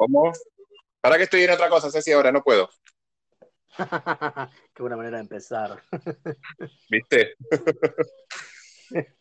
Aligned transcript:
¿Cómo? 0.00 0.32
¿Para 1.02 1.18
qué 1.18 1.24
estoy 1.24 1.42
en 1.42 1.50
otra 1.50 1.68
cosa, 1.68 1.90
Ceci, 1.90 2.10
ahora? 2.12 2.32
No 2.32 2.42
puedo. 2.42 2.70
Qué 4.74 4.82
buena 4.82 4.96
manera 4.96 5.18
de 5.18 5.24
empezar. 5.24 5.82
¿Viste? 6.88 7.34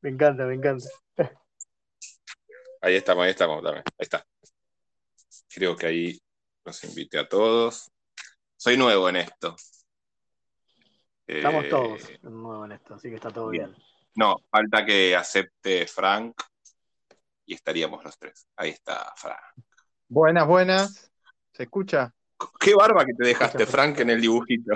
me 0.00 0.08
encanta, 0.08 0.46
me 0.46 0.54
encanta. 0.54 0.88
Ahí 2.80 2.96
estamos, 2.96 3.24
ahí 3.24 3.32
estamos, 3.32 3.62
dame. 3.62 3.80
Ahí 3.80 3.84
está. 3.98 4.26
Creo 5.46 5.76
que 5.76 5.86
ahí 5.88 6.18
los 6.64 6.82
invité 6.84 7.18
a 7.18 7.28
todos. 7.28 7.92
Soy 8.56 8.78
nuevo 8.78 9.10
en 9.10 9.16
esto. 9.16 9.56
Estamos 11.26 11.66
Eh, 11.66 11.68
todos 11.68 12.22
nuevos 12.22 12.64
en 12.64 12.72
esto, 12.72 12.94
así 12.94 13.10
que 13.10 13.16
está 13.16 13.28
todo 13.28 13.50
bien. 13.50 13.76
No, 14.14 14.38
falta 14.50 14.86
que 14.86 15.14
acepte 15.14 15.86
Frank 15.86 16.34
y 17.46 17.54
estaríamos 17.54 18.04
los 18.04 18.18
tres. 18.18 18.46
Ahí 18.56 18.70
está, 18.70 19.12
Frank. 19.16 19.38
Buenas, 20.08 20.46
buenas. 20.46 21.10
¿Se 21.52 21.62
escucha? 21.62 22.12
Qué 22.60 22.74
barba 22.74 23.04
que 23.06 23.14
te 23.14 23.24
dejaste, 23.24 23.64
Frank, 23.66 23.98
en 24.00 24.10
el 24.10 24.20
dibujito. 24.20 24.74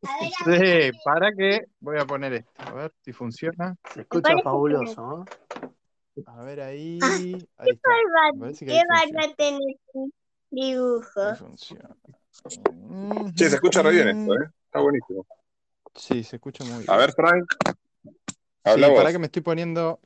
Sí, 0.00 0.90
para 1.04 1.30
que 1.32 1.62
voy 1.78 1.98
a 1.98 2.04
poner 2.04 2.32
esto. 2.34 2.50
A 2.58 2.72
ver 2.74 2.92
si 3.02 3.12
funciona. 3.12 3.76
Se 3.94 4.00
escucha 4.02 4.34
fabuloso, 4.42 5.00
¿no? 5.06 5.24
A 6.26 6.42
ver 6.42 6.60
ahí. 6.60 6.98
Ah, 7.02 7.06
Ahí 7.62 7.70
está. 7.70 7.88
barba- 7.90 8.32
Me 8.34 8.40
parece 8.40 8.66
que 8.66 8.72
¿Qué 8.72 8.82
barba 8.88 9.34
tenés 9.36 9.76
tu 9.92 10.12
dibujo? 10.50 11.20
Ahí 11.22 11.36
funciona. 11.36 11.96
Che, 13.34 13.48
se 13.48 13.54
escucha 13.54 13.82
re 13.82 13.90
bien 13.92 14.08
esto, 14.08 14.34
¿eh? 14.34 14.48
Está 14.66 14.80
buenísimo. 14.80 15.26
Sí, 15.94 16.22
se 16.24 16.36
escucha 16.36 16.64
muy 16.64 16.78
bien. 16.78 16.90
A 16.90 16.96
ver, 16.96 17.12
Frank. 17.12 17.44
Sí, 18.74 18.80
vos. 18.80 18.92
para 18.94 19.12
que 19.12 19.18
me 19.18 19.26
estoy 19.26 19.42
poniendo. 19.42 20.00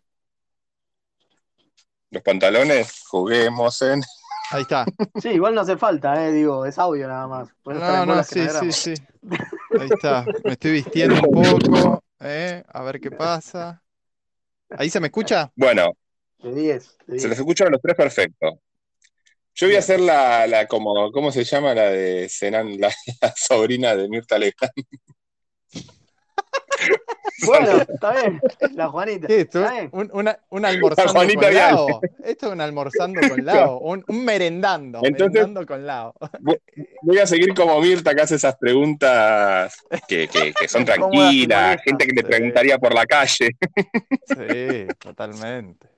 Los 2.14 2.23
pantalones, 2.23 3.02
juguemos 3.09 3.82
en. 3.82 4.00
Ahí 4.50 4.62
está. 4.62 4.84
Sí, 5.20 5.30
igual 5.30 5.55
no 5.55 5.62
hace 5.62 5.77
falta, 5.77 6.25
eh, 6.27 6.30
digo, 6.30 6.64
es 6.64 6.78
audio 6.78 7.08
nada 7.08 7.27
más. 7.27 7.48
Puedes 7.62 7.80
No, 7.83 8.06
no, 8.06 8.22
sí, 8.22 8.47
sí, 8.48 8.72
sí. 8.72 8.94
Ahí 9.80 9.89
está. 9.92 10.24
Me 10.44 10.52
estoy 10.52 10.72
vistiendo 10.72 11.14
un 11.16 11.42
poco. 11.61 12.05
¿eh? 12.20 12.62
A 12.69 12.83
ver 12.83 13.00
qué 13.00 13.11
pasa. 13.11 13.83
¿Ahí 14.70 14.91
se 14.91 15.00
me 15.00 15.08
escucha? 15.08 15.50
Bueno, 15.56 15.92
De 16.39 16.55
10. 16.55 16.98
de 17.06 17.06
se 17.06 17.12
10. 17.12 17.24
los 17.30 17.39
escuchan 17.39 17.69
a 17.69 17.70
los 17.70 17.80
tres 17.80 17.97
perfecto. 17.97 18.61
Yo 19.55 19.67
voy 19.67 19.77
a 19.77 19.80
hacer 19.80 20.00
la, 20.00 20.46
la 20.46 20.67
como, 20.67 21.11
¿cómo 21.11 21.33
se 21.33 21.44
llama? 21.44 21.74
La 21.74 21.91
de 21.91 22.28
Senan, 22.28 22.78
la, 22.80 22.89
la 23.22 23.33
sobrina 23.36 23.96
de 23.96 24.08
Mirta 24.08 24.39
Legrand. 24.39 24.72
Bueno, 27.47 27.83
está 27.83 28.12
bien. 28.12 28.41
La 28.74 28.88
Juanita. 28.88 29.27
¿Qué 29.27 29.41
esto? 29.41 29.60
Está 29.60 29.72
bien. 29.74 29.88
Un, 29.92 30.10
una- 30.12 30.38
un 30.50 30.64
almorzando 30.64 31.12
Juanita 31.12 31.41
con. 31.46 31.55
Lao. 31.55 32.00
Esto 32.24 32.46
es 32.46 32.52
un 32.52 32.61
almorzando 32.61 33.20
con 33.28 33.44
Lao. 33.44 33.78
Un, 33.80 34.05
un 34.08 34.24
merendando. 34.24 35.00
Entonces- 35.02 35.33
merendando 35.34 35.66
con 35.66 35.86
Lao. 35.86 36.14
Voy 37.02 37.19
a 37.19 37.27
seguir 37.27 37.52
como 37.55 37.80
Mirta 37.80 38.14
que 38.14 38.22
hace 38.22 38.36
esas 38.36 38.56
preguntas 38.56 39.77
que, 40.08 40.28
que- 40.28 40.52
que 40.55 40.69
son 40.69 40.84
tranquilas, 40.86 41.78
gente 41.84 42.06
que 42.06 42.12
te 42.14 42.20
Sí. 42.22 42.27
preguntaría 42.27 42.78
por 42.78 42.94
la 42.94 43.05
calle. 43.05 43.50
Sí, 44.27 44.86
totalmente. 44.98 45.89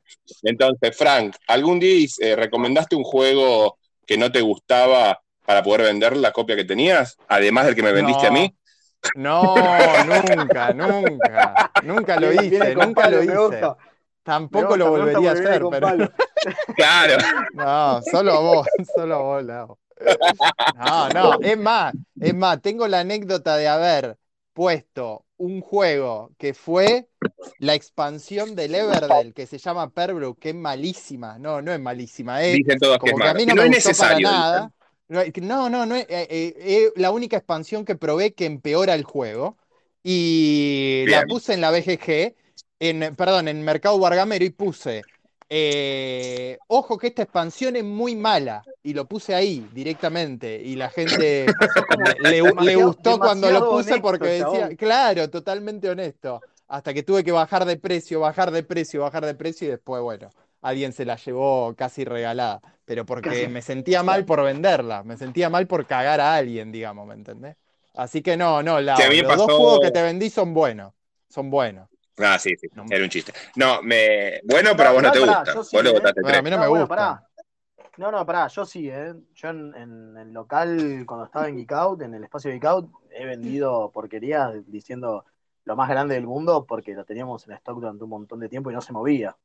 Entonces, 0.42 0.96
Frank, 0.96 1.36
¿algún 1.46 1.78
día 1.78 2.08
eh, 2.20 2.34
recomendaste 2.36 2.96
un 2.96 3.04
juego 3.04 3.78
que 4.06 4.16
no 4.16 4.32
te 4.32 4.40
gustaba 4.40 5.20
para 5.44 5.62
poder 5.62 5.82
vender 5.82 6.16
la 6.16 6.32
copia 6.32 6.56
que 6.56 6.64
tenías? 6.64 7.16
Además 7.28 7.66
del 7.66 7.74
que 7.74 7.82
me 7.82 7.92
vendiste 7.92 8.22
No. 8.24 8.28
a 8.28 8.32
mí. 8.32 8.54
No, 9.14 10.02
nunca, 10.04 10.72
nunca. 10.72 11.58
Nunca 11.80 12.16
lo 12.18 12.32
hice, 12.32 12.76
nunca 12.76 13.08
palo, 13.08 13.22
lo 13.22 13.22
hice. 13.22 13.34
gusta. 13.34 13.76
Tampoco 14.22 14.76
lo 14.76 14.88
volvería 14.88 15.30
a 15.30 15.34
hacer, 15.34 15.68
pero 15.68 15.96
palo. 15.96 16.12
Claro. 16.74 17.16
no, 17.52 18.02
solo 18.02 18.42
vos, 18.42 18.68
solo 18.94 19.22
vos, 19.24 19.44
Lau. 19.44 19.78
No, 20.74 21.10
no, 21.10 21.38
es 21.40 21.58
más, 21.58 21.94
es 22.18 22.34
más, 22.34 22.60
tengo 22.62 22.86
la 22.88 23.00
anécdota 23.00 23.56
de 23.56 23.68
haber 23.68 24.18
puesto 24.52 25.26
un 25.36 25.60
juego 25.60 26.32
que 26.38 26.54
fue 26.54 27.08
la 27.58 27.74
expansión 27.74 28.54
del 28.56 28.74
Everdell, 28.74 29.34
que 29.34 29.46
se 29.46 29.58
llama 29.58 29.90
Perbrook, 29.92 30.38
que 30.38 30.50
es 30.50 30.54
malísima. 30.54 31.38
No, 31.38 31.62
no 31.62 31.72
es 31.72 31.80
malísima, 31.80 32.42
es 32.42 32.62
Dicen 32.64 32.78
todos 32.78 32.98
que 33.02 33.10
es 33.10 33.16
que 33.20 33.28
a 33.28 33.34
malo. 33.34 33.34
mí 33.34 33.46
no 33.46 33.54
no 33.54 33.62
me 33.62 33.64
es 33.64 33.68
gustó 33.68 33.94
para 33.94 34.20
necesario. 34.20 34.20
nada. 34.20 34.70
dicen. 34.70 34.72
No, 35.08 35.70
No, 35.70 35.86
no, 35.86 35.94
es 35.94 36.06
eh, 36.08 36.26
eh, 36.28 36.54
eh, 36.58 36.92
la 36.96 37.10
única 37.10 37.36
expansión 37.36 37.84
que 37.84 37.96
probé 37.96 38.34
que 38.34 38.46
empeora 38.46 38.94
el 38.94 39.04
juego. 39.04 39.56
Y 40.02 41.04
la 41.08 41.24
puse 41.24 41.54
en 41.54 41.60
la 41.60 41.72
BGG, 41.72 42.34
en, 42.78 43.16
perdón, 43.16 43.48
en 43.48 43.62
Mercado 43.62 43.98
Bargamero 43.98 44.44
y 44.44 44.50
puse, 44.50 45.02
eh, 45.48 46.58
ojo 46.66 46.98
que 46.98 47.08
esta 47.08 47.22
expansión 47.22 47.76
es 47.76 47.84
muy 47.84 48.16
mala. 48.16 48.62
Y 48.82 48.94
lo 48.94 49.06
puse 49.06 49.34
ahí 49.34 49.68
directamente. 49.72 50.60
Y 50.62 50.76
la 50.76 50.90
gente 50.90 51.46
le, 52.20 52.76
gustó 52.76 53.18
cuando 53.18 53.50
lo 53.50 53.70
puse 53.70 53.92
honesto, 53.92 54.02
porque 54.02 54.26
decía, 54.26 54.52
chabón. 54.52 54.76
claro, 54.76 55.30
totalmente 55.30 55.88
honesto. 55.88 56.40
Hasta 56.68 56.92
que 56.92 57.02
tuve 57.02 57.22
que 57.22 57.32
bajar 57.32 57.64
de 57.64 57.76
precio, 57.76 58.20
bajar 58.20 58.50
de 58.50 58.62
precio, 58.62 59.02
bajar 59.02 59.24
de 59.24 59.34
precio 59.34 59.68
y 59.68 59.70
después, 59.70 60.02
bueno, 60.02 60.30
alguien 60.68 60.92
se 60.92 61.04
la 61.04 61.16
llevó 61.16 61.74
casi 61.76 62.04
regalada. 62.04 62.60
Pero 62.84 63.04
porque 63.04 63.30
Casi. 63.30 63.48
me 63.48 63.62
sentía 63.62 64.02
mal 64.02 64.24
por 64.24 64.42
venderla, 64.42 65.02
me 65.02 65.16
sentía 65.16 65.50
mal 65.50 65.66
por 65.66 65.86
cagar 65.86 66.20
a 66.20 66.36
alguien, 66.36 66.70
digamos, 66.70 67.06
¿me 67.06 67.14
entendés? 67.14 67.56
Así 67.94 68.22
que 68.22 68.36
no, 68.36 68.62
no, 68.62 68.78
Sí, 68.78 68.84
me 69.08 69.22
los 69.22 69.36
dos 69.38 69.52
juegos 69.52 69.80
que 69.80 69.90
te 69.90 70.02
vendí 70.02 70.30
son 70.30 70.54
buenos, 70.54 70.92
son 71.28 71.50
buenos. 71.50 71.88
Ah, 72.18 72.38
sí, 72.38 72.54
sí, 72.56 72.68
No. 72.74 72.84
era 72.88 73.02
un 73.04 73.10
chiste. 73.10 73.32
No, 73.56 73.82
me... 73.82 74.40
bueno, 74.44 74.70
pero 74.76 74.90
a 74.90 74.92
vos 74.92 75.02
no 75.02 75.10
te 75.12 75.20
pará, 75.20 75.38
gusta. 75.38 75.64
sí, 75.64 75.76
¿eh? 75.76 75.92
votaste 75.92 76.20
Bueno, 76.22 76.38
a 76.38 76.42
mí 76.42 76.50
no 76.50 76.58
me 76.58 76.68
bueno, 76.68 76.86
gusta. 76.86 76.96
pará. 76.96 77.22
No, 77.96 78.10
no, 78.10 78.24
pará, 78.26 78.46
yo 78.48 78.64
sí, 78.64 78.88
¿eh? 78.90 79.14
Yo 79.34 79.48
en, 79.48 79.74
en 79.74 80.16
el 80.18 80.32
local, 80.32 81.04
cuando 81.06 81.26
estaba 81.26 81.48
en 81.48 81.56
Geek 81.56 81.72
Out, 81.72 82.02
en 82.02 82.14
el 82.14 82.24
espacio 82.24 82.50
Geek 82.50 82.64
Out, 82.66 82.90
he 83.10 83.24
vendido 83.24 83.90
porquerías 83.90 84.52
diciendo 84.70 85.24
lo 85.64 85.76
más 85.76 85.88
grande 85.88 86.14
del 86.14 86.26
mundo 86.26 86.64
porque 86.66 86.94
lo 86.94 87.04
teníamos 87.04 87.46
en 87.48 87.54
stock 87.54 87.80
durante 87.80 88.04
un 88.04 88.10
montón 88.10 88.38
de 88.40 88.48
tiempo 88.48 88.70
y 88.70 88.74
no 88.74 88.80
se 88.80 88.92
movía. 88.92 89.36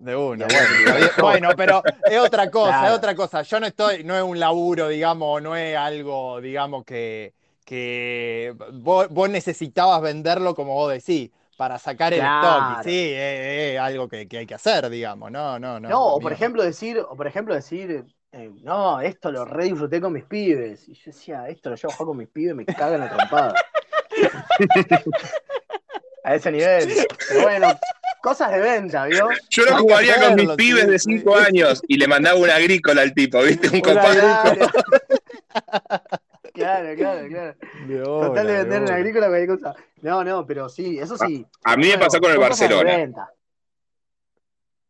De 0.00 0.16
una, 0.16 0.46
bueno. 0.46 1.06
Bueno, 1.20 1.50
pero 1.54 1.82
es 2.10 2.18
otra 2.18 2.50
cosa, 2.50 2.70
Claro. 2.70 2.86
es 2.88 2.92
otra 2.94 3.14
cosa. 3.14 3.42
Yo 3.42 3.60
no 3.60 3.66
estoy, 3.66 4.02
no 4.02 4.16
es 4.16 4.22
un 4.22 4.40
laburo, 4.40 4.88
digamos, 4.88 5.42
no 5.42 5.54
es 5.54 5.76
algo, 5.76 6.40
digamos, 6.40 6.86
que, 6.86 7.34
que 7.66 8.54
vos, 8.72 9.08
vos 9.10 9.28
necesitabas 9.28 10.00
venderlo 10.00 10.54
como 10.54 10.72
vos 10.72 10.90
decís, 10.90 11.30
para 11.58 11.78
sacar 11.78 12.14
el 12.14 12.20
stock. 12.20 12.82
Sí, 12.82 13.10
es, 13.12 13.74
es 13.74 13.78
algo 13.78 14.08
que, 14.08 14.26
que 14.26 14.38
hay 14.38 14.46
que 14.46 14.54
hacer, 14.54 14.88
digamos. 14.88 15.30
No, 15.30 15.58
no, 15.58 15.78
no. 15.78 15.90
No, 15.90 16.06
o 16.14 16.18
por 16.18 16.32
ejemplo 16.32 16.62
decir, 16.62 16.98
o 16.98 17.14
por 17.14 17.26
ejemplo 17.26 17.54
decir, 17.54 18.06
eh, 18.32 18.50
no, 18.62 19.02
esto 19.02 19.30
lo 19.30 19.44
re 19.44 19.64
disfruté 19.64 20.00
con 20.00 20.14
mis 20.14 20.24
pibes. 20.24 20.88
Y 20.88 20.94
yo 20.94 21.02
decía, 21.06 21.46
esto 21.46 21.68
lo 21.68 21.76
llevo 21.76 21.92
a 21.92 21.96
jugar 21.96 22.06
con 22.06 22.16
mis 22.16 22.28
pibes, 22.28 22.54
me 22.56 22.64
cagan 22.64 23.00
la 23.00 23.10
trompada. 23.10 23.54
a 26.24 26.34
ese 26.34 26.52
nivel. 26.52 26.88
Pero 27.28 27.42
bueno, 27.42 27.68
cosas 28.20 28.50
de 28.52 28.60
venta, 28.60 29.06
¿vio? 29.06 29.28
Yo 29.50 29.64
lo 29.64 29.76
jugaría 29.78 30.20
con 30.20 30.34
mis 30.36 30.50
pibes 30.50 30.86
de 30.86 30.98
sí. 30.98 31.18
5 31.18 31.36
años 31.36 31.82
y 31.88 31.96
le 31.96 32.06
mandaba 32.08 32.38
una 32.38 32.54
agrícola 32.56 33.02
al 33.02 33.12
tipo, 33.14 33.40
¿viste? 33.42 33.68
Un 33.68 33.80
compadre. 33.80 34.22
Claro, 36.52 36.94
claro, 36.96 37.28
claro. 37.28 37.54
De 37.86 38.02
Total 38.02 38.46
de 38.46 38.52
vender 38.52 38.78
en 38.78 38.82
una. 38.84 38.94
agrícola 38.96 39.28
cualquier 39.28 39.58
cosa. 39.58 39.74
No, 40.02 40.24
no, 40.24 40.44
pero 40.46 40.68
sí, 40.68 40.98
eso 40.98 41.16
sí. 41.16 41.46
A 41.64 41.76
mí 41.76 41.86
me 41.88 41.96
pasó 41.98 42.18
con 42.20 42.30
el 42.32 42.38
Barcelona. 42.38 43.08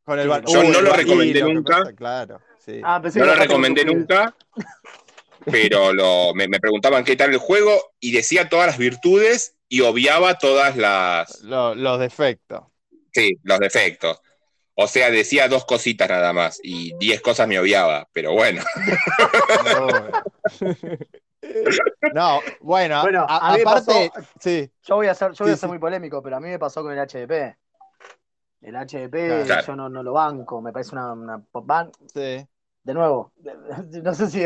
Con 0.04 0.18
el 0.18 0.26
bar- 0.28 0.44
yo 0.46 0.60
Uy, 0.60 0.68
no 0.68 0.80
lo 0.80 0.92
recomendé 0.92 1.42
nunca. 1.42 1.78
pasa- 1.80 1.92
claro, 1.94 2.40
sí. 2.58 2.80
Ah, 2.82 3.00
No 3.14 3.24
lo 3.24 3.34
recomendé 3.34 3.84
nunca, 3.84 4.34
pero 5.44 5.92
lo, 5.92 6.34
me, 6.34 6.48
me 6.48 6.58
preguntaban 6.58 7.04
qué 7.04 7.14
tal 7.14 7.30
el 7.30 7.38
juego 7.38 7.92
y 8.00 8.12
decía 8.12 8.48
todas 8.48 8.66
las 8.66 8.78
virtudes 8.78 9.54
y 9.68 9.82
obviaba 9.82 10.38
todas 10.38 10.76
las, 10.76 11.40
Lo- 11.42 11.74
los 11.74 12.00
defectos. 12.00 12.62
Sí, 13.12 13.32
los 13.42 13.58
defectos. 13.58 14.20
O 14.74 14.86
sea, 14.86 15.10
decía 15.10 15.48
dos 15.48 15.64
cositas 15.66 16.08
nada 16.08 16.32
más 16.32 16.60
y 16.62 16.94
diez 16.98 17.20
cosas 17.20 17.46
me 17.48 17.58
obviaba, 17.58 18.08
pero 18.12 18.32
bueno. 18.32 18.62
No, 22.14 22.40
bueno, 22.60 23.02
Bueno, 23.02 23.26
a- 23.28 23.52
a 23.52 23.54
aparte, 23.54 24.10
pasó- 24.12 24.28
sí, 24.38 24.70
Yo 24.82 24.96
voy 24.96 25.06
a 25.06 25.14
ser, 25.14 25.32
yo 25.32 25.44
voy 25.44 25.52
Sí, 25.52 25.54
a 25.54 25.56
ser 25.56 25.68
sí. 25.68 25.68
muy 25.68 25.78
polémico, 25.78 26.22
pero 26.22 26.36
a 26.36 26.40
mí 26.40 26.48
me 26.48 26.58
pasó 26.58 26.82
con 26.82 26.92
el 26.92 26.98
HDP. 26.98 27.56
El 28.62 28.76
HDP 28.76 29.46
Claro. 29.46 29.66
yo 29.66 29.76
no, 29.76 29.88
no 29.88 30.02
lo 30.02 30.12
banco, 30.12 30.60
me 30.60 30.72
parece 30.72 30.92
una, 30.94 31.12
una 31.12 31.42
sí. 32.12 32.46
De 32.82 32.94
nuevo, 32.94 33.30
no 34.02 34.14
sé 34.14 34.30
si 34.30 34.42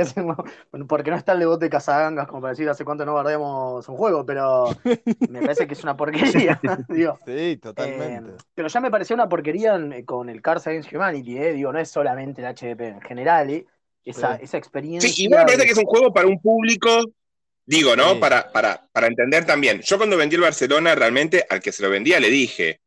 bueno, 0.73 0.87
porque 0.89 1.11
no 1.13 1.17
está 1.17 1.33
el 1.33 1.39
debate 1.39 1.67
de 1.67 1.71
Casagangas 1.71 2.27
como 2.27 2.41
para 2.41 2.51
decir 2.51 2.69
hace 2.69 2.85
cuánto 2.85 3.07
no 3.07 3.15
bardeamos 3.15 3.89
un 3.89 3.97
juego, 3.97 4.27
pero 4.27 4.67
me 5.29 5.41
parece 5.41 5.69
que 5.69 5.75
es 5.75 5.85
una 5.85 5.97
porquería. 5.97 6.61
digo. 6.89 7.19
Sí, 7.25 7.59
totalmente. 7.59 8.33
Eh, 8.33 8.37
pero 8.53 8.67
ya 8.67 8.81
me 8.81 8.91
pareció 8.91 9.15
una 9.15 9.29
porquería 9.29 9.79
con 10.05 10.29
el 10.29 10.43
Cars 10.43 10.67
Against 10.67 10.93
Humanity, 10.93 11.39
eh. 11.39 11.53
digo, 11.53 11.73
no 11.73 11.79
es 11.79 11.89
solamente 11.89 12.43
el 12.45 12.53
HDP, 12.53 12.81
en 12.81 13.01
general, 13.03 13.51
eh, 13.51 13.67
esa, 14.05 14.37
Sí. 14.37 14.45
esa 14.45 14.59
experiencia. 14.59 15.09
Sí, 15.09 15.25
igual 15.25 15.41
me 15.41 15.53
parece 15.53 15.67
que 15.67 15.73
es 15.73 15.79
un 15.79 15.85
juego 15.85 16.13
para 16.13 16.27
un 16.27 16.41
público, 16.41 17.05
digo, 17.65 17.95
¿no? 17.95 18.15
Sí. 18.15 18.19
Para, 18.19 18.51
para, 18.51 18.85
para 18.91 19.07
entender 19.07 19.47
también. 19.47 19.81
Yo 19.83 19.97
cuando 19.97 20.17
vendí 20.17 20.35
el 20.35 20.43
Barcelona, 20.43 20.97
realmente 20.97 21.47
al 21.49 21.61
que 21.61 21.71
se 21.71 21.85
lo 21.85 21.89
vendía 21.89 22.19
le 22.19 22.31
dije, 22.31 22.81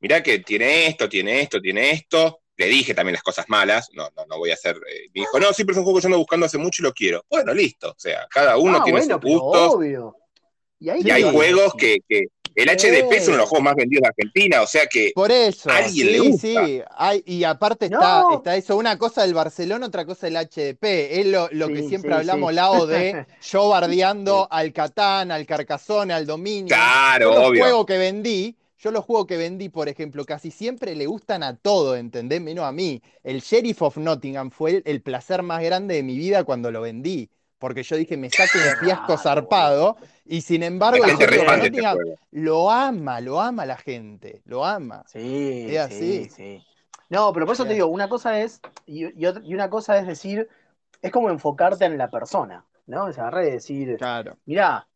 mirá 0.00 0.22
que 0.22 0.38
tiene 0.38 0.86
esto, 0.86 1.10
tiene 1.10 1.42
esto, 1.42 1.60
tiene 1.60 1.90
esto, 1.90 2.40
le 2.56 2.66
dije 2.66 2.94
también 2.94 3.14
las 3.14 3.22
cosas 3.22 3.46
malas, 3.48 3.88
no, 3.94 4.08
no, 4.16 4.24
no 4.26 4.38
voy 4.38 4.50
a 4.50 4.54
hacer. 4.54 4.76
eh, 4.76 5.08
me 5.14 5.20
dijo, 5.22 5.38
no, 5.40 5.52
sí, 5.52 5.64
pero 5.64 5.72
es 5.72 5.78
un 5.78 5.84
juego 5.84 5.98
que 5.98 6.02
yo 6.02 6.06
ando 6.08 6.18
buscando 6.18 6.46
hace 6.46 6.58
mucho 6.58 6.82
y 6.82 6.84
lo 6.84 6.92
quiero. 6.92 7.24
Bueno, 7.28 7.52
listo. 7.54 7.90
O 7.90 7.94
sea, 7.98 8.26
cada 8.30 8.56
uno 8.56 8.78
Ah, 8.78 8.84
tiene 8.84 8.98
bueno, 9.00 9.14
sus 9.20 9.30
gustos. 9.30 9.74
obvio. 9.74 10.16
Y, 10.80 10.88
ahí 10.90 11.00
Y 11.04 11.10
hay 11.10 11.22
juegos 11.22 11.74
que, 11.78 11.98
que 12.08 12.24
el 12.56 12.68
HP 12.68 13.16
es 13.16 13.26
uno 13.26 13.36
de 13.36 13.40
los 13.42 13.48
juegos 13.48 13.64
más 13.64 13.74
vendidos 13.74 14.02
de 14.02 14.08
Argentina, 14.08 14.62
o 14.62 14.66
sea 14.68 14.86
que 14.86 15.10
Por 15.12 15.32
eso, 15.32 15.68
A 15.70 15.78
alguien 15.78 16.06
le 16.12 16.12
sí, 16.20 16.28
gusta. 16.28 16.66
sí, 16.66 16.82
y 17.26 17.42
aparte 17.42 17.90
No. 17.90 17.98
está, 17.98 18.24
está 18.36 18.56
eso, 18.56 18.76
una 18.76 18.96
cosa 18.96 19.22
del 19.22 19.34
Barcelona, 19.34 19.86
otra 19.86 20.04
cosa 20.06 20.28
del 20.28 20.36
HDP, 20.36 20.84
es 21.18 21.26
lo, 21.26 21.48
lo 21.50 21.66
que 21.68 21.82
siempre 21.88 22.10
sí, 22.12 22.16
hablamos, 22.18 22.50
sí. 22.50 22.54
Lao, 22.54 22.86
de 22.86 23.26
yo 23.50 23.68
bardeando 23.70 24.46
al 24.50 24.72
Catán, 24.72 25.32
al 25.32 25.44
Carcassonne, 25.46 26.14
al 26.14 26.26
Dominio. 26.26 26.68
Claro, 26.68 27.32
yo 27.32 27.38
los 27.40 27.48
obvio. 27.48 27.62
juegos 27.64 27.86
que 27.86 27.98
vendí, 27.98 28.56
yo 28.84 28.90
los 28.90 29.04
juegos 29.04 29.26
que 29.26 29.36
vendí, 29.36 29.68
por 29.68 29.88
ejemplo, 29.88 30.24
casi 30.24 30.50
siempre 30.50 30.94
le 30.94 31.06
gustan 31.06 31.42
a 31.42 31.56
todo, 31.56 31.96
¿entendés? 31.96 32.40
Menos 32.40 32.64
a 32.66 32.72
mí. 32.72 33.02
El 33.22 33.40
Sheriff 33.40 33.82
of 33.82 33.96
Nottingham 33.96 34.50
fue 34.50 34.70
el, 34.78 34.82
el 34.86 35.02
placer 35.02 35.42
más 35.42 35.62
grande 35.62 35.94
de 35.96 36.02
mi 36.02 36.16
vida 36.18 36.44
cuando 36.44 36.70
lo 36.70 36.80
vendí. 36.82 37.30
Porque 37.58 37.82
yo 37.82 37.96
dije, 37.96 38.16
me 38.16 38.30
saco 38.30 38.58
un 38.58 38.72
fiasco 38.72 39.16
raro, 39.16 39.18
zarpado. 39.18 39.96
Y 40.24 40.42
sin 40.42 40.62
embargo, 40.62 41.04
el 41.04 41.12
este 41.12 41.28
Nottingham 41.56 41.98
lo 42.30 42.70
ama, 42.70 43.20
lo 43.20 43.40
ama 43.40 43.64
la 43.66 43.76
gente, 43.78 44.42
lo 44.44 44.64
ama. 44.64 45.06
Sí, 45.06 45.20
Es 45.64 45.78
así. 45.78 46.28
sí, 46.28 46.30
sí. 46.30 46.64
No, 47.10 47.32
pero 47.32 47.46
por 47.46 47.54
eso 47.54 47.66
te 47.66 47.74
digo, 47.74 47.86
una 47.86 48.08
cosa 48.08 48.40
es, 48.40 48.60
y, 48.86 49.04
y 49.20 49.26
otra- 49.26 49.42
y 49.44 49.54
una 49.54 49.70
cosa 49.70 49.98
es 49.98 50.06
decir, 50.06 50.48
es 51.02 51.12
como 51.12 51.30
enfocarte 51.30 51.84
en 51.84 51.98
la 51.98 52.10
persona, 52.10 52.64
¿no? 52.86 53.08
Es 53.08 53.18
agarrar 53.18 53.44
y 53.46 53.50
decir, 53.52 53.98
Claro. 53.98 54.38
mirá, 54.46 54.88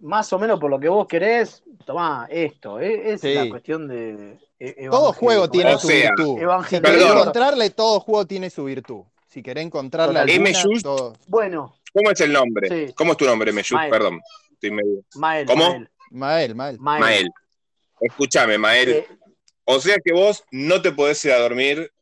más 0.00 0.32
o 0.32 0.38
menos 0.38 0.58
por 0.60 0.70
lo 0.70 0.78
que 0.78 0.88
vos 0.88 1.06
querés, 1.06 1.62
tomá 1.84 2.26
esto. 2.30 2.80
eh, 2.80 3.12
Es 3.12 3.20
Sí. 3.20 3.34
la 3.34 3.48
cuestión 3.48 3.88
de. 3.88 4.38
e- 4.58 4.88
Todo 4.90 5.12
juego 5.12 5.48
tiene 5.50 5.74
O 5.74 5.78
su 5.78 5.86
sea, 5.88 6.10
virtud. 6.10 6.38
Si 6.68 6.80
querés 6.80 7.02
encontrarle, 7.04 7.70
todo 7.70 8.00
juego 8.00 8.26
tiene 8.26 8.50
su 8.50 8.64
virtud. 8.64 9.02
Si 9.28 9.42
querés 9.42 9.64
alguna, 9.64 10.50
M. 10.50 10.52
Just- 10.54 10.82
todo. 10.82 11.14
Bueno, 11.26 11.74
¿Cómo 11.92 12.10
es 12.10 12.20
el 12.20 12.32
nombre? 12.32 12.68
Sí. 12.68 12.92
¿Cómo 12.94 13.12
es 13.12 13.18
tu 13.18 13.24
nombre? 13.24 13.50
Mael. 13.76 13.90
Perdón. 13.90 14.20
Estoy 14.52 14.70
medio. 14.72 15.02
Mael. 15.16 15.46
¿Cómo? 15.46 15.64
Mael. 15.70 15.88
Mael, 16.10 16.54
Mael. 16.54 16.78
Mael. 16.80 17.00
Mael. 17.00 17.30
Escúchame, 18.00 18.58
Mael. 18.58 18.88
Eh, 18.90 19.08
O 19.64 19.80
sea 19.80 19.96
que 20.02 20.12
vos 20.12 20.44
no 20.50 20.80
te 20.80 20.92
podés 20.92 21.22
ir 21.24 21.32
a 21.32 21.38
dormir 21.40 21.92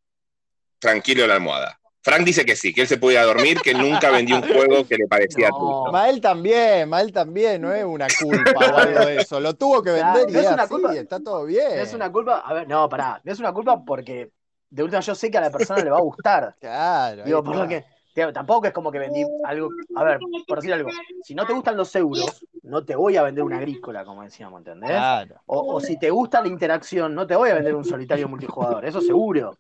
tranquilo 0.78 1.22
en 1.25 1.28
la 1.28 1.34
almohada. 1.37 1.81
Frank 2.06 2.25
dice 2.25 2.44
que 2.44 2.55
sí, 2.55 2.73
que 2.73 2.82
él 2.82 2.87
se 2.87 2.99
puede 2.99 3.14
ir 3.14 3.19
a 3.19 3.25
dormir, 3.25 3.61
que 3.61 3.75
nunca 3.75 4.11
vendió 4.12 4.37
un 4.37 4.43
juego 4.43 4.87
que 4.87 4.94
le 4.97 5.08
parecía 5.08 5.49
No. 5.49 5.58
tuyo. 5.58 5.93
Mael 5.93 6.20
también, 6.20 6.88
Mael 6.88 7.11
también, 7.12 7.61
no 7.61 7.73
es 7.75 7.85
una 7.85 8.06
culpa 8.17 8.61
o 8.73 8.76
algo 8.79 9.00
de 9.06 9.17
eso. 9.23 9.41
Lo 9.41 9.55
tuvo 9.55 9.82
que 9.82 9.91
Claro, 9.93 10.19
vender 10.20 10.31
y 10.31 10.32
no 10.35 10.38
es 10.38 10.47
es 10.47 10.53
una 10.53 10.62
así, 10.62 10.70
culpa. 10.73 10.94
está 10.94 11.19
todo 11.20 11.44
bien. 11.44 11.67
no 11.76 11.82
es 11.82 11.93
una 11.94 12.12
culpa. 12.12 12.38
A 12.47 12.55
ver, 12.55 12.69
no, 12.69 12.88
pará. 12.88 13.20
No 13.25 13.32
es 13.32 13.41
una 13.41 13.53
culpa 13.53 13.85
porque 13.85 14.31
de 14.70 14.82
última 14.85 15.00
yo 15.00 15.17
sé 15.17 15.31
que 15.32 15.38
a 15.38 15.41
la 15.41 15.50
persona 15.50 15.82
le 15.82 15.91
va 15.91 15.99
a 15.99 16.03
gustar. 16.03 16.55
Claro. 16.61 17.25
Digo, 17.25 17.43
por 17.43 17.56
lo 17.56 17.67
que. 17.67 17.85
Tampoco 18.32 18.67
es 18.69 18.73
como 18.73 18.91
que 18.93 18.99
vendí 18.99 19.23
algo. 19.44 19.69
A 19.97 20.05
ver, 20.05 20.19
por 20.47 20.58
decir 20.58 20.73
algo. 20.73 20.88
Si 21.23 21.35
no 21.35 21.44
te 21.44 21.53
gustan 21.53 21.76
los 21.76 21.94
euros, 21.97 22.47
no 22.62 22.82
te 22.85 22.97
voy 22.97 23.17
a 23.17 23.23
vender 23.25 23.43
una 23.44 23.56
agrícola, 23.58 24.05
como 24.06 24.23
decíamos, 24.23 24.61
¿entendés? 24.61 24.91
Claro. 24.93 25.43
O, 25.47 25.75
o 25.75 25.81
si 25.81 25.99
te 25.99 26.08
gusta 26.08 26.41
la 26.41 26.49
interacción, 26.49 27.14
no 27.14 27.26
te 27.26 27.37
voy 27.37 27.50
a 27.50 27.55
vender 27.55 27.75
un 27.75 27.85
solitario 27.85 28.26
multijugador, 28.29 28.87
eso 28.87 29.03
seguro. 29.03 29.58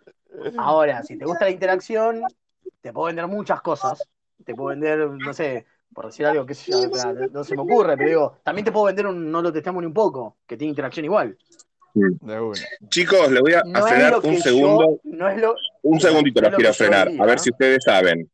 Ahora, 0.58 1.02
si 1.02 1.16
te 1.18 1.24
gusta 1.24 1.44
la 1.46 1.50
interacción, 1.50 2.22
te 2.80 2.92
puedo 2.92 3.06
vender 3.06 3.26
muchas 3.26 3.60
cosas. 3.62 4.08
Te 4.44 4.54
puedo 4.54 4.68
vender, 4.70 4.98
no 4.98 5.32
sé, 5.32 5.66
por 5.92 6.06
decir 6.06 6.26
algo 6.26 6.44
que 6.46 6.54
sé 6.54 6.70
yo, 6.72 6.78
espera, 6.84 7.12
no, 7.32 7.42
se 7.42 7.56
me 7.56 7.62
ocurre, 7.62 7.96
pero 7.96 8.08
digo, 8.08 8.38
también 8.44 8.64
te 8.64 8.72
puedo 8.72 8.86
vender 8.86 9.06
un 9.06 9.30
no 9.30 9.40
lo 9.42 9.52
testamos 9.52 9.80
ni 9.82 9.86
un 9.86 9.94
poco, 9.94 10.36
que 10.46 10.56
tiene 10.56 10.70
interacción 10.70 11.04
igual. 11.04 11.36
De. 11.94 12.52
Chicos, 12.90 13.32
le 13.32 13.40
voy 13.40 13.54
a, 13.54 13.62
No 13.64 13.82
frenar 13.86 14.18
un 14.22 14.34
yo- 14.34 14.42
segundo. 14.42 15.00
no 15.04 15.28
es 15.28 15.40
lo, 15.40 15.54
Un 15.82 15.98
segundito 15.98 16.42
los 16.42 16.50
lo 16.52 16.56
quiero 16.58 16.74
frenar, 16.74 17.08
diría, 17.08 17.22
a 17.22 17.26
ver 17.26 17.38
si 17.38 17.50
ustedes 17.50 17.82
saben. 17.82 18.30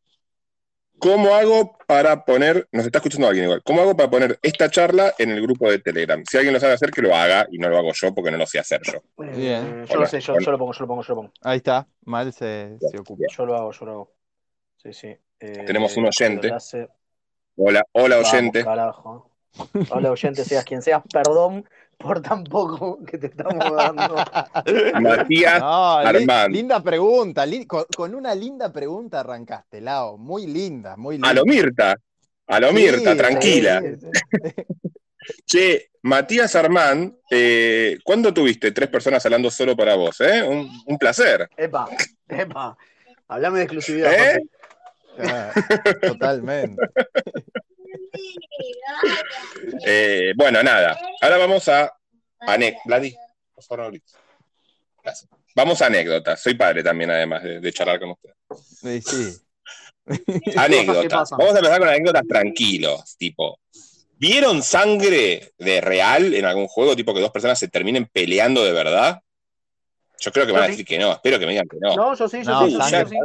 ¿Cómo 1.02 1.34
hago 1.34 1.76
para 1.88 2.25
poner, 2.25 2.69
nos 2.70 2.87
está 2.87 2.99
escuchando 2.99 3.26
alguien 3.26 3.46
igual, 3.46 3.60
cómo 3.64 3.81
hago 3.81 3.96
para 3.96 4.08
poner 4.08 4.38
esta 4.40 4.70
charla 4.70 5.12
en 5.19 5.31
el 5.31 5.43
grupo 5.43 5.69
de 5.69 5.81
Telegram? 5.81 6.22
Si 6.25 6.37
alguien 6.37 6.54
lo 6.54 6.60
sabe 6.60 6.75
hacer, 6.75 6.93
que 6.93 7.02
lo 7.02 7.12
haga 7.12 7.44
y 7.50 7.58
no 7.58 7.69
lo 7.69 7.76
hago 7.76 7.90
yo 7.93 8.14
porque 8.14 8.31
no 8.31 8.37
lo 8.37 8.46
sé 8.46 8.60
hacer 8.60 8.81
yo. 8.84 9.00
Bien. 9.16 9.84
yo 9.84 9.99
lo 9.99 10.06
sé, 10.06 10.20
yo, 10.20 10.34
lo 10.38 10.58
pongo, 10.58 10.72
yo 10.72 10.81
lo 10.82 10.87
pongo, 10.87 11.02
yo 11.02 11.08
lo 11.08 11.16
pongo. 11.16 11.32
Ahí 11.43 11.56
está. 11.56 11.88
Mael 12.04 12.32
se, 12.32 12.78
se 12.78 13.00
ocupa. 13.00 13.25
Yo 13.37 13.46
lo 13.46 13.56
hago, 13.56 13.72
yo 13.72 13.84
lo 13.84 13.93
hago. 13.93 14.12
Sí, 14.76 14.93
sí. 14.93 15.08
Eh, 15.40 15.64
Tenemos 15.66 15.96
un 15.96 16.06
oyente. 16.06 16.52
Hola, 17.56 17.84
hola 17.90 18.16
Vamos, 18.16 18.32
oyente. 18.32 18.64
carajo. 18.64 19.28
Hola, 19.90 20.12
oyente, 20.12 20.44
seas 20.44 20.64
quien 20.64 20.82
seas, 20.82 21.02
perdón 21.12 21.64
por 22.02 22.20
tan 22.20 22.44
poco 22.44 22.99
que 23.06 23.19
te 23.19 23.26
estamos 23.28 23.58
dando. 23.76 24.16
Matías 25.00 25.60
No, 25.60 26.00
li- 26.02 26.06
Armán. 26.08 26.52
linda 26.52 26.82
pregunta. 26.82 27.46
li- 27.46 27.66
con, 27.66 27.84
con 27.96 28.14
una 28.14 28.34
linda 28.34 28.72
pregunta 28.72 29.20
arrancaste, 29.20 29.81
Lao. 29.81 30.19
Muy 30.19 30.46
linda, 30.46 30.96
muy 30.96 31.14
linda. 31.16 31.28
A 31.28 31.32
lo 31.34 31.44
Mirta, 31.44 31.96
a 32.46 32.60
lo 32.60 32.69
Sí, 32.69 32.75
Mirta, 32.75 33.16
tranquila. 33.16 33.81
sí, 33.81 33.96
sí. 34.00 34.62
Che, 35.46 35.90
Matías 36.02 36.56
Armán, 36.56 37.16
eh, 37.31 37.96
¿cuándo 38.02 38.34
tuviste 38.34 38.72
tres 38.72 38.88
personas 38.88 39.25
hablando 39.25 39.50
solo 39.52 39.76
para 39.76 39.94
vos? 39.94 40.20
Eh? 40.20 40.43
Un, 40.43 40.69
un 40.84 40.99
placer. 40.99 41.49
Epa, 41.56 41.88
epa. 42.28 42.76
Hablame 43.28 43.58
de 43.58 43.64
exclusividad. 43.64 44.12
¿Eh? 44.12 44.43
Ah, 45.20 45.52
Totalmente. 46.02 46.82
Eh, 49.85 50.33
bueno, 50.37 50.63
nada. 50.63 50.99
Ahora 51.21 51.39
vamos 51.39 51.69
a 51.69 51.93
anécdotas. 52.41 52.87
Vladi, 52.87 53.17
por 53.55 53.65
favor. 53.65 54.01
Gracias. 55.03 55.31
Vamos 55.55 55.83
a 55.83 55.87
anécdotas. 55.87 56.43
Soy 56.43 56.55
padre 56.55 56.83
también, 56.83 57.11
además 57.11 57.43
de, 57.43 57.61
de 57.61 57.73
charlar 57.73 58.01
con 58.01 58.11
ustedes. 58.11 58.37
Sí, 58.81 59.03
sí. 59.03 59.43
¿Qué 60.07 60.59
Anécdotas. 60.59 61.31
Vamos 61.31 61.55
a 61.55 61.59
empezar 61.59 61.79
con 61.79 61.89
anécdotas 61.89 62.27
tranquilos. 62.27 63.17
Tipo, 63.17 63.59
¿vieron 64.15 64.63
sangre 64.63 65.53
de 65.59 65.81
real 65.81 66.35
en 66.35 66.45
algún 66.45 66.69
juego? 66.69 66.97
Tipo 66.97 67.15
que 67.15 67.21
dos 67.21 67.31
personas 67.31 67.59
se 67.59 67.69
terminen 67.69 68.07
peleando 68.07 68.65
de 68.65 68.73
verdad. 68.73 69.21
Yo 70.25 70.31
creo 70.31 70.47
que 70.47 70.53
van 70.53 70.63
a 70.63 70.67
decir 70.69 70.87
que 70.87 71.01
no. 71.01 71.11
Espero 71.13 71.37
que 71.41 71.47
me 71.47 71.51
digan 71.53 71.67
que 71.69 71.79
no. 71.81 71.97
No, 71.97 72.15
yo 72.15 72.29
sí, 72.29 72.45
yo 72.45 72.51
No, 72.53 72.67
sí, 72.69 72.79
yo 72.79 73.07
sí, 73.09 73.17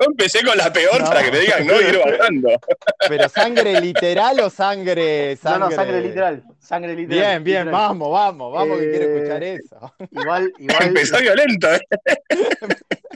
empecé 0.08 0.42
con 0.42 0.56
la 0.56 0.72
peor 0.72 0.98
No. 1.02 1.06
para 1.06 1.22
que 1.22 1.30
me 1.30 1.38
digan 1.38 1.66
no 1.66 1.78
y 1.78 1.84
ir 1.84 1.98
bajando. 1.98 2.48
Pero 3.08 3.28
sangre 3.28 3.78
literal 3.78 4.40
o 4.40 4.48
sangre, 4.48 5.36
No, 5.42 5.50
sangre. 5.50 5.68
no, 5.68 5.70
sangre 5.70 6.00
literal. 6.00 6.42
Sangre 6.58 6.94
literal. 6.96 7.18
Bien, 7.32 7.44
bien, 7.44 7.58
literal. 7.66 7.88
vamos, 7.88 8.10
vamos, 8.10 8.52
vamos 8.54 8.78
que 8.78 8.84
Eh, 8.86 8.90
quiero 8.90 9.14
escuchar 9.16 9.42
eso. 9.44 9.94
Igual, 10.12 10.52
igual, 10.58 10.82
Empezó 10.86 11.18
violento, 11.18 11.68
¿eh? 11.74 11.80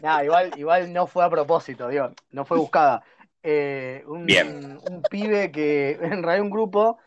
nah, 0.03 0.23
igual, 0.23 0.51
igual 0.57 0.93
no 0.93 1.07
fue 1.07 1.25
a 1.25 1.31
propósito, 1.31 1.89
digo, 1.89 2.11
no 2.31 2.45
fue 2.45 2.59
buscada. 2.59 3.03
Eh, 3.43 4.03
un, 4.07 4.27
Bien. 4.27 4.79
un 4.91 5.03
pibe 5.03 5.51
que, 5.51 5.93
en 5.93 6.23
realidad 6.23 6.41
un 6.41 6.51
grupo, 6.51 6.99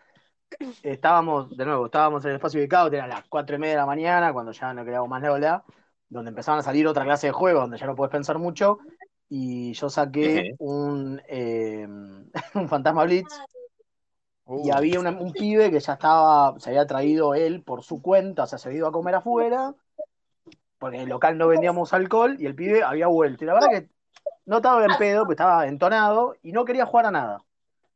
estábamos, 0.84 1.56
de 1.56 1.66
nuevo, 1.66 1.86
estábamos 1.88 2.24
en 2.26 2.30
el 2.32 2.36
espacio 2.38 2.60
ubicado, 2.60 2.88
eran 2.92 3.10
las 3.10 3.24
cuatro 3.28 3.56
y 3.56 3.60
media 3.60 3.74
de 3.76 3.80
la 3.82 3.86
mañana, 3.86 4.34
cuando 4.34 4.52
ya 4.52 4.74
no 4.74 4.84
queríamos 4.84 5.10
más 5.10 5.22
nada, 5.22 5.64
donde 6.10 6.30
empezaban 6.30 6.60
a 6.60 6.64
salir 6.64 6.88
otra 6.88 7.04
clase 7.04 7.28
de 7.28 7.34
juegos, 7.34 7.64
donde 7.64 7.78
ya 7.78 7.86
no 7.86 7.96
puedes 7.96 8.12
pensar 8.12 8.38
mucho, 8.40 8.80
y 9.30 9.74
yo 9.74 9.90
saqué 9.90 10.56
un, 10.60 11.22
eh, 11.28 11.86
un 12.56 12.70
Fantasma 12.70 13.04
Blitz, 13.06 13.34
y 14.64 14.70
Uh, 14.70 14.74
había 14.74 15.00
una- 15.00 15.12
un 15.12 15.34
pibe 15.34 15.70
que 15.70 15.80
ya 15.82 15.94
estaba, 15.94 16.58
se 16.60 16.70
había 16.70 16.88
traído 16.88 17.34
él 17.36 17.62
por 17.64 17.84
su 17.84 18.02
cuenta, 18.02 18.44
o 18.44 18.48
sea, 18.48 18.58
se 18.58 18.70
había 18.70 18.78
ido 18.80 18.88
a 18.88 18.92
comer 18.94 19.16
afuera, 19.16 19.76
porque 20.80 20.98
en 20.98 21.04
el 21.04 21.10
local 21.10 21.38
no 21.38 21.48
vendíamos 21.48 21.94
alcohol, 21.94 22.38
y 22.40 22.46
el 22.46 22.56
pibe 22.56 22.84
había 22.84 23.08
vuelto. 23.08 23.44
Y 23.44 23.48
la 23.48 23.54
verdad 23.56 23.70
que 23.72 23.90
no 24.46 24.58
estaba 24.58 24.86
en 24.86 24.96
pedo, 24.98 25.22
porque 25.24 25.34
estaba 25.34 25.68
entonado, 25.68 26.36
y 26.44 26.52
no 26.52 26.66
quería 26.66 26.86
jugar 26.86 27.08
a 27.08 27.12
nada. 27.12 27.44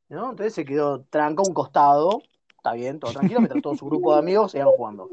¿no? 0.09 0.31
Entonces 0.31 0.53
se 0.53 0.65
quedó 0.65 1.03
tranca 1.05 1.41
a 1.41 1.47
un 1.47 1.53
costado, 1.53 2.21
está 2.57 2.73
bien, 2.73 2.99
todo 2.99 3.11
tranquilo, 3.13 3.39
mientras 3.39 3.61
todo 3.61 3.75
su 3.75 3.85
grupo 3.85 4.13
de 4.13 4.19
amigos 4.19 4.55
iban 4.55 4.67
jugando. 4.71 5.09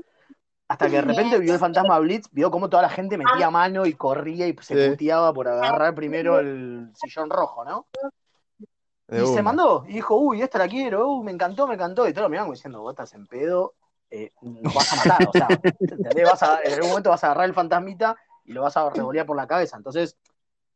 Hasta 0.69 0.87
que 0.87 0.97
de 0.97 1.03
repente 1.03 1.39
vio 1.39 1.55
el 1.55 1.59
fantasma 1.59 1.99
Blitz, 1.99 2.29
vio 2.31 2.51
cómo 2.51 2.69
toda 2.69 2.83
la 2.83 2.91
gente 2.91 3.17
metía 3.17 3.51
mano 3.51 3.87
y 3.87 3.95
corría 3.95 4.47
y 4.47 4.55
se 4.61 4.75
Sí. 4.85 4.91
puteaba 4.91 5.33
por 5.33 5.49
agarrar 5.49 5.95
primero 5.95 6.39
el 6.39 6.91
sillón 6.95 7.31
rojo, 7.31 7.65
¿no? 7.65 7.87
de 9.09 9.23
Y 9.23 9.27
se 9.29 9.43
mandó, 9.43 9.85
y 9.89 9.95
dijo, 9.95 10.17
uy, 10.17 10.43
esta 10.43 10.59
la 10.59 10.69
quiero, 10.69 11.09
uy, 11.09 11.25
me 11.25 11.33
encantó, 11.33 11.67
me 11.67 11.75
encantó. 11.75 12.07
Y 12.07 12.13
todos 12.13 12.25
lo 12.25 12.29
miraban 12.29 12.53
diciendo, 12.53 12.83
vos 12.83 12.93
estás 12.93 13.15
en 13.15 13.27
pedo, 13.27 13.73
eh, 14.11 14.33
nos 14.43 14.75
vas 14.75 14.93
a 14.93 14.97
matar, 14.97 15.27
o 15.27 15.33
sea, 15.33 15.49
¿entendés? 15.81 16.25
Vas 16.27 16.43
a- 16.43 16.61
en 16.63 16.75
algún 16.75 16.91
momento 16.91 17.09
vas 17.09 17.25
a 17.25 17.29
agarrar 17.29 17.47
el 17.47 17.55
fantasmita 17.55 18.15
y 18.45 18.53
lo 18.53 18.61
vas 18.63 18.77
a 18.77 18.91
revolear 18.91 19.25
por 19.25 19.37
la 19.39 19.47
cabeza. 19.47 19.79
Entonces, 19.79 20.19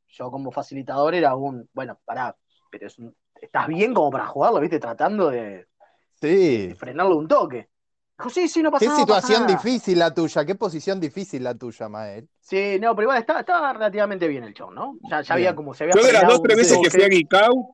yo 0.08 0.30
como 0.30 0.50
facilitador 0.50 1.14
era 1.14 1.34
un, 1.34 1.68
bueno, 1.74 1.98
pará, 2.06 2.34
pero 2.70 2.86
es 2.86 2.98
un- 2.98 3.14
estás 3.38 3.66
bien 3.66 3.92
como 3.92 4.10
para 4.10 4.26
jugarlo, 4.26 4.60
¿viste? 4.60 4.78
Tratando 4.80 5.28
de, 5.28 5.68
Sí. 6.14 6.68
de 6.68 6.74
frenarle 6.74 7.14
un 7.14 7.28
toque. 7.28 7.68
Sí, 8.30 8.48
sí, 8.48 8.62
no 8.62 8.70
pasa 8.70 8.80
Qué 8.84 8.86
nada. 8.88 9.00
no 9.00 9.06
pasa 9.06 9.20
situación 9.26 9.46
nada". 9.46 9.54
difícil 9.62 9.98
la 9.98 10.12
tuya, 10.14 10.44
qué 10.44 10.54
posición 10.54 11.00
difícil 11.00 11.42
la 11.44 11.54
tuya, 11.54 11.88
Mael. 11.88 12.28
Sí, 12.40 12.78
no, 12.80 12.94
pero 12.94 13.04
igual 13.04 13.18
estaba, 13.18 13.40
estaba 13.40 13.72
relativamente 13.72 14.28
bien 14.28 14.44
el 14.44 14.54
show, 14.54 14.70
¿no? 14.70 14.96
Ya, 15.10 15.22
había 15.28 15.54
como 15.54 15.74
se 15.74 15.84
había 15.84 15.94
Yo 15.96 16.02
de 16.06 16.12
las 16.12 16.26
dos, 16.26 16.42
tres 16.42 16.56
veces 16.56 16.78
que 16.82 16.90
fui 16.90 17.02
a 17.02 17.44
Out, 17.46 17.66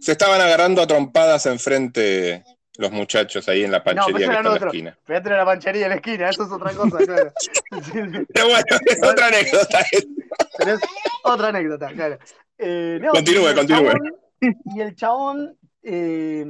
se 0.00 0.12
estaban 0.12 0.40
agarrando 0.40 0.82
a 0.82 0.86
trompadas 0.86 1.46
enfrente 1.46 2.44
los 2.78 2.92
muchachos 2.92 3.48
ahí 3.48 3.64
en 3.64 3.72
la 3.72 3.78
No, 3.78 3.84
panchería 3.84 4.06
eso 4.08 4.16
que 4.18 4.24
está 4.24 4.38
en 4.38 4.44
la 4.44 4.52
otro. 4.52 4.66
esquina. 4.68 4.98
Fíjate 5.04 5.28
en 5.30 5.36
la 5.36 5.44
panchería 5.46 5.82
de 5.84 5.88
la 5.88 5.94
esquina, 5.94 6.28
eso 6.28 6.44
es 6.44 6.52
otra 6.52 6.72
cosa, 6.74 6.98
claro. 7.06 7.32
Pero 8.32 8.46
bueno, 8.48 8.64
es 8.86 9.02
otra 9.02 9.26
anécdota. 9.28 9.78
pero 10.58 10.72
es 10.72 10.80
otra 11.24 11.48
anécdota, 11.48 11.88
claro. 11.92 12.18
Eh, 12.58 12.98
no, 13.02 13.10
Continúe, 13.12 13.48
el 13.48 13.54
continúe. 13.54 13.92
y 14.74 14.80
el 14.80 14.94
chabón, 14.94 15.56
eh, 15.82 16.44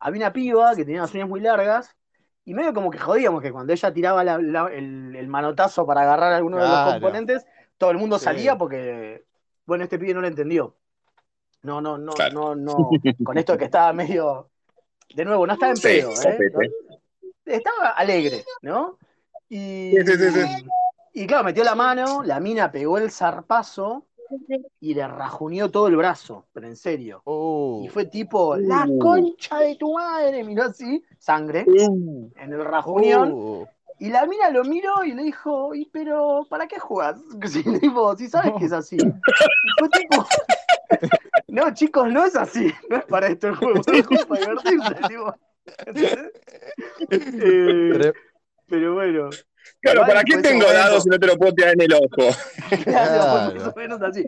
había 0.00 0.18
una 0.20 0.32
piba 0.32 0.74
que 0.76 0.84
tenía 0.84 1.02
las 1.02 1.12
uñas 1.14 1.28
muy 1.28 1.40
largas, 1.40 1.90
y 2.48 2.54
medio 2.54 2.72
como 2.72 2.90
que 2.90 2.96
jodíamos 2.96 3.42
que 3.42 3.52
cuando 3.52 3.74
ella 3.74 3.92
tiraba 3.92 4.24
la- 4.24 4.38
la- 4.38 4.68
el, 4.72 5.14
el 5.14 5.28
manotazo 5.28 5.84
para 5.84 6.00
agarrar 6.00 6.32
alguno 6.32 6.56
de 6.56 6.66
los 6.66 6.80
componentes, 6.92 7.44
todo 7.76 7.90
el 7.90 7.98
mundo 7.98 8.18
Sí. 8.18 8.24
salía 8.24 8.56
porque, 8.56 9.26
bueno, 9.66 9.84
este 9.84 9.98
pibe 9.98 10.14
no 10.14 10.22
lo 10.22 10.28
entendió. 10.28 10.74
No, 11.60 11.82
no, 11.82 11.98
no, 11.98 12.14
Claro. 12.14 12.32
no, 12.32 12.54
no. 12.54 12.90
Con 13.22 13.36
esto 13.36 13.58
que 13.58 13.66
estaba 13.66 13.92
medio. 13.92 14.48
De 15.14 15.26
nuevo, 15.26 15.46
no 15.46 15.52
estaba 15.52 15.72
en 15.72 15.76
Sí, 15.76 15.88
pedo, 15.88 16.22
¿eh? 16.22 16.38
Estaba 17.44 17.90
alegre, 17.90 18.44
¿no? 18.62 18.96
Y, 19.50 19.92
Sí, 19.98 20.06
sí, 20.06 20.16
sí, 20.16 20.30
sí. 20.30 20.64
y 21.12 21.26
claro, 21.26 21.44
metió 21.44 21.64
la 21.64 21.74
mano, 21.74 22.22
la 22.22 22.40
mina 22.40 22.72
pegó 22.72 22.96
el 22.96 23.10
zarpazo 23.10 24.06
y 24.80 24.94
le 24.94 25.06
rajuneó 25.08 25.70
todo 25.70 25.88
el 25.88 25.96
brazo, 25.96 26.46
pero 26.52 26.66
en 26.66 26.76
serio. 26.76 27.22
Uh, 27.24 27.82
Y 27.84 27.88
fue 27.88 28.04
tipo, 28.06 28.56
la 28.56 28.88
concha 29.00 29.58
de 29.58 29.76
tu 29.76 29.92
madre, 29.94 30.44
miró 30.44 30.64
así, 30.64 31.02
sangre, 31.18 31.64
Uh, 31.66 32.30
en 32.36 32.52
el 32.52 32.64
rajunión. 32.64 33.32
uh. 33.32 33.66
Y 34.00 34.10
la 34.10 34.26
mina 34.26 34.48
lo 34.50 34.62
miró 34.62 35.02
y 35.04 35.12
le 35.12 35.24
dijo, 35.24 35.74
¿y 35.74 35.86
pero 35.86 36.46
para 36.48 36.68
qué 36.68 36.78
jugás? 36.78 37.16
Si, 37.46 37.62
tipo, 37.80 38.14
si 38.16 38.28
sabes 38.28 38.52
que 38.58 38.66
es 38.66 38.72
así. 38.72 38.96
Y 38.96 39.70
fue 39.78 39.88
tipo, 39.88 40.24
no, 41.48 41.74
chicos, 41.74 42.08
no 42.12 42.24
es 42.24 42.36
así. 42.36 42.72
No 42.88 42.98
es 42.98 43.04
para 43.06 43.26
esto 43.26 43.48
el 43.48 43.56
juego, 43.56 43.80
es 43.80 44.26
para 44.26 44.40
divertirse. 44.40 44.94
tipo. 45.08 45.34
Eh, 47.10 48.12
pero 48.66 48.94
bueno, 48.94 49.30
Claro, 49.80 50.02
¿para 50.06 50.22
qué 50.24 50.38
tengo 50.38 50.64
dados 50.72 51.04
si 51.04 51.08
no 51.08 51.18
te 51.18 51.26
lo 51.26 51.36
puedo 51.36 51.52
tirar 51.54 51.74
en 51.74 51.82
el 51.82 51.94
ojo? 51.94 52.36
claro, 52.84 53.54
más 53.54 53.68
o 53.68 53.78
menos 53.78 54.02
así. 54.02 54.24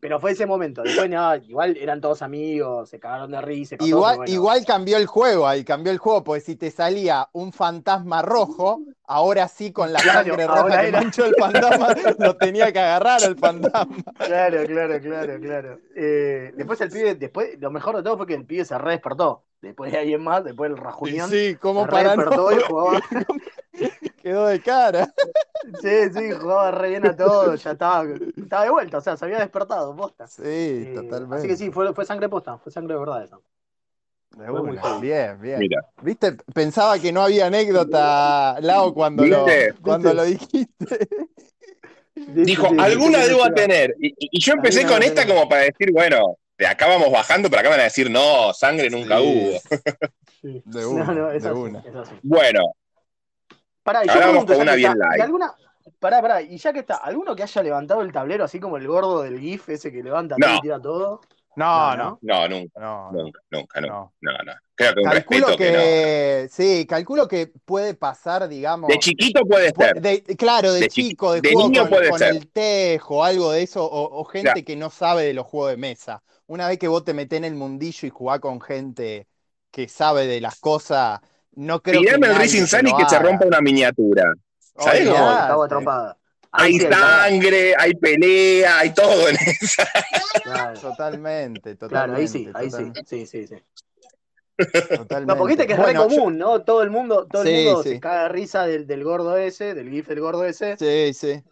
Pero 0.00 0.18
fue 0.18 0.32
ese 0.32 0.46
momento. 0.46 0.82
Después, 0.82 1.08
no, 1.08 1.36
igual 1.36 1.76
eran 1.76 2.00
todos 2.00 2.22
amigos, 2.22 2.88
se 2.90 2.98
cagaron 2.98 3.30
de 3.30 3.40
risa. 3.40 3.76
Igual, 3.78 4.16
bueno. 4.16 4.32
igual 4.32 4.64
cambió 4.64 4.96
el 4.96 5.06
juego 5.06 5.46
ahí, 5.46 5.62
cambió 5.62 5.92
el 5.92 5.98
juego, 5.98 6.24
porque 6.24 6.40
si 6.40 6.56
te 6.56 6.72
salía 6.72 7.28
un 7.32 7.52
fantasma 7.52 8.20
rojo, 8.20 8.80
ahora 9.04 9.46
sí 9.46 9.70
con 9.70 9.92
la 9.92 10.00
Claro, 10.00 10.24
sangre 10.30 10.46
roja 10.48 10.80
que 10.80 10.88
era- 10.88 11.00
manchó 11.02 11.24
el 11.26 11.34
fantasma, 11.38 11.94
lo 12.18 12.36
tenía 12.36 12.72
que 12.72 12.80
agarrar 12.80 13.22
el 13.22 13.38
fantasma. 13.38 14.02
Claro, 14.18 14.64
claro, 14.66 15.00
claro, 15.00 15.40
claro. 15.40 15.78
Eh, 15.94 16.52
después 16.56 16.80
el 16.80 16.90
pibe, 16.90 17.14
después, 17.14 17.50
lo 17.60 17.70
mejor 17.70 17.94
de 17.96 18.02
todo 18.02 18.16
fue 18.16 18.26
que 18.26 18.34
el 18.34 18.44
pibe 18.44 18.64
se 18.64 18.76
re 18.78 18.90
despertó. 18.92 19.44
Después 19.62 19.92
de 19.92 19.98
alguien 19.98 20.22
más, 20.22 20.42
después 20.42 20.70
del 20.70 20.78
Y 20.78 20.82
rajunión, 20.82 21.30
sí, 21.30 21.56
como 21.60 21.86
para 21.86 22.16
no, 22.16 22.22
despertó 22.22 22.52
y 22.52 22.60
jugaba. 22.62 23.00
quedó 24.20 24.46
de 24.46 24.60
cara. 24.60 25.14
Sí, 25.80 26.10
sí, 26.12 26.32
jugaba 26.32 26.72
re 26.72 26.88
bien 26.90 27.06
a 27.06 27.16
todo, 27.16 27.54
ya 27.54 27.70
estaba, 27.70 28.04
estaba 28.36 28.64
de 28.64 28.70
vuelta, 28.70 28.98
o 28.98 29.00
sea, 29.00 29.16
se 29.16 29.24
había 29.24 29.38
despertado, 29.38 29.94
posta. 29.94 30.26
Sí, 30.26 30.42
Eh, 30.44 30.92
totalmente. 30.96 31.36
Así 31.36 31.46
que 31.46 31.56
sí, 31.56 31.70
fue, 31.70 31.94
fue 31.94 32.04
sangre 32.04 32.28
posta, 32.28 32.58
fue 32.58 32.72
sangre 32.72 32.94
de 32.94 33.00
verdad 33.00 33.22
eso. 33.22 33.40
De 34.36 34.50
muy. 34.50 34.78
Bien, 35.00 35.40
bien. 35.40 35.58
Mira, 35.58 35.80
¿Viste? 36.02 36.32
Pensaba 36.52 36.98
que 36.98 37.12
no 37.12 37.22
había 37.22 37.46
anécdota, 37.46 38.58
Lau, 38.60 38.92
cuando, 38.94 39.24
lo, 39.24 39.46
cuando 39.80 40.12
lo 40.12 40.24
dijiste. 40.24 41.08
dijo, 42.16 42.68
alguna 42.78 43.18
debo 43.26 43.48
tener. 43.52 43.94
Y, 44.00 44.40
yo 44.40 44.54
empecé 44.54 44.86
con 44.86 45.02
esta 45.02 45.26
como 45.26 45.48
para 45.48 45.62
decir, 45.62 45.92
bueno, 45.92 46.38
de 46.58 46.66
acá 46.66 46.86
vamos 46.86 47.10
bajando, 47.10 47.48
pero 47.50 47.60
acá 47.60 47.70
van 47.70 47.80
a 47.80 47.84
decir, 47.84 48.10
no, 48.10 48.52
sangre 48.52 48.88
nunca 48.90 49.18
Sí. 49.18 49.22
hubo. 49.24 49.60
Sí. 50.42 50.60
De 50.64 50.84
una, 50.84 51.04
no, 51.04 51.30
es 51.30 51.44
de 51.44 51.50
así, 51.50 51.58
una. 51.58 51.78
es 51.78 51.94
así. 51.94 52.14
Bueno, 52.22 52.62
Pará, 53.84 54.04
y 54.04 54.08
yo 54.08 54.12
Ahora 54.14 54.26
vamos 54.26 54.44
pregunto, 54.44 54.52
con 54.54 54.56
ya 54.58 54.62
una 54.62 54.72
que 54.72 54.76
bien 54.78 54.92
está, 54.92 55.06
light. 55.06 55.18
¿y 55.18 55.22
alguna, 55.22 55.54
pará, 56.00 56.20
pará, 56.22 56.42
y 56.42 56.56
ya 56.58 56.72
que 56.72 56.78
está, 56.80 56.96
¿alguno 56.96 57.36
que 57.36 57.42
haya 57.44 57.62
levantado 57.62 58.02
el 58.02 58.12
tablero 58.12 58.44
así 58.44 58.58
como 58.60 58.76
el 58.76 58.86
gordo 58.88 59.22
del 59.22 59.38
GIF 59.38 59.68
ese 59.68 59.92
que 59.92 60.02
levanta 60.02 60.36
No. 60.38 60.46
todo 60.46 60.56
y 60.56 60.60
tira 60.60 60.80
todo? 60.80 61.20
No, 61.54 61.96
No, 61.96 61.96
no, 61.96 62.18
no, 62.22 62.48
nunca, 62.48 62.80
no. 62.80 63.12
nunca, 63.12 63.40
nunca, 63.50 63.80
nunca. 63.80 63.80
no. 63.82 64.12
No, 64.20 64.32
no. 64.44 64.52
Creo 64.74 64.94
que 64.94 65.00
un 65.00 65.04
Calculo 65.10 65.46
respeto 65.48 65.56
que, 65.58 65.72
que, 65.72 66.48
sí, 66.50 66.86
calculo 66.86 67.28
que 67.28 67.46
puede 67.64 67.94
pasar, 67.94 68.48
digamos. 68.48 68.88
De 68.88 68.98
chiquito 68.98 69.42
puede 69.44 69.72
pu- 69.72 69.84
ser. 69.84 70.00
de- 70.00 70.22
claro, 70.36 70.72
de, 70.72 70.80
De 70.80 70.88
chi- 70.88 71.10
chico, 71.10 71.32
de, 71.34 71.40
de 71.42 71.52
juego 71.52 71.68
niño 71.68 71.82
con, 71.82 71.90
puede 71.90 72.10
con 72.10 72.18
ser. 72.18 72.34
el 72.36 72.48
tejo, 72.50 73.22
algo 73.22 73.52
de 73.52 73.62
eso, 73.62 73.84
o, 73.84 74.18
o 74.20 74.24
gente 74.24 74.50
Claro. 74.52 74.64
que 74.66 74.76
no 74.76 74.90
sabe 74.90 75.24
de 75.24 75.34
los 75.34 75.46
juegos 75.46 75.70
de 75.72 75.76
mesa. 75.76 76.22
Una 76.52 76.68
vez 76.68 76.78
que 76.78 76.86
vos 76.86 77.02
te 77.02 77.14
metés 77.14 77.38
en 77.38 77.44
el 77.44 77.54
mundillo 77.54 78.06
y 78.06 78.10
jugás 78.10 78.38
con 78.38 78.60
gente 78.60 79.26
que 79.70 79.88
sabe 79.88 80.26
de 80.26 80.38
las 80.38 80.60
cosas, 80.60 81.18
no 81.52 81.80
creo 81.82 82.02
que 82.02 82.06
Tirame 82.08 82.26
el 82.26 82.36
Racing 82.36 82.66
se 82.66 82.76
Sun 82.78 82.88
y 82.88 82.90
lo 82.90 82.96
que 82.98 83.08
se 83.08 83.18
rompa 83.18 83.46
una 83.46 83.62
miniatura. 83.62 84.34
¿Sabés 84.78 85.08
Olvidate. 85.08 85.52
cómo? 85.54 85.56
No, 85.56 85.64
estaba. 85.64 86.18
Hay 86.50 86.78
sangre, 86.78 87.74
hay 87.78 87.94
pelea, 87.94 88.80
hay 88.80 88.92
todo 88.92 89.30
en 89.30 89.36
esa. 89.36 89.88
Claro, 90.42 90.78
Totalmente, 90.78 91.74
totalmente. 91.76 91.88
claro, 91.88 92.16
ahí 92.16 92.28
sí, 92.28 92.50
ahí 92.52 92.70
sí, 92.70 92.70
totalmente, 92.70 93.04
sí, 93.06 93.26
sí, 93.26 93.46
sí. 93.46 93.54
totalmente. 94.94 95.24
No, 95.32 95.38
porque 95.38 95.52
viste 95.54 95.66
que 95.66 95.72
es 95.72 95.78
Bueno, 95.78 96.02
re 96.06 96.08
común, 96.16 96.36
¿no? 96.36 96.62
Todo 96.64 96.82
el 96.82 96.90
mundo, 96.90 97.26
todo 97.28 97.44
Sí, 97.44 97.48
el 97.48 97.64
mundo 97.64 97.82
sí. 97.82 97.88
se 97.88 98.00
caga 98.00 98.24
de 98.24 98.28
risa 98.28 98.66
del, 98.66 98.86
del 98.86 99.04
gordo 99.04 99.38
ese, 99.38 99.72
del 99.74 99.88
GIF 99.88 100.06
del 100.08 100.20
gordo 100.20 100.44
ese, 100.44 100.76
sí, 100.76 101.14
sí. 101.14 101.42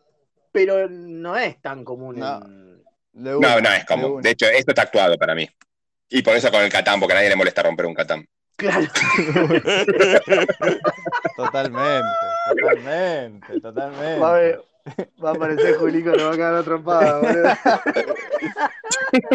pero 0.53 0.91
no 0.91 1.37
es 1.37 1.59
tan 1.63 1.85
común 1.85 2.19
No. 2.19 2.37
en... 2.45 2.70
una, 3.15 3.31
No, 3.33 3.61
no 3.61 3.69
es 3.73 3.85
una. 3.91 4.23
De 4.23 4.31
hecho, 4.31 4.47
esto 4.47 4.71
está 4.73 4.83
actuado 4.83 5.17
para 5.19 5.35
mí. 5.35 5.49
Y 6.09 6.23
por 6.23 6.37
eso 6.37 6.51
con 6.51 6.63
el 6.63 6.71
Catán, 6.73 6.99
porque 6.99 7.13
a 7.13 7.17
nadie 7.17 7.29
le 7.29 7.37
molesta 7.37 7.63
romper 7.63 7.87
un 7.87 7.95
Catán. 7.95 8.27
Claro, 8.57 8.87
Totalmente, 11.37 12.09
totalmente, 12.51 13.61
totalmente. 13.61 14.19
va 14.21 14.29
a, 14.31 14.33
ver- 14.39 14.61
va 15.25 15.31
a 15.31 15.33
aparecer 15.33 15.77
Julico, 15.77 16.11
le 16.11 16.25
va 16.25 16.59
a 16.59 16.63
trompada, 16.63 17.21
boludo. 17.21 17.49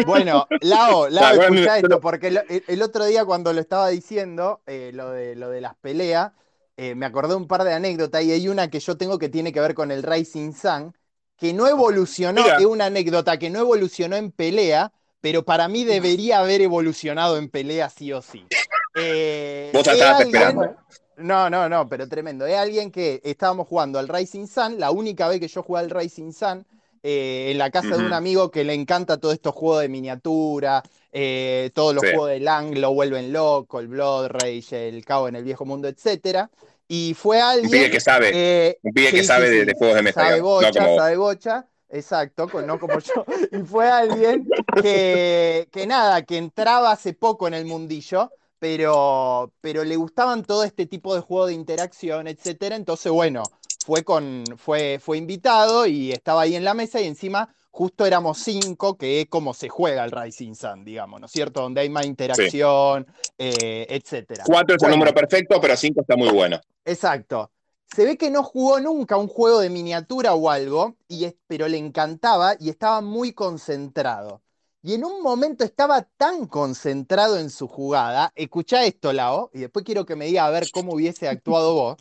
Bueno, 0.06 0.46
Lao, 0.60 1.08
Lao, 1.08 1.36
bueno, 1.36 1.56
pero- 1.56 1.74
esto, 1.74 2.00
porque 2.00 2.28
el, 2.28 2.40
el 2.66 2.82
otro 2.82 3.04
día 3.04 3.24
cuando 3.24 3.52
lo 3.52 3.60
estaba 3.60 3.88
diciendo, 3.88 4.60
eh, 4.66 4.90
lo, 4.94 5.10
de, 5.10 5.34
lo 5.36 5.50
de 5.50 5.60
las 5.60 5.74
peleas, 5.76 6.32
eh, 6.76 6.94
me 6.94 7.06
acordé 7.06 7.34
un 7.34 7.48
par 7.48 7.64
de 7.64 7.72
anécdotas 7.72 8.22
y 8.22 8.32
hay 8.32 8.48
una 8.48 8.68
que 8.70 8.80
yo 8.80 8.96
tengo 8.96 9.18
que 9.18 9.28
tiene 9.28 9.52
que 9.52 9.60
ver 9.60 9.74
con 9.74 9.90
el 9.90 10.02
Rising 10.02 10.52
Sun, 10.52 10.94
que 11.38 11.52
no 11.52 11.66
evolucionó, 11.68 12.42
Mira. 12.42 12.56
es 12.58 12.64
una 12.66 12.86
anécdota 12.86 13.38
que 13.38 13.50
no 13.50 13.60
evolucionó 13.60 14.16
en 14.16 14.30
pelea, 14.30 14.92
pero 15.20 15.44
para 15.44 15.68
mí 15.68 15.84
debería 15.84 16.38
haber 16.40 16.60
evolucionado 16.62 17.36
en 17.38 17.48
pelea 17.50 17.90
sí 17.90 18.12
o 18.12 18.22
sí. 18.22 18.44
Eh, 18.98 19.70
Vos 19.74 19.86
estabas 19.86 20.20
alguien- 20.22 20.34
esperando. 20.42 20.76
No, 21.18 21.50
no, 21.50 21.68
no, 21.68 21.86
pero 21.86 22.08
tremendo. 22.08 22.46
Es 22.46 22.56
alguien 22.56 22.90
que 22.90 23.20
estábamos 23.24 23.68
jugando 23.68 23.98
al 23.98 24.08
Rising 24.08 24.46
Sun, 24.46 24.78
la 24.80 24.90
única 24.90 25.28
vez 25.28 25.38
que 25.38 25.48
yo 25.48 25.62
jugué 25.62 25.80
al 25.80 25.90
Rising 25.90 26.32
Sun, 26.32 26.64
eh, 27.02 27.48
en 27.52 27.58
la 27.58 27.70
casa 27.70 27.88
de 27.96 28.04
un 28.04 28.14
amigo 28.14 28.50
que 28.50 28.64
le 28.64 28.72
encanta 28.72 29.18
todos 29.18 29.34
estos 29.34 29.54
juegos 29.54 29.82
de 29.82 29.90
miniatura, 29.90 30.82
eh, 31.12 31.70
todos 31.74 31.94
los 31.94 32.02
Sí. 32.04 32.08
juegos 32.08 32.30
de 32.30 32.40
Lang 32.40 32.74
lo 32.78 32.94
vuelven 32.94 33.34
loco, 33.34 33.80
el 33.80 33.88
Blood 33.88 34.28
Rage, 34.28 34.88
el 34.88 35.04
Cabo 35.04 35.28
en 35.28 35.36
el 35.36 35.44
Viejo 35.44 35.66
Mundo, 35.66 35.88
etcétera. 35.88 36.50
Y 36.88 37.14
fue 37.14 37.42
Un 37.62 37.70
pibe 37.70 37.88
alguien. 37.88 37.90
que 37.90 38.00
sabe. 38.00 38.32
eh, 38.32 38.78
un 38.82 38.92
pibe 38.92 39.14
que 39.14 39.24
sabe 39.24 39.50
sí, 39.50 39.64
de, 39.64 39.74
juegos 39.74 39.96
de 39.96 40.02
mesa. 40.02 40.22
sabe 40.22 40.40
bocha, 40.40 40.70
no 40.70 40.72
como 40.72 40.94
vos. 40.94 40.96
sabe 40.96 41.16
bocha, 41.16 41.68
exacto, 41.88 42.48
no 42.62 42.78
como 42.78 43.00
yo. 43.00 43.24
Y 43.52 43.58
fue 43.64 43.88
alguien 43.90 44.54
que, 44.74 45.68
que 45.72 45.86
nada, 45.86 46.22
que 46.24 46.38
entraba 46.38 46.92
hace 46.92 47.14
poco 47.14 47.48
en 47.48 47.54
el 47.54 47.66
mundillo, 47.66 48.34
pero, 48.58 49.52
pero 49.60 49.84
le 49.84 49.96
gustaban 49.96 50.44
todo 50.44 50.64
este 50.64 50.86
tipo 50.86 51.14
de 51.14 51.20
juegos 51.22 51.48
de 51.48 51.54
interacción, 51.54 52.28
etcétera. 52.28 52.76
Entonces, 52.76 53.12
bueno, 53.12 53.42
fue 53.84 54.04
con, 54.04 54.44
fue, 54.58 54.98
fue 55.02 55.18
invitado 55.18 55.86
y 55.86 56.12
estaba 56.12 56.42
ahí 56.42 56.56
en 56.56 56.64
la 56.64 56.74
mesa 56.74 57.00
y 57.00 57.06
encima 57.06 57.54
justo 57.76 58.06
éramos 58.06 58.38
cinco, 58.38 58.96
que 58.96 59.20
es 59.20 59.28
como 59.28 59.52
se 59.52 59.68
juega 59.68 60.02
el 60.02 60.10
Rising 60.10 60.54
Sun, 60.54 60.82
digamos, 60.82 61.20
¿no 61.20 61.26
es 61.26 61.32
cierto? 61.32 61.60
Donde 61.60 61.82
hay 61.82 61.90
más 61.90 62.06
interacción, 62.06 63.06
eh, 63.36 63.86
etcétera. 63.90 64.44
Cuatro 64.46 64.76
es 64.76 64.82
el 64.82 64.90
número 64.92 65.12
perfecto, 65.12 65.60
pero 65.60 65.76
cinco 65.76 66.00
está 66.00 66.16
muy 66.16 66.30
bueno. 66.30 66.58
Exacto. 66.86 67.50
Se 67.94 68.06
ve 68.06 68.16
que 68.16 68.30
no 68.30 68.42
jugó 68.42 68.80
nunca 68.80 69.18
un 69.18 69.28
juego 69.28 69.60
de 69.60 69.68
miniatura 69.68 70.34
o 70.34 70.48
algo, 70.48 70.96
y 71.06 71.24
es- 71.26 71.34
pero 71.46 71.68
le 71.68 71.76
encantaba 71.76 72.54
y 72.58 72.70
estaba 72.70 73.02
muy 73.02 73.32
concentrado. 73.34 74.40
Y 74.82 74.94
en 74.94 75.04
un 75.04 75.20
momento 75.22 75.62
estaba 75.62 76.00
tan 76.16 76.46
concentrado 76.46 77.38
en 77.38 77.50
su 77.50 77.68
jugada, 77.68 78.32
escucha 78.36 78.86
esto, 78.86 79.12
Lao, 79.12 79.50
y 79.52 79.58
después 79.58 79.84
quiero 79.84 80.06
que 80.06 80.16
me 80.16 80.26
diga 80.26 80.46
a 80.46 80.50
ver 80.50 80.70
cómo 80.70 80.94
hubiese 80.94 81.28
actuado 81.28 81.74
vos, 81.74 81.96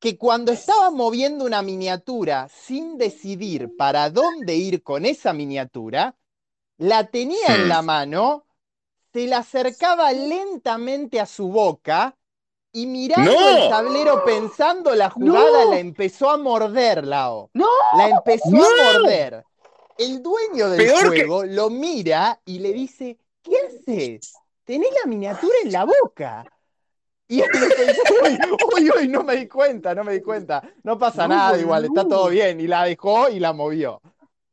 que 0.00 0.16
cuando 0.16 0.50
estaba 0.50 0.90
moviendo 0.90 1.44
una 1.44 1.62
miniatura 1.62 2.48
sin 2.48 2.96
decidir 2.98 3.76
para 3.76 4.10
dónde 4.10 4.56
ir 4.56 4.82
con 4.82 5.04
esa 5.04 5.32
miniatura, 5.34 6.16
la 6.78 7.06
tenía 7.08 7.54
en 7.54 7.68
la 7.68 7.82
mano, 7.82 8.46
se 9.12 9.26
la 9.26 9.38
acercaba 9.38 10.10
lentamente 10.12 11.20
a 11.20 11.26
su 11.26 11.48
boca 11.48 12.16
y 12.72 12.86
mirando 12.86 13.30
¡No! 13.30 13.48
el 13.64 13.68
tablero 13.68 14.24
pensando 14.24 14.94
la 14.94 15.10
jugada, 15.10 15.64
¡No! 15.64 15.70
la 15.70 15.78
empezó 15.78 16.30
a 16.30 16.38
morder, 16.38 17.06
Lao. 17.06 17.50
¡No! 17.52 17.66
La 17.98 18.08
empezó 18.08 18.48
¡No! 18.50 18.64
a 18.64 18.92
morder. 18.94 19.44
El 19.98 20.22
dueño 20.22 20.70
del 20.70 20.78
Peor 20.86 21.02
que- 21.12 21.26
juego 21.26 21.44
lo 21.44 21.68
mira 21.68 22.40
y 22.46 22.60
le 22.60 22.72
dice, 22.72 23.18
¿qué 23.42 23.52
haces? 23.66 24.32
Tenés 24.64 24.88
la 25.02 25.06
miniatura 25.10 25.52
en 25.62 25.72
la 25.72 25.84
boca. 25.84 26.44
Y 27.30 27.40
él 27.42 27.48
dice, 27.52 27.94
uy, 28.24 28.38
uy, 28.76 28.90
uy, 28.98 29.08
no 29.08 29.22
me 29.22 29.36
di 29.36 29.48
cuenta, 29.48 29.94
no 29.94 30.04
me 30.04 30.14
di 30.14 30.20
cuenta. 30.22 30.62
No 30.82 30.98
pasa 30.98 31.28
No, 31.28 31.28
nada, 31.28 31.58
igual, 31.60 31.84
está 31.84 32.06
todo 32.08 32.28
bien. 32.28 32.60
Y 32.60 32.66
la 32.66 32.84
dejó 32.84 33.28
y 33.28 33.38
la 33.40 33.52
movió. 33.52 34.02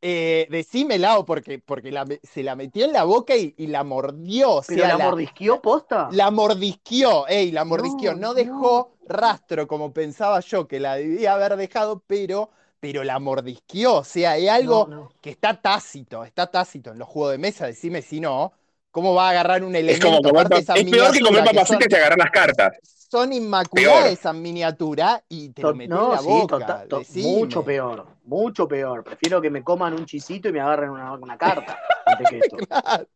Eh, 0.01 0.47
decime, 0.51 0.99
Lau, 0.99 1.25
porque, 1.25 1.59
porque 1.59 1.91
la 1.91 2.05
me- 2.05 2.19
se 2.23 2.43
la 2.43 2.55
metió 2.55 2.85
en 2.85 2.93
la 2.93 3.03
boca 3.03 3.35
y, 3.35 3.55
y 3.57 3.67
la 3.67 3.83
mordió. 3.83 4.51
O 4.57 4.63
¿Pero 4.65 4.85
sea, 4.85 4.87
la 4.87 4.95
la, 4.95 4.97
mordisqueó 4.97 5.61
posta? 5.61 6.09
la 6.09 6.31
mordisqueó, 6.31 7.27
ey, 7.27 7.51
la 7.51 7.65
mordisqueó. 7.65 8.13
No, 8.15 8.15
No, 8.15 8.33
no. 8.33 8.33
dejó 8.33 8.97
rastro 9.07 9.67
como 9.67 9.93
pensaba 9.93 10.39
yo 10.41 10.67
que 10.67 10.79
la 10.79 10.95
debía 10.95 11.33
haber 11.33 11.55
dejado, 11.57 12.03
pero, 12.07 12.49
pero 12.79 13.03
la 13.03 13.19
mordisqueó. 13.19 13.97
O 13.97 14.03
sea, 14.03 14.31
hay 14.33 14.47
algo 14.47 14.87
no. 14.87 15.09
que 15.21 15.31
está 15.31 15.61
tácito, 15.61 16.23
está 16.23 16.47
tácito 16.51 16.91
en 16.91 16.99
los 16.99 17.07
juegos 17.07 17.31
de 17.33 17.37
mesa. 17.39 17.65
Decime 17.67 18.01
si 18.01 18.19
no, 18.19 18.53
¿cómo 18.91 19.13
va 19.13 19.27
a 19.27 19.29
agarrar 19.31 19.63
un 19.63 19.75
Es 19.75 19.81
elemento? 19.81 20.07
como 20.07 20.21
comer 20.21 20.47
esas 20.53 20.77
es 20.77 20.85
peor 20.89 21.11
que 21.11 21.19
comer 21.21 21.43
fritas 21.65 21.87
y 21.91 21.95
agarrar 21.95 22.17
las 22.17 22.31
cartas. 22.31 22.73
son 23.09 23.31
inmaculadas 23.31 24.01
Peor. 24.03 24.11
esas 24.13 24.35
miniaturas 24.35 25.21
y 25.29 25.49
te 25.49 25.61
lo 25.61 25.69
To- 25.69 25.75
metí 25.75 25.91
en 25.91 25.97
No, 25.97 26.11
la 26.11 26.17
sí, 26.19 26.25
boca. 26.27 26.85
to- 26.89 26.99
decime. 26.99 27.27
mucho 27.37 27.63
peor, 27.63 28.05
mucho 28.25 28.67
peor. 28.67 29.03
Prefiero 29.03 29.41
que 29.41 29.49
me 29.49 29.63
coman 29.63 29.93
un 29.93 30.05
chisito 30.05 30.49
y 30.49 30.51
me 30.51 30.59
agarren 30.59 30.89
una, 30.89 31.13
una 31.13 31.37
carta 31.37 31.77
antes 32.05 32.29
que 32.29 32.37
esto. 32.39 32.57
Claro, 32.67 33.07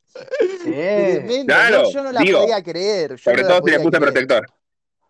Sí. 0.63 1.45
Claro, 1.47 1.83
no, 1.83 1.91
yo 1.91 2.03
no 2.03 2.11
la 2.11 2.19
digo, 2.21 2.41
podía 2.41 2.61
creer. 2.61 3.11
yo 3.11 3.17
Sobre 3.17 3.43
no 3.43 3.47
todo 3.47 3.61
si 3.63 3.71
le 3.71 3.79
puse 3.79 3.97
protector. 3.99 4.45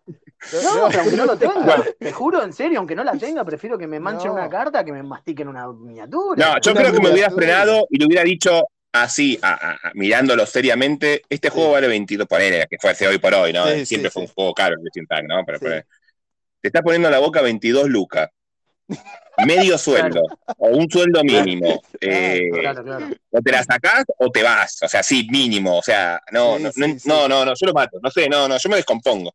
No, 0.06 0.88
pero 0.88 1.00
aunque 1.02 1.16
no 1.16 1.26
lo 1.26 1.36
tenga, 1.36 1.54
Bueno. 1.60 1.84
te 1.98 2.12
juro, 2.12 2.42
en 2.42 2.52
serio, 2.52 2.78
aunque 2.78 2.94
no 2.96 3.04
la 3.04 3.12
tenga, 3.18 3.44
prefiero 3.44 3.78
que 3.78 3.86
me 3.86 4.00
manchen 4.00 4.28
No. 4.28 4.34
una 4.34 4.48
carta 4.48 4.84
que 4.84 4.92
me 4.92 5.02
mastiquen 5.02 5.48
una 5.48 5.66
miniatura. 5.72 6.36
No, 6.54 6.60
yo 6.60 6.72
Una 6.72 6.80
creo 6.80 6.92
que 6.92 7.00
me 7.00 7.10
hubiera 7.10 7.28
miniatura. 7.30 7.46
frenado 7.64 7.86
y 7.90 7.98
le 7.98 8.06
hubiera 8.06 8.22
dicho 8.24 8.62
así, 8.92 9.38
a- 9.42 9.52
a- 9.54 9.88
a- 9.88 9.92
mirándolo 9.94 10.44
seriamente, 10.46 11.22
este 11.28 11.48
juego 11.50 11.72
vale 11.72 11.88
22, 11.88 12.26
ponele, 12.28 12.66
que 12.68 12.76
fuese 12.78 13.06
hoy 13.08 13.18
por 13.18 13.34
hoy, 13.34 13.52
¿no? 13.52 13.66
Sí, 13.68 13.86
Siempre 13.86 14.10
sí, 14.10 14.14
fue 14.14 14.22
sí. 14.22 14.28
un 14.28 14.34
juego 14.34 14.54
caro 14.54 14.74
el 14.74 14.80
Genshin 14.82 15.02
Impact, 15.04 15.28
¿no? 15.28 15.42
Pero, 15.46 15.58
Sí. 15.58 15.64
pero- 15.66 15.82
te 16.60 16.68
está 16.68 16.82
poniendo 16.82 17.08
en 17.08 17.12
la 17.12 17.18
boca 17.18 17.40
22 17.42 17.88
lucas. 17.88 18.28
Medio 19.46 19.78
sueldo, 20.18 20.22
o 20.58 20.68
un 20.68 20.90
sueldo 20.90 21.22
mínimo. 21.24 21.82
Eh, 22.00 22.50
Claro, 22.52 22.82
claro. 22.84 23.06
o 23.30 23.40
te 23.40 23.52
la 23.52 23.62
sacás 23.64 24.04
o 24.18 24.28
te 24.30 24.42
vas. 24.42 24.82
O 24.82 24.88
sea, 24.88 25.02
sí, 25.04 25.26
mínimo. 25.30 25.78
O 25.78 25.82
sea, 25.82 26.20
no, 26.32 26.56
Sí, 26.56 26.62
no, 26.64 26.72
sí, 26.72 26.80
no, 26.80 26.86
sí. 26.98 27.08
no, 27.08 27.28
no, 27.28 27.44
no, 27.44 27.52
yo 27.54 27.66
lo 27.68 27.72
mato. 27.72 27.98
No 28.02 28.10
sé, 28.10 28.28
no, 28.28 28.48
no, 28.48 28.58
yo 28.58 28.68
me 28.68 28.76
descompongo. 28.76 29.32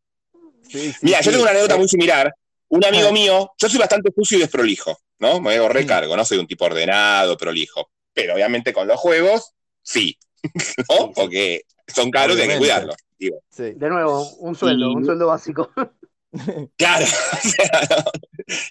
Sí, 0.69 0.91
sí, 0.91 0.97
Mira, 1.01 1.19
yo 1.19 1.23
sí. 1.23 1.29
tengo 1.31 1.43
una 1.43 1.51
anécdota 1.51 1.77
muy 1.77 1.87
similar. 1.87 2.33
Un 2.69 2.83
amigo 2.85 3.07
Ah. 3.07 3.13
mío, 3.13 3.51
yo 3.57 3.69
soy 3.69 3.79
bastante 3.79 4.11
sucio 4.13 4.37
y 4.37 4.41
desprolijo, 4.41 4.99
¿no? 5.19 5.39
Me 5.39 5.55
hago 5.55 5.69
recargo, 5.69 6.15
no 6.17 6.25
soy 6.25 6.37
un 6.39 6.47
tipo 6.47 6.65
ordenado, 6.65 7.37
prolijo. 7.37 7.89
Pero 8.17 8.33
obviamente 8.33 8.73
con 8.73 8.87
los 8.87 8.99
juegos, 8.99 9.53
sí. 9.83 10.17
¿No? 10.43 10.49
Sí, 10.59 10.73
sí. 10.87 11.11
Porque 11.15 11.61
son 11.87 12.09
caros 12.09 12.35
y 12.37 12.41
hay 12.41 12.47
que 12.47 12.57
cuidarlos. 12.57 12.95
Digo, 13.19 13.43
sí. 13.51 13.73
De 13.75 13.89
nuevo, 13.89 14.27
un 14.37 14.55
sueldo, 14.55 14.89
Y- 14.91 14.95
un 14.95 15.05
sueldo 15.05 15.27
básico. 15.27 15.71
claro. 16.77 17.05
o 17.33 17.47
sea, 17.47 17.87
no. 17.91 18.11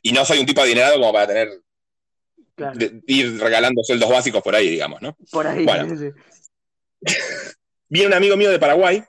Y 0.03 0.11
no 0.13 0.25
soy 0.25 0.41
un 0.41 0.47
tipo 0.47 0.61
adinerado 0.63 0.99
como 0.99 1.13
para 1.13 1.29
tener 1.29 1.49
Claro, 2.57 2.77
de- 2.79 3.03
ir 3.07 3.39
regalando 3.39 3.85
sueldos 3.85 4.11
básicos 4.11 4.43
por 4.43 4.57
ahí, 4.57 4.69
digamos, 4.69 5.01
¿no? 5.01 5.17
por 5.31 5.47
ahí. 5.47 5.65
Bueno. 5.65 5.97
sí, 5.97 6.07
sí. 6.09 6.11
viene 7.89 8.09
un 8.09 8.15
amigo 8.15 8.37
mío 8.37 8.51
de 8.51 8.59
Paraguay 8.59 9.05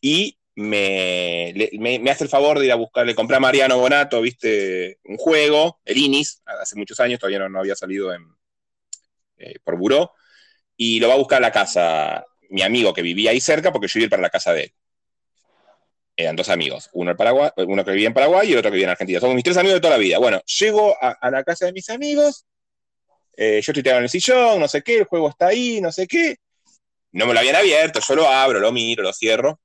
y 0.00 0.36
me, 0.56 1.52
le- 1.54 1.70
me, 1.78 1.98
me 2.00 2.10
hace 2.10 2.24
el 2.24 2.30
favor 2.30 2.58
de 2.58 2.66
ir 2.66 2.72
a 2.72 2.76
buscar, 2.76 3.06
le 3.06 3.14
compré 3.14 3.36
a 3.36 3.40
Mariano 3.40 3.78
Bonato, 3.78 4.20
viste, 4.20 4.98
un 5.04 5.16
juego, 5.16 5.78
el 5.84 5.98
Inis, 5.98 6.42
hace 6.44 6.74
muchos 6.76 6.98
años, 6.98 7.20
todavía 7.20 7.38
no, 7.40 7.48
no 7.50 7.60
había 7.60 7.76
salido 7.76 8.12
en, 8.12 8.26
eh, 9.38 9.56
por 9.64 9.76
buró, 9.76 10.12
y 10.76 11.00
lo 11.00 11.08
va 11.08 11.14
a 11.14 11.18
buscar 11.18 11.38
a 11.38 11.40
la 11.48 11.52
casa 11.52 12.24
mi 12.50 12.62
amigo 12.62 12.92
que 12.94 13.02
vivía 13.02 13.30
ahí 13.32 13.40
cerca, 13.40 13.72
porque 13.72 13.88
yo 13.88 13.98
iba 13.98 14.04
a 14.04 14.06
ir 14.06 14.10
para 14.10 14.22
la 14.22 14.30
casa 14.30 14.52
de 14.52 14.64
él. 14.64 14.72
Eran 16.18 16.34
dos 16.36 16.48
amigos, 16.48 16.88
uno, 16.94 17.10
en 17.10 17.16
Paraguay, 17.16 17.50
uno 17.58 17.84
que 17.84 17.90
vivía 17.90 18.06
en 18.06 18.14
Paraguay 18.14 18.48
y 18.48 18.52
el 18.52 18.58
otro 18.58 18.70
que 18.70 18.76
vivía 18.76 18.86
en 18.86 18.90
Argentina. 18.92 19.20
Somos 19.20 19.34
mis 19.34 19.44
tres 19.44 19.56
amigos 19.58 19.74
de 19.74 19.80
toda 19.80 19.94
la 19.94 19.98
vida. 20.02 20.18
Bueno, 20.18 20.40
llego 20.60 20.94
a, 20.98 21.10
a 21.10 21.30
la 21.30 21.44
casa 21.44 21.66
de 21.66 21.72
mis 21.72 21.90
amigos, 21.90 22.46
eh, 23.36 23.60
yo 23.62 23.70
estoy 23.72 23.82
tirado 23.82 23.98
en 23.98 24.04
el 24.04 24.10
sillón, 24.10 24.58
no 24.60 24.66
sé 24.66 24.82
qué, 24.82 24.98
el 24.98 25.04
juego 25.04 25.28
está 25.28 25.48
ahí, 25.48 25.78
no 25.82 25.92
sé 25.92 26.06
qué. 26.06 26.36
No 27.12 27.26
me 27.26 27.34
lo 27.34 27.40
habían 27.40 27.56
abierto, 27.56 28.00
yo 28.00 28.14
lo 28.14 28.28
abro, 28.28 28.60
lo 28.60 28.72
miro, 28.72 29.02
lo 29.02 29.12
cierro 29.12 29.60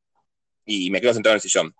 y 0.65 0.89
me 0.91 0.99
quedo 0.99 1.13
sentado 1.13 1.33
en 1.33 1.37
el 1.37 1.41
sillón. 1.41 1.73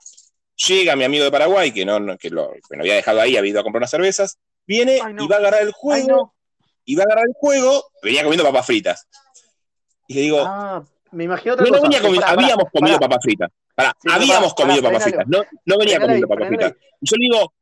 Llega 0.67 0.95
mi 0.95 1.03
amigo 1.03 1.25
de 1.25 1.31
Paraguay, 1.31 1.73
que 1.73 1.83
no, 1.85 1.99
no- 1.99 2.17
que 2.17 2.29
lo, 2.29 2.53
que 2.53 2.75
lo 2.77 2.81
había 2.81 2.95
dejado 2.95 3.19
ahí, 3.19 3.35
había 3.35 3.51
ido 3.51 3.59
a 3.59 3.63
comprar 3.63 3.81
unas 3.81 3.91
cervezas, 3.91 4.37
viene 4.65 4.99
Ay, 5.03 5.13
no. 5.13 5.25
y 5.25 5.27
va 5.27 5.35
a 5.35 5.39
agarrar 5.39 5.63
el 5.63 5.71
juego, 5.71 6.01
Ay, 6.01 6.07
no. 6.07 6.35
Y 6.85 6.95
va 6.95 7.03
a 7.03 7.05
agarrar 7.05 7.25
el 7.27 7.33
juego, 7.33 7.85
venía 8.03 8.23
comiendo 8.23 8.43
papas 8.45 8.65
fritas. 8.65 9.07
Y 10.07 10.13
le 10.15 10.21
digo, 10.21 10.43
Ah, 10.45 10.83
me 11.11 11.23
imagino 11.25 11.53
otra 11.53 11.65
no, 11.65 11.71
no 11.71 11.77
cosa. 11.77 11.87
venía 11.87 12.01
comiendo, 12.01 12.27
habíamos 12.27 12.65
comido 12.73 12.99
papas 12.99 13.19
fritas. 13.21 13.49
Pará, 13.75 13.95
Sí, 14.01 14.09
habíamos 14.11 14.53
comido 14.53 14.81
papas 14.81 15.03
fritas, 15.03 15.25
no, 15.27 15.39
no 15.65 15.77
venía 15.77 15.99
comiendo 15.99 16.27
papas 16.27 16.47
fritas. 16.47 16.73
Y 17.01 17.09
yo 17.09 17.15
le 17.17 17.23
digo, 17.25 17.53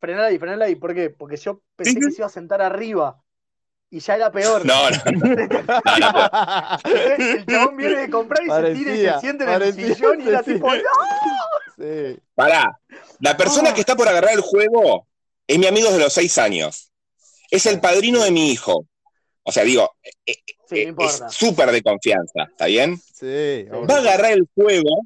Frenala 0.00 0.28
ahí, 0.28 0.38
frenala 0.38 0.64
ahí. 0.64 0.76
¿Por 0.76 0.94
qué? 0.94 1.10
Porque 1.10 1.36
yo 1.36 1.60
pensé 1.76 1.92
Sí, 1.92 2.00
que 2.00 2.10
se 2.10 2.16
iba 2.22 2.26
a 2.26 2.30
sentar 2.30 2.62
arriba. 2.62 3.20
Y 3.90 3.98
ya 4.00 4.16
era 4.16 4.30
peor. 4.32 4.64
no, 4.64 4.74
no, 4.90 4.96
El 6.84 7.44
chabón 7.44 7.76
viene 7.76 7.96
de 7.96 8.10
comprar 8.10 8.42
y 8.42 8.50
se 8.50 8.74
tira 8.74 8.94
y 8.94 8.98
se 9.14 9.20
siente 9.20 9.44
en 9.44 9.50
el 9.62 9.74
sillón 9.74 10.20
y 10.22 10.28
era 10.28 10.42
sí, 10.42 10.54
tipo. 10.54 10.68
¡no! 10.74 10.80
Sí. 11.76 12.18
Pará, 12.34 12.78
la 13.20 13.36
persona 13.36 13.70
Ah. 13.70 13.74
que 13.74 13.80
está 13.80 13.94
por 13.96 14.08
agarrar 14.08 14.32
el 14.32 14.40
juego 14.40 15.06
es 15.46 15.58
mi 15.58 15.66
amigo 15.66 15.90
de 15.90 15.98
los 15.98 16.12
seis 16.12 16.38
años. 16.38 16.89
Es 17.50 17.66
el 17.66 17.80
padrino 17.80 18.22
de 18.22 18.30
mi 18.30 18.50
hijo. 18.50 18.86
O 19.42 19.52
sea, 19.52 19.64
digo, 19.64 19.90
eh, 20.02 20.36
Sí, 20.68 20.76
eh, 20.82 20.94
es 20.98 21.20
súper 21.30 21.72
de 21.72 21.82
confianza, 21.82 22.44
¿está 22.48 22.66
bien? 22.66 22.96
Sí, 23.12 23.64
Va 23.72 23.78
Va 23.86 23.94
a 23.96 23.98
agarrar 23.98 24.32
el 24.32 24.46
juego, 24.54 25.00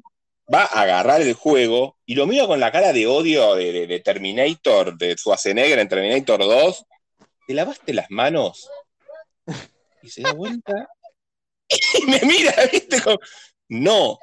va 0.53 0.61
a 0.63 0.81
agarrar 0.83 1.21
el 1.21 1.33
juego 1.33 1.97
y 2.05 2.13
lo 2.13 2.27
mira 2.27 2.45
con 2.45 2.59
la 2.59 2.71
cara 2.71 2.93
de 2.93 3.07
odio 3.07 3.55
de, 3.55 3.71
de- 3.71 3.87
de 3.87 3.99
Terminator, 4.01 4.95
de 4.95 5.15
Schwarzenegger 5.17 5.79
en 5.79 5.89
Terminator 5.89 6.39
2. 6.39 6.85
¿Te 7.47 7.53
lavaste 7.55 7.93
las 7.93 8.11
manos? 8.11 8.69
Y 10.03 10.09
se 10.09 10.21
da 10.21 10.33
vuelta 10.33 10.87
y 11.99 12.05
me 12.05 12.19
mira, 12.21 12.53
¿viste? 12.71 13.01
Como, 13.01 13.17
no, 13.69 14.19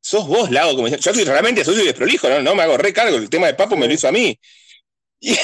sos 0.00 0.26
vos, 0.26 0.50
Lago. 0.50 0.74
Como, 0.74 0.88
yo 0.88 0.98
soy 1.14 1.22
realmente 1.24 1.64
soy 1.64 1.76
desprolijo, 1.84 2.28
¿no? 2.28 2.42
no 2.42 2.56
me 2.56 2.64
hago 2.64 2.76
recargo. 2.76 3.16
El 3.16 3.30
tema 3.30 3.46
de 3.46 3.54
Papo 3.54 3.76
me 3.76 3.86
lo 3.86 3.94
hizo 3.94 4.08
a 4.08 4.12
mí. 4.12 4.36
Y 5.20 5.36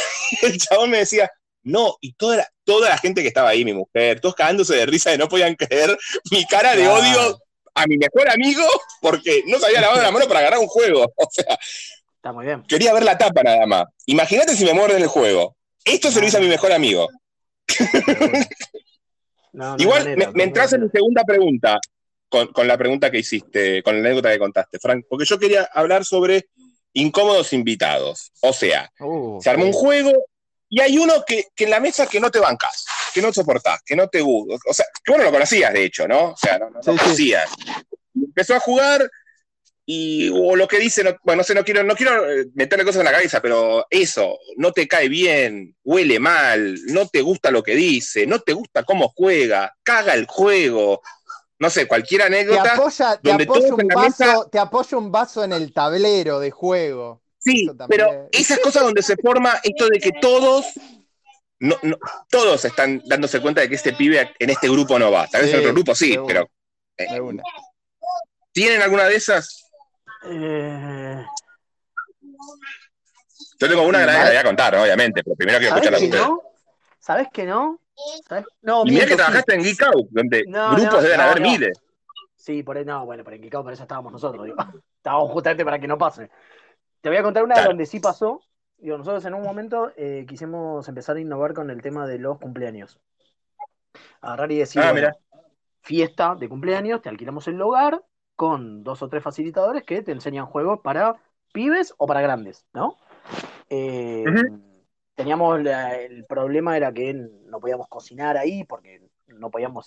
el 0.47 0.59
chabón 0.59 0.91
me 0.91 0.99
decía, 0.99 1.31
no, 1.65 1.97
y 2.01 2.13
toda 2.13 2.37
la, 2.37 2.49
toda 2.65 2.89
la 2.91 2.99
gente 2.99 3.23
que 3.23 3.29
estaba 3.29 3.49
ahí, 3.49 3.65
mi 3.65 3.73
mujer, 3.73 4.21
todos 4.21 4.35
cagándose 4.35 4.75
de 4.77 4.87
risa 4.87 5.11
de 5.11 5.19
no 5.19 5.29
podían 5.29 5.55
creer 5.55 5.97
mi 6.31 6.45
cara 6.47 6.77
de 6.77 6.87
odio 6.87 7.39
a 7.75 7.87
mi 7.87 7.97
mejor 7.97 8.29
amigo 8.31 8.63
porque 9.01 9.43
no 9.47 9.59
se 9.59 9.67
había 9.67 9.81
lavado 9.81 10.03
la 10.03 10.11
mano 10.11 10.27
para 10.27 10.41
agarrar 10.41 10.61
un 10.61 10.69
juego. 10.69 11.13
O 11.17 11.29
sea, 11.31 11.59
Está 12.17 12.33
muy 12.33 12.47
bien. 12.47 12.63
quería 12.67 12.95
ver 12.95 13.03
la 13.05 13.19
tapa 13.19 13.43
nada 13.43 13.67
más. 13.67 13.85
Imagínate 14.07 14.57
si 14.57 14.65
me 14.65 14.73
muerden 14.73 15.03
el 15.03 15.09
juego. 15.09 15.57
Esto 15.85 16.11
se 16.11 16.21
lo 16.21 16.27
hice 16.27 16.39
a 16.39 16.41
mi 16.41 16.49
mejor 16.49 16.73
amigo. 16.73 17.09
No, 19.53 19.67
no 19.67 19.73
hay 19.75 19.83
Igual 19.83 20.05
manera, 20.05 20.33
me, 20.33 20.43
entras 20.43 20.73
en 20.73 20.83
mi 20.83 20.89
segunda 20.89 21.23
pregunta 21.23 21.79
con, 22.29 22.49
con 22.49 22.67
la 22.67 22.77
pregunta 22.77 23.09
que 23.11 23.19
hiciste, 23.21 23.85
con 23.85 23.95
la 23.95 24.01
anécdota 24.01 24.33
que 24.33 24.39
contaste, 24.41 24.79
Frank, 24.81 25.05
porque 25.09 25.25
yo 25.25 25.39
quería 25.39 25.69
hablar 25.73 26.05
sobre 26.05 26.47
incómodos 26.93 27.53
invitados. 27.53 28.33
O 28.41 28.53
sea, 28.53 28.91
Uh, 28.99 29.41
se 29.41 29.51
armó 29.51 29.65
un 29.67 29.73
juego 29.73 30.11
y 30.75 30.81
hay 30.81 30.99
uno 30.99 31.25
que, 31.27 31.47
que 31.55 31.65
en 31.65 31.71
la 31.71 31.81
mesa 31.81 32.07
que 32.07 32.19
no 32.21 32.31
te 32.31 32.41
bancas, 32.41 32.85
que 33.15 33.23
no 33.23 33.33
soportás, 33.33 33.81
que 33.85 33.95
no 33.95 34.09
te 34.09 34.21
gusta. 34.21 34.57
O 34.69 34.75
sea, 34.75 34.87
que 35.05 35.13
vos 35.13 35.19
no 35.19 35.25
lo 35.25 35.31
conocías, 35.33 35.73
de 35.73 35.85
hecho, 35.85 36.09
¿no? 36.09 36.31
O 36.31 36.37
sea, 36.37 36.59
no, 36.59 36.71
no 36.71 36.83
Sí, 36.83 36.89
conocías. 36.99 37.51
Empezó 38.15 38.55
a 38.57 38.61
jugar 38.61 39.09
y 39.87 40.31
o 40.31 40.57
lo 40.57 40.67
que 40.67 40.79
dice, 40.79 41.05
no, 41.05 41.15
bueno, 41.23 41.41
no 41.41 41.45
sé, 41.45 41.55
no 41.55 41.63
quiero, 41.65 41.83
no 41.85 41.95
quiero 41.95 42.29
eh, 42.31 42.47
meterle 42.55 42.85
cosas 42.85 43.01
en 43.01 43.05
la 43.05 43.13
cabeza, 43.13 43.43
pero 43.43 43.87
eso, 43.91 44.39
no 44.57 44.73
te 44.73 44.89
cae 44.89 45.09
bien, 45.09 45.77
huele 45.85 46.19
mal, 46.19 46.75
no 46.87 47.07
te 47.09 47.21
gusta 47.21 47.51
lo 47.51 47.63
que 47.63 47.75
dice, 47.75 48.27
no 48.27 48.41
te 48.41 48.55
gusta 48.55 48.83
cómo 48.85 49.13
juega, 49.15 49.75
caga 49.83 50.15
el 50.15 50.27
juego, 50.27 51.03
no 51.59 51.69
sé, 51.71 51.87
cualquier 51.87 52.23
Te 52.23 52.27
anécdota. 52.29 52.75
apoya, 52.75 53.17
te 53.21 53.29
donde 53.29 53.45
apoya 53.45 53.61
todos 53.61 53.73
un 53.75 53.81
en 53.83 53.89
la 53.89 53.95
vaso, 53.95 54.25
mesa- 54.25 54.51
te 54.51 54.59
apoya 54.59 54.97
un 54.99 55.13
vaso 55.13 55.45
en 55.45 55.53
el 55.53 55.73
tablero 55.75 56.41
de 56.41 56.51
juego. 56.51 57.23
Sí, 57.45 57.67
Eso 57.67 57.87
pero 57.89 58.29
esas 58.33 58.59
cosas 58.61 58.83
donde 58.85 59.03
se 59.03 59.17
forma 59.17 59.55
esto 59.63 59.87
de 59.89 59.99
que 60.01 60.13
todos, 60.21 60.65
no, 61.61 61.77
no- 61.83 61.99
todos 62.31 62.65
están 62.65 63.03
dándose 63.05 63.41
cuenta 63.41 63.61
de 63.61 63.69
que 63.69 63.75
este 63.75 63.93
pibe 63.93 64.33
en 64.39 64.51
este 64.51 64.69
grupo 64.69 64.99
no 64.99 65.11
va. 65.11 65.27
Tal 65.27 65.43
vez 65.43 65.51
Sí, 65.51 65.57
en 65.57 65.61
otro 65.63 65.73
grupo 65.75 65.95
sí, 65.95 66.19
pero 66.27 66.49
eh. 66.97 67.09
¿tienen 68.53 68.81
alguna 68.83 69.05
de 69.05 69.17
esas? 69.17 69.71
Eh, 70.27 71.25
Yo 73.61 73.69
tengo 73.69 73.83
una 73.83 74.01
que 74.01 74.07
la 74.07 74.27
voy 74.29 74.37
a 74.37 74.43
contar, 74.45 74.75
obviamente, 74.77 75.23
pero 75.23 75.37
primero 75.37 75.59
quiero 75.59 75.71
¿Sabés 75.75 75.85
escucharla 75.85 75.99
que 75.99 76.05
ustedes. 76.07 76.27
no? 76.27 76.43
¿Sabés 76.99 77.29
que 77.33 77.45
no? 77.45 77.81
¿Sabés? 78.29 78.45
No, 78.63 78.83
Y 78.83 78.91
mira 78.91 79.05
miento, 79.05 79.07
que 79.07 79.13
sí. 79.13 79.17
trabajaste 79.17 79.55
en 79.55 79.63
Geek 79.63 79.83
Out, 79.83 80.09
donde 80.11 80.45
No, 80.49 80.71
grupos 80.71 80.95
no, 80.95 81.01
deben 81.03 81.19
no, 81.19 81.23
haber 81.25 81.41
no. 81.41 81.49
miles. 81.51 81.79
Sí, 82.37 82.63
por 82.63 82.77
ahí, 82.77 82.85
no, 82.85 83.07
bueno, 83.07 83.25
por 83.25 83.33
Enquicado, 83.33 83.65
por 83.65 83.73
eso 83.73 83.83
estábamos 83.83 84.13
nosotros, 84.13 84.45
digo. 84.45 84.57
Estábamos 84.97 85.33
justamente 85.33 85.65
para 85.65 85.79
que 85.79 85.87
no 85.87 85.97
pase. 85.99 86.31
Te 87.05 87.11
voy 87.11 87.19
a 87.19 87.23
contar 87.23 87.45
una 87.45 87.57
Claro. 87.57 87.69
donde 87.69 87.85
sí 87.85 88.01
pasó. 88.01 88.41
Digo, 88.79 88.97
nosotros 88.97 89.23
en 89.27 89.35
un 89.35 89.43
momento 89.43 89.93
eh, 89.95 90.25
quisimos 90.27 90.89
empezar 90.89 91.17
a 91.17 91.21
innovar 91.21 91.53
con 91.53 91.69
el 91.69 91.83
tema 91.83 92.07
de 92.07 92.19
los 92.19 92.39
cumpleaños. 92.39 92.99
Agarrar 94.23 94.51
y 94.51 94.57
decir, 94.57 94.81
Ah, 94.83 94.95
mirá. 94.95 95.15
fiesta 95.83 96.35
de 96.35 96.49
cumpleaños, 96.49 97.03
te 97.03 97.11
alquilamos 97.11 97.47
el 97.47 97.57
lugar 97.57 98.03
con 98.37 98.83
dos 98.83 99.03
o 99.03 99.11
tres 99.11 99.23
facilitadores 99.23 99.83
que 99.83 100.01
te 100.01 100.13
enseñan 100.13 100.47
juegos 100.47 100.81
para 100.81 101.17
pibes 101.53 101.93
o 101.99 102.07
para 102.07 102.23
grandes, 102.23 102.65
¿no? 102.73 102.97
Eh, 103.69 104.25
Teníamos 105.15 105.63
la- 105.63 106.01
el 106.01 106.25
problema 106.25 106.75
era 106.75 106.91
que 106.91 107.13
no 107.13 107.61
podíamos 107.61 107.87
cocinar 107.89 108.39
ahí 108.39 108.65
porque 108.65 109.03
no 109.27 109.51
podíamos 109.51 109.87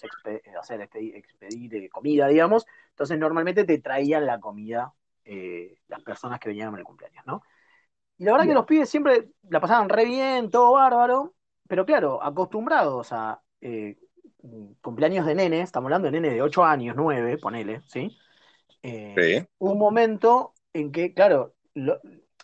hacer 0.60 0.82
expedir, 0.82 1.16
expedir, 1.16 1.76
eh, 1.78 1.90
comida, 1.90 2.28
digamos. 2.28 2.68
Entonces 2.92 3.18
normalmente 3.18 3.64
te 3.64 3.80
traían 3.80 4.28
la 4.28 4.40
comida 4.40 4.94
eh, 5.28 5.80
las 5.88 6.02
personas 6.04 6.40
que 6.40 6.50
venían 6.50 6.70
en 6.74 6.80
el 6.80 6.84
cumpleaños, 6.86 7.26
¿no? 7.26 7.44
Y 8.18 8.26
la 8.26 8.34
verdad 8.34 8.48
que 8.48 8.54
los 8.54 8.66
pibes 8.66 8.90
siempre 8.90 9.30
la 9.50 9.60
pasaban 9.62 9.90
re 9.90 10.06
bien, 10.06 10.50
todo 10.52 10.74
bárbaro, 10.74 11.36
pero 11.68 11.86
claro, 11.86 12.24
acostumbrados 12.24 13.14
a 13.14 13.42
eh, 13.62 13.98
cumpleaños 14.82 15.26
de 15.26 15.36
nenes, 15.36 15.64
estamos 15.66 15.88
hablando 15.88 16.08
de 16.08 16.12
nenes 16.14 16.34
de 16.34 16.42
8 16.42 16.64
años, 16.66 16.96
9, 16.96 17.38
ponele, 17.38 17.82
¿sí? 17.88 18.16
Eh, 18.84 19.24
Sí. 19.24 19.48
un 19.60 19.78
momento 19.78 20.54
en 20.74 20.92
que, 20.92 21.14
claro, 21.14 21.56
lo- 21.74 22.00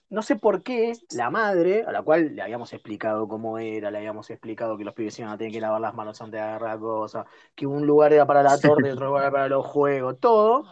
no 0.09 0.21
sé 0.21 0.35
por 0.35 0.63
qué 0.63 0.93
la 1.11 1.29
madre, 1.29 1.83
a 1.87 1.91
la 1.91 2.01
cual 2.03 2.35
le 2.35 2.41
habíamos 2.41 2.73
explicado 2.73 3.27
cómo 3.27 3.57
era, 3.59 3.91
le 3.91 3.97
habíamos 3.99 4.29
explicado 4.29 4.77
que 4.77 4.83
los 4.85 4.93
pibes 4.93 5.17
iban 5.19 5.31
a 5.31 5.37
tener 5.37 5.53
que 5.53 5.61
lavar 5.61 5.81
las 5.81 5.95
manos 5.95 6.21
antes 6.21 6.39
de 6.39 6.41
agarrar 6.41 6.79
cosas, 6.79 7.25
que 7.55 7.65
un 7.67 7.85
lugar 7.87 8.13
era 8.13 8.25
para 8.27 8.43
la 8.43 8.59
torta 8.61 8.87
y 8.87 8.91
otro 8.91 9.07
lugar 9.07 9.23
era 9.23 9.31
para 9.31 9.47
los 9.49 9.65
juegos, 9.65 10.19
todo, 10.19 10.69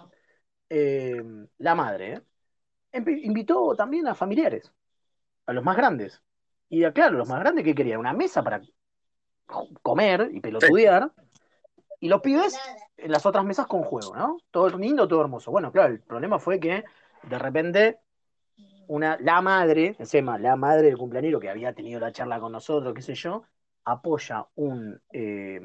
eh, 0.74 1.22
la 1.58 1.76
madre 1.76 2.14
¿eh? 2.14 3.04
Invitó 3.24 3.76
también 3.76 4.08
a 4.08 4.16
familiares, 4.16 4.72
a 5.46 5.52
los 5.52 5.64
más 5.66 5.76
grandes. 5.76 6.22
Y 6.70 6.86
ah, 6.86 6.94
claro, 6.94 7.18
los 7.18 7.28
más 7.28 7.42
grandes 7.42 7.66
que 7.66 7.76
querían 7.76 8.00
una 8.00 8.14
mesa 8.14 8.42
para 8.42 8.62
comer 9.82 10.30
y 10.32 10.40
pelotudear, 10.40 11.12
y 12.00 12.08
los 12.08 12.22
pibes 12.22 12.58
en 12.96 13.12
las 13.12 13.26
otras 13.26 13.44
mesas 13.44 13.68
con 13.68 13.84
juego, 13.84 14.16
¿no? 14.16 14.38
Todo 14.50 14.70
lindo, 14.78 15.08
todo 15.10 15.22
hermoso. 15.22 15.52
Bueno, 15.52 15.74
claro, 15.74 15.92
el 15.94 16.00
problema 16.00 16.40
fue 16.40 16.58
que 16.60 16.86
de 17.24 17.38
repente 17.38 18.00
una, 18.88 19.18
la 19.20 19.42
madre, 19.42 19.98
encima 20.00 20.38
la 20.38 20.56
madre 20.56 20.88
del 20.88 20.98
cumpleañero 20.98 21.40
que 21.42 21.50
había 21.50 21.74
tenido 21.74 22.00
la 22.00 22.14
charla 22.14 22.40
con 22.40 22.54
nosotros, 22.54 22.94
qué 22.94 23.02
sé 23.02 23.16
yo, 23.16 23.44
apoya 23.84 24.48
un 24.56 25.02
eh, 25.12 25.60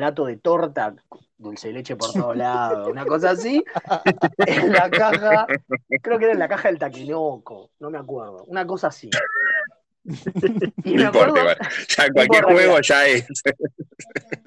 plato 0.00 0.24
de 0.24 0.38
torta, 0.38 0.94
dulce 1.36 1.68
de 1.68 1.74
leche 1.74 1.94
por 1.94 2.10
todos 2.14 2.34
lados, 2.34 2.90
una 2.90 3.04
cosa 3.04 3.30
así, 3.32 3.62
en 4.46 4.72
la 4.72 4.88
caja, 4.90 5.46
creo 6.00 6.18
que 6.18 6.24
era 6.24 6.32
en 6.32 6.38
la 6.38 6.48
caja 6.48 6.68
del 6.68 6.78
taquinoco, 6.78 7.70
no 7.80 7.90
me 7.90 7.98
acuerdo, 7.98 8.44
una 8.46 8.66
cosa 8.66 8.86
así. 8.88 9.10
Y 10.84 10.94
me 10.94 11.02
No 11.02 11.08
importa, 11.08 11.40
acuerdo. 11.42 11.54
Ya 11.88 12.08
cualquier 12.10 12.24
importa, 12.44 12.52
juego 12.54 12.80
ya 12.80 13.06
es. 13.06 13.26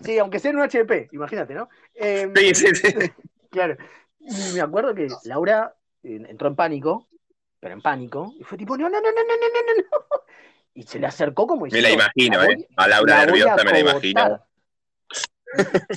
sí, 0.04 0.18
aunque 0.18 0.40
sea 0.40 0.50
en 0.50 0.58
un 0.58 0.64
HP, 0.64 1.10
imagínate, 1.12 1.54
¿no? 1.54 1.70
Eh, 1.94 2.32
Sí, 2.36 2.56
sí, 2.56 2.76
sí. 2.76 2.94
Claro. 3.52 3.78
Y 4.20 4.54
me 4.56 4.62
acuerdo 4.62 4.96
que 4.96 5.08
Laura 5.26 5.76
eh, 6.02 6.20
entró 6.28 6.48
en 6.48 6.56
pánico, 6.56 7.08
pero 7.60 7.76
en 7.76 7.82
pánico, 7.84 8.34
y 8.40 8.44
fue 8.44 8.58
tipo, 8.58 8.76
no, 8.76 8.90
no, 8.90 9.00
no, 9.00 9.12
no, 9.12 9.12
no, 9.12 9.22
no, 9.22 9.74
no, 9.84 9.84
no. 9.84 10.22
Y 10.74 10.82
se 10.82 10.98
le 10.98 11.06
acercó 11.06 11.46
como 11.46 11.68
Me 11.68 11.80
la 11.82 11.90
diciendo, 11.90 12.04
imagino, 12.04 12.40
"La 12.40 12.52
¿eh? 12.52 12.68
A 12.76 12.88
Laura 12.88 13.16
la 13.20 13.26
nerviosa 13.28 13.64
me 13.64 13.72
la 13.72 13.80
imagino. 13.80 14.44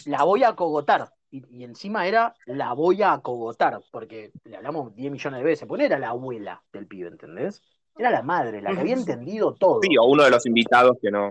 La 0.06 0.24
voy 0.24 0.44
a 0.44 0.54
cogotar. 0.54 1.12
Y, 1.30 1.44
y 1.58 1.64
encima 1.64 2.06
era 2.06 2.34
la 2.46 2.72
voy 2.72 3.02
a 3.02 3.18
cogotar, 3.18 3.80
porque 3.90 4.32
le 4.44 4.56
hablamos 4.56 4.94
10 4.94 5.10
millones 5.10 5.38
de 5.38 5.44
veces, 5.44 5.66
porque 5.68 5.82
no 5.82 5.86
era 5.86 5.98
la 5.98 6.10
abuela 6.10 6.62
del 6.72 6.86
pibe, 6.86 7.08
¿entendés? 7.08 7.62
Era 7.98 8.10
la 8.10 8.22
madre, 8.22 8.60
la 8.60 8.72
que 8.72 8.80
había 8.80 8.94
entendido 8.94 9.54
todo. 9.54 9.80
Sí, 9.82 9.96
o 9.96 10.04
uno 10.04 10.24
de 10.24 10.30
los 10.30 10.44
invitados 10.46 10.98
que 11.00 11.10
no. 11.10 11.30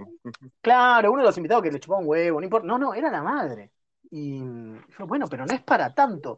Claro, 0.61 1.11
uno 1.11 1.21
de 1.21 1.27
los 1.27 1.37
invitados 1.37 1.63
que 1.63 1.71
le 1.71 1.79
chupaba 1.79 2.01
un 2.01 2.07
huevo, 2.07 2.39
no 2.39 2.43
importa. 2.43 2.67
No, 2.67 2.77
no, 2.77 2.93
era 2.93 3.11
la 3.11 3.21
madre. 3.21 3.71
Y 4.09 4.39
yo, 4.39 5.07
bueno, 5.07 5.27
pero 5.27 5.45
no 5.45 5.53
es 5.53 5.61
para 5.61 5.93
tanto. 5.93 6.37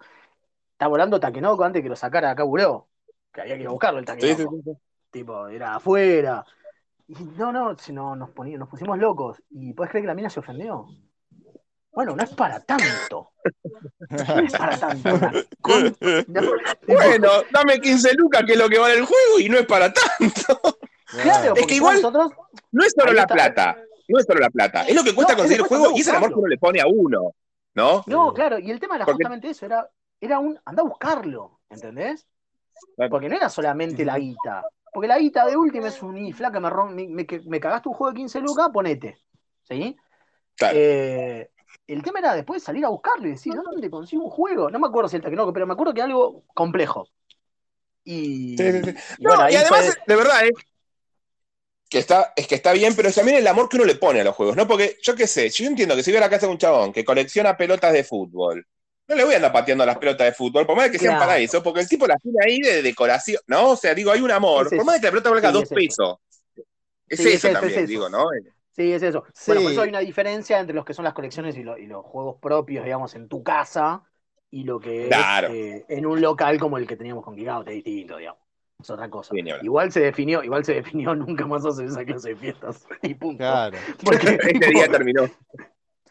Está 0.73 0.87
volando 0.87 1.19
Taquenoco 1.19 1.63
antes 1.63 1.81
que 1.81 1.89
lo 1.89 1.95
sacara 1.95 2.31
acá 2.31 2.43
Buró, 2.43 2.87
que 3.33 3.41
había 3.41 3.55
que 3.55 3.61
ir 3.61 3.67
a 3.67 3.71
buscarlo 3.71 3.99
el 3.99 4.05
Taquenoco. 4.05 4.55
sí, 4.55 4.61
sí. 4.63 4.71
Tipo, 5.09 5.47
era 5.47 5.75
afuera. 5.75 6.45
Y 7.07 7.15
no, 7.37 7.51
no, 7.51 7.75
si 7.77 7.93
no, 7.93 8.15
nos, 8.15 8.29
poní- 8.31 8.57
nos 8.57 8.67
pusimos 8.67 8.97
locos. 8.99 9.41
¿Y 9.49 9.73
puedes 9.73 9.89
creer 9.91 10.03
que 10.03 10.07
la 10.07 10.15
mina 10.15 10.29
se 10.29 10.39
ofendió? 10.41 10.87
Bueno, 11.97 12.15
no 12.15 12.23
es 12.23 12.29
para 12.35 12.59
tanto. 12.59 13.31
No 14.11 14.39
es 14.39 14.51
para 14.55 14.77
tanto. 14.77 15.09
con- 15.61 15.97
Bueno, 16.87 17.29
dame 17.51 17.79
15 17.81 18.13
lucas, 18.13 18.43
que 18.45 18.53
es 18.53 18.59
lo 18.59 18.69
que 18.69 18.77
vale 18.77 18.99
el 18.99 19.05
juego, 19.05 19.39
y 19.39 19.49
no 19.49 19.57
es 19.57 19.65
para 19.65 19.91
tanto. 19.91 20.77
claro, 21.23 21.55
que 21.55 21.59
porque 21.61 21.73
igual- 21.73 21.95
nosotros 21.95 22.33
No 22.71 22.83
es 22.85 22.93
solo 22.95 23.09
Ahí 23.09 23.15
la 23.15 23.21
está. 23.23 23.33
plata. 23.33 23.77
No 24.09 24.19
es 24.19 24.25
solo 24.27 24.39
la 24.41 24.51
plata. 24.51 24.83
Es 24.83 24.93
lo 24.95 25.03
que 25.03 25.15
cuesta 25.15 25.33
No, 25.33 25.37
es 25.37 25.41
conseguir 25.41 25.61
el 25.63 25.67
juego 25.67 25.97
y 25.97 26.01
es 26.01 26.07
el 26.07 26.15
amor 26.17 26.29
que 26.29 26.35
uno 26.35 26.47
le 26.47 26.57
pone 26.59 26.81
a 26.81 26.85
uno. 26.85 27.33
¿No? 27.73 28.03
No, 28.05 28.31
claro, 28.31 28.59
y 28.59 28.69
el 28.69 28.79
tema 28.79 28.95
era 28.97 29.05
Porque- 29.05 29.15
justamente 29.23 29.49
eso, 29.49 29.65
era, 29.65 29.89
era 30.21 30.37
un, 30.37 30.59
anda 30.65 30.83
a 30.83 30.85
buscarlo, 30.85 31.61
¿entendés? 31.67 32.27
Porque 33.09 33.27
no 33.27 33.35
era 33.37 33.49
solamente 33.49 34.05
la 34.05 34.19
guita, 34.19 34.63
porque 34.93 35.07
la 35.07 35.17
guita 35.17 35.47
de 35.47 35.57
última 35.57 35.87
es 35.87 35.99
un 36.03 36.15
y 36.19 36.31
flaca, 36.31 36.59
me, 36.59 37.07
me, 37.07 37.25
me 37.45 37.59
cagaste 37.59 37.89
un 37.89 37.95
juego 37.95 38.13
de 38.13 38.17
15 38.17 38.39
lucas, 38.41 38.69
ponete, 38.71 39.17
¿sí? 39.63 39.97
Claro. 40.55 40.75
Eh, 40.79 41.49
el 41.87 42.03
tema 42.03 42.19
era 42.19 42.33
después 42.35 42.63
salir 42.63 42.85
a 42.85 42.89
buscarlo 42.89 43.27
y 43.27 43.31
decir, 43.31 43.53
¿dónde 43.55 43.89
consigo 43.89 44.23
un 44.25 44.29
juego? 44.31 44.69
No 44.69 44.79
me 44.79 44.87
acuerdo 44.87 45.09
si 45.09 45.15
el 45.17 45.21
Taquenoco, 45.21 45.53
pero 45.53 45.67
me 45.67 45.73
acuerdo 45.73 45.93
que 45.93 46.01
algo 46.01 46.43
complejo. 46.53 47.07
Y, 48.03 48.55
Sí, 48.57 48.71
sí, 48.71 48.83
sí. 48.83 48.93
y 49.17 49.23
No, 49.23 49.31
bueno, 49.35 49.49
y 49.49 49.55
además, 49.55 49.85
fue- 49.85 49.95
de 50.07 50.15
verdad, 50.15 50.45
¿eh? 50.47 50.51
Que 51.89 51.99
está, 51.99 52.33
es 52.35 52.47
que 52.47 52.55
está 52.55 52.73
bien, 52.73 52.93
pero 52.97 53.11
también 53.13 53.37
el 53.37 53.47
amor 53.47 53.69
que 53.69 53.77
uno 53.77 53.85
le 53.85 53.95
pone 53.95 54.19
a 54.19 54.23
los 54.25 54.35
juegos, 54.35 54.57
¿no? 54.57 54.67
Porque 54.67 54.97
yo 55.01 55.15
qué 55.15 55.25
sé, 55.25 55.49
yo 55.49 55.65
entiendo 55.65 55.95
que 55.95 56.03
si 56.03 56.11
voy 56.11 56.17
a 56.17 56.21
la 56.21 56.29
casa 56.29 56.45
de 56.45 56.51
un 56.51 56.57
chabón 56.57 56.91
que 56.91 57.05
colecciona 57.05 57.55
pelotas 57.55 57.93
de 57.93 58.03
fútbol, 58.03 58.65
no 59.07 59.15
le 59.15 59.23
voy 59.23 59.33
a 59.33 59.37
andar 59.37 59.53
pateando 59.53 59.85
las 59.85 59.97
pelotas 59.97 60.27
de 60.27 60.33
fútbol, 60.33 60.65
por 60.65 60.75
más 60.75 60.89
que 60.89 60.99
sean 60.99 61.13
Claro. 61.13 61.21
para 61.21 61.37
eso, 61.37 61.63
porque 61.63 61.79
el 61.79 61.87
tipo 61.87 62.05
las 62.05 62.21
tiene 62.21 62.39
ahí 62.45 62.59
de 62.59 62.81
decoración, 62.81 63.41
¿no? 63.47 63.69
O 63.69 63.75
sea, 63.77 63.93
digo, 63.95 64.11
hay 64.11 64.19
un 64.19 64.31
amor, 64.31 64.65
Es 64.65 64.75
por 64.75 64.85
más 64.85 64.99
que 64.99 65.05
la 65.07 65.11
pelota 65.11 65.29
valga 65.29 65.49
Sí, 65.49 65.53
dos 65.53 65.63
es 65.63 65.71
eso. 65.71 65.93
pesos. 65.93 66.17
Es 67.09 67.25
eso 67.25 67.51
también, 67.51 67.85
es 67.85 67.89
eso. 67.89 67.93
digo, 67.93 68.09
¿no? 68.09 68.29
Sí, 68.77 68.93
es 68.93 69.01
eso. 69.01 69.23
Bueno, 69.47 69.61
por 69.61 69.69
Sí. 69.69 69.73
eso 69.73 69.81
hay 69.81 69.89
una 69.89 69.99
diferencia 69.99 70.59
entre 70.59 70.75
los 70.75 70.85
que 70.85 70.93
son 70.93 71.03
las 71.03 71.13
colecciones 71.13 71.57
y, 71.57 71.63
lo- 71.63 71.77
y 71.77 71.87
los 71.87 72.05
juegos 72.05 72.37
propios, 72.39 72.83
digamos, 72.85 73.15
en 73.15 73.27
tu 73.27 73.41
casa 73.43 74.03
y 74.51 74.63
lo 74.63 74.79
que 74.79 75.07
Claro. 75.07 75.47
es 75.47 75.53
eh, 75.81 75.85
en 75.89 76.05
un 76.05 76.21
local 76.21 76.59
como 76.59 76.77
el 76.77 76.85
que 76.87 76.95
teníamos 76.95 77.23
con 77.25 77.35
Gigaut, 77.35 77.67
es 77.67 77.75
distinto, 77.75 78.17
digamos. 78.17 78.39
Es 78.79 78.89
otra 78.91 79.09
cosa. 79.09 79.33
Sí. 79.33 79.41
Igual 79.63 79.91
se 79.91 80.01
definió, 80.01 80.43
igual 80.43 80.63
se 80.63 80.75
definió 80.75 81.15
nunca 81.15 81.47
más 81.47 81.65
hacer 81.65 81.85
esa 81.87 82.05
clase 82.05 82.29
de 82.29 82.35
fiestas. 82.35 82.85
Y 83.01 83.15
punto. 83.15 83.39
Claro. 83.39 83.77
Porque, 84.05 84.37
Este 84.43 84.69
día 84.69 84.87
terminó. 84.87 85.23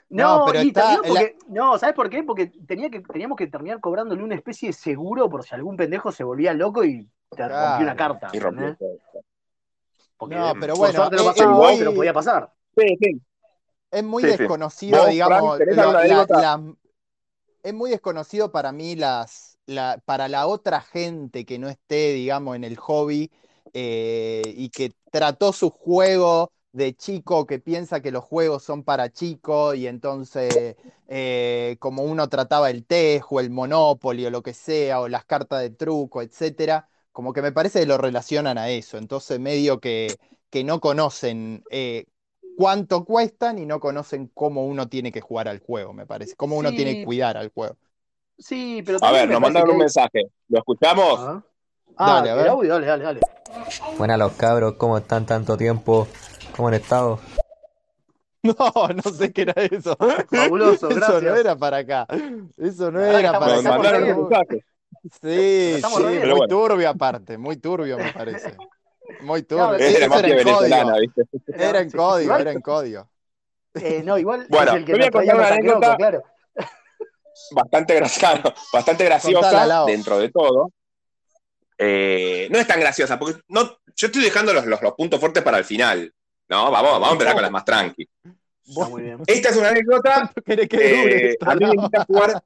no, 0.09 0.39
No, 0.39 0.47
pero 0.47 0.63
y 0.65 0.69
está- 0.69 0.99
porque, 1.07 1.37
no, 1.47 1.79
¿sabes 1.79 1.95
por 1.95 2.11
qué? 2.11 2.25
Porque 2.25 2.47
tenía 2.67 2.91
que, 2.91 2.99
teníamos 3.01 3.37
que 3.39 3.47
terminar 3.47 3.79
cobrándole 3.81 4.25
una 4.25 4.35
especie 4.35 4.71
de 4.71 4.73
seguro 4.73 5.31
por 5.31 5.45
si 5.45 5.55
algún 5.55 5.77
pendejo 5.77 6.11
se 6.11 6.25
volvía 6.25 6.53
loco 6.53 6.83
y 6.85 7.05
te 7.31 7.37
Claro. 7.37 7.55
rompía 7.55 7.87
una 7.87 7.97
carta. 7.97 8.29
Y 8.33 8.41
rompió. 8.41 8.77
Porque 10.17 10.35
No, 10.35 10.55
pero 10.59 10.75
por 10.75 10.93
bueno, 10.93 11.11
no 11.11 11.31
es 11.31 11.41
hoy, 11.41 11.47
muy- 11.47 11.79
pero 11.79 11.95
podía 11.95 12.13
pasar. 12.13 12.51
Sí, 12.77 12.97
sí. 13.01 13.23
Es 13.91 14.05
muy 14.05 14.23
Sí, 14.23 14.29
desconocido, 14.29 15.07
digamos, 15.07 15.61
es 17.63 17.75
muy 17.75 17.91
desconocido 17.91 18.53
para 18.53 18.73
mí 18.73 18.95
las, 18.97 19.59
la, 19.67 20.01
para 20.05 20.29
la 20.29 20.47
otra 20.47 20.81
gente 20.81 21.45
que 21.45 21.59
no 21.59 21.69
esté, 21.69 22.13
digamos, 22.13 22.57
en 22.57 22.65
el 22.65 22.77
hobby 22.77 23.31
eh, 23.75 24.55
y 24.57 24.71
que 24.71 24.93
trató 25.11 25.53
su 25.53 25.71
juego 25.71 26.53
de 26.73 26.95
chico, 26.95 27.47
que 27.47 27.59
piensa 27.59 28.01
que 28.01 28.11
los 28.13 28.23
juegos 28.25 28.63
son 28.63 28.85
para 28.85 29.11
chicos 29.11 29.77
y 29.77 29.87
entonces 29.87 30.77
eh, 31.09 31.77
como 31.81 32.03
uno 32.05 32.29
trataba 32.29 32.71
el 32.71 32.85
Tejo, 32.85 33.41
el 33.41 33.51
Monopoly 33.51 34.27
o 34.27 34.31
lo 34.31 34.43
que 34.43 34.53
sea, 34.55 35.01
o 35.01 35.09
las 35.09 35.25
cartas 35.25 35.61
de 35.63 35.71
truco, 35.71 36.23
etcétera, 36.23 36.89
como 37.13 37.33
que 37.33 37.43
me 37.43 37.53
parece 37.53 37.81
que 37.81 37.87
lo 37.87 37.97
relacionan 37.99 38.59
a 38.59 38.69
eso. 38.71 38.99
Entonces 38.99 39.41
medio 39.41 39.81
que, 39.81 40.19
que 40.51 40.65
no 40.65 40.81
conocen 40.81 41.65
eh, 41.71 42.07
cuánto 42.57 43.05
cuestan 43.05 43.59
y 43.59 43.67
no 43.67 43.81
conocen 43.81 44.29
cómo 44.35 44.67
uno 44.67 44.89
tiene 44.89 45.13
que 45.13 45.21
jugar 45.21 45.49
al 45.49 45.61
juego, 45.61 45.93
me 45.93 46.07
parece, 46.07 46.35
cómo 46.37 46.57
uno 46.57 46.71
Sí. 46.71 46.77
tiene 46.77 46.95
que 46.97 47.05
cuidar 47.05 47.37
al 47.37 47.51
juego. 47.51 47.77
Sí, 48.39 48.83
pero 48.85 48.99
A 49.03 49.13
ver, 49.13 49.29
nos 49.29 49.41
mandaron 49.41 49.71
un 49.71 49.79
mensaje. 49.79 50.25
¿Lo 50.49 50.59
escuchamos? 50.59 51.19
Ah, 51.19 51.43
Ah, 51.99 52.17
Dale, 52.17 52.31
a 52.31 52.35
ver. 52.35 52.49
audio, 52.49 52.73
dale, 52.75 52.87
dale, 52.87 53.05
dale. 53.05 53.21
Buenas 53.97 54.19
los 54.19 54.33
cabros, 54.33 54.75
¿cómo 54.75 54.99
están 54.99 55.25
tanto 55.25 55.57
tiempo? 55.57 56.07
¿Cómo 56.55 56.69
han 56.69 56.75
estado? 56.75 57.21
No, 58.43 58.55
no 58.95 59.03
sé 59.13 59.33
qué 59.33 59.43
era 59.43 59.55
eso. 59.55 59.97
Fabuloso, 60.31 60.89
Eso 60.89 60.95
gracias. 61.01 61.23
no 61.25 61.35
era 61.37 61.57
para 61.57 61.79
acá. 61.79 62.07
Eso 62.57 62.93
no 62.93 63.01
era 63.01 63.33
para 63.39 63.59
acá. 63.59 63.71
mandaron 63.71 64.03
bien. 64.05 64.17
un 64.17 64.29
mensaje. 64.29 64.65
Sí, 65.21 65.83
sí, 65.83 66.03
muy 66.03 66.19
bueno. 66.19 66.47
turbio 66.49 66.89
aparte, 66.89 67.39
muy 67.39 67.57
turbio 67.57 67.99
me 67.99 68.13
parece. 68.13 68.57
Muy 69.21 69.43
turbio. 69.43 69.75
Eso 69.75 69.97
era 69.97 70.09
mafia 70.09 70.29
en 70.29 70.37
venezolana, 70.37 70.93
código. 70.93 71.13
¿viste? 71.17 71.65
Era 71.65 71.81
en 71.81 71.91
código, 71.91 72.37
era 72.37 72.53
en 72.53 72.61
código. 72.61 73.09
Eh, 73.75 74.03
no, 74.05 74.19
igual 74.19 74.47
Bueno, 74.49 74.73
es 74.73 74.77
el 74.79 74.85
que 74.85 75.11
traía 75.11 75.35
una 75.35 75.49
anécdota. 75.49 75.97
claro. 75.97 76.23
bastante, 77.51 77.95
graciosa, 77.95 78.55
bastante 78.73 79.05
graciosa 79.05 79.85
dentro 79.87 80.19
de 80.19 80.31
todo. 80.31 80.73
Eh, 81.79 82.49
no 82.51 82.59
es 82.59 82.67
tan 82.67 82.81
graciosa, 82.81 83.19
porque 83.19 83.41
no, 83.49 83.79
yo 83.95 84.07
estoy 84.07 84.23
dejando 84.23 84.55
los, 84.55 84.65
los, 84.67 84.81
los 84.81 84.93
puntos 84.95 85.21
fuertes 85.21 85.43
para 85.43 85.59
el 85.59 85.65
final. 85.65 86.13
No, 86.49 86.71
vamos, 86.71 86.93
vamos 86.93 87.09
a 87.09 87.13
empezar 87.13 87.35
con 87.35 87.43
las 87.43 87.51
más 87.51 87.65
tranqui. 87.65 88.09
Está 88.67 88.89
muy 88.89 89.03
bien. 89.03 89.23
Esta 89.27 89.49
es 89.51 89.57
una 89.57 89.69
anécdota. 89.69 90.15
¿Cuánto 90.35 90.43
querés 90.43 90.69
que 90.69 90.77
dure 90.77 91.17
eh, 91.17 91.31
esto, 91.33 91.51
a 91.51 91.55
mí 91.55 91.67
me 91.67 92.05
jugar. 92.07 92.43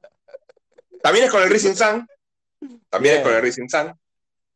También 1.01 1.25
es 1.25 1.31
con 1.31 1.43
el 1.43 1.49
Rising 1.49 1.75
Sun. 1.75 2.07
También 2.89 3.17
es 3.17 3.21
con 3.21 3.33
el 3.33 3.41
Rising 3.41 3.67
Sun. 3.67 3.93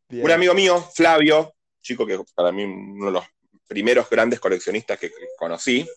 Bien. 0.10 0.26
Un 0.26 0.32
amigo 0.32 0.54
mío, 0.54 0.80
Flavio, 0.94 1.55
chico 1.86 2.06
que 2.06 2.20
para 2.34 2.52
mí 2.52 2.64
uno 2.64 3.06
de 3.06 3.12
los 3.12 3.26
primeros 3.68 4.10
grandes 4.10 4.40
coleccionistas 4.40 5.00
que, 5.00 5.12
conocí, 5.38 5.88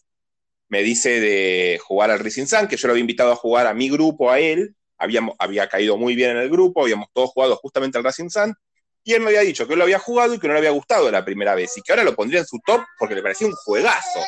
me 0.69 0.83
dice 0.83 1.19
de 1.21 1.81
jugar 1.83 2.11
al 2.11 2.19
Rising 2.21 2.47
Sun, 2.47 2.69
que 2.69 2.77
yo 2.77 2.87
lo 2.87 2.93
había 2.93 3.01
invitado 3.01 3.33
a 3.33 3.37
jugar 3.37 3.67
a 3.67 3.75
mi 3.75 3.89
grupo, 3.89 4.31
a 4.31 4.39
él, 4.39 4.77
habíamos, 4.99 5.35
había 5.39 5.69
caído 5.69 5.97
muy 5.97 6.15
bien 6.15 6.33
en 6.33 6.37
el 6.39 6.51
grupo, 6.51 6.83
habíamos 6.83 7.09
todos 7.13 7.31
jugado 7.31 7.57
justamente 7.57 7.97
al 7.97 8.05
Racing 8.05 8.29
Sun, 8.29 8.55
y 9.03 9.15
él 9.15 9.23
me 9.23 9.29
había 9.29 9.41
dicho 9.41 9.67
que 9.67 9.73
él 9.73 9.79
lo 9.79 9.85
había 9.85 9.99
jugado 9.99 10.35
y 10.35 10.39
que 10.39 10.47
no 10.47 10.53
le 10.53 10.59
había 10.59 10.71
gustado 10.71 11.11
la 11.11 11.25
primera 11.25 11.55
vez, 11.55 11.77
y 11.77 11.83
que 11.83 11.93
ahora 11.93 12.05
lo 12.05 12.15
pondría 12.15 12.41
en 12.41 12.47
su 12.47 12.59
top 12.65 12.83
porque 12.99 13.15
le 13.15 13.23
parecía 13.23 13.47
un 13.47 13.55
juegazo, 13.55 14.21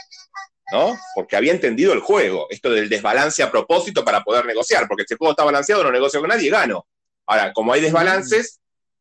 ¿no? 0.73 0.97
Porque 1.15 1.37
había 1.37 1.53
entendido 1.53 1.93
el 1.93 2.01
juego, 2.01 2.47
esto 2.49 2.71
del 2.71 2.89
desbalance 2.89 3.43
a 3.43 3.51
propósito 3.51 4.03
para 4.03 4.23
poder 4.23 4.47
negociar, 4.47 4.89
porque 4.89 5.05
si 5.07 5.15
el 5.15 5.19
juego 5.19 5.33
está 5.33 5.45
balanceado 5.45 5.85
no 5.85 5.93
negocio 5.93 6.21
con 6.21 6.31
nadie 6.31 6.51
gano. 6.51 6.87
Ahora, 7.27 7.53
como 7.53 7.73
hay 7.73 7.83
desbalances, 7.83 8.60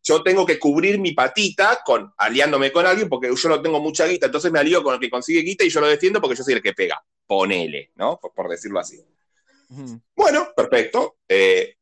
yo 0.09 0.23
tengo 0.23 0.43
que 0.43 0.57
cubrir 0.57 0.97
mi 0.97 1.11
patita 1.11 1.81
con 1.85 2.11
aliándome 2.17 2.71
con 2.71 2.83
alguien 2.83 3.07
porque 3.07 3.29
yo 3.35 3.49
no 3.49 3.61
tengo 3.61 3.79
mucha 3.79 4.07
guita, 4.07 4.25
entonces 4.25 4.51
me 4.51 4.57
alío 4.57 4.81
con 4.81 4.95
el 4.95 4.99
que 4.99 5.09
consigue 5.09 5.41
guita 5.41 5.63
y 5.63 5.69
yo 5.69 5.81
lo 5.81 5.87
defiendo 5.87 6.19
porque 6.19 6.35
yo 6.35 6.43
soy 6.43 6.55
el 6.55 6.63
que 6.63 6.73
pega. 6.73 6.99
Ponele, 7.27 7.91
¿no? 7.95 8.19
Por, 8.19 8.33
por 8.33 8.49
decirlo 8.49 8.79
así. 8.79 8.99
Bueno, 10.15 10.47
perfecto. 10.55 11.17
Eh, 11.27 11.75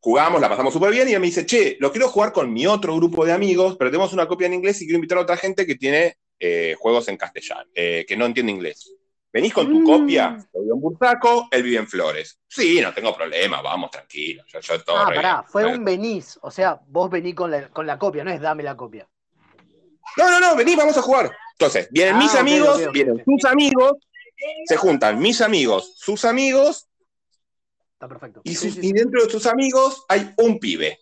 jugamos, 0.00 0.40
la 0.40 0.48
pasamos 0.48 0.72
súper 0.72 0.90
bien 0.90 1.08
y 1.08 1.12
él 1.12 1.20
me 1.20 1.28
dice, 1.28 1.46
che, 1.46 1.76
lo 1.78 1.92
quiero 1.92 2.08
jugar 2.08 2.32
con 2.32 2.52
mi 2.52 2.66
otro 2.66 2.96
grupo 2.96 3.24
de 3.24 3.32
amigos, 3.32 3.76
pero 3.78 3.88
tenemos 3.88 4.12
una 4.12 4.26
copia 4.26 4.48
en 4.48 4.54
inglés 4.54 4.82
y 4.82 4.86
quiero 4.86 4.96
invitar 4.96 5.18
a 5.18 5.22
otra 5.22 5.36
gente 5.36 5.64
que 5.64 5.76
tiene 5.76 6.16
eh, 6.40 6.74
juegos 6.76 7.06
en 7.06 7.16
castellano, 7.16 7.70
eh, 7.72 8.04
que 8.08 8.16
no 8.16 8.26
entiende 8.26 8.50
inglés. 8.50 8.92
¿Venís 9.32 9.52
con 9.54 9.68
tu 9.70 9.80
Mm. 9.80 9.84
copia? 9.84 10.36
Yo 10.52 10.60
vivo 10.62 10.74
en 10.74 10.80
Bursaco, 10.80 11.48
él 11.50 11.62
vive 11.62 11.76
en 11.78 11.86
Flores. 11.86 12.40
Sí, 12.48 12.80
no 12.80 12.92
tengo 12.92 13.14
problema, 13.14 13.62
vamos, 13.62 13.90
tranquilo. 13.90 14.42
Yo, 14.48 14.58
yo 14.60 14.82
todo 14.82 14.96
Ah, 14.98 15.08
re 15.10 15.16
pará, 15.16 15.34
bien. 15.42 15.44
fue 15.50 15.66
un 15.66 15.84
venís. 15.84 16.38
O 16.42 16.50
sea, 16.50 16.80
vos 16.88 17.08
venís 17.10 17.34
con 17.36 17.50
la, 17.50 17.68
con 17.68 17.86
la 17.86 17.98
copia, 17.98 18.24
no 18.24 18.30
es 18.32 18.40
dame 18.40 18.62
la 18.64 18.76
copia. 18.76 19.08
No, 20.16 20.28
no, 20.30 20.40
no, 20.40 20.56
vení, 20.56 20.74
vamos 20.74 20.96
a 20.96 21.02
jugar. 21.02 21.30
Entonces, 21.52 21.88
vienen 21.92 22.16
Ah, 22.16 22.18
mis 22.18 22.34
ok, 22.34 22.40
amigos, 22.40 22.92
vienen 22.92 23.22
sus 23.24 23.44
amigos, 23.44 23.92
se 24.64 24.76
juntan 24.76 25.18
mis 25.20 25.40
amigos, 25.40 25.92
sus 25.96 26.24
amigos, 26.24 26.88
Está 27.92 28.08
perfecto. 28.08 28.40
y, 28.44 28.54
Sí, 28.54 28.56
sus- 28.70 28.74
sí, 28.74 28.80
y 28.80 28.86
sí. 28.88 28.92
dentro 28.94 29.22
de 29.22 29.30
sus 29.30 29.46
amigos 29.46 30.04
hay 30.08 30.32
un 30.38 30.58
pibe. 30.58 30.98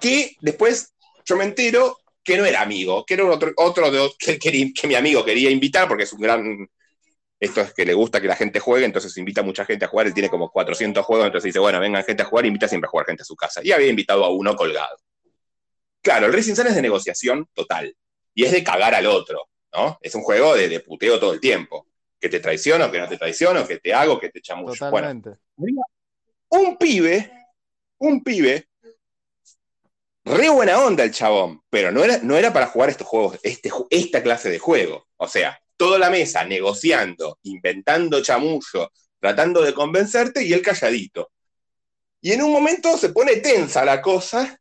Que 0.00 0.36
después 0.40 0.94
yo 1.26 1.36
me 1.36 1.44
entero 1.44 1.98
que 2.22 2.36
no 2.38 2.44
era 2.44 2.62
amigo, 2.62 3.04
que 3.04 3.14
era 3.14 3.24
otro, 3.24 3.52
otro 3.56 3.90
de, 3.90 4.10
que, 4.18 4.38
que- 4.38 4.72
que 4.72 4.86
mi 4.86 4.94
amigo 4.94 5.24
quería 5.24 5.50
invitar, 5.50 5.88
porque 5.88 6.04
es 6.04 6.12
un 6.12 6.20
gran. 6.20 6.68
Esto 7.40 7.60
es 7.60 7.72
que 7.72 7.84
le 7.84 7.94
gusta 7.94 8.20
que 8.20 8.26
la 8.26 8.34
gente 8.34 8.58
juegue, 8.58 8.84
entonces 8.84 9.16
invita 9.16 9.42
a 9.42 9.44
mucha 9.44 9.64
gente 9.64 9.84
a 9.84 9.88
jugar. 9.88 10.06
Él 10.06 10.14
tiene 10.14 10.28
como 10.28 10.50
400 10.50 11.04
juegos, 11.04 11.26
entonces 11.26 11.48
dice, 11.48 11.60
bueno, 11.60 11.78
vengan 11.78 12.02
gente 12.04 12.22
a 12.22 12.26
jugar, 12.26 12.46
invita 12.46 12.66
siempre 12.66 12.88
a 12.88 12.90
jugar 12.90 13.06
gente 13.06 13.22
a 13.22 13.24
su 13.24 13.36
casa. 13.36 13.60
Y 13.62 13.70
había 13.70 13.88
invitado 13.88 14.24
a 14.24 14.30
uno 14.30 14.56
colgado. 14.56 14.96
Claro, 16.02 16.26
el 16.26 16.32
Racing 16.32 16.54
Sun 16.54 16.66
es 16.66 16.74
de 16.74 16.82
negociación 16.82 17.48
total. 17.54 17.94
Y 18.34 18.44
es 18.44 18.52
de 18.52 18.64
cagar 18.64 18.94
al 18.94 19.06
otro, 19.06 19.48
¿no? 19.72 19.98
Es 20.00 20.14
un 20.14 20.22
juego 20.22 20.54
de, 20.54 20.68
de 20.68 20.80
puteo 20.80 21.20
todo 21.20 21.32
el 21.32 21.40
tiempo. 21.40 21.86
Que 22.20 22.28
te 22.28 22.40
traiciono, 22.40 22.90
que 22.90 22.98
no 22.98 23.08
te 23.08 23.16
traiciono, 23.16 23.66
que 23.66 23.78
te 23.78 23.94
hago, 23.94 24.18
que 24.18 24.30
te 24.30 24.40
chamuyo. 24.40 24.90
Bueno, 24.90 25.08
Totalmente. 25.08 25.30
un 26.48 26.76
pibe, 26.76 27.32
un 27.98 28.24
pibe, 28.24 28.68
re 30.24 30.48
buena 30.48 30.80
onda 30.80 31.04
el 31.04 31.12
chabón, 31.12 31.62
pero 31.70 31.90
no 31.90 32.04
era, 32.04 32.18
no 32.18 32.36
era 32.36 32.52
para 32.52 32.66
jugar 32.66 32.90
estos 32.90 33.06
juegos, 33.06 33.38
este, 33.42 33.70
esta 33.90 34.22
clase 34.22 34.50
de 34.50 34.58
juego. 34.58 35.06
O 35.16 35.28
sea, 35.28 35.60
toda 35.78 35.98
la 35.98 36.10
mesa 36.10 36.44
negociando, 36.44 37.38
inventando 37.44 38.20
chamullo, 38.20 38.92
tratando 39.18 39.62
de 39.62 39.72
convencerte 39.72 40.44
y 40.44 40.52
él 40.52 40.60
calladito. 40.60 41.30
Y 42.20 42.32
en 42.32 42.42
un 42.42 42.52
momento 42.52 42.98
se 42.98 43.10
pone 43.10 43.36
tensa 43.36 43.84
la 43.84 44.02
cosa. 44.02 44.60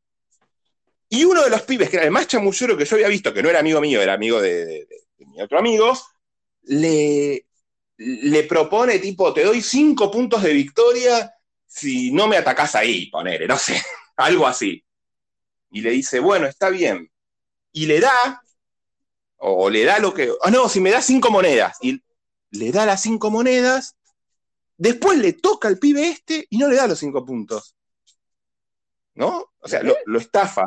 Y 1.10 1.24
uno 1.26 1.44
de 1.44 1.50
los 1.50 1.64
pibes, 1.64 1.90
que 1.90 1.98
era 1.98 2.06
el 2.06 2.12
más 2.12 2.28
chamullero 2.28 2.78
que 2.78 2.86
yo 2.86 2.96
había 2.96 3.08
visto, 3.08 3.34
que 3.34 3.44
no 3.44 3.50
era 3.50 3.60
amigo 3.60 3.82
mío, 3.82 4.02
era 4.02 4.14
amigo 4.14 4.42
de, 4.42 4.88
mi 5.18 5.42
otro 5.42 5.58
amigo, 5.58 5.98
le, 6.64 7.46
le 7.98 8.44
propone 8.44 9.00
tipo, 9.00 9.34
te 9.34 9.44
doy 9.44 9.62
cinco 9.62 10.12
puntos 10.12 10.44
de 10.44 10.54
victoria 10.54 11.34
si 11.66 12.12
no 12.12 12.28
me 12.28 12.38
atacás 12.38 12.76
ahí, 12.76 13.08
ponele, 13.08 13.48
no 13.48 13.58
sé, 13.58 13.82
algo 14.18 14.48
así. 14.48 14.84
Y 15.70 15.82
le 15.82 15.92
dice, 15.92 16.20
bueno, 16.20 16.48
está 16.48 16.70
bien. 16.70 17.12
Y 17.72 17.86
le 17.86 18.00
da, 18.00 18.42
o 19.38 19.70
le 19.70 19.84
da 19.84 20.00
lo 20.00 20.14
que, 20.14 20.32
ah, 20.42 20.52
no, 20.52 20.68
si 20.70 20.80
me 20.80 20.92
da 20.92 21.02
cinco 21.02 21.30
monedas, 21.32 21.78
y 21.82 22.02
le 22.52 22.72
da 22.72 22.86
las 22.86 23.02
cinco 23.02 23.30
monedas, 23.30 23.96
después 24.78 25.18
le 25.20 25.34
toca 25.34 25.68
al 25.68 25.78
pibe 25.78 26.08
este 26.10 26.46
y 26.50 26.58
no 26.58 26.68
le 26.68 26.76
da 26.76 26.88
los 26.88 27.00
cinco 27.00 27.26
puntos. 27.26 27.76
¿No? 29.16 29.52
O 29.60 29.68
sea, 29.68 29.82
lo, 29.82 29.96
lo 30.06 30.20
estafa, 30.20 30.64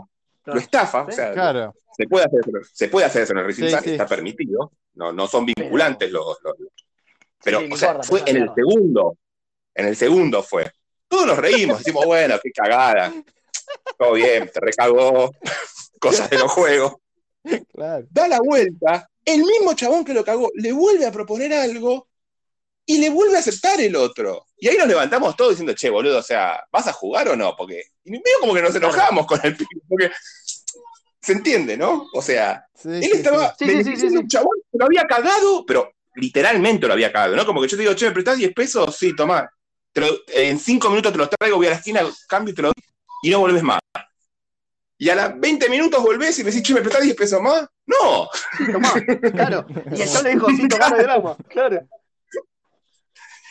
lo 0.47 0.59
estafa, 0.59 1.03
o 1.05 1.11
sea, 1.13 1.33
Claro. 1.33 1.73
se 1.97 2.07
puede 2.09 2.25
hacer 2.27 2.41
eso, 2.41 2.69
se 2.73 2.89
puede 2.89 3.07
hacer 3.07 3.23
eso 3.23 3.33
en 3.33 3.39
el 3.39 3.45
Racing 3.47 3.65
Sí, 3.65 3.71
Sun, 3.71 3.81
sí. 3.85 3.91
está 3.93 4.07
permitido, 4.07 4.73
no, 4.95 5.13
no 5.13 5.27
son 5.29 5.47
vinculantes 5.47 6.11
los, 6.11 6.37
los- 6.43 6.57
Pero, 7.45 7.61
o 7.71 7.77
sea, 7.77 8.03
fue 8.03 8.23
en 8.27 8.37
el 8.39 8.51
segundo, 8.55 9.17
en 9.75 9.87
el 9.87 9.97
segundo 9.97 10.43
fue. 10.43 10.71
Todos 11.09 11.27
nos 11.27 11.39
reímos, 11.39 11.79
decimos, 11.79 12.05
bueno, 12.05 12.37
qué 12.43 12.51
cagada, 12.51 13.13
todo 13.99 14.13
bien, 14.15 14.51
te 14.53 14.61
recagó, 14.61 15.33
cosas 16.01 16.29
de 16.29 16.39
los 16.39 16.51
juegos. 16.51 16.95
Claro. 17.73 18.07
Da 18.11 18.29
la 18.29 18.41
vuelta, 18.41 19.09
el 19.25 19.41
mismo 19.43 19.75
chabón 19.75 20.05
que 20.05 20.15
lo 20.15 20.25
cagó 20.25 20.51
le 20.55 20.73
vuelve 20.73 21.07
a 21.07 21.13
proponer 21.13 21.53
algo 21.53 22.09
y 22.87 22.99
le 22.99 23.11
vuelve 23.11 23.37
a 23.37 23.41
aceptar 23.41 23.81
el 23.81 23.97
otro. 23.97 24.47
Y 24.59 24.69
ahí 24.69 24.77
nos 24.77 24.89
levantamos 24.89 25.37
todos 25.37 25.53
diciendo, 25.53 25.75
che, 25.75 25.91
boludo, 25.91 26.19
o 26.19 26.23
sea, 26.23 26.63
¿vas 26.73 26.89
a 26.89 26.93
jugar 26.93 27.29
o 27.29 27.37
no? 27.37 27.55
Porque 27.57 27.83
y 28.05 28.11
medio 28.11 28.23
como 28.41 28.55
que 28.55 28.63
nos 28.63 28.75
enojamos 28.75 29.27
con 29.27 29.41
el 29.45 29.57
pibe, 29.57 29.69
porque 29.89 30.11
se 31.21 31.33
entiende, 31.33 31.77
¿no? 31.77 32.07
O 32.15 32.23
sea, 32.23 32.65
Sí, 32.75 32.89
él 32.89 33.03
sí, 33.03 33.11
estaba 33.13 33.55
sí. 33.59 33.67
Sí, 33.67 33.85
sí, 33.85 33.97
sí, 33.97 34.09
beneficiando 34.09 34.11
sí, 34.11 34.17
a 34.17 34.21
un 34.21 34.29
chabón 34.29 34.59
que 34.73 34.79
lo 34.79 34.85
había 34.87 35.05
cagado, 35.05 35.65
pero 35.67 35.93
literalmente 36.15 36.87
lo 36.87 36.93
había 36.95 37.13
cagado, 37.13 37.37
¿no? 37.37 37.47
Como 37.47 37.61
que 37.61 37.69
yo 37.69 37.77
te 37.77 37.83
digo, 37.83 37.95
che, 37.95 38.07
¿me 38.07 38.13
prestás 38.13 38.39
10 38.39 38.53
pesos? 38.55 38.97
Sí, 38.97 39.15
tomá. 39.15 39.49
Lo- 39.95 40.19
en 40.29 40.59
5 40.59 40.89
minutos 40.89 41.13
te 41.13 41.19
los 41.19 41.31
traigo, 41.31 41.57
voy 41.59 41.67
a 41.67 41.71
la 41.71 41.77
esquina, 41.77 42.03
cambio 42.29 42.53
y 42.53 42.55
te 42.55 42.63
lo 42.63 42.69
doy, 42.69 42.75
y 43.23 43.31
no 43.31 43.41
volvés 43.41 43.63
más. 43.63 43.81
Y 45.03 45.09
a 45.09 45.15
las 45.15 45.41
20 45.41 45.71
minutos 45.71 46.03
volvés 46.03 46.39
y 46.39 46.45
me 46.45 46.51
decís, 46.51 46.63
che, 46.63 46.75
¿me 46.75 46.83
prestás 46.83 47.03
10 47.03 47.17
pesos 47.17 47.41
más? 47.41 47.67
No. 47.87 48.29
Tomá, 48.71 48.93
claro. 49.33 49.67
Y 49.97 50.03
el 50.03 50.09
chabón 50.09 50.25
le 50.25 50.31
dijo, 50.35 50.47
sí, 50.51 50.69
tomá, 50.69 50.91
no 50.91 50.97
hay 50.97 51.03
drama. 51.03 51.37
Claro. 51.49 51.89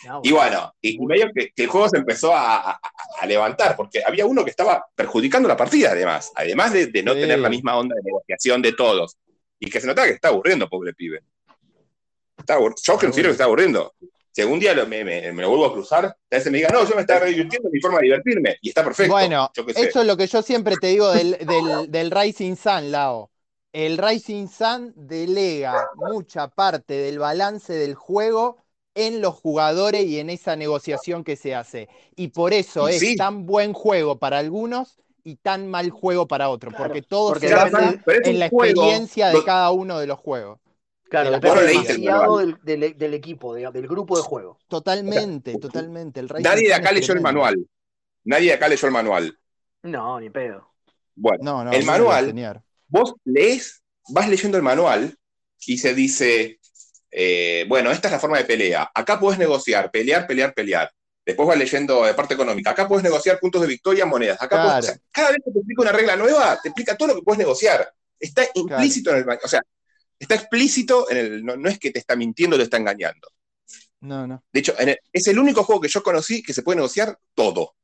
No, 0.06 0.22
Y 0.24 0.32
bueno, 0.32 0.74
y, 0.80 0.96
y 0.96 1.06
medio 1.06 1.30
que, 1.34 1.52
que 1.54 1.64
el 1.64 1.70
juego 1.70 1.90
se 1.90 1.98
empezó 1.98 2.34
a, 2.34 2.72
a- 2.72 2.80
a 3.20 3.26
levantar, 3.26 3.76
porque 3.76 4.02
había 4.06 4.26
uno 4.26 4.46
que 4.46 4.52
estaba 4.52 4.86
perjudicando 4.96 5.50
la 5.50 5.58
partida, 5.58 5.92
además, 5.92 6.32
además 6.36 6.72
de, 6.72 6.86
de 6.88 7.04
no 7.04 7.14
Sí. 7.16 7.20
tener 7.22 7.40
la 7.40 7.50
misma 7.50 7.76
onda 7.78 7.96
de 7.96 8.04
negociación 8.04 8.62
de 8.62 8.72
todos. 8.74 9.18
Y 9.60 9.70
que 9.70 9.82
se 9.82 9.88
notaba 9.88 10.08
que 10.08 10.14
está 10.14 10.30
aburriendo, 10.30 10.70
pobre 10.70 10.94
pibe. 10.94 11.22
Está 12.38 12.58
abur- 12.58 12.76
yo 12.82 12.98
considero 12.98 13.28
que 13.30 13.34
está 13.34 13.44
aburriendo. 13.46 13.94
Si 14.40 14.44
algún 14.44 14.60
día 14.60 14.74
lo- 14.74 14.88
me, 14.88 15.04
me- 15.04 15.32
me 15.34 15.42
lo 15.42 15.50
vuelvo 15.50 15.66
a 15.66 15.74
cruzar, 15.74 16.06
a 16.06 16.16
veces 16.32 16.50
me 16.52 16.60
diga, 16.60 16.70
no, 16.72 16.88
yo 16.88 16.96
me 16.96 17.02
estaba 17.02 17.26
divirtiendo, 17.26 17.70
mi 17.70 17.80
forma 17.82 17.98
de 18.00 18.06
divertirme, 18.06 18.58
y 18.62 18.70
está 18.70 18.84
perfecto. 18.84 19.16
Bueno, 19.18 19.54
yo 19.54 19.66
qué 19.66 19.74
sé. 19.74 19.90
eso 19.90 20.02
es 20.02 20.08
lo 20.08 20.18
que 20.18 20.28
yo 20.28 20.42
siempre 20.42 20.78
te 20.78 20.88
digo 20.88 21.10
del, 21.12 21.38
del, 21.48 21.92
del 21.92 22.12
Rising 22.12 22.56
Sun, 22.56 22.92
Lao. 22.92 23.32
El 23.72 23.98
Rising 23.98 24.48
Sun 24.48 24.94
delega 24.96 25.90
mucha 25.94 26.48
parte 26.50 26.96
del 26.96 27.20
balance 27.20 27.72
del 27.74 27.96
juego 27.96 28.58
en 28.96 29.22
los 29.22 29.36
jugadores 29.36 30.06
y 30.06 30.20
en 30.20 30.30
esa 30.30 30.56
negociación 30.56 31.24
que 31.24 31.36
se 31.38 31.56
hace. 31.56 31.88
Y 32.16 32.30
por 32.30 32.54
eso 32.54 32.88
Y 32.88 32.92
es 32.92 33.00
sí. 33.00 33.16
tan 33.16 33.46
buen 33.46 33.74
juego 33.74 34.20
para 34.20 34.40
algunos 34.40 35.00
y 35.24 35.36
tan 35.38 35.68
mal 35.70 35.92
juego 35.92 36.28
para 36.28 36.50
otros, 36.50 36.74
Claro, 36.74 36.76
porque 36.76 37.02
todo 37.02 37.34
porque 37.34 37.48
se 37.48 37.54
la- 37.54 37.64
basa 37.64 37.96
en 38.22 38.40
la 38.40 38.48
juego 38.50 38.84
experiencia 38.88 39.30
de 39.30 39.44
cada 39.44 39.72
uno 39.72 40.00
de 40.00 40.08
los 40.08 40.20
juegos. 40.20 40.60
Claro, 41.10 41.26
de 41.26 41.32
la 41.32 41.40
depende 41.40 41.72
demasiado 41.74 42.38
del, 42.38 42.58
del- 42.64 42.98
del 42.98 43.14
equipo, 43.14 43.54
de- 43.56 43.70
del 43.72 43.88
grupo 43.88 44.16
de 44.18 44.24
juego. 44.24 44.60
Totalmente, 44.68 45.58
totalmente. 45.58 46.20
El 46.20 46.28
Nadie 46.40 46.68
de 46.68 46.74
acá 46.74 46.92
leyó 46.92 47.14
el 47.14 47.22
manual. 47.22 47.58
Nadie 48.26 48.48
de 48.50 48.54
acá 48.54 48.68
leyó 48.68 48.86
el 48.88 48.94
manual. 48.94 49.38
No, 49.84 50.20
ni 50.20 50.30
pedo. 50.30 50.72
Bueno, 51.16 51.40
No, 51.44 51.64
no, 51.66 51.72
el 51.72 51.86
manual 51.86 52.62
vos 52.88 53.14
lees, 53.26 53.82
vas 54.10 54.30
leyendo 54.30 54.58
el 54.58 54.64
manual 54.64 55.18
y 55.66 55.78
se 55.78 55.94
dice, 55.94 56.60
eh, 57.12 57.66
bueno, 57.68 57.92
esta 57.92 58.08
es 58.08 58.14
la 58.14 58.20
forma 58.20 58.38
de 58.38 58.46
pelea. 58.46 58.90
Acá 58.94 59.20
puedes 59.20 59.40
negociar, 59.40 59.92
pelear, 59.92 60.26
pelear, 60.28 60.54
pelear. 60.54 60.92
Después 61.26 61.48
vas 61.48 61.58
leyendo 61.58 62.04
de 62.06 62.14
parte 62.14 62.34
económica. 62.34 62.72
Acá 62.72 62.88
puedes 62.88 63.04
negociar 63.04 63.40
puntos 63.40 63.62
de 63.62 63.68
victoria, 63.68 64.06
monedas. 64.06 64.42
Acá 64.42 64.56
Claro. 64.56 64.70
podés- 64.70 64.80
o 64.80 64.94
sea, 64.94 64.98
cada 65.12 65.30
vez 65.30 65.38
que 65.46 65.52
te 65.52 65.60
explica 65.60 65.82
una 65.82 65.92
regla 65.92 66.16
nueva, 66.16 66.60
te 66.62 66.70
explica 66.70 66.98
todo 66.98 67.10
lo 67.10 67.16
que 67.16 67.22
puedes 67.22 67.40
negociar. 67.40 67.94
Está 68.20 68.44
implícito 68.56 69.12
en 69.12 69.18
el 69.18 69.26
manual. 69.26 69.42
O 69.44 69.48
sea, 69.48 69.62
está 70.20 70.36
explícito 70.36 71.10
en 71.10 71.18
el. 71.18 71.46
No, 71.46 71.56
no 71.58 71.70
es 71.70 71.80
que 71.80 71.92
te 71.92 72.00
está 72.00 72.16
mintiendo, 72.16 72.58
te 72.58 72.64
está 72.64 72.78
engañando. 72.78 73.30
No, 74.02 74.26
no, 74.28 74.44
De 74.54 74.60
hecho, 74.60 74.74
en 74.80 74.90
el- 74.90 75.00
es 75.12 75.28
el 75.28 75.40
único 75.40 75.64
juego 75.64 75.82
que 75.82 75.88
yo 75.88 76.04
conocí 76.04 76.42
que 76.44 76.54
se 76.54 76.64
puede 76.64 76.78
negociar 76.78 77.18
todo. 77.34 77.76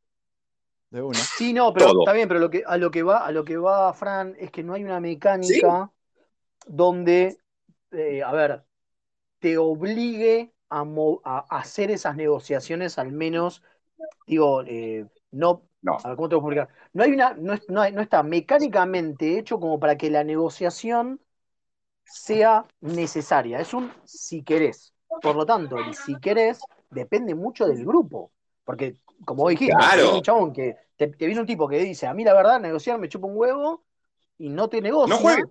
de 0.89 1.01
una. 1.01 1.19
Sí, 1.19 1.51
no, 1.53 1.73
pero 1.73 1.87
Todo. 1.87 1.99
está 1.99 2.13
bien, 2.13 2.27
pero 2.27 2.39
lo 2.39 2.49
que, 2.49 2.63
a 2.65 2.77
lo 2.77 2.91
que 2.91 3.03
va, 3.03 3.25
a 3.25 3.31
lo 3.31 3.43
que 3.43 3.57
va 3.57 3.93
Fran, 3.93 4.35
es 4.39 4.51
que 4.51 4.63
no 4.63 4.73
hay 4.73 4.83
una 4.83 4.99
mecánica 4.99 5.91
donde, 6.67 7.37
eh, 7.91 8.23
a 8.23 8.31
ver, 8.33 8.63
te 9.39 9.57
obligue 9.57 10.53
a, 10.69 10.83
mo- 10.85 11.21
a 11.25 11.39
hacer 11.49 11.91
esas 11.91 12.15
negociaciones, 12.15 12.97
al 12.99 13.11
menos, 13.11 13.63
digo, 14.27 14.63
eh, 14.63 15.07
no, 15.31 15.63
No. 15.81 15.97
a 16.03 16.09
ver, 16.09 16.15
¿cómo 16.17 16.29
te 16.29 16.37
puedo 16.37 16.51
explicar? 16.53 16.89
No 16.93 17.03
hay 17.03 17.11
una, 17.13 17.33
no, 17.35 17.55
no 17.69 17.81
hay- 17.81 17.93
no 17.93 18.01
está 18.01 18.23
mecánicamente 18.23 19.39
hecho 19.39 19.59
como 19.59 19.79
para 19.79 19.97
que 19.97 20.09
la 20.11 20.23
negociación 20.23 21.21
sea 22.05 22.65
necesaria. 22.81 23.59
Es 23.59 23.73
un 23.73 23.91
si 24.05 24.43
querés. 24.43 24.93
Por 25.21 25.35
lo 25.35 25.45
tanto, 25.45 25.77
el 25.77 25.93
si 25.93 26.15
querés 26.19 26.59
depende 26.89 27.35
mucho 27.35 27.65
del 27.67 27.85
grupo. 27.85 28.31
Porque, 28.63 28.95
como 29.25 29.43
vos 29.43 29.51
dijiste, 29.51 29.75
Claro. 29.75 30.15
un 30.15 30.21
chabón 30.21 30.53
que 30.53 30.75
te, 30.95 31.07
te 31.07 31.25
viene 31.25 31.41
un 31.41 31.47
tipo 31.47 31.67
que 31.67 31.77
dice, 31.79 32.07
a 32.07 32.13
mí 32.13 32.23
la 32.23 32.33
verdad, 32.33 32.59
negociar 32.59 32.97
me 32.99 33.09
chupa 33.09 33.27
un 33.27 33.37
huevo 33.37 33.83
y 34.37 34.49
no 34.49 34.67
te 34.69 34.81
negocia. 34.81 35.13
No 35.15 35.21
juegues. 35.21 35.45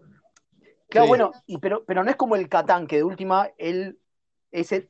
Claro, 0.89 1.05
Sí. 1.07 1.09
bueno, 1.09 1.33
y, 1.47 1.59
pero, 1.59 1.85
pero 1.85 2.05
no 2.05 2.11
es 2.11 2.17
como 2.17 2.37
el 2.37 2.49
Catán, 2.49 2.87
que 2.87 2.97
de 2.97 3.05
última 3.05 3.51
él 3.57 3.99
es 4.53 4.71
el- 4.73 4.89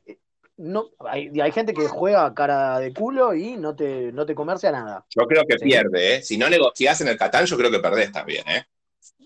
no, 0.57 0.85
hay, 0.99 1.29
hay 1.39 1.51
gente 1.51 1.73
que 1.73 1.87
juega 1.87 2.33
cara 2.33 2.79
de 2.79 2.93
culo 2.93 3.33
y 3.33 3.57
no 3.57 3.75
te, 3.75 4.11
no 4.13 4.25
te 4.25 4.33
comercia 4.35 4.71
nada. 4.71 5.05
Yo 5.09 5.25
creo 5.27 5.43
que 5.47 5.57
Sí. 5.57 5.65
pierde, 5.65 6.15
¿eh? 6.15 6.21
Si 6.21 6.37
no 6.37 6.49
negociás 6.49 7.01
en 7.01 7.09
el 7.09 7.17
Catán, 7.17 7.45
yo 7.45 7.57
creo 7.57 7.69
que 7.71 7.79
perdés 7.79 8.11
también, 8.11 8.47
¿eh? 8.47 8.65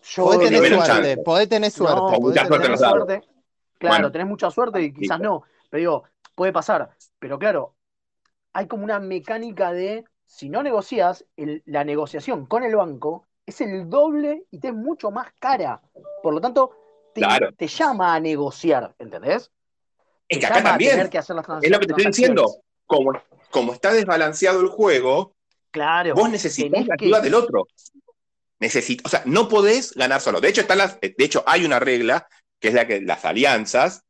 Yo 0.01 0.23
Podés 0.23 0.49
tener 0.49 0.67
suerte, 0.69 0.87
chance. 0.87 1.17
podés 1.17 1.49
tener 1.49 1.71
suerte. 1.71 1.95
No, 1.95 2.11
podés 2.19 2.49
tener 2.49 2.77
suerte. 2.77 3.21
Claro, 3.77 3.93
Bueno. 3.95 4.11
tenés 4.11 4.27
mucha 4.27 4.51
suerte 4.51 4.81
y 4.81 4.93
quizás 4.93 5.19
no. 5.19 5.43
Pero 5.69 5.79
digo, 5.79 6.03
puede 6.35 6.51
pasar. 6.51 6.89
Pero 7.19 7.37
claro, 7.39 7.75
hay 8.53 8.67
como 8.67 8.83
una 8.83 8.99
mecánica 8.99 9.71
de, 9.71 10.03
si 10.25 10.49
no 10.49 10.63
negocias, 10.63 11.25
el- 11.37 11.63
la 11.65 11.83
negociación 11.83 12.45
con 12.45 12.63
el 12.63 12.75
banco 12.75 13.25
es 13.45 13.61
el 13.61 13.89
doble 13.89 14.43
y 14.51 14.59
te 14.59 14.67
es 14.69 14.73
mucho 14.73 15.11
más 15.11 15.27
cara. 15.39 15.81
Por 16.21 16.33
lo 16.33 16.41
tanto, 16.41 16.71
te, 17.13 17.21
Claro. 17.21 17.51
te 17.53 17.67
llama 17.67 18.13
a 18.13 18.19
negociar, 18.19 18.93
¿entendés? 18.99 19.51
Es 20.27 20.37
Te 20.37 20.39
que 20.39 20.45
acá 20.45 20.61
también. 20.63 20.91
tener 20.91 21.09
que 21.09 21.17
hacer 21.17 21.35
las 21.35 21.45
Es 21.63 21.71
lo 21.71 21.79
que 21.79 21.87
te 21.87 21.93
estoy 21.93 22.05
diciendo. 22.05 22.55
Como, 22.85 23.11
como 23.51 23.73
está 23.73 23.91
desbalanceado 23.93 24.61
el 24.61 24.67
juego, 24.67 25.33
Claro. 25.71 26.13
vos 26.15 26.29
necesitas 26.29 26.85
la 26.87 26.95
que- 26.97 27.05
ayuda 27.05 27.21
del 27.21 27.33
otro. 27.35 27.65
Necesito, 28.59 29.03
o 29.05 29.09
sea, 29.09 29.23
no 29.25 29.47
podés 29.47 29.93
ganar 29.93 30.21
solo. 30.21 30.41
De 30.41 30.49
hecho, 30.49 30.61
están 30.61 30.79
las, 30.79 30.99
de 30.99 31.15
hecho, 31.17 31.43
hay 31.47 31.65
una 31.65 31.79
regla 31.79 32.27
que 32.59 32.69
es 32.69 32.73
la 32.73 32.85
que 32.85 33.01
las 33.01 33.23
alianzas, 33.23 34.03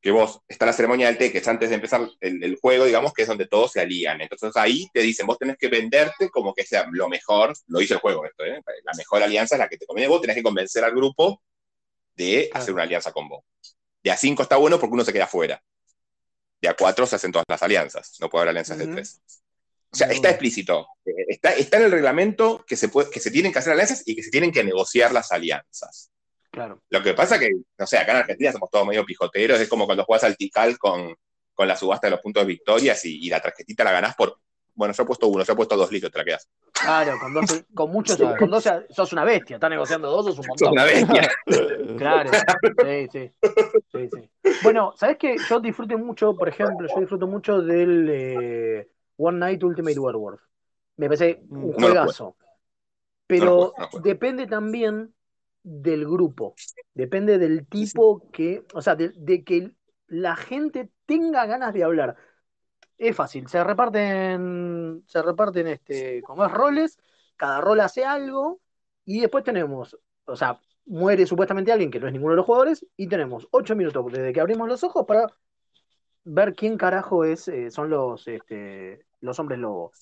que 0.00 0.10
vos, 0.10 0.40
está 0.48 0.66
la 0.66 0.72
ceremonia 0.72 1.06
del 1.08 1.18
té, 1.18 1.30
que 1.30 1.38
es 1.38 1.48
antes 1.48 1.68
de 1.68 1.74
empezar 1.74 2.08
el, 2.20 2.42
el 2.42 2.56
juego, 2.56 2.86
digamos, 2.86 3.12
que 3.12 3.22
es 3.22 3.28
donde 3.28 3.46
todos 3.46 3.72
se 3.72 3.80
alían. 3.80 4.20
Entonces 4.20 4.56
ahí 4.56 4.88
te 4.94 5.00
dicen, 5.00 5.26
vos 5.26 5.38
tenés 5.38 5.58
que 5.58 5.68
venderte 5.68 6.30
como 6.30 6.54
que 6.54 6.64
sea 6.64 6.86
lo 6.90 7.08
mejor, 7.08 7.52
lo 7.66 7.80
dice 7.80 7.94
el 7.94 8.00
juego 8.00 8.24
esto, 8.24 8.44
¿eh? 8.44 8.62
la 8.84 8.92
mejor 8.96 9.22
alianza 9.22 9.56
es 9.56 9.58
la 9.58 9.68
que 9.68 9.76
te 9.76 9.86
conviene, 9.86 10.08
vos 10.08 10.20
tenés 10.20 10.36
que 10.36 10.42
convencer 10.42 10.84
al 10.84 10.92
grupo 10.92 11.42
de 12.14 12.50
hacer 12.52 12.72
una 12.72 12.84
alianza 12.84 13.12
con 13.12 13.28
vos. 13.28 13.44
De 14.02 14.10
a 14.10 14.16
cinco 14.16 14.42
está 14.42 14.56
bueno 14.56 14.78
porque 14.78 14.94
uno 14.94 15.04
se 15.04 15.12
queda 15.12 15.26
fuera. 15.26 15.62
De 16.60 16.68
a 16.68 16.74
cuatro 16.74 17.06
se 17.06 17.16
hacen 17.16 17.32
todas 17.32 17.44
las 17.48 17.62
alianzas, 17.62 18.16
no 18.20 18.30
puede 18.30 18.42
haber 18.42 18.50
alianzas 18.50 18.78
de 18.78 18.86
tres. 18.86 19.20
O 19.92 19.96
sea, 19.96 20.08
está 20.08 20.30
explícito. 20.30 20.86
Eh, 21.04 21.12
Está, 21.28 21.52
está 21.54 21.78
en 21.78 21.84
el 21.84 21.90
reglamento 21.92 22.64
que 22.66 22.76
se, 22.76 22.88
puede, 22.88 23.10
que 23.10 23.20
se 23.20 23.30
tienen 23.30 23.52
que 23.52 23.58
hacer 23.60 23.72
alianzas 23.72 24.02
y 24.06 24.14
que 24.16 24.22
se 24.22 24.30
tienen 24.30 24.52
que 24.52 24.62
negociar 24.64 25.12
las 25.12 25.32
alianzas. 25.32 26.10
Claro. 26.50 26.82
Lo 26.90 27.02
que 27.02 27.14
pasa 27.14 27.38
que, 27.38 27.50
no 27.78 27.86
sé, 27.86 27.96
acá 27.98 28.12
en 28.12 28.18
Argentina 28.18 28.52
somos 28.52 28.70
todos 28.70 28.86
medio 28.86 29.04
pijoteros, 29.04 29.60
es 29.60 29.68
como 29.68 29.86
cuando 29.86 30.04
jugás 30.04 30.24
al 30.24 30.36
Tikal 30.36 30.78
con, 30.78 31.14
con 31.54 31.68
la 31.68 31.76
subasta 31.76 32.06
de 32.08 32.12
los 32.12 32.20
puntos 32.20 32.42
de 32.42 32.48
victorias 32.48 33.04
y, 33.04 33.24
y 33.24 33.28
la 33.30 33.40
tarjetita 33.40 33.84
la 33.84 33.92
ganás 33.92 34.14
por. 34.16 34.36
Bueno, 34.74 34.94
yo 34.94 35.02
he 35.02 35.06
puesto 35.06 35.26
uno, 35.28 35.44
yo 35.44 35.52
he 35.52 35.56
puesto 35.56 35.76
dos 35.76 35.90
litros, 35.92 36.10
te 36.10 36.18
la 36.18 36.24
quedas. 36.24 36.48
Claro, 36.72 37.18
con, 37.20 37.34
12, 37.34 37.66
con 37.74 37.90
muchos, 37.90 38.16
con 38.38 38.50
12 38.50 38.86
sos 38.90 39.12
una 39.12 39.24
bestia, 39.24 39.56
estás 39.56 39.68
negociando 39.70 40.10
dos, 40.10 40.26
sos 40.26 40.38
un 40.38 40.44
Sos 40.44 40.48
montón. 40.48 40.72
una 40.72 40.84
bestia. 40.84 41.30
Claro, 41.98 42.30
sí, 42.84 43.08
sí, 43.12 43.30
sí, 43.92 44.08
sí. 44.10 44.30
Bueno, 44.62 44.94
¿sabes 44.96 45.18
qué? 45.18 45.36
Yo 45.48 45.60
disfruto 45.60 45.98
mucho, 45.98 46.34
por 46.34 46.48
ejemplo, 46.48 46.88
yo 46.88 47.00
disfruto 47.00 47.26
mucho 47.26 47.60
del 47.60 48.08
eh, 48.10 48.88
One 49.20 49.38
Night 49.38 49.62
Ultimate 49.62 49.98
Werewolf. 49.98 50.40
Me 50.96 51.06
parece 51.06 51.42
un 51.50 51.60
No 51.60 51.66
lo 51.66 51.72
juegazo. 51.74 52.36
Pero 53.26 53.46
juego, 53.46 53.74
no 53.76 53.84
lo 53.84 53.90
juego. 53.90 54.04
depende 54.04 54.46
también 54.46 55.14
del 55.62 56.06
grupo, 56.06 56.54
depende 56.94 57.38
del 57.38 57.66
tipo 57.66 58.30
que, 58.30 58.64
o 58.72 58.80
sea, 58.80 58.96
de, 58.96 59.12
de 59.14 59.44
que 59.44 59.72
la 60.06 60.34
gente 60.34 60.90
tenga 61.04 61.44
ganas 61.46 61.74
de 61.74 61.84
hablar. 61.84 62.16
Es 62.96 63.14
fácil, 63.14 63.46
se 63.48 63.62
reparten, 63.62 65.04
se 65.06 65.22
reparten 65.22 65.66
este, 65.66 66.22
como 66.22 66.44
es 66.44 66.52
roles, 66.52 66.98
cada 67.36 67.60
rol 67.60 67.80
hace 67.80 68.04
algo, 68.04 68.60
y 69.04 69.20
después 69.20 69.44
tenemos, 69.44 69.98
o 70.24 70.36
sea, 70.36 70.60
muere 70.86 71.26
supuestamente 71.26 71.72
alguien 71.72 71.90
que 71.90 72.00
no 72.00 72.06
es 72.06 72.12
ninguno 72.12 72.32
de 72.32 72.38
los 72.38 72.46
jugadores, 72.46 72.86
y 72.96 73.06
tenemos 73.06 73.48
ocho 73.50 73.76
minutos 73.76 74.12
desde 74.12 74.32
que 74.32 74.40
abrimos 74.40 74.68
los 74.68 74.82
ojos 74.82 75.04
para 75.06 75.26
ver 76.24 76.54
quién 76.54 76.76
carajo 76.76 77.24
es, 77.24 77.48
eh, 77.48 77.70
son 77.70 77.90
los, 77.90 78.26
este, 78.28 79.04
los 79.20 79.38
hombres 79.38 79.58
lobo. 79.58 79.92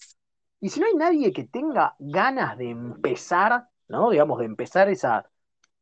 Y 0.61 0.71
si 0.71 0.81
no 0.81 0.87
hay 0.87 0.95
nadie 0.95 1.33
que 1.33 1.45
tenga 1.45 1.95
ganas 1.99 2.59
de 2.59 2.71
empezar, 2.71 3.69
¿no? 3.89 4.11
Digamos, 4.11 4.39
de 4.41 4.45
empezar 4.47 4.89
esa, 4.89 5.29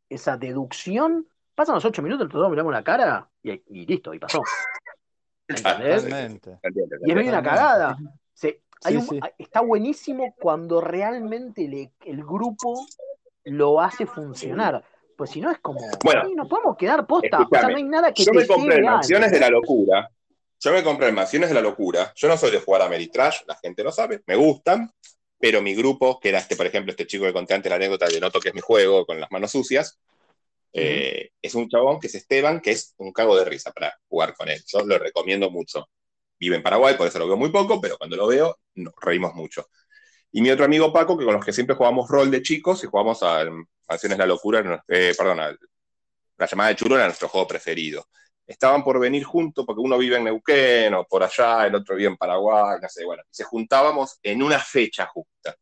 esa 0.09 0.37
deducción, 0.37 1.27
pasan 1.55 1.75
los 1.77 1.85
ocho 1.85 2.03
minutos, 2.03 2.29
todos 2.29 2.51
miramos 2.51 2.73
la 2.73 2.85
cara 2.85 3.29
y, 3.43 3.51
y 3.53 3.87
listo, 3.87 4.13
y 4.13 4.19
pasó. 4.19 4.43
¿Entendés? 5.49 6.03
Totalmente. 6.03 6.59
Y 7.05 7.11
es 7.11 7.17
medio 7.17 7.31
una 7.31 7.43
cagada. 7.43 7.97
Se- 8.35 8.63
hay 8.85 8.95
Sí, 8.95 8.97
un- 8.99 9.05
sí. 9.07 9.21
Está 9.39 9.61
buenísimo 9.61 10.35
cuando 10.39 10.81
realmente 10.81 11.67
le- 11.69 11.93
el 12.05 12.25
grupo 12.25 12.87
lo 13.45 13.81
hace 13.81 14.07
funcionar. 14.07 14.85
Pues 15.17 15.31
si 15.31 15.41
no 15.41 15.51
es 15.51 15.59
como, 15.61 15.81
Bueno, 16.05 16.23
"Ay, 16.25 16.35
nos 16.35 16.49
podemos 16.49 16.77
quedar 16.77 17.07
posta. 17.07 17.39
O 17.41 17.49
sea, 17.49 17.69
no 17.69 17.77
hay 17.77 17.85
nada 17.85 18.13
que 18.13 18.23
Yo 18.25 18.33
te 18.33 18.39
me 18.39 18.47
compré 18.47 18.83
Mansiones 18.83 19.31
de 19.33 19.41
la 19.41 19.49
Locura. 19.49 20.11
Yo 20.61 20.73
me 20.73 20.83
compré 20.83 21.09
el 21.09 21.15
Mansiones 21.15 21.49
de 21.51 21.55
la 21.55 21.61
Locura. 21.61 22.13
Yo 22.17 22.29
no 22.29 22.37
soy 22.37 22.51
de 22.51 22.61
jugar 22.61 22.83
a 22.83 22.89
Meritrash, 22.89 23.43
la 23.47 23.57
gente 23.57 23.83
lo 23.85 23.93
sabe, 23.93 24.23
me 24.27 24.37
gustan, 24.37 24.91
pero 25.39 25.61
mi 25.63 25.75
grupo, 25.75 26.19
que 26.21 26.31
era 26.31 26.39
este, 26.39 26.57
por 26.57 26.67
ejemplo, 26.67 26.91
este 26.93 27.07
chico 27.07 27.25
que 27.25 27.33
conté 27.33 27.55
antes 27.55 27.69
la 27.71 27.77
anécdota 27.77 28.07
de 28.09 28.21
no 28.21 28.31
toques 28.31 28.55
mi 28.55 28.61
juego 28.61 29.05
con 29.07 29.21
las 29.21 29.31
manos 29.31 29.53
sucias, 29.53 29.99
eh, 30.73 31.31
es 31.43 31.55
un 31.55 31.69
chabón 31.69 32.01
que 32.01 32.09
es 32.09 32.15
Esteban, 32.15 32.61
que 32.61 32.73
es 32.73 32.95
un 32.99 33.13
cago 33.13 33.37
de 33.39 33.45
risa 33.45 33.73
para 33.73 33.95
jugar 34.09 34.35
con 34.35 34.49
él. 34.49 34.63
Yo 34.67 34.81
lo 34.85 34.99
recomiendo 34.99 35.51
mucho. 35.51 35.89
Vive 36.39 36.57
en 36.57 36.63
Paraguay, 36.63 36.97
por 36.97 37.07
eso 37.09 37.19
lo 37.19 37.27
veo 37.29 37.37
muy 37.37 37.51
poco, 37.51 37.81
pero 37.81 37.97
cuando 37.99 38.17
lo 38.17 38.27
veo, 38.29 38.59
nos 38.75 38.95
reímos 39.01 39.35
mucho. 39.35 39.69
Y 40.33 40.43
mi 40.43 40.51
otro 40.51 40.65
amigo 40.67 40.93
Paco, 40.93 41.17
que 41.19 41.25
con 41.25 41.35
los 41.35 41.45
que 41.45 41.53
siempre 41.53 41.77
jugamos 41.77 42.09
rol 42.11 42.31
de 42.31 42.43
chicos 42.43 42.85
y 42.85 42.89
jugamos 42.89 43.23
al 43.23 43.51
Mansiones 43.89 44.19
de 44.19 44.25
la 44.25 44.27
Locura, 44.27 44.85
eh, 44.89 45.15
perdón, 45.17 45.41
al- 45.41 45.59
la 46.39 46.47
llamada 46.47 46.71
de 46.71 46.77
Chulo 46.77 46.97
era 46.97 47.07
nuestro 47.07 47.29
juego 47.29 47.47
preferido. 47.47 48.09
Estaban 48.47 48.85
por 48.85 49.01
venir 49.01 49.25
juntos 49.25 49.65
porque 49.67 49.81
uno 49.81 49.99
vive 49.99 50.17
en 50.17 50.25
Neuquén 50.25 50.95
o 50.95 51.05
por 51.05 51.23
allá, 51.23 51.67
el 51.67 51.75
otro 51.75 51.97
vive 51.97 52.11
en 52.11 52.17
Paraguay, 52.17 52.79
no 52.81 52.89
sé, 52.89 53.05
bueno, 53.05 53.23
y 53.29 53.35
se 53.35 53.45
juntábamos 53.45 54.19
en 54.23 54.43
una 54.43 54.59
fecha 54.59 55.07
justa. 55.07 55.57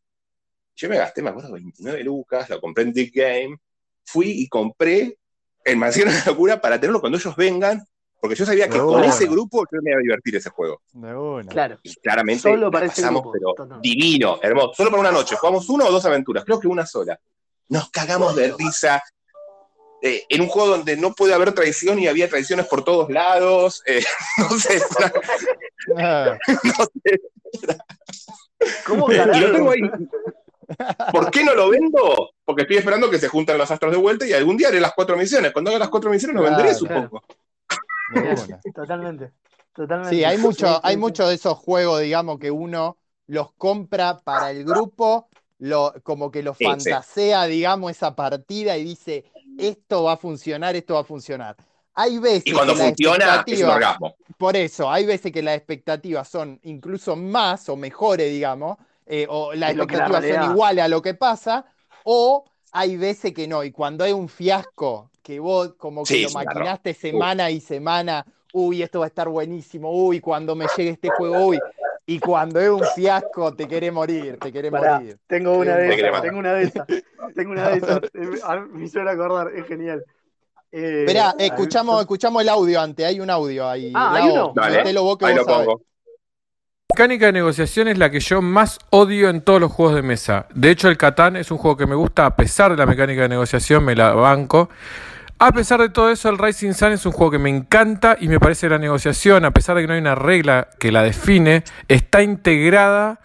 Yo 0.77 0.89
me 0.89 0.99
gasté, 0.99 1.23
me 1.23 1.31
acuerdo, 1.31 1.53
29 1.53 2.05
lucas, 2.05 2.51
lo 2.51 2.61
compré 2.61 2.85
en 2.85 2.93
Dick 2.93 3.15
Game, 3.15 3.57
fui 4.05 4.31
y 4.43 4.49
compré 4.49 5.17
el 5.65 5.77
Mansión 5.77 6.09
de 6.09 6.15
la 6.15 6.25
Locura 6.27 6.61
para 6.61 6.79
tenerlo 6.79 7.01
cuando 7.01 7.17
ellos 7.17 7.35
vengan, 7.37 7.87
porque 8.21 8.37
yo 8.37 8.47
sabía 8.47 8.69
que 8.69 8.79
No, 8.79 8.87
con 8.87 9.05
ese 9.05 9.27
grupo 9.27 9.65
yo 9.71 9.81
me 9.83 9.91
iba 9.91 9.99
a 9.99 10.03
divertir 10.03 10.37
ese 10.37 10.51
juego. 10.51 10.81
De 10.93 11.15
una. 11.15 11.51
Claro. 11.51 11.79
Y 11.83 11.95
claramente 11.97 12.43
Solo 12.43 12.71
para 12.71 12.87
ese 12.87 13.03
pasamos, 13.03 13.23
grupo, 13.23 13.33
pero 13.33 13.53
total. 13.55 13.83
divino, 13.83 14.39
hermoso. 14.43 14.73
Solo 14.75 14.91
para 14.91 15.01
una 15.01 15.13
noche. 15.13 15.37
Jugamos 15.37 15.69
una 15.69 15.85
o 15.85 15.93
dos 15.93 16.05
aventuras, 16.07 16.43
creo 16.43 16.59
que 16.59 16.67
una 16.67 16.87
sola. 16.87 17.21
Nos 17.69 17.91
cagamos 17.91 18.35
de 18.35 18.55
risa. 18.59 19.03
Eh, 20.05 20.25
en 20.29 20.43
un 20.43 20.49
juego 20.49 20.69
donde 20.71 20.97
no 20.99 21.15
puede 21.15 21.35
haber 21.35 21.53
traición 21.55 21.99
y 21.99 22.09
había 22.09 22.29
traiciones 22.29 22.67
por 22.67 22.85
todos 22.85 23.11
lados. 23.11 23.83
eh, 23.87 24.05
no 24.39 24.51
sé, 24.59 24.81
no 25.89 26.85
sé. 27.05 27.21
¿Cómo 28.87 29.11
Y 29.13 29.17
carajo? 29.17 29.41
lo 29.41 29.53
tengo 29.53 29.71
ahí. 29.71 29.81
¿Por 31.13 31.31
qué 31.31 31.45
no 31.45 31.55
lo 31.55 31.71
vendo? 31.71 32.31
Porque 32.45 32.63
estoy 32.63 32.79
esperando 32.79 33.11
que 33.11 33.19
se 33.19 33.29
junten 33.29 33.59
los 33.59 33.71
astros 33.71 33.93
de 33.93 33.99
vuelta 33.99 34.27
y 34.27 34.33
algún 34.33 34.57
día 34.57 34.69
haré 34.69 34.81
las 34.81 34.95
cuatro 34.95 35.17
misiones. 35.17 35.53
Cuando 35.53 35.71
haga 35.71 35.81
las 35.81 35.89
cuatro 35.89 36.11
misiones 36.11 36.37
lo 36.37 36.43
Claro, 36.43 36.57
venderé, 36.57 36.79
claro. 36.87 37.11
supongo. 37.11 37.23
una. 38.09 38.61
Totalmente. 38.75 39.33
Totalmente. 39.75 40.15
Sí, 40.17 40.25
hay 40.25 40.39
mucho, 40.39 40.81
hay 40.85 40.95
sí. 40.95 41.01
muchos 41.01 41.29
de 41.29 41.35
esos 41.35 41.59
juegos, 41.59 42.01
digamos, 42.01 42.39
que 42.39 42.51
uno 42.51 42.99
los 43.27 43.53
compra 43.55 44.19
para 44.23 44.51
el 44.51 44.65
grupo, 44.65 45.29
lo, 45.59 45.95
como 46.03 46.31
que 46.31 46.43
lo 46.43 46.55
Sí, 46.55 46.65
sí. 46.79 46.95
fantasea, 46.95 47.45
digamos, 47.47 47.91
esa 47.91 48.15
partida 48.15 48.77
y 48.77 48.85
dice, 48.85 49.25
esto 49.59 50.05
va 50.05 50.13
a 50.13 50.17
funcionar, 50.17 50.77
esto 50.77 50.95
va 50.95 51.01
a 51.01 51.05
funcionar. 51.05 51.57
Hay 51.95 52.19
veces 52.19 52.47
Y 52.47 52.53
cuando 52.53 52.75
que 52.75 52.81
funciona, 52.81 53.45
es 53.47 53.63
un 53.63 53.69
orgasmo. 53.71 54.17
por 54.37 54.57
eso, 54.57 54.91
hay 54.91 55.07
veces 55.07 55.31
que 55.33 55.43
las 55.43 55.57
expectativas 55.57 56.29
son 56.29 56.59
incluso 56.65 57.15
más 57.17 57.69
o 57.69 57.77
mejores, 57.77 58.31
digamos, 58.33 58.79
eh, 59.07 59.27
o 59.29 59.53
las 59.53 59.77
la 59.77 59.83
expectativas 59.85 60.25
son 60.27 60.51
iguales 60.51 60.85
a 60.85 60.89
lo 60.89 61.01
que 61.03 61.15
pasa, 61.15 61.67
o 62.05 62.45
hay 62.73 62.97
veces 62.97 63.33
que 63.33 63.47
no. 63.47 63.63
Y 63.63 63.71
cuando 63.71 64.03
hay 64.05 64.13
un 64.13 64.29
fiasco, 64.29 65.11
que 65.23 65.39
vos 65.39 65.75
como 65.79 66.03
que 66.03 66.15
Sí, 66.15 66.23
lo 66.23 66.31
claro. 66.31 66.47
maquinaste 66.51 66.95
semana 66.95 67.51
y 67.51 67.61
semana, 67.61 68.27
uy, 68.53 68.83
esto 68.83 68.99
va 69.01 69.07
a 69.07 69.09
estar 69.09 69.29
buenísimo, 69.29 69.91
uy, 69.93 70.21
cuando 70.21 70.55
me 70.57 70.67
llegue 70.77 70.91
este 70.91 71.11
juego, 71.11 71.47
uy. 71.47 71.61
Y 72.07 72.19
cuando 72.19 72.61
es 72.61 72.69
un 72.69 72.83
fiasco, 72.95 73.55
te 73.55 73.67
querés 73.67 73.93
morir, 73.93 74.39
te 74.39 74.71
Pará, 74.71 74.99
morir. 74.99 75.17
tengo 75.27 75.53
una 75.57 75.77
de 75.77 75.95
esas, 75.95 76.23
tengo 76.23 76.39
una 76.39 76.53
de 76.53 76.63
esas, 76.65 76.87
tengo 77.35 77.53
una 77.53 77.69
de 77.71 77.77
esas. 77.79 78.01
Eh, 78.13 78.41
a- 78.45 78.61
Me 78.61 78.85
hicieron 78.85 79.09
acordar, 79.09 79.51
es 79.55 79.67
genial. 79.67 80.05
Eh, 80.71 81.07
escuchamos, 81.39 82.01
escuchamos 82.01 82.43
el 82.43 82.49
audio 82.49 82.81
antes, 82.81 83.07
hay 83.07 83.21
un 83.21 83.31
audio 83.31 83.69
ahí. 83.69 83.93
Ah, 83.95 84.13
¿hay 84.17 84.29
uno? 84.31 84.53
Dale, 84.55 84.79
metelo 84.79 85.03
vos 85.05 85.17
que 85.19 85.27
Ahí 85.27 85.35
vos 85.35 85.47
lo 85.47 85.53
sabés. 85.53 85.67
pongo. 85.67 85.83
mecánica 86.93 87.27
de 87.27 87.33
negociación 87.33 87.89
es 87.89 87.97
la 87.99 88.11
que 88.11 88.21
yo 88.21 88.43
más 88.43 88.79
odio 88.91 89.29
en 89.31 89.41
todos 89.41 89.61
los 89.61 89.73
juegos 89.73 89.95
de 89.97 90.03
mesa. 90.03 90.47
De 90.55 90.71
hecho, 90.71 90.89
el 90.89 90.97
Catán 90.99 91.37
es 91.37 91.51
un 91.51 91.59
juego 91.59 91.77
que 91.77 91.87
me 91.87 91.95
gusta 91.95 92.27
a 92.27 92.37
pesar 92.37 92.71
de 92.73 92.77
la 92.77 92.87
mecánica 92.87 93.23
de 93.23 93.29
negociación, 93.31 93.85
me 93.85 93.95
la 93.97 94.13
banco. 94.13 94.69
A 95.39 95.53
pesar 95.53 95.81
de 95.81 95.89
todo 95.89 96.11
eso, 96.11 96.29
el 96.29 96.39
Rising 96.39 96.73
Sun 96.73 96.93
es 96.93 97.05
un 97.07 97.13
juego 97.13 97.33
que 97.33 97.39
me 97.39 97.51
encanta 97.51 98.17
y 98.21 98.29
me 98.29 98.39
parece 98.39 98.67
que 98.67 98.71
la 98.71 98.79
negociación, 98.79 99.45
a 99.45 99.51
pesar 99.51 99.77
de 99.77 99.83
que 99.83 99.89
no 99.89 99.95
hay 99.95 100.01
una 100.01 100.15
regla 100.15 100.69
que 100.79 100.93
la 100.93 101.03
define, 101.03 101.65
está 101.89 102.23
integrada 102.23 103.21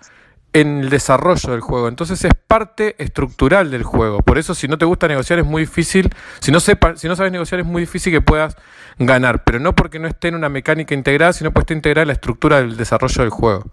en 0.53 0.79
el 0.79 0.89
desarrollo 0.89 1.51
del 1.51 1.61
juego. 1.61 1.87
Entonces 1.87 2.23
es 2.25 2.33
parte 2.47 2.95
estructural 2.97 3.69
del 3.69 3.83
juego. 3.83 4.21
Por 4.23 4.39
eso 4.39 4.55
si 4.55 4.67
no 4.67 4.77
te 4.77 4.85
gusta 4.85 5.07
negociar 5.07 5.39
es 5.39 5.45
muy 5.45 5.63
difícil, 5.63 6.09
si 6.39 6.51
no, 6.51 6.59
sepa, 6.59 6.95
si 6.97 7.07
no 7.07 7.15
sabes 7.15 7.31
negociar 7.31 7.61
es 7.61 7.67
muy 7.67 7.83
difícil 7.83 8.11
que 8.11 8.21
puedas 8.21 8.57
ganar. 8.97 9.43
Pero 9.43 9.59
no 9.59 9.75
porque 9.75 9.99
no 9.99 10.07
esté 10.07 10.29
en 10.29 10.35
una 10.35 10.49
mecánica 10.49 10.95
integrada, 10.95 11.33
sino 11.33 11.51
porque 11.51 11.73
esté 11.73 11.73
integrada 11.75 12.03
en 12.03 12.07
la 12.07 12.13
estructura 12.13 12.57
del 12.57 12.75
desarrollo 12.75 13.21
del 13.21 13.29
juego. 13.29 13.65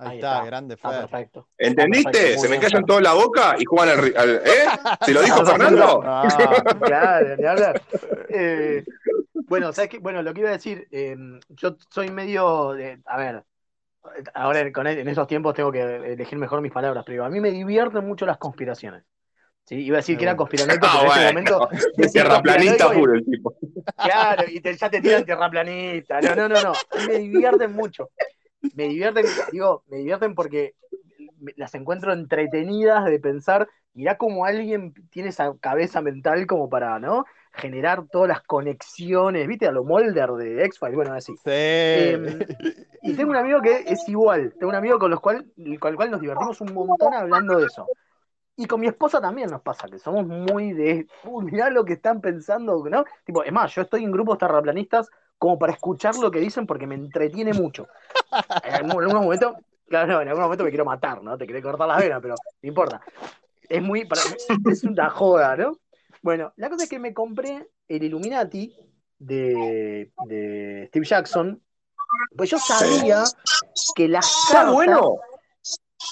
Ahí, 0.00 0.10
Ahí 0.10 0.16
está, 0.18 0.32
está. 0.34 0.46
grande 0.46 0.74
Está 0.74 0.90
Fer. 0.90 1.00
perfecto. 1.00 1.48
¿Entendiste? 1.58 2.10
Perfecto, 2.12 2.40
Se 2.42 2.48
me 2.48 2.58
callan 2.60 2.86
toda 2.86 3.00
la 3.00 3.14
boca 3.14 3.56
y 3.58 3.64
juegan 3.64 3.98
al, 4.16 4.36
¿Eh? 4.36 4.40
¿Se 5.04 5.12
lo 5.12 5.22
dijo 5.22 5.44
Fernando? 5.44 6.00
Ah, 6.04 6.62
Claro, 6.84 7.36
ni 7.36 7.44
hablar. 7.44 7.82
Eh, 8.30 8.84
bueno, 9.48 9.72
¿sabes 9.72 9.88
qué? 9.90 9.98
Bueno, 10.00 10.22
lo 10.22 10.34
que 10.34 10.40
iba 10.40 10.50
a 10.50 10.52
decir, 10.52 10.86
eh, 10.92 11.16
yo 11.48 11.76
soy 11.90 12.10
medio 12.10 12.72
de, 12.74 13.00
a 13.06 13.16
ver, 13.16 13.42
ahora 14.34 14.70
con, 14.70 14.86
en 14.86 15.08
esos 15.08 15.26
tiempos 15.26 15.54
tengo 15.54 15.72
que 15.72 15.80
elegir 16.12 16.38
mejor 16.38 16.60
mis 16.60 16.70
palabras, 16.70 17.04
pero 17.06 17.24
a 17.24 17.30
mí 17.30 17.40
me 17.40 17.50
divierten 17.50 18.06
mucho 18.06 18.26
las 18.26 18.36
conspiraciones. 18.36 19.04
¿sí? 19.64 19.76
Iba 19.76 19.96
a 19.96 20.00
decir 20.00 20.18
que 20.18 20.24
era 20.24 20.36
conspiranoico, 20.36 20.86
Ah, 20.86 20.98
pero 21.00 21.04
en 21.04 21.08
ese 21.10 21.32
bueno. 21.42 21.58
momento 21.58 21.68
decía 21.96 22.22
Terraplanista 22.24 22.84
conspiranoico 22.84 22.92
y- 22.94 22.98
puro 23.00 23.14
el 23.14 23.24
tipo. 23.24 23.54
Claro, 23.96 24.44
y 24.46 24.60
te- 24.60 24.76
ya 24.76 24.90
te 24.90 25.00
tiran 25.00 25.24
terraplanista. 25.24 26.20
No, 26.20 26.34
no, 26.36 26.48
no, 26.50 26.62
no. 26.62 26.72
A 26.72 26.96
mí 26.98 27.06
me 27.08 27.18
divierten 27.18 27.72
mucho. 27.72 28.10
Me 28.74 28.88
divierten, 28.88 29.26
digo, 29.52 29.84
me 29.88 29.98
divierten 29.98 30.34
porque 30.34 30.74
las 31.56 31.74
encuentro 31.74 32.12
entretenidas 32.12 33.04
de 33.04 33.20
pensar, 33.20 33.68
mirá 33.94 34.16
cómo 34.16 34.44
alguien 34.44 34.94
tiene 35.10 35.30
esa 35.30 35.54
cabeza 35.60 36.00
mental 36.00 36.46
como 36.46 36.68
para, 36.68 36.98
¿no? 36.98 37.24
Generar 37.52 38.06
todas 38.10 38.28
las 38.28 38.42
conexiones, 38.42 39.46
¿viste? 39.46 39.66
A 39.66 39.72
lo 39.72 39.84
Molder 39.84 40.30
de 40.32 40.64
X-Files, 40.64 40.96
bueno, 40.96 41.12
así. 41.12 41.34
sí. 41.36 41.50
Em, 41.50 42.38
y 43.02 43.14
tengo 43.14 43.30
un 43.30 43.36
amigo 43.36 43.60
que 43.60 43.84
es 43.86 44.08
igual, 44.08 44.54
tengo 44.58 44.70
un 44.70 44.76
amigo 44.76 44.98
con, 44.98 45.10
los 45.10 45.20
cual, 45.20 45.46
con 45.78 45.90
el 45.90 45.96
cual 45.96 46.10
nos 46.10 46.20
divertimos 46.20 46.60
un 46.60 46.74
montón 46.74 47.14
hablando 47.14 47.58
de 47.58 47.66
eso. 47.66 47.86
Y 48.56 48.66
con 48.66 48.80
mi 48.80 48.88
esposa 48.88 49.20
también 49.20 49.50
nos 49.50 49.62
pasa, 49.62 49.86
que 49.88 50.00
somos 50.00 50.26
muy 50.26 50.72
de, 50.72 51.06
uy, 51.24 51.44
mirá 51.44 51.70
lo 51.70 51.84
que 51.84 51.92
están 51.92 52.20
pensando, 52.20 52.84
¿no? 52.90 53.04
Tipo, 53.24 53.44
es 53.44 53.52
más, 53.52 53.72
yo 53.72 53.82
estoy 53.82 54.02
en 54.02 54.10
grupos 54.10 54.38
terraplanistas 54.38 55.08
como 55.38 55.58
para 55.58 55.72
escuchar 55.72 56.16
lo 56.16 56.30
que 56.30 56.40
dicen 56.40 56.66
porque 56.66 56.86
me 56.86 56.94
entretiene 56.94 57.52
mucho. 57.52 57.86
En, 58.64 58.74
algún- 58.74 59.02
algunos 59.02 59.22
momentos, 59.22 59.54
claro, 59.88 60.12
no, 60.14 60.20
en 60.20 60.28
algún 60.28 60.42
momento 60.42 60.64
me 60.64 60.70
quiero 60.70 60.84
matar, 60.84 61.22
¿no? 61.22 61.38
Te 61.38 61.46
quiero 61.46 61.62
cortar 61.62 61.88
las 61.88 61.98
venas, 61.98 62.20
pero 62.20 62.34
no 62.34 62.68
importa. 62.68 63.00
Es 63.68 63.82
muy, 63.82 64.04
para- 64.04 64.22
es 64.70 64.84
una 64.84 65.08
joda, 65.10 65.56
¿no? 65.56 65.78
Bueno, 66.22 66.52
la 66.56 66.68
cosa 66.68 66.84
es 66.84 66.90
que 66.90 66.98
me 66.98 67.14
compré 67.14 67.68
el 67.86 68.02
Illuminati 68.02 68.74
de, 69.18 70.12
de 70.26 70.86
Steve 70.88 71.06
Jackson, 71.06 71.62
pues 72.36 72.50
yo 72.50 72.58
sabía 72.58 73.24
que 73.94 74.08
las 74.08 74.26
Está 74.26 74.54
cartas... 74.58 74.74
bueno. 74.74 75.18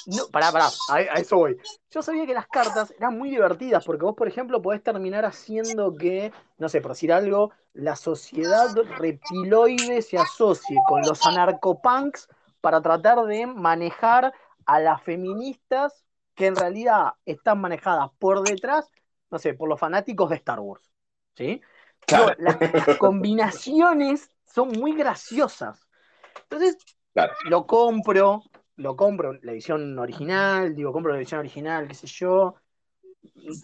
No, 0.07 0.29
pará, 0.29 0.53
pará, 0.53 0.69
a, 0.91 0.95
a 0.95 1.21
eso 1.21 1.37
voy. 1.37 1.57
Yo 1.91 2.03
sabía 2.03 2.27
que 2.27 2.35
las 2.35 2.47
cartas 2.47 2.93
eran 2.97 3.19
muy 3.19 3.31
divertidas 3.31 3.85
porque 3.85 4.05
vos, 4.05 4.15
por 4.15 4.29
ejemplo, 4.29 4.63
podés 4.63 4.83
terminar 4.83 5.25
haciendo 5.25 5.97
que, 5.97 6.33
no 6.59 6.69
sé, 6.69 6.81
por 6.81 6.93
decir 6.93 7.13
algo, 7.13 7.53
la 7.73 7.97
sociedad 7.97 8.75
reptiloide 8.99 10.03
se 10.03 10.19
asocie 10.19 10.79
con 10.89 11.03
los 11.03 11.27
anarcopunks 11.27 12.29
para 12.61 12.81
tratar 12.81 13.25
de 13.27 13.47
manejar 13.47 14.33
a 14.65 14.81
las 14.81 15.03
feministas 15.03 16.05
que 16.35 16.47
en 16.47 16.57
realidad 16.57 17.15
están 17.25 17.61
manejadas 17.61 18.11
por 18.19 18.43
detrás, 18.43 18.91
no 19.31 19.39
sé, 19.39 19.55
por 19.55 19.69
los 19.69 19.81
fanáticos 19.81 20.31
de 20.31 20.37
Star 20.37 20.61
Wars. 20.61 20.91
¿Sí? 21.35 21.61
Claro. 22.07 22.35
Las, 22.39 22.59
las 22.61 22.99
combinaciones 22.99 24.31
son 24.45 24.69
muy 24.73 24.95
graciosas. 24.95 25.87
Entonces, 26.43 26.77
Claro. 27.13 27.33
lo 27.45 27.67
compro, 27.67 28.43
lo 28.77 28.97
compro 28.97 29.33
la 29.43 29.53
edición 29.53 29.99
original, 29.99 30.75
digo, 30.75 30.93
compro 30.93 31.13
la 31.13 31.19
edición 31.19 31.41
original, 31.41 31.89
qué 31.89 31.95
sé 31.95 32.07
yo. 32.07 32.57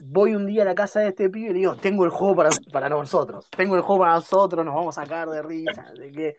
Voy 0.04 0.34
un 0.34 0.46
día 0.46 0.62
a 0.62 0.64
la 0.64 0.74
casa 0.74 1.00
de 1.00 1.08
este 1.08 1.30
pibe 1.30 1.50
y 1.50 1.52
le 1.52 1.58
digo, 1.60 1.76
tengo 1.76 2.04
el 2.04 2.10
juego 2.10 2.34
para, 2.34 2.50
para 2.72 2.88
nosotros, 2.88 3.48
tengo 3.50 3.76
el 3.76 3.82
juego 3.82 4.02
para 4.02 4.14
nosotros, 4.14 4.64
nos 4.64 4.74
vamos 4.74 4.98
a 4.98 5.02
sacar 5.02 5.28
de 5.28 5.42
risa, 5.42 5.92
de 5.96 6.10
que 6.10 6.36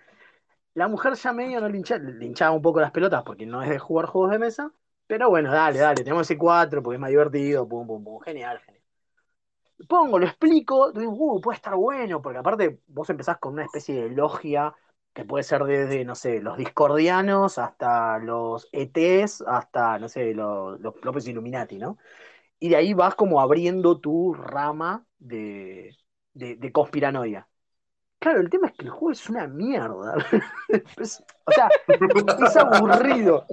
la 0.73 0.87
mujer 0.87 1.13
ya 1.13 1.31
medio 1.31 1.61
no 1.61 1.69
le 1.69 1.77
hinchaba 2.25 2.55
un 2.55 2.61
poco 2.61 2.81
las 2.81 2.91
pelotas 2.91 3.23
porque 3.23 3.45
no 3.45 3.61
es 3.61 3.69
de 3.69 3.79
jugar 3.79 4.07
juegos 4.07 4.31
de 4.31 4.39
mesa, 4.39 4.73
pero 5.07 5.29
bueno, 5.29 5.51
dale, 5.51 5.79
dale, 5.79 6.03
tenemos 6.03 6.23
ese 6.23 6.37
4 6.37 6.81
porque 6.81 6.95
es 6.95 7.01
más 7.01 7.09
divertido, 7.11 7.67
pum, 7.67 7.87
pum, 7.87 8.03
pum, 8.03 8.19
genial, 8.21 8.59
genial. 8.59 8.83
Pongo, 9.87 10.17
lo 10.17 10.25
explico, 10.25 10.91
digo, 10.91 11.11
uh, 11.11 11.41
puede 11.41 11.57
estar 11.57 11.75
bueno, 11.75 12.21
porque 12.21 12.39
aparte 12.39 12.79
vos 12.87 13.09
empezás 13.09 13.37
con 13.37 13.53
una 13.53 13.65
especie 13.65 14.03
de 14.03 14.09
logia 14.09 14.73
que 15.13 15.25
puede 15.25 15.43
ser 15.43 15.63
desde, 15.65 16.05
no 16.05 16.15
sé, 16.15 16.41
los 16.41 16.57
discordianos 16.57 17.57
hasta 17.59 18.19
los 18.19 18.67
ETs, 18.71 19.43
hasta, 19.47 19.99
no 19.99 20.09
sé, 20.09 20.33
los, 20.33 20.79
los 20.81 20.93
propios 20.95 21.27
Illuminati, 21.27 21.77
¿no? 21.77 21.97
Y 22.59 22.69
de 22.69 22.77
ahí 22.77 22.93
vas 22.93 23.15
como 23.15 23.41
abriendo 23.41 23.99
tu 23.99 24.33
rama 24.33 25.05
de, 25.19 25.97
de, 26.33 26.55
de 26.57 26.71
conspiranoia. 26.71 27.47
Claro, 28.19 28.41
el 28.41 28.49
tema 28.49 28.67
es 28.67 28.73
que 28.73 28.85
el 28.85 28.91
juego 28.91 29.11
es 29.11 29.29
una 29.29 29.47
mierda. 29.47 30.15
O 31.45 31.51
sea, 31.51 31.73
es 32.37 32.55
aburrido. 32.57 33.45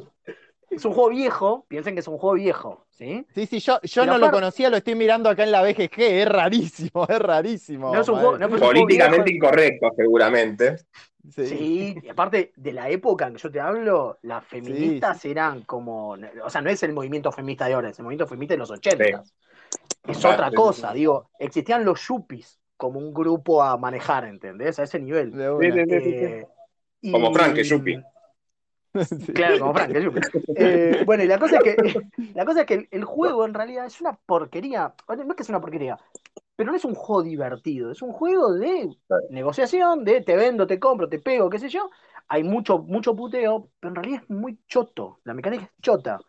Es 0.71 0.85
un 0.85 0.93
juego 0.93 1.11
viejo, 1.11 1.67
piensen 1.69 1.95
que 1.95 2.01
es 2.01 2.09
un 2.09 2.19
juego 2.19 2.35
viejo, 2.35 2.87
¿sí? 2.91 3.27
Sí, 3.35 3.47
sí, 3.47 3.59
yo, 3.59 3.81
yo 3.83 4.07
no 4.07 4.19
lo 4.19 4.31
conocía, 4.31 4.71
lo 4.71 4.77
estoy 4.77 4.95
mirando 4.95 5.29
acá 5.29 5.43
en 5.43 5.53
la 5.53 5.63
BGG, 5.63 6.01
es 6.01 6.29
rarísimo, 6.29 7.07
es 7.09 7.19
rarísimo. 7.19 7.93
No 7.93 8.01
es 8.01 8.09
un 8.09 8.17
juego, 8.17 8.39
no, 8.39 8.47
es 8.47 8.53
un 8.53 8.59
juego 8.59 8.73
Políticamente 8.73 9.33
incorrecto, 9.33 9.91
seguramente. 9.97 10.77
Sí. 11.29 11.47
Sí, 11.47 11.99
y 12.03 12.09
aparte 12.09 12.53
de 12.57 12.73
la 12.73 12.89
época 12.89 13.27
en 13.27 13.35
que 13.35 13.41
yo 13.41 13.51
te 13.51 13.61
hablo, 13.61 14.19
las 14.23 14.45
feministas 14.47 15.25
eran 15.25 15.63
como, 15.63 16.11
o 16.11 16.51
sea, 16.51 16.61
no 16.63 16.71
es 16.71 16.83
el 16.83 16.93
movimiento 16.93 17.31
feminista 17.31 17.67
de 17.67 17.75
ahora, 17.75 17.91
es 17.91 17.99
el 17.99 18.05
movimiento 18.05 18.27
feminista 18.27 18.55
de 18.55 18.59
los 18.59 18.71
80. 18.71 19.23
Es 20.07 20.19
Claro, 20.19 20.35
otra 20.35 20.51
cosa, 20.53 20.93
sí. 20.93 20.99
digo, 20.99 21.31
existían 21.39 21.85
los 21.85 22.07
yuppies 22.07 22.59
como 22.77 22.99
un 22.99 23.13
grupo 23.13 23.63
a 23.63 23.77
manejar, 23.77 24.25
¿entendés? 24.25 24.79
A 24.79 24.85
ese 24.85 24.99
nivel. 24.99 25.31
De 25.33 25.51
una. 25.51 25.75
Sí, 25.75 25.81
sí, 25.87 26.01
sí. 26.01 26.15
Eh, 26.15 26.47
y- 27.03 27.13
Como 27.13 27.33
Frank, 27.35 27.57
yuppie. 27.59 28.03
Sí. 29.09 29.33
Claro, 29.33 29.59
como 29.61 29.75
Frank. 29.75 29.95
Eh, 30.57 31.03
bueno, 31.07 31.23
y 31.23 31.27
la 31.27 31.39
cosa 31.39 31.59
es 31.59 31.63
que, 31.63 31.77
la 32.35 32.45
cosa 32.45 32.61
es 32.61 32.67
que 32.67 32.75
el, 32.75 32.89
el 32.91 33.05
juego 33.05 33.45
en 33.45 33.55
realidad 33.55 33.87
es 33.87 34.01
una 34.01 34.13
porquería. 34.15 34.95
No 35.09 35.15
es 35.15 35.37
que 35.37 35.43
es 35.43 35.49
una 35.49 35.61
porquería, 35.61 35.99
pero 36.57 36.71
no 36.71 36.77
es 36.77 36.85
un 36.85 36.95
juego 36.95 37.23
divertido, 37.23 37.91
es 37.91 38.03
un 38.03 38.13
juego 38.13 38.55
de 38.55 38.91
negociación, 39.31 40.05
de 40.05 40.23
te 40.23 40.37
vendo, 40.37 40.67
te 40.67 40.79
compro, 40.79 41.09
te 41.09 41.19
pego, 41.19 41.49
qué 41.49 41.59
sé 41.59 41.69
yo. 41.69 41.91
Hay 42.29 42.45
mucho, 42.45 42.79
mucho 42.79 43.17
puteo, 43.17 43.71
pero 43.81 43.91
en 43.91 43.95
realidad 43.97 44.23
es 44.23 44.31
muy 44.31 44.59
choto. 44.69 45.21
La 45.25 45.35
mecánica 45.35 45.65
es 45.65 45.71
chota. 45.83 46.21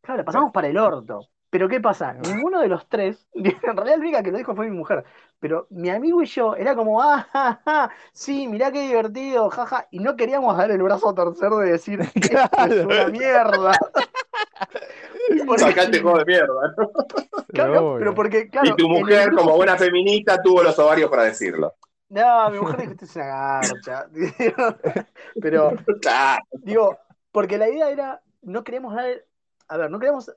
Claro, 0.00 0.18
la 0.18 0.24
pasamos 0.24 0.52
para 0.52 0.68
el 0.68 0.78
orto. 0.78 1.28
Pero 1.50 1.66
¿qué 1.68 1.80
pasa? 1.80 2.12
Ninguno 2.12 2.60
de 2.60 2.68
los 2.68 2.86
tres, 2.88 3.26
en 3.34 3.44
realidad 3.62 3.96
la 3.96 4.00
única 4.02 4.22
que 4.22 4.30
lo 4.30 4.38
dijo 4.38 4.54
fue 4.54 4.68
mi 4.68 4.76
mujer, 4.76 5.04
pero 5.38 5.66
mi 5.70 5.88
amigo 5.88 6.22
y 6.22 6.26
yo 6.26 6.54
era 6.56 6.74
como, 6.74 7.00
ah, 7.02 7.26
ja, 7.32 7.60
ja, 7.64 7.90
sí, 8.12 8.46
mirá 8.48 8.70
qué 8.70 8.82
divertido, 8.82 9.48
jaja, 9.48 9.86
y 9.90 10.00
no 10.00 10.14
queríamos 10.16 10.56
dar 10.58 10.70
el 10.70 10.82
brazo 10.82 11.08
a 11.08 11.14
torcer 11.14 11.50
de 11.50 11.70
decir 11.72 12.00
esto 12.14 12.64
es 12.66 12.84
una 12.84 13.06
mierda. 13.08 13.72
Porque- 15.46 15.62
Sacate 15.62 16.00
juego 16.00 16.18
de 16.18 16.24
mierda. 16.24 16.74
¿no? 16.76 16.90
claro, 17.48 17.96
pero 17.98 18.14
porque, 18.14 18.48
claro, 18.48 18.68
y 18.70 18.76
tu 18.76 18.88
mujer, 18.88 19.28
grupo- 19.30 19.42
como 19.44 19.56
buena 19.56 19.76
feminista, 19.76 20.40
tuvo 20.42 20.62
los 20.62 20.78
ovarios 20.78 21.10
para 21.10 21.24
decirlo. 21.24 21.74
No, 22.08 22.50
mi 22.50 22.58
mujer 22.58 22.80
dijo, 22.80 22.92
esto 22.92 23.04
es 23.04 23.16
una 23.16 23.26
garcha. 23.26 24.06
pero, 25.40 25.72
Claro. 26.00 26.42
Digo, 26.52 26.98
porque 27.30 27.58
la 27.58 27.68
idea 27.68 27.90
era, 27.90 28.22
no 28.42 28.64
queremos 28.64 28.94
dar, 28.94 29.06
a 29.68 29.76
ver, 29.76 29.90
no 29.90 29.98
queremos 29.98 30.32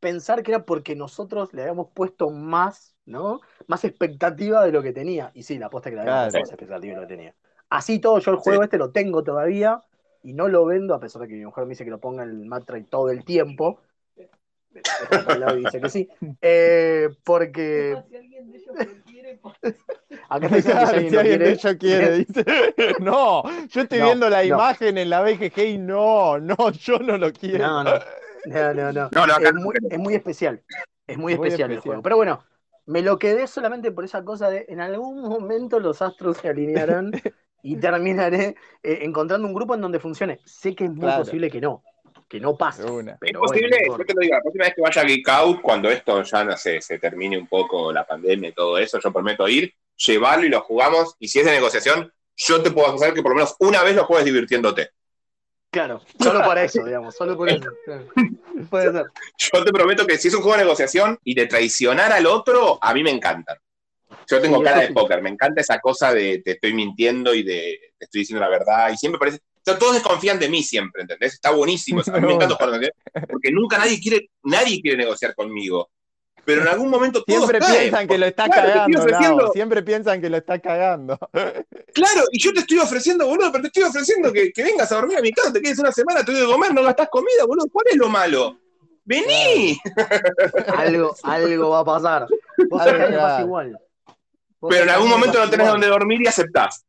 pensar 0.00 0.42
que 0.42 0.52
era 0.52 0.64
porque 0.64 0.94
nosotros 0.96 1.52
le 1.52 1.62
habíamos 1.62 1.88
puesto 1.94 2.30
más, 2.30 2.96
¿no? 3.04 3.40
Más 3.66 3.84
expectativa 3.84 4.64
de 4.64 4.72
lo 4.72 4.82
que 4.82 4.92
tenía. 4.92 5.30
Y 5.34 5.42
sí, 5.42 5.58
la 5.58 5.66
aposta 5.66 5.90
que 5.90 5.96
le 5.96 6.02
habíamos 6.02 6.20
Claro. 6.20 6.32
puesto 6.32 6.40
más 6.40 6.50
expectativa 6.50 6.94
de 6.94 7.00
lo 7.02 7.06
que 7.08 7.14
tenía. 7.14 7.34
Así 7.68 7.98
todo, 7.98 8.18
yo 8.20 8.30
el 8.30 8.36
juego 8.36 8.62
este 8.62 8.78
lo 8.78 8.92
tengo 8.92 9.24
todavía 9.24 9.82
y 10.22 10.32
no 10.34 10.48
lo 10.48 10.64
vendo, 10.66 10.94
a 10.94 11.00
pesar 11.00 11.22
de 11.22 11.28
que 11.28 11.34
mi 11.34 11.44
mujer 11.44 11.64
me 11.64 11.70
dice 11.70 11.84
que 11.84 11.90
lo 11.90 12.00
ponga 12.00 12.22
en 12.24 12.30
el 12.30 12.46
Matre 12.46 12.82
todo 12.84 13.10
el 13.10 13.24
tiempo. 13.24 13.80
Y 15.54 15.60
dice 15.60 15.80
que 15.80 15.88
sí. 15.88 16.08
Eh, 16.40 17.08
porque. 17.24 17.96
Acá 20.28 20.46
está 20.46 20.56
diciendo 20.56 20.80
que 20.80 20.86
si 20.86 20.92
Claro, 20.92 20.96
alguien 20.96 21.10
si 21.10 21.14
lo 21.14 21.20
alguien 21.20 21.38
de 21.42 21.52
ellos 21.52 21.76
quiere, 21.78 22.18
dice. 22.18 22.44
No, 23.00 23.42
yo 23.68 23.82
estoy 23.82 23.98
No, 23.98 24.06
viendo 24.06 24.28
la 24.28 24.44
no. 24.44 24.56
imagen 24.56 24.98
en 24.98 25.10
la 25.10 25.22
BGG 25.22 25.58
y 25.74 25.78
no, 25.78 26.38
no, 26.38 26.70
yo 26.72 26.98
no 26.98 27.16
lo 27.16 27.32
quiero. 27.32 27.64
No, 27.64 27.82
no. 27.84 28.00
No, 28.46 28.74
no, 28.74 28.92
no. 28.92 29.08
No, 29.12 29.26
no, 29.26 29.34
acá 29.34 29.48
es, 29.48 29.54
muy, 29.54 29.72
queremos. 29.74 29.92
es 29.92 29.98
muy 29.98 30.14
especial. 30.14 30.62
Es 31.06 31.16
muy 31.18 31.36
Muy 31.36 31.46
especial 31.48 31.70
el 31.72 31.80
juego. 31.80 32.02
Pero 32.02 32.16
bueno, 32.16 32.44
me 32.86 33.02
lo 33.02 33.18
quedé 33.18 33.46
solamente 33.46 33.90
por 33.92 34.04
esa 34.04 34.24
cosa 34.24 34.48
de 34.50 34.64
en 34.68 34.80
algún 34.80 35.20
momento 35.22 35.78
los 35.80 36.02
astros 36.02 36.38
se 36.38 36.48
alinearán 36.48 37.10
y 37.62 37.76
terminaré 37.80 38.56
eh, 38.82 38.98
encontrando 39.02 39.46
un 39.46 39.54
grupo 39.54 39.74
en 39.74 39.80
donde 39.80 40.00
funcione. 40.00 40.40
Sé 40.44 40.74
que 40.74 40.84
es 40.84 40.90
muy 40.90 41.00
Claro. 41.00 41.24
posible 41.24 41.50
que 41.50 41.60
no, 41.60 41.82
que 42.28 42.40
no 42.40 42.56
pase. 42.56 42.84
Una. 42.84 43.12
Es 43.12 43.18
Pero 43.20 43.40
posible, 43.40 43.76
bueno, 43.88 43.98
yo 43.98 44.04
te 44.06 44.14
lo 44.14 44.20
digo, 44.20 44.34
la 44.34 44.40
próxima 44.42 44.64
vez 44.64 44.74
que 44.74 44.82
vaya 44.82 45.02
a 45.02 45.04
Geek 45.04 45.28
Out, 45.28 45.60
cuando 45.62 45.90
esto 45.90 46.22
ya 46.22 46.44
no 46.44 46.56
sé, 46.56 46.80
se 46.80 46.98
termine 46.98 47.38
un 47.38 47.46
poco 47.48 47.92
la 47.92 48.06
pandemia 48.06 48.48
y 48.50 48.52
todo 48.52 48.78
eso, 48.78 48.98
yo 49.00 49.12
prometo 49.12 49.46
ir, 49.48 49.72
llevarlo 49.96 50.46
y 50.46 50.50
lo 50.50 50.60
jugamos. 50.60 51.14
Y 51.18 51.28
si 51.28 51.40
es 51.40 51.46
de 51.46 51.52
negociación, 51.52 52.12
yo 52.36 52.62
te 52.62 52.70
puedo 52.70 52.94
hacer 52.94 53.14
que 53.14 53.22
por 53.22 53.30
lo 53.32 53.36
menos 53.36 53.56
una 53.60 53.82
vez 53.82 53.94
lo 53.96 54.04
juegues 54.04 54.24
divirtiéndote. 54.26 54.90
Claro, 55.70 56.00
solo 56.22 56.40
para 56.40 56.64
eso, 56.64 56.84
digamos, 56.84 57.14
solo 57.14 57.36
por 57.36 57.48
eso. 57.50 57.70
claro. 57.84 58.06
Puede 58.70 58.92
ser. 58.92 59.06
Yo 59.38 59.64
te 59.64 59.72
prometo 59.72 60.06
que 60.06 60.18
si 60.18 60.28
es 60.28 60.34
un 60.34 60.42
juego 60.42 60.56
de 60.56 60.64
negociación 60.64 61.18
y 61.24 61.34
de 61.34 61.46
traicionar 61.46 62.12
al 62.12 62.26
otro, 62.26 62.78
a 62.80 62.94
mí 62.94 63.02
me 63.02 63.10
encantan. 63.10 63.56
Yo 64.28 64.40
tengo 64.40 64.62
cara 64.62 64.80
de 64.80 64.92
póker, 64.92 65.22
me 65.22 65.30
encanta 65.30 65.60
esa 65.60 65.78
cosa 65.78 66.12
de 66.12 66.40
te 66.44 66.52
estoy 66.52 66.74
mintiendo 66.74 67.34
y 67.34 67.42
de 67.42 67.78
te 67.98 68.04
estoy 68.04 68.20
diciendo 68.20 68.40
la 68.40 68.50
verdad. 68.50 68.90
Y 68.92 68.96
siempre 68.96 69.18
parece. 69.18 69.38
o 69.38 69.60
sea, 69.64 69.78
todos 69.78 69.94
desconfían 69.94 70.38
de 70.38 70.48
mí 70.48 70.62
siempre, 70.62 71.02
¿entendés? 71.02 71.34
Está 71.34 71.50
buenísimo. 71.50 72.02
A 72.06 72.20
mí 72.20 72.26
me 72.26 72.34
encanta. 72.34 72.56
Porque 72.56 73.50
nunca 73.50 73.78
nadie 73.78 74.00
quiere, 74.00 74.30
nadie 74.42 74.80
quiere 74.80 74.96
negociar 74.96 75.34
conmigo. 75.34 75.90
Pero 76.46 76.62
en 76.62 76.68
algún 76.68 76.88
momento 76.88 77.22
todos 77.24 77.40
Siempre 77.40 77.58
caen. 77.58 77.80
piensan 77.80 78.06
que 78.08 78.18
lo 78.18 78.26
está 78.26 78.44
Claro, 78.44 78.62
te 78.62 78.68
estoy 78.68 78.92
cagando, 78.94 79.00
ofreciendo-. 79.02 79.52
Siempre 79.52 79.82
piensan 79.82 80.20
que 80.22 80.30
lo 80.30 80.36
está 80.38 80.58
cagando. 80.60 81.18
Claro, 81.92 82.24
y 82.30 82.38
yo 82.38 82.52
te 82.52 82.60
estoy 82.60 82.78
ofreciendo, 82.78 83.26
boludo, 83.26 83.50
pero 83.50 83.62
te 83.62 83.68
estoy 83.68 83.82
ofreciendo 83.84 84.30
que, 84.32 84.52
que 84.52 84.62
vengas 84.62 84.92
a 84.92 84.96
dormir 84.96 85.16
a 85.16 85.22
mi 85.22 85.32
casa, 85.32 85.50
te 85.52 85.62
quedes 85.62 85.78
una 85.78 85.90
semana, 85.90 86.22
te 86.24 86.30
doy 86.32 86.42
de 86.42 86.46
comer, 86.46 86.74
no 86.74 86.82
gastás 86.82 87.08
comida, 87.10 87.44
boludo. 87.46 87.66
¿Cuál 87.72 87.86
es 87.90 87.96
lo 87.96 88.08
malo? 88.08 88.58
Vení. 89.04 89.78
Algo, 90.76 91.14
algo 91.22 91.70
va 91.70 91.78
a 91.80 91.84
pasar. 91.84 92.26
Vos 92.68 92.82
a 92.82 92.92
me 92.92 93.16
pasa 93.16 93.40
igual. 93.42 93.78
Vos 94.60 94.68
Pero 94.70 94.82
en 94.84 94.90
a 94.90 94.94
algún 94.94 95.08
momento 95.10 95.38
no 95.38 95.48
tenés 95.50 95.66
igual. 95.66 95.72
donde 95.80 95.86
dormir 95.88 96.20
y 96.22 96.26
aceptás. 96.26 96.84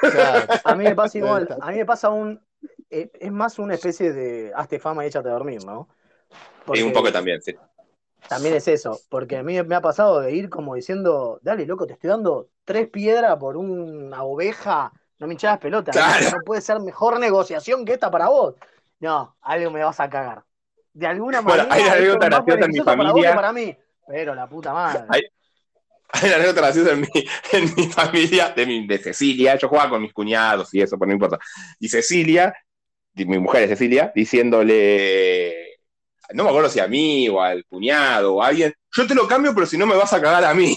Claro. 0.00 0.46
A 0.64 0.74
mí 0.76 0.84
me 0.84 0.94
pasa 0.94 1.18
igual. 1.18 1.48
A 1.60 1.70
mí 1.72 1.78
me 1.78 1.84
pasa 1.86 2.08
un. 2.10 2.40
eh, 2.88 3.10
es 3.18 3.32
más 3.32 3.58
una 3.58 3.74
especie 3.74 4.12
de 4.12 4.52
hazte 4.54 4.78
fama 4.78 5.04
y 5.04 5.08
échate 5.08 5.28
a 5.28 5.32
dormir, 5.32 5.64
¿no? 5.64 5.88
Y 6.72 6.82
un 6.82 6.92
poco 6.92 7.10
también, 7.10 7.40
sí. 7.42 7.54
También 8.28 8.54
es 8.54 8.68
eso, 8.68 9.00
porque 9.08 9.36
a 9.36 9.42
mí 9.42 9.62
me 9.62 9.74
ha 9.74 9.80
pasado 9.80 10.20
de 10.20 10.32
ir 10.34 10.48
como 10.48 10.74
diciendo, 10.74 11.38
dale, 11.42 11.64
loco, 11.66 11.86
te 11.86 11.92
estoy 11.94 12.10
dando 12.10 12.48
tres 12.64 12.88
piedras 12.88 13.36
por 13.36 13.56
una 13.56 14.22
oveja, 14.24 14.92
no 15.18 15.26
me 15.26 15.34
hinchas 15.34 15.58
pelota, 15.58 15.92
Claro. 15.92 16.30
no 16.30 16.38
puede 16.44 16.60
ser 16.60 16.80
mejor 16.80 17.18
negociación 17.20 17.84
que 17.84 17.92
esta 17.94 18.10
para 18.10 18.28
vos. 18.28 18.54
No, 19.00 19.36
algo 19.42 19.70
me 19.70 19.82
vas 19.84 20.00
a 20.00 20.08
cagar. 20.10 20.42
De 20.92 21.06
alguna 21.06 21.40
Bueno, 21.42 21.64
manera, 21.68 21.74
hay 21.74 21.82
anécdota 21.98 22.26
es 22.26 22.30
más 22.30 22.44
graciosa 22.46 22.64
en 22.64 22.72
mi 22.72 22.78
beneficioso 22.78 22.84
para 22.84 22.96
vos 22.96 23.06
familia. 23.12 23.34
para 23.34 23.52
mí. 23.52 23.76
Pero 24.08 24.34
la 24.34 24.48
puta 24.48 24.72
madre. 24.72 25.04
Hay- 25.08 25.22
Hay 26.12 26.28
una 26.28 26.36
anécdota 26.36 26.60
graciosa 26.62 26.92
en 26.92 27.00
mi, 27.00 27.08
en 27.52 27.74
mi 27.76 27.86
familia, 27.88 28.50
de, 28.56 28.66
mi, 28.66 28.86
de 28.86 28.98
Cecilia. 28.98 29.56
Yo 29.56 29.68
jugaba 29.68 29.90
con 29.90 30.02
mis 30.02 30.12
cuñados 30.12 30.72
y 30.72 30.80
eso, 30.80 30.96
pero 30.98 31.08
no 31.08 31.12
importa. 31.14 31.38
Y 31.80 31.88
Cecilia, 31.88 32.54
mi 33.14 33.38
mujer 33.38 33.64
es 33.64 33.70
Cecilia, 33.70 34.12
diciéndole, 34.14 35.65
no 36.34 36.44
me 36.44 36.50
acuerdo 36.50 36.68
si 36.68 36.80
a 36.80 36.88
mí 36.88 37.28
o 37.28 37.40
al 37.40 37.64
cuñado 37.64 38.34
o 38.34 38.42
a 38.42 38.48
alguien, 38.48 38.72
yo 38.92 39.06
te 39.06 39.14
lo 39.14 39.26
cambio, 39.28 39.54
pero 39.54 39.66
si 39.66 39.76
no 39.76 39.86
me 39.86 39.96
vas 39.96 40.12
a 40.12 40.20
cagar 40.20 40.44
a 40.44 40.54
mí. 40.54 40.76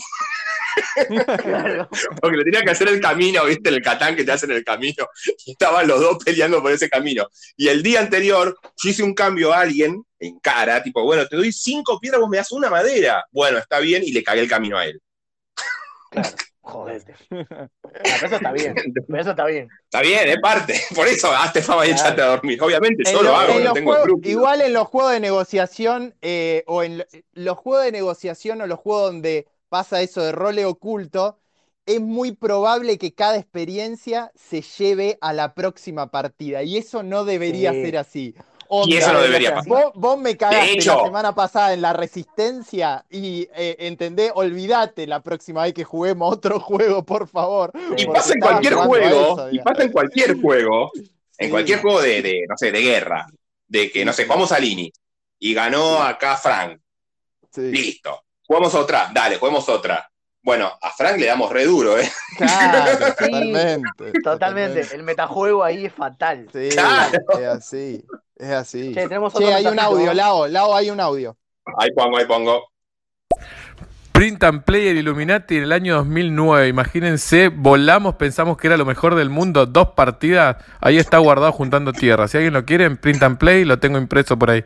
Claro. 1.43 1.89
Porque 2.21 2.37
le 2.37 2.43
tenía 2.43 2.63
que 2.63 2.71
hacer 2.71 2.87
el 2.87 3.01
camino, 3.01 3.45
¿viste? 3.45 3.69
El 3.69 3.81
catán 3.81 4.15
que 4.15 4.23
te 4.23 4.31
hacen 4.31 4.51
el 4.51 4.63
camino. 4.63 5.07
Y 5.45 5.51
estaban 5.51 5.87
los 5.87 5.99
dos 5.99 6.23
peleando 6.23 6.61
por 6.61 6.71
ese 6.71 6.89
camino. 6.89 7.27
Y 7.57 7.67
el 7.67 7.83
día 7.83 7.99
anterior, 7.99 8.57
yo 8.77 8.89
hice 8.89 9.03
un 9.03 9.13
cambio 9.13 9.53
a 9.53 9.61
alguien 9.61 10.03
en 10.19 10.39
cara, 10.39 10.83
tipo, 10.83 11.03
bueno, 11.03 11.25
te 11.27 11.37
doy 11.37 11.51
cinco 11.51 11.99
piedras, 11.99 12.21
vos 12.21 12.29
me 12.29 12.37
das 12.37 12.51
una 12.51 12.69
madera. 12.69 13.25
Bueno, 13.31 13.57
está 13.57 13.79
bien, 13.79 14.03
y 14.05 14.11
le 14.11 14.23
cagué 14.23 14.41
el 14.41 14.49
camino 14.49 14.77
a 14.77 14.85
él. 14.85 15.01
Jodete. 16.13 16.45
Pero 16.61 18.25
eso 18.25 18.35
está 18.35 18.51
bien. 18.51 18.75
Eso 19.17 19.29
está 19.31 19.45
bien. 19.45 19.69
Está 19.85 20.01
bien, 20.01 20.27
es 20.29 20.37
parte. 20.39 20.73
Por 20.95 21.07
eso 21.07 21.31
hazte 21.31 21.61
fama 21.61 21.87
y 21.87 21.91
échate 21.91 22.21
a 22.21 22.25
dormir. 22.27 22.61
Obviamente, 22.61 23.03
En 23.09 23.15
yo 23.15 23.23
lo 23.23 23.29
lo- 23.31 23.35
hago, 23.37 23.51
en 23.53 23.57
no 23.59 23.63
los 23.65 23.73
tengo 23.73 23.91
juegos- 23.91 23.99
escrúpulos. 24.07 24.31
igual 24.31 24.61
en 24.61 24.73
los 24.73 24.87
juegos 24.87 25.11
de 25.13 25.19
negociación 25.19 26.15
eh, 26.21 26.63
o 26.67 26.83
en 26.83 26.99
lo- 26.99 27.05
los 27.33 27.57
juegos 27.57 27.85
de 27.85 27.91
negociación 27.91 28.61
o 28.61 28.67
los 28.67 28.79
juegos 28.79 29.11
donde 29.11 29.47
pasa 29.69 30.01
eso 30.01 30.21
de 30.21 30.31
role 30.31 30.65
oculto, 30.65 31.39
es 31.85 32.01
muy 32.01 32.33
probable 32.33 32.97
que 32.99 33.13
cada 33.15 33.37
experiencia 33.37 34.31
se 34.35 34.61
lleve 34.61 35.17
a 35.21 35.33
la 35.33 35.53
próxima 35.55 36.11
partida 36.11 36.61
y 36.61 36.77
eso 36.77 37.01
no 37.03 37.25
debería 37.25 37.71
Sí. 37.71 37.81
ser 37.83 37.97
así. 37.97 38.35
Y 38.85 38.97
eso 38.97 39.11
no 39.13 39.21
debería 39.21 39.55
pasar. 39.55 39.67
Vos, 39.67 39.91
vos 39.95 40.17
me 40.19 40.37
cagaste 40.37 40.73
hecho- 40.73 40.95
la 40.97 41.03
semana 41.05 41.33
pasada 41.35 41.73
en 41.73 41.81
la 41.81 41.93
resistencia 41.93 43.03
y 43.09 43.47
eh, 43.55 43.75
entendé, 43.79 44.31
olvídate 44.33 45.07
la 45.07 45.21
próxima 45.21 45.63
vez 45.63 45.73
que 45.73 45.83
juguemos 45.83 46.33
otro 46.33 46.59
juego, 46.59 47.03
por 47.03 47.27
favor. 47.27 47.71
Y 47.97 48.05
pasa 48.05 48.33
en 48.33 48.39
cualquier 48.39 48.75
juego, 48.75 49.05
eso, 49.39 49.49
y 49.51 49.59
pasa 49.59 49.83
en 49.83 49.91
cualquier 49.91 50.39
juego, 50.39 50.91
en 50.95 51.47
Sí. 51.47 51.49
cualquier 51.51 51.81
juego 51.81 52.01
de, 52.01 52.21
de, 52.21 52.45
no 52.47 52.55
sé, 52.57 52.71
de 52.71 52.81
guerra, 52.81 53.25
de 53.67 53.89
que, 53.91 54.03
no 54.05 54.13
sé, 54.13 54.25
jugamos 54.25 54.51
a 54.51 54.59
Lini, 54.59 54.91
y 55.39 55.53
ganó 55.53 56.03
acá 56.03 56.35
Frank, 56.37 56.79
Sí. 57.51 57.61
listo. 57.71 58.23
Jugamos 58.45 58.73
otra, 58.75 59.09
dale, 59.13 59.37
juguemos 59.37 59.67
otra. 59.69 60.08
Bueno, 60.49 60.71
a 60.81 60.89
Frank 60.89 61.19
le 61.19 61.27
damos 61.27 61.51
re 61.51 61.63
duro, 61.63 61.95
¿eh? 61.99 62.09
Claro, 62.35 62.91
Sí. 62.97 63.05
totalmente. 63.05 64.11
Totalmente. 64.23 64.95
El 64.95 65.03
metajuego 65.03 65.63
ahí 65.63 65.85
es 65.85 65.93
fatal. 65.93 66.47
Sí, 66.51 66.69
Claro. 66.69 67.19
es 67.39 67.45
así, 67.45 68.03
es 68.35 68.49
así. 68.49 68.95
Che, 68.95 69.03
tenemos 69.03 69.31
Che, 69.31 69.43
otro 69.43 69.55
hay 69.55 69.67
un 69.67 69.79
audio. 69.79 70.11
Lao, 70.11 70.47
Lao, 70.47 70.75
hay 70.75 70.89
un 70.89 70.99
audio. 70.99 71.37
Ahí 71.77 71.91
pongo, 71.95 72.17
ahí 72.17 72.25
pongo. 72.25 72.63
Print 74.11 74.43
and 74.43 74.63
Player 74.63 74.95
Illuminati 74.95 75.57
en 75.57 75.63
el 75.65 75.71
año 75.71 75.97
2009. 75.97 76.67
Imagínense, 76.67 77.49
volamos, 77.49 78.15
pensamos 78.15 78.57
que 78.57 78.65
era 78.65 78.77
lo 78.77 78.85
mejor 78.85 79.13
del 79.13 79.29
mundo. 79.29 79.67
Dos 79.67 79.89
partidas, 79.89 80.57
ahí 80.81 80.97
está 80.97 81.19
guardado 81.19 81.51
juntando 81.51 81.93
tierra. 81.93 82.27
Si 82.27 82.37
alguien 82.37 82.53
lo 82.55 82.65
quiere 82.65 82.85
en 82.85 82.97
Print 82.97 83.21
and 83.21 83.37
Play, 83.37 83.65
lo 83.65 83.77
tengo 83.77 83.99
impreso 83.99 84.35
por 84.35 84.49
ahí. 84.49 84.65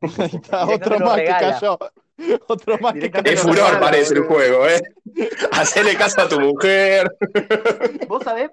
Ahí 0.18 0.30
está, 0.34 0.66
otro 0.68 1.00
más 1.00 1.16
que 1.16 1.24
cayó. 1.24 1.78
Otro 2.46 2.78
más 2.78 2.92
que 2.92 2.98
Directamente 3.00 3.32
Es 3.34 3.40
furor, 3.40 3.80
parece 3.80 4.14
el 4.14 4.22
juego, 4.22 4.68
¿eh? 4.68 4.80
Hacele 5.52 5.94
caso 5.96 6.22
a 6.22 6.28
tu 6.28 6.40
mujer. 6.40 7.10
Vos 8.08 8.22
sabés, 8.24 8.50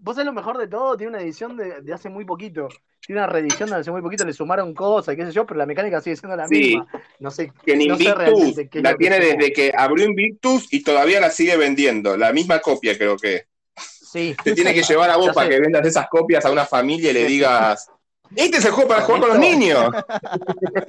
vos 0.00 0.14
sabés 0.14 0.26
lo 0.26 0.32
mejor 0.32 0.58
de 0.58 0.68
todo, 0.68 0.96
tiene 0.96 1.14
una 1.14 1.22
edición 1.22 1.56
de, 1.56 1.80
de 1.80 1.92
hace 1.94 2.08
muy 2.08 2.24
poquito. 2.24 2.68
Tiene 3.06 3.22
una 3.22 3.26
reedición 3.30 3.70
de 3.70 3.76
hace 3.76 3.90
muy 3.90 4.02
poquito, 4.02 4.24
le 4.24 4.32
sumaron 4.32 4.74
cosas, 4.74 5.16
qué 5.16 5.24
sé 5.24 5.32
yo, 5.32 5.46
pero 5.46 5.58
la 5.58 5.66
mecánica 5.66 6.00
sigue 6.00 6.16
siendo 6.16 6.36
la 6.36 6.46
Sí. 6.46 6.54
misma. 6.76 6.86
No 7.18 7.30
sé, 7.30 7.52
Que 7.64 7.72
en 7.72 7.88
no 7.88 7.96
sé 7.96 8.04
Invictus 8.04 8.56
la 8.74 8.90
que 8.92 8.98
tiene 8.98 9.18
desde 9.20 9.52
que 9.52 9.72
abrió 9.76 10.04
Invictus 10.04 10.72
y 10.72 10.82
todavía 10.82 11.18
la 11.20 11.30
sigue 11.30 11.56
vendiendo. 11.56 12.16
La 12.16 12.32
misma 12.32 12.60
copia, 12.60 12.96
creo 12.96 13.16
que. 13.16 13.46
Sí. 13.76 14.36
Te 14.44 14.54
tiene 14.54 14.74
que 14.74 14.82
llevar 14.82 15.08
a 15.10 15.16
vos 15.16 15.26
Ya 15.26 15.32
para 15.32 15.48
sé. 15.48 15.54
que 15.54 15.60
vendas 15.60 15.86
esas 15.86 16.08
copias 16.08 16.44
a 16.44 16.50
una 16.50 16.66
familia 16.66 17.10
y 17.10 17.14
le 17.14 17.24
digas: 17.24 17.88
Este 18.36 18.58
es 18.58 18.64
el 18.66 18.72
juego 18.72 18.90
para 18.90 19.02
jugar 19.02 19.20
con 19.22 19.28
los 19.30 19.38
niños. 19.38 19.88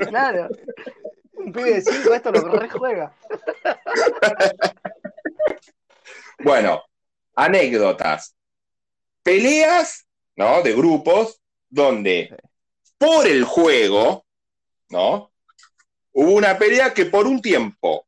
Claro. 0.09 0.49
Un 1.43 1.51
pibe 1.51 1.73
de 1.73 1.81
5 1.81 2.13
esto 2.13 2.31
lo 2.31 2.41
rejuega. 2.59 3.13
Bueno, 6.43 6.83
anécdotas. 7.35 8.35
Peleas, 9.23 10.07
¿no? 10.35 10.61
De 10.63 10.73
grupos 10.73 11.39
donde 11.69 12.35
por 12.97 13.27
el 13.27 13.43
juego, 13.43 14.25
¿no? 14.89 15.31
Hubo 16.13 16.31
una 16.31 16.57
pelea 16.57 16.93
que 16.93 17.05
por 17.05 17.27
un 17.27 17.41
tiempo 17.41 18.07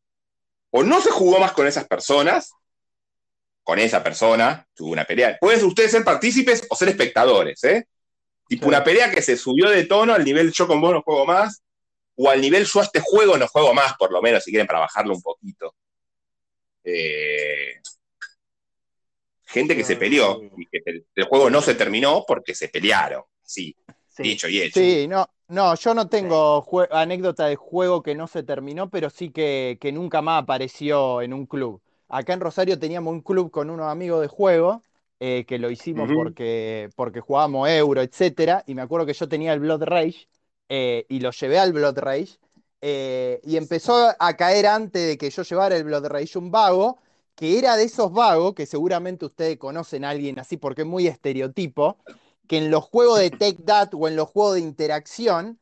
o 0.72 0.84
no 0.84 1.00
se 1.02 1.12
jugó 1.12 1.40
más 1.40 1.52
con 1.52 1.68
esas 1.68 1.88
personas, 1.88 2.52
con 3.64 3.80
esa 3.80 4.04
persona, 4.04 4.68
tuvo 4.74 4.92
una 4.92 5.06
pelea. 5.06 5.38
Pueden 5.40 5.64
ustedes 5.64 5.92
ser 5.92 6.04
partícipes 6.04 6.66
o 6.70 6.76
ser 6.76 6.90
espectadores, 6.90 7.64
¿eh? 7.64 7.88
Tipo 8.48 8.64
Sí. 8.64 8.70
una 8.70 8.84
pelea 8.84 9.10
que 9.12 9.22
se 9.22 9.38
subió 9.38 9.70
de 9.70 9.86
tono 9.86 10.14
al 10.14 10.26
nivel 10.26 10.52
yo 10.52 10.68
con 10.68 10.82
vos 10.82 10.92
no 10.94 11.02
juego 11.02 11.26
más, 11.26 11.63
o 12.16 12.30
al 12.30 12.42
nivel 12.42 12.66
yo 12.66 12.80
a 12.80 12.84
este 12.84 13.00
juego 13.00 13.38
no 13.38 13.48
juego 13.48 13.74
más, 13.74 13.94
por 13.96 14.12
lo 14.12 14.22
menos, 14.22 14.44
si 14.44 14.52
quieren, 14.52 14.68
para 14.68 14.80
bajarlo 14.80 15.14
un 15.14 15.22
poquito. 15.22 15.76
Eh, 16.84 17.76
gente 19.46 19.76
que 19.76 19.84
se 19.84 19.96
peleó 19.96 20.42
y 20.58 20.66
que 20.68 20.82
el, 20.86 21.06
el 21.16 21.24
juego 21.26 21.50
no 21.50 21.62
se 21.62 21.76
terminó 21.76 22.24
porque 22.28 22.56
se 22.56 22.70
pelearon. 22.70 23.24
Sí, 23.44 23.76
Sí. 24.16 24.24
dicho 24.24 24.48
y 24.48 24.62
hecho. 24.62 24.80
Sí, 24.80 25.08
no, 25.08 25.28
no, 25.48 25.74
yo 25.76 25.94
no 25.96 26.08
tengo 26.08 26.64
anécdota 26.92 27.48
de 27.48 27.56
juego 27.56 28.04
que 28.04 28.14
no 28.14 28.28
se 28.28 28.44
terminó, 28.44 28.90
pero 28.90 29.10
sí 29.10 29.32
que, 29.32 29.78
que 29.82 29.92
nunca 29.92 30.22
más 30.22 30.44
apareció 30.44 31.22
en 31.22 31.34
un 31.34 31.48
club. 31.48 31.82
Acá 32.10 32.34
en 32.34 32.40
Rosario 32.42 32.78
teníamos 32.78 33.12
un 33.12 33.22
club 33.22 33.50
con 33.50 33.72
unos 33.72 33.88
amigos 33.88 34.22
de 34.22 34.28
juego, 34.28 34.84
eh, 35.20 35.46
que 35.48 35.58
lo 35.58 35.72
hicimos 35.72 36.12
porque, 36.14 36.90
porque 36.96 37.22
jugábamos 37.22 37.68
euro, 37.70 38.02
etcétera, 38.02 38.64
y 38.68 38.76
me 38.76 38.84
acuerdo 38.84 39.08
que 39.08 39.14
yo 39.14 39.28
tenía 39.28 39.54
el 39.54 39.62
Blood 39.62 39.84
Rage, 39.84 40.28
eh, 40.70 41.06
y 41.10 41.20
lo 41.20 41.32
llevé 41.32 41.60
al 41.60 41.74
Blood 41.74 41.98
Rage, 42.00 42.40
eh, 42.82 43.40
y 43.44 43.58
empezó 43.58 44.14
a 44.20 44.34
caer 44.36 44.68
antes 44.68 45.08
de 45.08 45.18
que 45.18 45.30
yo 45.30 45.44
llevara 45.44 45.76
el 45.78 45.84
Blood 45.84 46.08
Rage 46.08 46.38
un 46.38 46.52
vago, 46.52 46.98
que 47.36 47.58
era 47.58 47.78
de 47.78 47.84
esos 47.86 48.12
vagos, 48.12 48.54
que 48.54 48.66
seguramente 48.66 49.26
ustedes 49.26 49.58
conocen 49.58 50.06
a 50.06 50.10
alguien 50.12 50.38
así 50.40 50.58
porque 50.58 50.82
es 50.82 50.88
muy 50.88 51.08
estereotipo, 51.08 51.98
que 52.48 52.58
en 52.58 52.70
los 52.70 52.84
juegos 52.84 53.20
de 53.20 53.32
Take 53.32 53.64
That 53.66 53.90
o 53.94 54.08
en 54.08 54.16
los 54.16 54.30
juegos 54.30 54.56
de 54.56 54.62
interacción 54.62 55.60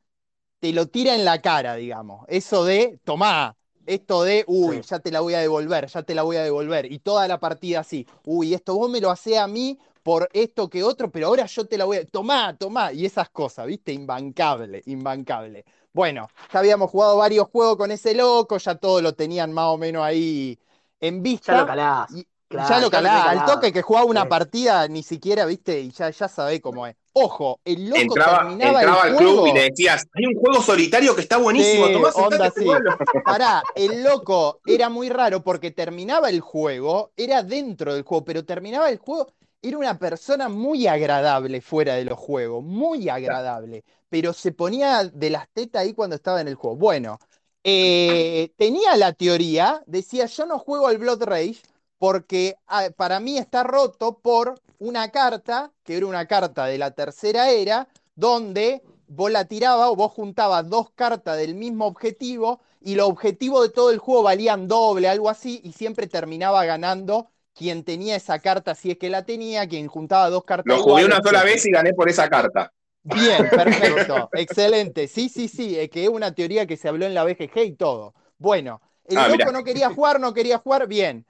te 0.60 0.74
lo 0.74 0.88
tira 0.88 1.16
en 1.16 1.26
la 1.26 1.42
cara, 1.42 1.76
digamos. 1.76 2.26
Eso 2.28 2.66
de, 2.66 3.00
tomá, 3.04 3.56
Esto 3.86 4.24
de, 4.24 4.44
uy, 4.48 4.78
Sí. 4.84 4.90
ya 4.90 5.00
te 5.00 5.12
la 5.12 5.22
voy 5.22 5.34
a 5.34 5.40
devolver, 5.40 5.88
ya 5.88 6.04
te 6.04 6.14
la 6.16 6.22
voy 6.24 6.38
a 6.38 6.44
devolver. 6.44 6.92
Y 6.92 7.00
toda 7.00 7.28
la 7.28 7.40
partida 7.40 7.80
así, 7.80 8.08
uy, 8.26 8.54
esto 8.54 8.76
vos 8.76 8.90
me 8.92 9.02
lo 9.02 9.10
hacés 9.10 9.38
a 9.38 9.48
mí 9.48 9.80
por 10.04 10.30
esto 10.34 10.70
que 10.70 10.84
otro, 10.84 11.12
pero 11.12 11.28
ahora 11.28 11.46
yo 11.46 11.66
te 11.66 11.78
la 11.78 11.86
voy 11.86 11.98
a. 11.98 12.06
Tomá, 12.06 12.56
tomá. 12.58 12.92
Y 12.94 13.06
esas 13.06 13.30
cosas, 13.30 13.68
¿viste? 13.68 13.94
Imbancable, 13.94 14.82
imbancable. 14.86 15.66
Bueno, 15.94 16.30
ya 16.52 16.60
habíamos 16.60 16.90
jugado 16.90 17.18
varios 17.18 17.48
juegos 17.50 17.78
con 17.78 17.92
ese 17.92 18.14
loco, 18.16 18.58
ya 18.58 18.76
todos 18.76 19.02
lo 19.02 19.14
tenían 19.14 19.52
más 19.52 19.66
o 19.68 19.78
menos 19.78 20.04
ahí 20.04 20.58
en 21.00 21.22
vista. 21.22 21.54
Ya 21.54 21.62
lo 21.62 21.68
calás. 21.68 22.12
Y- 22.12 22.26
Claro, 22.48 22.68
ya 22.68 22.76
lo 22.76 22.82
ya 22.82 22.86
lo 22.86 22.92
calá, 22.92 23.24
tenés 23.24 23.40
al 23.40 23.46
toque 23.56 23.72
que 23.72 23.82
jugaba 23.82 24.06
una 24.08 24.24
Sí. 24.24 24.28
partida, 24.28 24.88
ni 24.90 25.04
siquiera, 25.04 25.46
viste, 25.46 25.80
y 25.80 25.92
ya, 25.92 26.10
ya 26.10 26.28
sabés 26.28 26.60
cómo 26.60 26.86
es. 26.86 26.98
Ojo, 27.14 27.62
el 27.64 27.90
loco 27.90 28.02
Entraba, 28.02 28.40
terminaba 28.40 28.82
entraba 28.82 29.04
el 29.04 29.08
al 29.08 29.16
juego. 29.16 29.32
club 29.36 29.48
y 29.48 29.54
le 29.54 29.64
decías, 29.70 30.06
hay 30.14 30.26
un 30.26 30.34
juego 30.36 30.62
solitario 30.62 31.16
que 31.16 31.22
está 31.22 31.38
buenísimo, 31.38 31.86
Sí, 31.88 31.94
Tomás, 31.94 32.16
onda 32.18 32.50
jugalo". 32.50 32.98
Pará, 33.26 33.64
el 33.76 34.04
loco 34.04 34.60
era 34.66 34.90
muy 34.90 35.08
raro 35.10 35.42
porque 35.44 35.72
terminaba 35.72 36.30
el 36.30 36.42
juego, 36.42 37.12
era 37.16 37.42
dentro 37.42 37.94
del 37.94 38.04
juego, 38.04 38.26
pero 38.26 38.44
terminaba 38.44 38.90
el 38.90 38.98
juego, 38.98 39.28
era 39.62 39.78
una 39.78 39.98
persona 40.00 40.50
muy 40.50 40.88
agradable 40.88 41.62
fuera 41.62 41.96
de 41.96 42.06
los 42.06 42.18
juegos, 42.18 42.64
muy 42.64 43.10
agradable, 43.10 43.84
pero 44.10 44.34
se 44.34 44.52
ponía 44.52 45.06
de 45.06 45.30
las 45.30 45.48
tetas 45.50 45.84
ahí 45.84 45.94
cuando 45.94 46.16
estaba 46.16 46.42
en 46.42 46.48
el 46.48 46.56
juego. 46.56 46.78
Bueno, 46.78 47.20
eh, 47.64 48.52
tenía 48.58 48.96
la 48.98 49.14
teoría, 49.14 49.84
decía, 49.86 50.26
yo 50.26 50.46
no 50.46 50.58
juego 50.60 50.88
al 50.88 50.98
Blood 50.98 51.24
Rage 51.24 51.62
porque 52.00 52.56
ah, 52.68 52.90
para 52.96 53.20
mí 53.20 53.38
está 53.38 53.64
roto 53.64 54.18
por 54.20 54.60
una 54.80 55.12
carta, 55.12 55.72
que 55.84 55.98
era 55.98 56.08
una 56.08 56.26
carta 56.28 56.66
de 56.66 56.80
la 56.80 56.92
tercera 56.92 57.52
era, 57.52 57.88
donde 58.16 58.82
vos 59.08 59.32
la 59.32 59.46
tirabas 59.46 59.90
o 59.90 59.96
vos 59.96 60.12
juntabas 60.12 60.68
dos 60.68 60.90
cartas 60.92 61.38
del 61.38 61.54
mismo 61.54 61.86
objetivo 61.86 62.62
y 62.82 62.96
los 62.96 63.08
objetivos 63.08 63.62
de 63.64 63.70
todo 63.74 63.92
el 63.92 64.00
juego 64.00 64.24
valían 64.24 64.68
doble, 64.68 65.08
algo 65.10 65.30
así, 65.30 65.62
y 65.64 65.74
siempre 65.74 66.08
terminaba 66.08 66.66
ganando 66.66 67.30
quien 67.54 67.84
tenía 67.84 68.16
esa 68.16 68.40
carta, 68.40 68.76
si 68.76 68.92
es 68.92 68.98
que 68.98 69.10
la 69.10 69.26
tenía, 69.26 69.68
quien 69.68 69.88
juntaba 69.88 70.30
dos 70.30 70.44
cartas. 70.46 70.76
Lo 70.76 70.80
jugué 70.80 71.06
iguales, 71.06 71.06
una 71.06 71.22
sola 71.22 71.44
vez 71.44 71.64
y 71.68 71.72
gané 71.72 71.94
por 71.94 72.10
esa 72.10 72.28
carta. 72.28 72.72
Bien, 73.04 73.50
perfecto, 73.52 74.30
excelente. 74.34 75.08
Sí, 75.08 75.28
sí, 75.30 75.48
sí, 75.48 75.78
es 75.80 75.90
que 75.90 76.04
es 76.04 76.10
una 76.10 76.34
teoría 76.36 76.68
que 76.68 76.78
se 76.78 76.88
habló 76.88 77.06
en 77.06 77.16
la 77.16 77.24
BGG 77.24 77.64
y 77.66 77.76
todo. 77.76 78.14
Bueno, 78.38 78.80
el 79.06 79.24
Ah, 79.24 79.28
loco 79.28 79.52
mirá. 79.52 79.52
no 79.52 79.64
quería 79.64 79.90
jugar, 79.90 80.20
no 80.20 80.34
quería 80.34 80.60
jugar, 80.60 80.88
bien. 80.88 81.26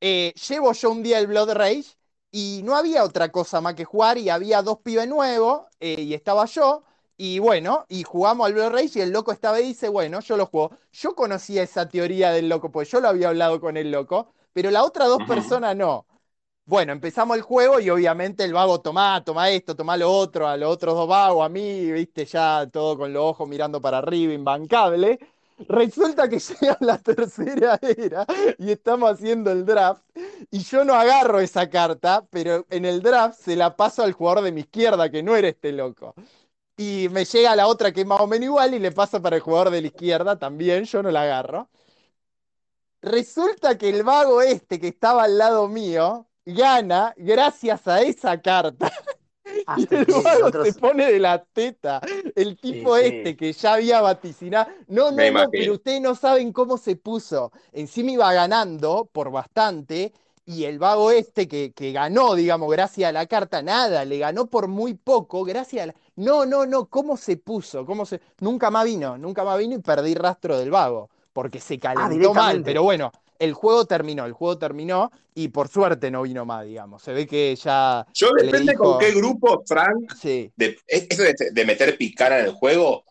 Eh, 0.00 0.32
llevo 0.48 0.72
yo 0.72 0.90
un 0.90 1.02
día 1.02 1.18
el 1.20 1.28
Blood 1.28 1.52
Rage 1.52 1.84
y 2.32 2.62
no 2.64 2.74
había 2.76 3.04
otra 3.04 3.30
cosa 3.30 3.60
más 3.60 3.74
que 3.74 3.84
jugar 3.84 4.18
y 4.18 4.30
había 4.30 4.62
dos 4.62 4.78
pibes 4.80 5.06
nuevos 5.08 5.62
eh, 5.80 6.00
y 6.00 6.14
estaba 6.14 6.44
yo 6.46 6.82
y 7.16 7.38
bueno, 7.38 7.86
y 7.88 8.02
jugamos 8.02 8.46
al 8.46 8.54
Blood 8.54 8.70
Rage 8.72 8.98
y 8.98 9.02
el 9.02 9.10
loco 9.12 9.30
esta 9.32 9.52
vez 9.52 9.62
dice, 9.64 9.88
bueno, 9.88 10.18
yo 10.20 10.36
lo 10.36 10.46
juego. 10.46 10.72
Yo 10.92 11.14
conocía 11.14 11.62
esa 11.62 11.88
teoría 11.88 12.32
del 12.32 12.48
loco, 12.48 12.72
pues 12.72 12.90
yo 12.90 13.00
lo 13.00 13.08
había 13.08 13.28
hablado 13.28 13.60
con 13.60 13.76
el 13.76 13.92
loco, 13.92 14.32
pero 14.52 14.70
la 14.70 14.84
otra 14.84 15.06
dos 15.06 15.22
personas 15.22 15.76
no. 15.76 16.06
Bueno, 16.64 16.92
empezamos 16.92 17.36
el 17.36 17.42
juego 17.42 17.80
y 17.80 17.90
obviamente 17.90 18.44
el 18.44 18.52
vago 18.54 18.80
tomá, 18.80 19.22
toma 19.24 19.50
esto, 19.50 19.74
toma 19.76 19.96
lo 19.96 20.10
otro, 20.12 20.46
a 20.48 20.56
los 20.56 20.70
otros 20.72 20.94
dos 20.94 21.08
vagos, 21.08 21.44
a 21.44 21.48
mí, 21.48 21.90
viste, 21.92 22.24
ya 22.24 22.68
todo 22.72 22.96
con 22.96 23.12
los 23.12 23.22
ojos 23.22 23.48
mirando 23.48 23.80
para 23.80 23.98
arriba, 23.98 24.32
imbancable. 24.32 25.18
Resulta 25.68 26.28
que 26.28 26.38
llega 26.60 26.76
la 26.80 26.98
tercera 26.98 27.78
era 27.82 28.26
y 28.58 28.70
estamos 28.70 29.10
haciendo 29.12 29.50
el 29.50 29.64
draft 29.66 30.02
y 30.50 30.60
yo 30.60 30.84
no 30.84 30.94
agarro 30.94 31.40
esa 31.40 31.68
carta, 31.68 32.26
pero 32.30 32.66
en 32.70 32.84
el 32.84 33.02
draft 33.02 33.40
se 33.40 33.56
la 33.56 33.76
paso 33.76 34.02
al 34.02 34.12
jugador 34.12 34.44
de 34.44 34.52
mi 34.52 34.60
izquierda, 34.62 35.10
que 35.10 35.22
no 35.22 35.36
era 35.36 35.48
este 35.48 35.72
loco. 35.72 36.14
Y 36.76 37.08
me 37.10 37.24
llega 37.24 37.56
la 37.56 37.66
otra 37.68 37.92
que 37.92 38.00
es 38.02 38.06
más 38.06 38.20
o 38.20 38.26
menos 38.26 38.46
igual 38.46 38.74
y 38.74 38.78
le 38.78 38.92
paso 38.92 39.20
para 39.22 39.36
el 39.36 39.42
jugador 39.42 39.70
de 39.70 39.80
la 39.82 39.86
izquierda 39.88 40.38
también, 40.38 40.84
yo 40.84 41.02
no 41.02 41.10
la 41.10 41.22
agarro. 41.22 41.68
Resulta 43.02 43.76
que 43.78 43.88
el 43.90 44.02
vago 44.04 44.40
este 44.42 44.78
que 44.80 44.88
estaba 44.88 45.24
al 45.24 45.36
lado 45.38 45.68
mío 45.68 46.28
gana 46.46 47.14
gracias 47.16 47.86
a 47.88 48.02
esa 48.02 48.40
carta. 48.40 48.92
Y 49.76 49.86
el 49.94 50.06
vago 50.22 50.46
otros- 50.46 50.64
se 50.64 50.72
pone 50.74 51.10
de 51.12 51.18
la 51.20 51.44
teta. 51.44 52.00
El 52.34 52.56
tipo 52.58 52.96
Sí, 52.96 53.02
sí. 53.02 53.06
este 53.06 53.36
que 53.36 53.52
ya 53.52 53.74
había 53.74 54.00
vaticinado. 54.00 54.70
No, 54.86 55.10
no, 55.10 55.12
Me 55.12 55.30
no, 55.30 55.42
imagino. 55.42 55.50
pero 55.50 55.74
ustedes 55.74 56.00
no 56.00 56.14
saben 56.14 56.52
cómo 56.52 56.78
se 56.78 56.96
puso. 56.96 57.52
Encima 57.72 58.12
iba 58.12 58.32
ganando 58.32 59.10
por 59.12 59.30
bastante. 59.30 60.12
Y 60.44 60.64
el 60.64 60.78
vago 60.78 61.10
este 61.12 61.46
que, 61.48 61.72
que 61.72 61.92
ganó, 61.92 62.34
digamos, 62.34 62.70
gracias 62.70 63.08
a 63.08 63.12
la 63.12 63.26
carta, 63.26 63.62
nada, 63.62 64.04
le 64.04 64.18
ganó 64.18 64.46
por 64.48 64.68
muy 64.68 64.94
poco, 64.94 65.44
gracias 65.44 65.84
a 65.84 65.86
la... 65.88 65.94
No, 66.16 66.46
no, 66.46 66.66
no, 66.66 66.88
¿cómo 66.88 67.16
se 67.16 67.36
puso? 67.36 67.86
¿Cómo 67.86 68.06
se... 68.06 68.20
Nunca 68.40 68.70
más 68.70 68.84
vino, 68.84 69.18
nunca 69.18 69.44
más 69.44 69.58
vino 69.58 69.74
y 69.76 69.78
perdí 69.80 70.14
rastro 70.14 70.58
del 70.58 70.70
vago, 70.70 71.10
porque 71.32 71.60
se 71.60 71.78
calentó 71.78 72.34
mal, 72.34 72.62
pero 72.64 72.82
bueno, 72.82 73.10
el 73.38 73.54
juego 73.54 73.84
terminó, 73.86 74.24
el 74.24 74.32
juego 74.32 74.58
terminó 74.58 75.10
y 75.34 75.48
por 75.48 75.68
suerte 75.68 76.10
no 76.10 76.22
vino 76.22 76.44
más, 76.44 76.64
digamos. 76.64 77.02
Se 77.02 77.12
ve 77.12 77.26
que 77.26 77.56
ya... 77.56 78.06
Yo 78.14 78.30
Le 78.36 78.44
depende 78.44 78.72
dijo- 78.72 78.84
con 78.84 78.98
qué 78.98 79.12
grupo, 79.12 79.62
Frank, 79.66 80.12
Sí, 80.18 80.52
de, 80.56 80.76
eso 80.86 81.22
de, 81.22 81.34
de 81.52 81.64
meter 81.64 81.96
picana 81.96 82.38
en 82.38 82.46
el 82.46 82.52
juego, 82.52 83.04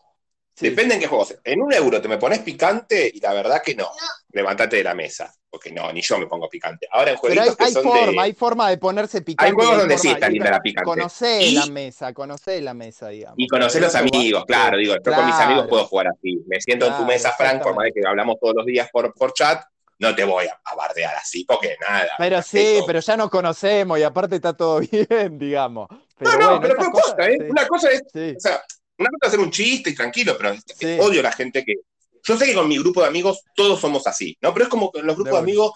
sí. 0.62 0.70
depende 0.70 0.94
en 0.94 1.00
qué 1.00 1.06
juego. 1.06 1.26
En 1.44 1.60
un 1.62 1.72
euro 1.72 2.00
te 2.00 2.08
me 2.08 2.18
pones 2.18 2.38
picante 2.40 3.10
y 3.12 3.20
la 3.20 3.32
verdad 3.34 3.62
que 3.64 3.74
no. 3.74 3.88
Levantate 4.32 4.76
de 4.76 4.84
la 4.84 4.94
mesa, 4.94 5.30
porque 5.50 5.70
no, 5.70 5.92
ni 5.92 6.00
yo 6.00 6.18
me 6.18 6.26
pongo 6.26 6.48
picante. 6.48 6.88
Ahora 6.90 7.10
en 7.12 7.18
Pero 7.20 7.32
hay, 7.42 7.48
jueguitos 7.48 7.56
que 7.56 7.64
hay 7.64 7.72
son 7.72 7.82
forma, 7.82 8.12
de... 8.12 8.20
hay 8.20 8.32
forma 8.32 8.70
de 8.70 8.78
ponerse 8.78 9.20
picante. 9.20 9.52
juegos 9.52 9.74
y 9.74 9.78
donde 9.78 9.98
sí 9.98 10.08
está 10.08 10.28
linda 10.30 10.50
la 10.50 10.60
picante. 10.60 10.84
Conocé 10.88 11.42
Y- 11.42 11.54
la 11.54 11.66
mesa, 11.66 12.12
conocé 12.14 12.60
la 12.62 12.72
mesa, 12.72 13.08
digamos. 13.08 13.34
Y 13.38 13.46
conocer 13.46 13.82
los 13.82 13.94
amigos, 13.94 14.44
claro, 14.46 14.78
digo, 14.78 14.94
yo 14.94 15.12
con 15.14 15.26
mis 15.26 15.34
amigos 15.34 15.66
puedo 15.68 15.84
jugar 15.86 16.06
así. 16.08 16.42
Me 16.46 16.60
siento 16.60 16.86
en 16.86 16.96
tu 16.96 17.04
mesa, 17.04 17.32
Frank, 17.36 17.62
por 17.62 17.74
más 17.74 17.88
que 17.94 18.00
hablamos 18.06 18.36
todos 18.40 18.54
los 18.56 18.64
días 18.64 18.88
por, 18.90 19.12
por 19.14 19.34
chat, 19.34 19.62
no 19.98 20.14
te 20.16 20.24
voy 20.24 20.46
a, 20.46 20.60
a 20.64 20.74
bardear 20.74 21.14
así, 21.14 21.44
porque 21.44 21.76
nada. 21.80 22.08
Pero 22.18 22.42
sí, 22.42 22.80
pero 22.86 22.98
ya 23.00 23.16
nos 23.16 23.30
conocemos 23.30 23.98
y 23.98 24.02
aparte 24.02 24.36
está 24.36 24.52
todo 24.56 24.80
bien, 24.90 25.38
digamos. 25.38 25.88
Pero 26.18 26.32
no, 26.32 26.38
no, 26.38 26.60
bueno, 26.60 26.74
pero 26.78 26.90
posta, 26.90 27.16
cosas, 27.16 27.28
¿eh? 27.28 27.36
sí, 27.38 27.46
Una 27.50 27.66
cosa 27.68 27.90
es, 27.90 28.02
sí, 28.12 28.34
o 28.36 28.40
sea, 28.40 28.62
una 29.02 29.10
cosa 29.10 29.26
es 29.26 29.28
hacer 29.28 29.40
un 29.40 29.50
chiste 29.50 29.90
y 29.90 29.94
tranquilo, 29.94 30.36
pero 30.38 30.54
Sí. 30.78 30.96
odio 31.00 31.20
a 31.20 31.24
la 31.24 31.32
gente 31.32 31.64
que. 31.64 31.74
Yo 32.24 32.36
sé 32.36 32.46
que 32.46 32.54
con 32.54 32.68
mi 32.68 32.78
grupo 32.78 33.02
de 33.02 33.08
amigos 33.08 33.40
todos 33.54 33.80
somos 33.80 34.06
así, 34.06 34.36
¿no? 34.40 34.52
Pero 34.54 34.64
es 34.64 34.68
como 34.70 34.90
con 34.92 35.04
los 35.06 35.16
grupos 35.16 35.32
de, 35.34 35.38
amigos 35.38 35.72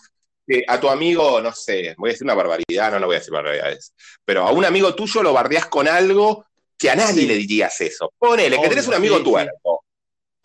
que 0.47 0.65
a 0.67 0.79
tu 0.79 0.89
amigo, 0.89 1.41
no 1.41 1.53
sé, 1.53 1.95
voy 1.99 2.11
a 2.11 2.13
decir 2.13 2.25
una 2.25 2.35
barbaridad, 2.35 2.93
no, 2.93 3.01
no 3.01 3.07
voy 3.07 3.17
a 3.17 3.19
decir 3.19 3.33
barbaridades, 3.35 3.93
pero 4.25 4.47
a 4.47 4.53
un 4.53 4.65
amigo 4.65 4.95
tuyo 4.95 5.23
lo 5.25 5.33
bardeás 5.33 5.67
con 5.67 5.89
algo 5.89 6.47
que 6.79 6.89
a 6.89 6.95
nadie 6.95 7.23
Sí. 7.23 7.27
le 7.27 7.35
dirías 7.35 7.81
eso. 7.81 8.13
Ponele, 8.17 8.61
que 8.61 8.69
tenés 8.69 8.87
un 8.87 8.95
amigo 8.95 9.17
sí, 9.17 9.25
sí. 9.25 9.31
tuerto. 9.31 9.81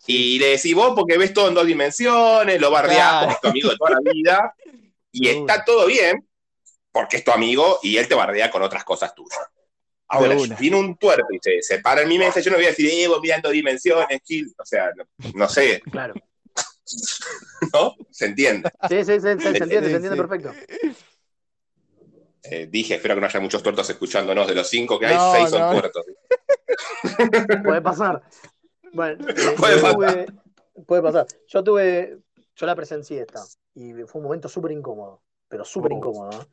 Y 0.06 0.38
le 0.40 0.46
decís 0.48 0.74
vos 0.74 0.92
porque 0.96 1.16
ves 1.16 1.32
todo 1.32 1.46
en 1.48 1.54
dos 1.54 1.66
dimensiones, 1.66 2.60
lo 2.60 2.70
bardeás 2.72 3.24
porque 3.24 3.34
es 3.34 3.40
tu 3.40 3.48
amigo 3.48 3.70
de 3.70 3.76
toda 3.76 3.90
la 3.92 4.12
vida, 4.12 4.54
y 5.12 5.28
está 5.28 5.64
todo 5.64 5.86
bien, 5.86 6.26
porque 6.90 7.18
es 7.18 7.24
tu 7.24 7.30
amigo 7.30 7.78
y 7.82 7.96
él 7.96 8.08
te 8.08 8.16
bardea 8.16 8.50
con 8.50 8.62
otras 8.62 8.82
cosas 8.82 9.14
tuyas. 9.14 9.38
Ahora, 10.14 10.38
si 10.38 10.54
viene 10.60 10.76
un 10.78 10.96
tuerto 10.98 11.26
y 11.32 11.38
se, 11.40 11.62
se 11.62 11.78
para 11.80 12.02
en 12.02 12.08
mi 12.08 12.18
mesa, 12.18 12.40
yo 12.40 12.50
no 12.50 12.58
voy 12.58 12.66
a 12.66 12.68
decir, 12.68 12.88
eh, 12.92 13.08
vos 13.08 13.20
mirando 13.22 13.48
dimensiones, 13.50 14.20
Gil. 14.24 14.52
O 14.58 14.64
sea, 14.64 14.90
no, 14.96 15.04
no 15.34 15.48
sé, 15.48 15.80
Claro. 15.90 16.14
¿no? 17.72 17.94
Se 18.10 18.26
entiende. 18.26 18.70
Sí, 18.88 19.04
sí, 19.04 19.14
sí, 19.14 19.20
se, 19.20 19.40
se 19.40 19.48
entiende, 19.62 19.88
se 19.88 19.96
entiende 19.96 20.16
perfecto. 20.16 20.52
Eh, 22.44 22.66
dije, 22.70 22.96
espero 22.96 23.14
que 23.14 23.20
no 23.20 23.26
haya 23.26 23.40
muchos 23.40 23.62
tuertos 23.62 23.88
escuchándonos. 23.88 24.46
De 24.48 24.54
los 24.54 24.68
cinco 24.68 24.98
que 24.98 25.06
hay, 25.06 25.14
No, 25.14 25.32
seis 25.32 25.50
son 25.50 25.70
tuertos. 25.72 26.04
Puede 27.64 27.80
pasar. 27.80 28.22
Bueno, 28.92 29.26
eh, 29.28 29.54
Puede 29.56 29.80
pasar. 29.80 29.94
tuve- 29.94 30.26
puede 30.86 31.02
pasar. 31.02 31.26
Yo 31.46 31.62
tuve, 31.64 32.18
yo 32.56 32.66
la 32.66 32.74
presencié 32.74 33.20
esta 33.22 33.42
y 33.74 33.92
fue 34.06 34.18
un 34.20 34.24
momento 34.24 34.48
súper 34.48 34.72
incómodo, 34.72 35.22
pero 35.48 35.64
súper 35.64 35.92
Oh. 35.92 35.96
incómodo. 35.96 36.46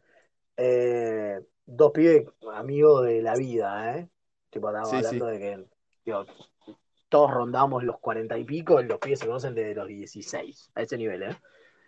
Eh, 0.55 1.39
dos 1.69 1.91
pibes 1.91 2.27
amigos 2.53 3.05
de 3.05 3.21
la 3.21 3.35
vida, 3.35 3.97
¿eh? 3.97 4.09
Tipo, 4.49 4.69
estábamos 4.69 4.91
Sí, 4.91 5.05
hablando 5.05 5.25
de 5.27 5.39
que 5.39 5.65
digo, 6.05 6.25
todos 7.09 7.31
rondamos 7.31 7.83
los 7.83 7.99
cuarenta 7.99 8.37
y 8.37 8.43
pico, 8.43 8.81
los 8.81 8.99
pibes 8.99 9.19
se 9.19 9.27
conocen 9.27 9.55
desde 9.55 9.75
los 9.75 9.87
16, 9.87 10.71
a 10.75 10.81
ese 10.81 10.97
nivel, 10.97 11.23
¿eh? 11.23 11.37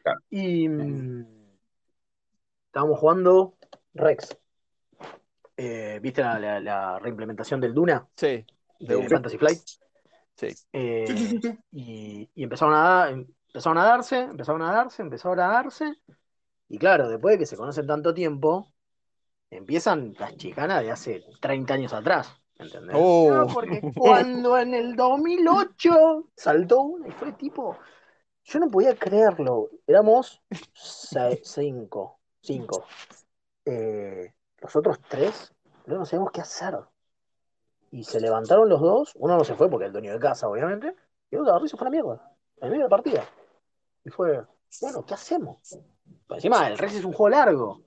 Claro. 0.03 0.19
Y 0.29 0.67
estábamos 2.67 2.99
jugando 2.99 3.53
Rex. 3.93 4.37
Eh, 5.57 5.99
¿Viste 6.01 6.21
la, 6.21 6.39
la- 6.39 6.59
la 6.59 6.99
reimplementación 6.99 7.61
del 7.61 7.73
Duna? 7.73 8.07
Sí, 8.15 8.45
de 8.79 8.95
de. 8.95 9.09
Fantasy 9.09 9.37
Flight. 9.37 9.59
Sí. 10.35 10.47
Eh, 10.73 11.07
Sí, 11.07 11.17
sí, 11.17 11.27
sí, 11.27 11.41
sí. 11.41 11.57
y, 11.71 12.29
y 12.33 12.43
empezaron 12.43 12.73
a, 12.75 12.79
dar- 12.83 13.09
empezaron 13.11 13.77
a 13.77 13.83
darse, 13.85 14.19
empezaron 14.21 14.61
a 14.61 14.71
darse, 14.71 15.01
empezaron 15.01 15.39
a 15.39 15.47
darse. 15.47 15.93
Y 16.69 16.77
claro, 16.79 17.09
después 17.09 17.33
de 17.33 17.39
que 17.39 17.45
se 17.45 17.57
conocen 17.57 17.85
tanto 17.87 18.13
tiempo, 18.13 18.70
empiezan 19.51 20.15
las 20.17 20.35
chicanas 20.37 20.81
de 20.81 20.91
hace 20.91 21.23
30 21.39 21.73
años 21.73 21.93
atrás. 21.93 22.33
¿Entendés? 22.57 22.95
Oh. 22.97 23.29
No, 23.29 23.47
porque 23.47 23.81
cuando 23.95 24.57
en 24.57 24.73
el 24.73 24.95
2008 24.95 26.29
saltó 26.35 26.81
una 26.81 27.07
y 27.07 27.11
fue 27.11 27.33
tipo. 27.33 27.77
Yo 28.43 28.59
no 28.59 28.69
podía 28.69 28.95
creerlo. 28.95 29.69
Éramos 29.85 30.41
cinco. 31.43 32.19
Cinco. 32.41 32.85
Eh, 33.65 34.33
los 34.57 34.75
otros 34.75 34.99
tres, 35.07 35.53
no 35.85 35.97
no 35.97 36.05
sabíamos 36.05 36.31
qué 36.31 36.41
hacer. 36.41 36.75
Y 37.91 38.03
se 38.03 38.19
levantaron 38.19 38.69
los 38.69 38.81
dos. 38.81 39.11
Uno 39.15 39.37
no 39.37 39.43
se 39.43 39.55
fue 39.55 39.69
porque 39.69 39.85
el 39.85 39.91
dueño 39.91 40.13
de 40.13 40.19
casa, 40.19 40.47
obviamente. 40.47 40.95
Y 41.29 41.35
el 41.35 41.41
otro 41.41 41.67
se 41.67 41.77
fue 41.77 41.87
a 41.87 41.91
la 41.91 41.91
mierda. 41.91 42.35
En 42.61 42.69
medio 42.69 42.83
de 42.83 42.89
la 42.89 42.89
partida. 42.89 43.25
Y 44.03 44.09
fue, 44.09 44.43
bueno, 44.81 45.05
¿qué 45.05 45.13
hacemos? 45.13 45.57
Pero 46.27 46.35
encima, 46.35 46.67
el 46.67 46.77
Res 46.77 46.95
es 46.95 47.05
un 47.05 47.13
juego 47.13 47.29
largo. 47.29 47.83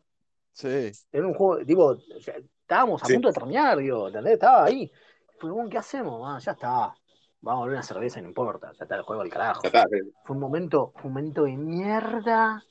Sí. 0.55 0.93
Era 1.13 1.27
un 1.27 1.35
juego, 1.35 1.65
digo, 1.65 1.87
o 1.87 2.21
sea, 2.21 2.37
estábamos 2.63 3.03
a 3.03 3.07
Sí. 3.07 3.13
punto 3.13 3.29
de 3.29 3.35
terminar, 3.35 3.79
digo, 3.79 4.07
¿entendés? 4.09 4.35
Estaba 4.35 4.65
ahí. 4.65 4.91
Fue, 5.39 5.51
bueno, 5.51 5.69
¿qué 5.69 5.79
hacemos? 5.79 6.23
Ah, 6.25 6.39
ya 6.39 6.53
está. 6.53 6.95
Vamos 7.41 7.59
a 7.59 7.65
volver 7.65 7.75
una 7.75 7.83
cerveza, 7.83 8.21
no 8.23 8.29
importa. 8.29 8.73
Ya 8.79 8.85
está 8.85 8.97
el 8.97 9.03
juego 9.03 9.23
del 9.23 9.33
carajo. 9.33 9.67
Está. 9.67 9.85
Fue 10.25 10.35
un 10.35 10.41
momento, 10.41 10.93
fue 10.95 11.09
un 11.09 11.15
momento 11.15 11.45
de 11.45 11.57
mierda. 11.57 12.65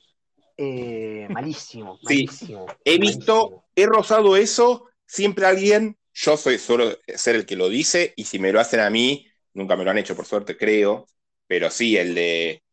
eh, 0.56 1.28
malísimo, 1.30 1.98
Sí. 2.00 2.26
malísimo. 2.26 2.66
He 2.84 2.98
visto, 2.98 3.34
malísimo. 3.34 3.64
he 3.76 3.86
rozado 3.86 4.36
eso, 4.36 4.86
siempre 5.06 5.46
alguien, 5.46 5.98
yo 6.12 6.36
soy 6.36 6.58
solo 6.58 6.96
ser 7.08 7.36
el 7.36 7.46
que 7.46 7.56
lo 7.56 7.68
dice, 7.68 8.12
y 8.16 8.24
si 8.24 8.38
me 8.38 8.52
lo 8.52 8.60
hacen 8.60 8.80
a 8.80 8.90
mí, 8.90 9.26
nunca 9.52 9.76
me 9.76 9.84
lo 9.84 9.90
han 9.90 9.98
hecho 9.98 10.16
por 10.16 10.26
suerte, 10.26 10.56
creo, 10.56 11.06
pero 11.46 11.70
sí, 11.70 11.96
el 11.96 12.14
de 12.14 12.63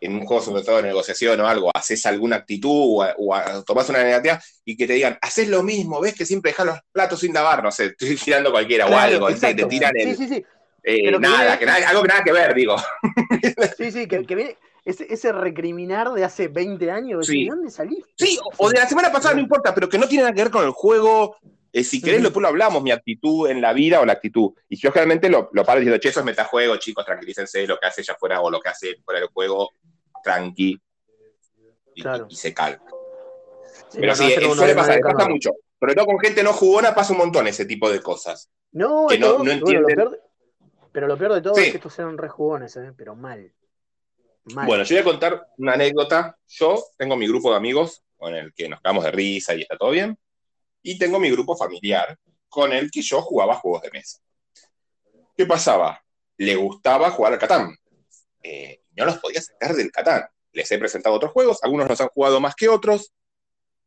en 0.00 0.14
un 0.14 0.24
juego 0.26 0.42
sobre 0.42 0.62
todo 0.62 0.76
de 0.76 0.82
negociación 0.84 1.40
o 1.40 1.46
algo, 1.48 1.70
haces 1.74 2.04
alguna 2.06 2.36
actitud 2.36 2.70
o, 2.70 3.04
o 3.18 3.64
tomás 3.64 3.88
una 3.88 4.04
negativa 4.04 4.40
y 4.64 4.76
que 4.76 4.86
te 4.86 4.92
digan, 4.92 5.18
haces 5.20 5.48
lo 5.48 5.62
mismo, 5.62 6.00
ves 6.00 6.14
que 6.14 6.24
siempre 6.26 6.52
dejas 6.52 6.66
los 6.66 6.78
platos 6.92 7.20
sin 7.20 7.32
lavar, 7.34 7.62
no 7.62 7.72
sé, 7.72 7.86
estoy 7.86 8.16
tirando 8.16 8.52
cualquiera 8.52 8.86
o 8.86 8.96
algo, 8.96 9.26
¿viste? 9.26 9.40
te 9.48 9.62
exacto. 9.62 9.68
tiran 9.68 9.92
el, 9.96 10.16
Sí, 10.16 10.28
sí, 10.28 10.28
sí. 10.34 10.44
eh, 10.84 11.00
Pero 11.04 11.18
que 11.18 11.26
nada, 11.26 11.40
viene- 11.42 11.58
que 11.58 11.66
nada, 11.66 11.88
algo 11.88 12.02
que 12.02 12.08
nada 12.08 12.24
que 12.24 12.32
ver, 12.32 12.54
digo. 12.54 12.76
Sí, 13.76 13.90
sí, 13.90 14.06
que, 14.06 14.24
que 14.24 14.34
viene 14.34 14.56
ese, 14.84 15.06
ese 15.12 15.32
recriminar 15.32 16.10
de 16.12 16.24
hace 16.24 16.48
20 16.48 16.90
años. 16.90 17.26
Sí. 17.26 17.44
¿De 17.44 17.50
dónde 17.50 17.70
saliste? 17.70 18.08
Sí, 18.16 18.38
o- 18.42 18.66
o 18.66 18.70
de 18.70 18.78
la 18.78 18.88
semana 18.88 19.10
pasada, 19.12 19.34
no 19.34 19.40
importa, 19.40 19.74
pero 19.74 19.88
que 19.88 19.98
no 19.98 20.08
tiene 20.08 20.22
nada 20.24 20.34
que 20.34 20.42
ver 20.42 20.50
con 20.52 20.64
el 20.64 20.70
juego. 20.70 21.36
Eh, 21.72 21.84
si 21.84 22.00
querés, 22.00 22.16
Ujú. 22.18 22.24
después 22.24 22.42
lo 22.42 22.48
hablamos, 22.48 22.82
mi 22.82 22.90
actitud 22.90 23.48
en 23.48 23.60
la 23.60 23.72
vida 23.72 24.00
o 24.00 24.04
la 24.04 24.14
actitud. 24.14 24.52
Y 24.68 24.76
yo 24.76 24.90
generalmente 24.90 25.28
lo, 25.30 25.50
lo 25.52 25.64
paro 25.64 25.80
diciendo, 25.80 26.00
che, 26.00 26.08
eso 26.08 26.20
es 26.20 26.26
metajuego, 26.26 26.76
chicos, 26.78 27.04
tranquilícense, 27.04 27.66
lo 27.66 27.78
que 27.78 27.86
hace 27.86 28.00
ella 28.00 28.16
fuera 28.18 28.40
o 28.40 28.50
lo 28.50 28.60
que 28.60 28.68
hace 28.70 28.96
fuera 29.04 29.20
del 29.20 29.28
juego, 29.28 29.70
tranqui. 30.24 30.80
Y, 31.94 32.02
Claro. 32.02 32.26
y 32.28 32.34
se 32.36 32.52
calma. 32.54 32.82
Sí, 33.88 33.98
Pero 34.00 34.06
no, 34.08 34.14
sí, 34.16 34.24
no, 34.24 34.30
eh, 34.42 34.46
uno 34.46 34.54
suele 34.54 34.74
pasar, 34.74 35.00
pasa 35.00 35.28
mucho. 35.28 35.50
Sobre 35.78 35.94
todo 35.94 36.06
con 36.06 36.18
gente 36.20 36.42
no 36.42 36.52
jugona 36.52 36.94
pasa 36.94 37.12
un 37.12 37.18
montón 37.18 37.46
ese 37.46 37.64
tipo 37.64 37.90
de 37.90 38.00
cosas. 38.00 38.50
No, 38.72 39.06
que 39.08 39.18
no- 39.18 39.26
todo- 39.26 39.38
no 39.38 39.44
bueno, 39.44 39.52
lo 39.60 39.66
entienden. 39.66 39.96
peor 39.96 40.10
de- 40.10 40.18
pero 40.92 41.06
lo 41.06 41.16
peor 41.16 41.34
de 41.34 41.42
todo 41.42 41.54
Sí. 41.54 41.62
es 41.62 41.70
que 41.70 41.76
estos 41.76 41.98
eran 41.98 42.18
rejugones, 42.18 42.76
¿eh? 42.76 42.92
pero 42.96 43.14
mal. 43.14 43.52
Mal. 44.54 44.66
Bueno, 44.66 44.84
yo 44.84 44.94
voy 44.96 45.00
a 45.00 45.04
contar 45.04 45.46
una 45.58 45.72
anécdota. 45.74 46.36
Yo 46.48 46.82
tengo 46.96 47.16
mi 47.16 47.28
grupo 47.28 47.50
de 47.50 47.56
amigos 47.56 48.02
con 48.16 48.34
el 48.34 48.52
que 48.54 48.68
nos 48.68 48.80
cagamos 48.80 49.04
de 49.04 49.10
risa 49.12 49.54
y 49.54 49.62
está 49.62 49.76
todo 49.76 49.90
bien. 49.90 50.18
Y 50.82 50.98
tengo 50.98 51.18
mi 51.18 51.30
grupo 51.30 51.56
familiar 51.56 52.16
con 52.48 52.72
el 52.72 52.90
que 52.90 53.02
yo 53.02 53.20
jugaba 53.22 53.54
juegos 53.56 53.82
de 53.82 53.90
mesa. 53.90 54.18
¿Qué 55.36 55.46
pasaba? 55.46 56.02
Le 56.36 56.56
gustaba 56.56 57.10
jugar 57.10 57.34
al 57.34 57.38
Catán. 57.38 57.76
Eh, 58.42 58.82
no 58.96 59.04
los 59.04 59.18
podía 59.18 59.40
sacar 59.40 59.74
del 59.74 59.90
Catán. 59.92 60.24
Les 60.52 60.70
he 60.72 60.78
presentado 60.78 61.14
otros 61.14 61.32
juegos, 61.32 61.58
algunos 61.62 61.88
los 61.88 62.00
han 62.00 62.08
jugado 62.08 62.40
más 62.40 62.54
que 62.54 62.68
otros. 62.68 63.12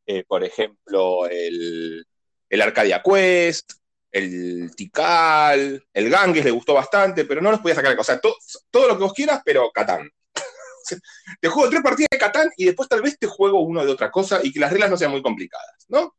Eh, 0.05 0.23
por 0.27 0.43
ejemplo, 0.43 1.27
el, 1.27 2.05
el 2.49 2.61
Arcadia 2.61 3.01
Quest, 3.03 3.73
el 4.11 4.71
Tikal, 4.75 5.85
el 5.93 6.09
Ganges 6.09 6.45
le 6.45 6.51
gustó 6.51 6.73
bastante, 6.73 7.25
pero 7.25 7.41
no 7.41 7.51
los 7.51 7.59
podía 7.59 7.75
sacar. 7.75 7.99
O 7.99 8.03
sea, 8.03 8.19
to- 8.19 8.37
todo 8.69 8.87
lo 8.87 8.97
que 8.97 9.03
vos 9.03 9.13
quieras, 9.13 9.41
pero 9.43 9.71
Catán. 9.71 10.09
te 11.41 11.47
juego 11.47 11.69
tres 11.69 11.81
partidas 11.81 12.09
de 12.11 12.17
Catán 12.17 12.49
y 12.57 12.65
después 12.65 12.87
tal 12.89 13.01
vez 13.01 13.17
te 13.17 13.27
juego 13.27 13.59
uno 13.61 13.85
de 13.85 13.91
otra 13.91 14.11
cosa 14.11 14.39
y 14.43 14.51
que 14.53 14.59
las 14.59 14.71
reglas 14.71 14.89
no 14.89 14.97
sean 14.97 15.11
muy 15.11 15.21
complicadas, 15.21 15.85
¿no? 15.87 16.15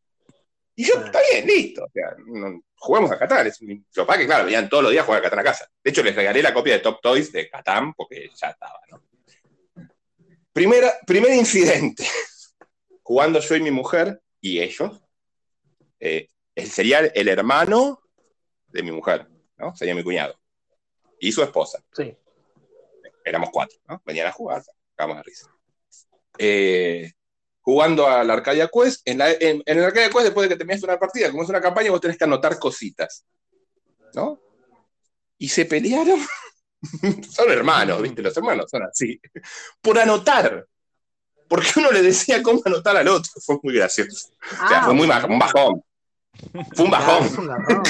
Y 0.76 0.84
yo, 0.84 0.94
está 1.04 1.20
bien, 1.30 1.46
listo. 1.46 1.84
O 1.84 1.90
sea, 1.92 2.14
no- 2.26 2.60
juguemos 2.76 3.10
a 3.12 3.18
Catán. 3.18 3.46
Es, 3.46 3.60
lo 3.60 4.06
que 4.06 4.26
claro, 4.26 4.44
venían 4.44 4.68
todos 4.68 4.82
los 4.82 4.92
días 4.92 5.02
a 5.02 5.06
jugar 5.06 5.20
a 5.20 5.22
Catán 5.24 5.38
a 5.38 5.44
casa. 5.44 5.70
De 5.82 5.90
hecho, 5.90 6.02
les 6.02 6.14
regalé 6.16 6.42
la 6.42 6.52
copia 6.52 6.74
de 6.74 6.80
Top 6.80 7.00
Toys 7.00 7.30
de 7.32 7.48
Catán 7.48 7.94
porque 7.94 8.28
ya 8.34 8.50
estaba, 8.50 8.80
¿no? 8.90 9.02
Primera, 10.52 10.92
primer 11.06 11.32
incidente. 11.34 12.04
Jugando 13.02 13.40
yo 13.40 13.56
y 13.56 13.60
mi 13.60 13.70
mujer 13.70 14.20
y 14.40 14.60
ellos. 14.60 15.00
eh, 16.00 16.28
sería 16.70 17.00
el 17.00 17.28
hermano 17.28 18.00
de 18.68 18.82
mi 18.82 18.90
mujer, 18.92 19.26
¿no? 19.56 19.74
Sería 19.76 19.94
mi 19.94 20.02
cuñado. 20.02 20.38
Y 21.18 21.32
su 21.32 21.42
esposa 21.42 21.82
Sí. 21.92 22.16
éramos 23.24 23.50
cuatro, 23.52 23.78
¿no? 23.88 24.02
Venían 24.04 24.26
a 24.26 24.32
jugar, 24.32 24.62
cagamos 24.94 25.18
de 25.18 25.22
risa. 25.22 25.50
Eh, 26.38 27.12
jugando 27.66 28.06
al 28.06 28.30
Arcadia 28.30 28.68
Quest, 28.72 29.00
en, 29.06 29.18
la- 29.18 29.32
en- 29.32 29.62
en 29.64 29.78
el 29.78 29.84
Arcadia 29.84 30.10
Quest, 30.10 30.24
después 30.24 30.48
de 30.48 30.54
que 30.54 30.58
terminaste 30.58 30.86
una 30.86 30.98
partida, 30.98 31.30
como 31.30 31.42
es 31.42 31.48
una 31.48 31.60
campaña, 31.62 31.90
vos 31.90 32.00
tenés 32.00 32.18
que 32.18 32.24
anotar 32.24 32.58
cositas, 32.58 33.24
¿no? 34.14 34.38
Y 35.38 35.48
se 35.48 35.64
pelearon. 35.64 36.20
son 37.30 37.50
hermanos, 37.50 38.00
¿viste? 38.02 38.20
Los 38.22 38.36
hermanos 38.36 38.66
son 38.70 38.82
así. 38.82 39.18
Por 39.80 39.98
anotar. 39.98 40.66
Porque 41.48 41.68
uno 41.76 41.90
le 41.90 42.02
decía 42.02 42.42
cómo 42.42 42.60
anotar 42.64 42.96
al 42.96 43.08
otro. 43.08 43.30
Fue 43.44 43.56
muy 43.62 43.74
gracioso. 43.74 44.28
O 44.64 44.68
sea, 44.68 44.82
fue 44.84 44.94
muy 44.94 45.06
baj- 45.06 45.28
un 45.30 45.38
bajón. 45.38 45.82
Fue 46.74 46.84
un 46.84 46.90
bajón. 46.90 47.24
es 47.26 47.38
un 47.38 47.46
garrón. 47.48 47.82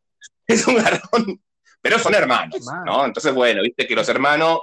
es 0.46 0.66
un 0.66 0.76
garrón. 0.76 1.42
Pero 1.80 1.98
son 1.98 2.14
hermanos. 2.14 2.64
¿no? 2.86 3.04
Entonces, 3.06 3.32
bueno, 3.34 3.62
viste 3.62 3.86
que 3.86 3.94
los 3.94 4.08
hermanos. 4.08 4.58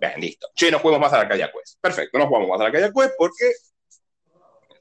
Bien, 0.00 0.14
listo. 0.18 0.48
Che, 0.54 0.70
no 0.70 0.78
juguemos 0.78 1.00
más 1.02 1.12
a 1.12 1.18
la 1.18 1.28
calle 1.28 1.50
Quest. 1.52 1.78
Perfecto, 1.80 2.18
no 2.18 2.26
jugamos 2.26 2.48
más 2.48 2.60
a 2.60 2.64
la 2.64 2.72
calle 2.72 2.90
Quest 2.92 3.14
porque. 3.18 3.50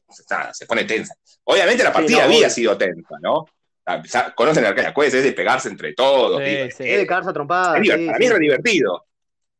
Se, 0.09 0.21
está- 0.23 0.53
se 0.53 0.65
pone 0.65 0.85
tensa. 0.85 1.13
Obviamente 1.43 1.83
la 1.83 1.89
Sí, 1.91 1.93
partida 1.93 2.17
no, 2.19 2.23
había 2.23 2.37
obvio. 2.37 2.49
sido 2.49 2.77
tensa, 2.77 3.15
¿no? 3.21 3.45
Ah, 3.85 4.01
Conocen 4.35 4.63
la 4.63 4.73
calle 4.73 4.93
Quest, 4.93 5.15
es 5.15 5.23
de 5.23 5.33
pegarse 5.33 5.67
entre 5.69 5.93
todos. 5.93 6.39
Sí, 6.41 6.49
digo, 6.49 6.65
sí. 6.77 6.89
Es 6.89 6.97
de 6.97 7.07
cagarse 7.07 7.29
a 7.29 7.33
trompadas. 7.33 7.79
sí, 7.83 7.89
para 7.89 8.17
mí 8.17 8.25
es 8.25 8.31
re 8.31 8.39
divertido. 8.39 9.05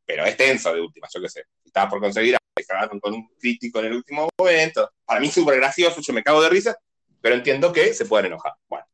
Pero 0.06 0.24
es 0.24 0.36
tenso 0.36 0.72
de 0.74 0.80
última, 0.80 1.06
yo 1.12 1.20
qué 1.20 1.28
sé. 1.28 1.44
Estaba 1.64 1.88
por 1.90 2.00
conseguir, 2.00 2.36
cagaron 2.66 2.98
con 3.00 3.14
un 3.14 3.28
crítico 3.38 3.78
en 3.80 3.86
el 3.86 3.92
último 3.94 4.28
momento. 4.38 4.90
Para 5.04 5.20
mí 5.20 5.28
es 5.28 5.34
súper 5.34 5.56
gracioso, 5.56 6.00
yo 6.00 6.12
me 6.12 6.22
cago 6.22 6.42
de 6.42 6.48
risa, 6.48 6.76
pero 7.20 7.34
entiendo 7.36 7.72
que 7.72 7.94
se 7.94 8.06
pueden 8.06 8.26
enojar. 8.26 8.54
Bueno, 8.68 8.86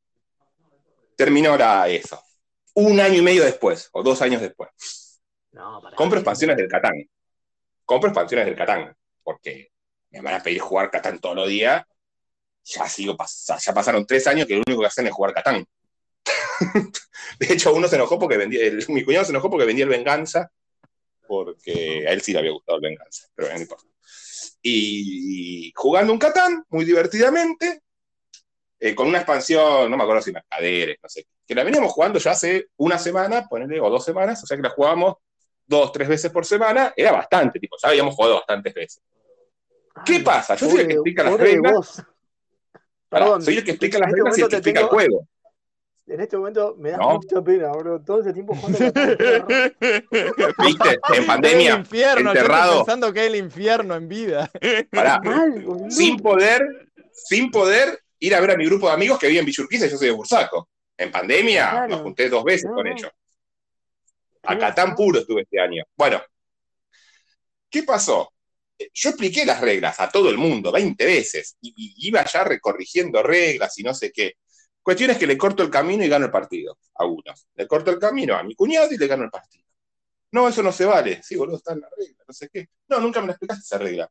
terminó 1.17 1.57
la, 1.57 1.89
eso. 1.89 2.23
Un 2.75 3.01
año 3.01 3.15
y 3.19 3.23
medio 3.23 3.45
después, 3.45 3.89
o 3.93 4.03
dos 4.03 4.21
años 4.21 4.43
después, 4.43 4.69
No, 5.57 5.81
compro 5.97 6.19
expansiones 6.19 6.57
del 6.57 6.69
Catán. 6.69 6.93
Compro 7.85 8.11
expansiones 8.11 8.47
del 8.47 8.57
Catán, 8.57 8.95
porque 9.23 9.71
me 10.11 10.21
van 10.21 10.35
a 10.35 10.43
pedir 10.43 10.61
jugar 10.61 10.91
Catán 10.91 11.19
todos 11.19 11.37
los 11.37 11.49
días. 11.49 11.83
Ya, 12.65 12.89
sigo, 12.89 13.17
pas- 13.17 13.59
ya 13.65 13.73
pasaron 13.73 14.07
tres 14.07 14.27
años 14.27 14.47
que 14.47 14.55
lo 14.55 14.63
único 14.67 14.81
que 14.83 14.87
hacen 14.89 15.07
es 15.07 15.13
jugar 15.13 15.33
Catán. 15.33 15.65
De 17.39 17.53
hecho, 17.53 17.73
uno 17.75 17.89
se 17.89 17.97
enojó 17.97 18.19
porque 18.19 18.37
vendía, 18.37 18.65
el- 18.65 18.85
mi 18.89 19.05
cuñado 19.05 19.25
se 19.25 19.31
enojó 19.31 19.49
porque 19.49 19.67
vendía 19.67 19.85
el 19.85 19.91
Venganza, 19.91 20.51
porque 21.27 22.05
a 22.07 22.13
él 22.13 22.21
sí 22.21 22.33
le 22.33 22.41
había 22.41 22.53
gustado 22.53 22.77
el 22.77 22.83
Venganza, 22.83 23.29
pero 23.35 23.49
bueno, 23.49 23.59
no 23.59 23.63
importa. 23.63 23.85
Y 24.63 25.73
jugando 25.75 26.13
un 26.13 26.19
Catán, 26.19 26.65
muy 26.69 26.85
divertidamente, 26.85 27.83
eh, 28.81 28.95
con 28.95 29.07
una 29.09 29.19
expansión, 29.19 29.91
no 29.91 29.97
me 29.97 30.03
acuerdo 30.03 30.23
si 30.23 30.33
Mercaderes, 30.33 30.99
no 31.03 31.09
sé, 31.09 31.27
que 31.47 31.55
la 31.55 31.65
veníamos 31.65 31.93
jugando 31.93 32.19
ya 32.19 32.33
hace 32.33 32.67
una 32.77 32.99
semana, 32.99 33.47
ponele, 33.49 33.81
o 33.81 33.89
dos 33.89 34.05
semanas, 34.05 34.43
o 34.43 34.47
sea 34.47 34.57
que 34.57 34.63
la 34.63 34.71
jugábamos 34.71 35.15
dos, 35.67 35.93
tres 35.93 36.09
veces 36.09 36.31
por 36.31 36.45
semana, 36.47 36.93
era 36.97 37.13
bastante, 37.13 37.59
tipo, 37.59 37.77
ya 37.83 37.89
habíamos 37.89 38.15
jugado 38.15 38.35
bastantes 38.37 38.73
veces. 38.75 39.03
¿Qué 40.05 40.17
Ay, 40.17 40.23
pasa? 40.23 40.55
Yo 40.57 40.69
soy 40.71 40.81
el 40.81 40.87
que 40.89 40.93
explica 40.95 41.23
las 41.25 41.37
reglas. 41.39 42.03
Perdón, 43.09 43.43
soy 43.43 43.57
el 43.59 43.65
que 43.65 43.71
explica 43.73 43.99
las 43.99 44.09
este 44.09 44.17
reglas 44.21 44.39
y 44.39 44.43
el 44.43 44.49
que 44.49 44.57
explica 44.57 44.81
el 44.81 44.87
juego. 44.87 45.29
En 46.09 46.21
este 46.21 46.37
momento 46.37 46.77
me 46.79 46.91
da 46.93 46.99
No. 46.99 47.15
mucha 47.15 47.43
pena, 47.43 47.73
bro. 47.73 48.01
Todo 48.01 48.21
ese 48.21 48.33
tiempo 48.33 48.55
jugando. 48.55 48.79
¿Viste? 50.65 50.99
En 51.09 51.21
el 51.21 51.27
pandemia, 51.27 51.75
infierno, 51.77 52.33
yo 52.33 52.41
enterrado. 52.41 52.65
estoy 52.73 52.79
pensando 52.85 53.13
que 53.13 53.21
es 53.21 53.27
el 53.27 53.37
infierno 53.37 53.95
en 53.97 54.09
vida. 54.09 54.51
pará, 54.93 55.21
Mal, 55.25 55.63
boludo. 55.65 55.91
sin 55.91 56.17
poder, 56.19 56.63
sin 57.13 57.51
poder 57.51 57.99
ir 58.21 58.35
a 58.37 58.41
ver 58.41 58.53
a 58.53 58.57
mi 58.57 58.67
grupo 58.67 58.87
de 58.87 58.93
amigos 58.95 59.19
que 59.19 59.27
vive 59.27 59.41
en 59.41 59.47
Villurquiza 59.47 59.87
y 59.87 59.91
yo 59.91 59.97
soy 59.99 60.09
de 60.09 60.15
Bursaco. 60.15 60.69
En 60.97 61.11
pandemia 61.11 61.71
Claro. 61.71 61.89
me 61.89 62.03
junté 62.03 62.29
dos 62.29 62.45
veces 62.45 62.67
No, 62.71 62.75
con 62.77 62.87
ellos. 62.87 63.11
Acá 64.47 64.75
tan 64.75 64.95
puro 64.95 65.21
estuve 65.21 65.43
este 65.43 65.61
año. 65.61 65.85
Bueno, 65.97 66.23
¿qué 67.71 67.83
pasó? 67.83 68.33
Yo 68.93 69.11
expliqué 69.11 69.47
las 69.47 69.61
reglas 69.61 69.99
a 70.01 70.11
todo 70.11 70.29
el 70.29 70.37
mundo 70.37 70.71
20 70.71 71.05
veces 71.05 71.57
y, 71.61 71.73
y 71.77 72.09
iba 72.09 72.25
ya 72.25 72.45
recorrigiendo 72.45 73.23
reglas 73.23 73.79
y 73.79 73.83
no 73.83 73.95
sé 73.95 74.13
qué. 74.13 74.35
Cuestión 74.83 75.11
es 75.11 75.19
que 75.19 75.27
le 75.27 75.37
corto 75.37 75.63
el 75.63 75.71
camino 75.71 76.05
y 76.05 76.09
gano 76.09 76.27
el 76.27 76.31
partido 76.31 76.79
a 76.95 77.05
uno. 77.07 77.23
Le 77.55 77.67
corto 77.67 77.91
el 77.91 77.99
camino 77.99 78.37
a 78.37 78.43
mi 78.43 78.55
cuñado 78.55 78.93
y 78.93 78.97
le 78.99 79.07
gano 79.07 79.25
el 79.25 79.31
partido. 79.31 79.65
No, 80.31 80.49
eso 80.49 80.63
no 80.63 80.71
se 80.71 80.85
vale. 80.85 81.23
Sí, 81.23 81.35
boludo, 81.35 81.57
está 81.57 81.73
en 81.73 81.81
la 81.81 81.89
regla, 81.97 82.23
no 82.27 82.33
sé 82.33 82.49
qué. 82.53 82.69
No, 82.89 83.01
nunca 83.01 83.21
me 83.21 83.27
la 83.27 83.33
explicaste 83.33 83.63
esa 83.65 83.79
regla. 83.79 84.11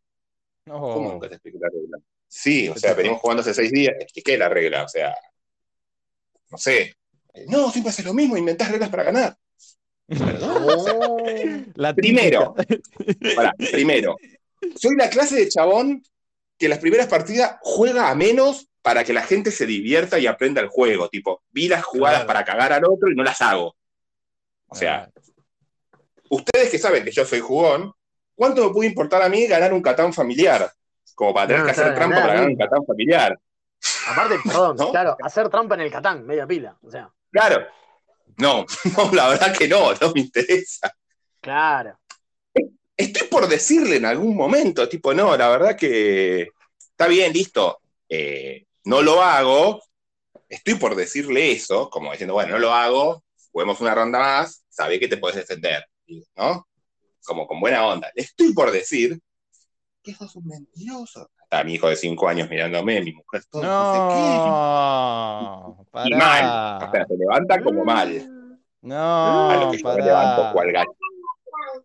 ¿Cómo 0.65 1.11
nunca 1.11 1.29
te 1.29 1.35
expliqué 1.35 1.59
la 1.61 1.69
regla? 1.69 1.97
Sí, 2.27 2.67
o 2.67 2.75
sea, 2.75 2.93
venimos 2.93 3.21
jugando 3.21 3.41
hace 3.41 3.53
seis 3.53 3.71
días, 3.71 3.95
expliqué 3.99 4.37
la 4.37 4.49
regla, 4.49 4.83
o 4.83 4.87
sea, 4.89 5.15
no 6.49 6.57
sé. 6.57 6.95
No, 7.47 7.69
siempre 7.71 7.91
haces 7.91 8.05
lo 8.05 8.13
mismo, 8.13 8.35
inventás 8.35 8.71
reglas 8.71 8.89
para 8.89 9.03
ganar. 9.03 9.37
La 10.07 11.93
Primero, 11.93 12.55
primero, 13.71 14.15
soy 14.75 14.95
la 14.95 15.09
clase 15.09 15.35
de 15.35 15.49
chabón 15.49 16.03
que 16.57 16.69
las 16.69 16.79
primeras 16.79 17.07
partidas 17.07 17.57
juega 17.61 18.09
a 18.09 18.15
menos 18.15 18.67
para 18.81 19.03
que 19.03 19.13
la 19.13 19.23
gente 19.23 19.51
se 19.51 19.65
divierta 19.65 20.19
y 20.19 20.27
aprenda 20.27 20.61
el 20.61 20.67
juego. 20.69 21.09
Tipo, 21.09 21.41
vi 21.51 21.67
las 21.67 21.83
jugadas 21.83 22.19
Claro. 22.19 22.27
para 22.27 22.45
cagar 22.45 22.73
al 22.73 22.85
otro 22.85 23.09
y 23.11 23.15
no 23.15 23.23
las 23.23 23.41
hago. 23.41 23.75
O 24.67 24.75
sea, 24.75 25.09
ustedes 26.29 26.69
que 26.69 26.77
saben 26.77 27.03
que 27.03 27.11
yo 27.11 27.25
soy 27.25 27.39
jugón, 27.39 27.91
¿cuánto 28.35 28.67
me 28.67 28.73
puede 28.73 28.89
importar 28.89 29.21
a 29.23 29.29
mí 29.29 29.47
ganar 29.47 29.73
un 29.73 29.81
Catán 29.81 30.13
familiar? 30.13 30.71
Como 31.15 31.33
para 31.33 31.47
tener 31.47 31.59
No, 31.61 31.65
que 31.65 31.71
hacer 31.71 31.83
claro, 31.85 31.95
trampa 31.97 32.15
nada, 32.15 32.27
para 32.27 32.33
ganar 32.35 32.49
un 32.51 32.57
Catán 32.57 32.85
familiar. 32.85 33.39
Aparte, 34.07 34.35
perdón, 34.45 34.77
¿No? 34.77 34.91
claro, 34.91 35.17
hacer 35.23 35.49
trampa 35.49 35.75
en 35.75 35.81
el 35.81 35.91
Catán, 35.91 36.25
media 36.25 36.45
pila. 36.45 36.77
O 36.81 36.91
sea, 36.91 37.09
Claro. 37.31 37.65
No, 38.37 38.65
no, 38.97 39.11
la 39.13 39.29
verdad 39.29 39.57
que 39.57 39.67
no, 39.67 39.93
no 39.93 40.11
me 40.13 40.21
interesa. 40.21 40.93
claro. 41.41 41.99
Estoy 42.97 43.27
por 43.27 43.49
decirle 43.49 43.97
en 43.97 44.05
algún 44.05 44.37
momento, 44.37 44.87
tipo, 44.87 45.13
no, 45.13 45.35
la 45.35 45.49
verdad 45.49 45.75
que 45.75 46.47
está 46.79 47.07
bien, 47.07 47.33
listo, 47.33 47.79
eh, 48.07 48.67
no 48.85 49.01
lo 49.01 49.21
hago, 49.21 49.81
estoy 50.47 50.75
por 50.75 50.95
decirle 50.95 51.51
eso, 51.51 51.89
como 51.89 52.11
diciendo, 52.11 52.35
bueno, 52.35 52.53
no 52.53 52.59
lo 52.59 52.73
hago, 52.73 53.23
juguemos 53.51 53.81
una 53.81 53.95
ronda 53.95 54.19
más, 54.19 54.63
sabés 54.69 54.99
que 54.99 55.09
te 55.09 55.17
podés 55.17 55.35
defender, 55.35 55.85
¿no? 56.37 56.67
Como 57.25 57.45
con 57.45 57.59
buena 57.59 57.85
onda. 57.85 58.09
Le 58.15 58.23
estoy 58.23 58.53
por 58.53 58.71
decir 58.71 59.19
que 60.01 60.13
sos 60.13 60.35
un 60.35 60.45
mentiroso. 60.45 61.29
Está 61.55 61.63
mi 61.63 61.75
hijo 61.75 61.87
de 61.87 61.95
cinco 61.95 62.27
años 62.27 62.49
mirándome, 62.49 63.01
mi 63.01 63.13
mujer 63.13 63.41
todo, 63.49 63.63
no, 63.63 63.93
sé 63.93 63.97
No, 64.51 65.87
qué. 66.03 66.09
Y 66.09 66.13
mal, 66.13 66.83
o 66.83 66.91
sea, 66.91 67.05
se 67.05 67.15
levanta 67.15 67.63
como 67.63 67.85
mal. 67.85 68.09
A 68.09 68.57
No, 68.81 69.65
lo 69.65 69.71
que 69.71 69.77
yo 69.77 69.95
me 69.95 70.01
levanto 70.03 70.51
cual 70.51 70.71
gallito. 70.73 70.97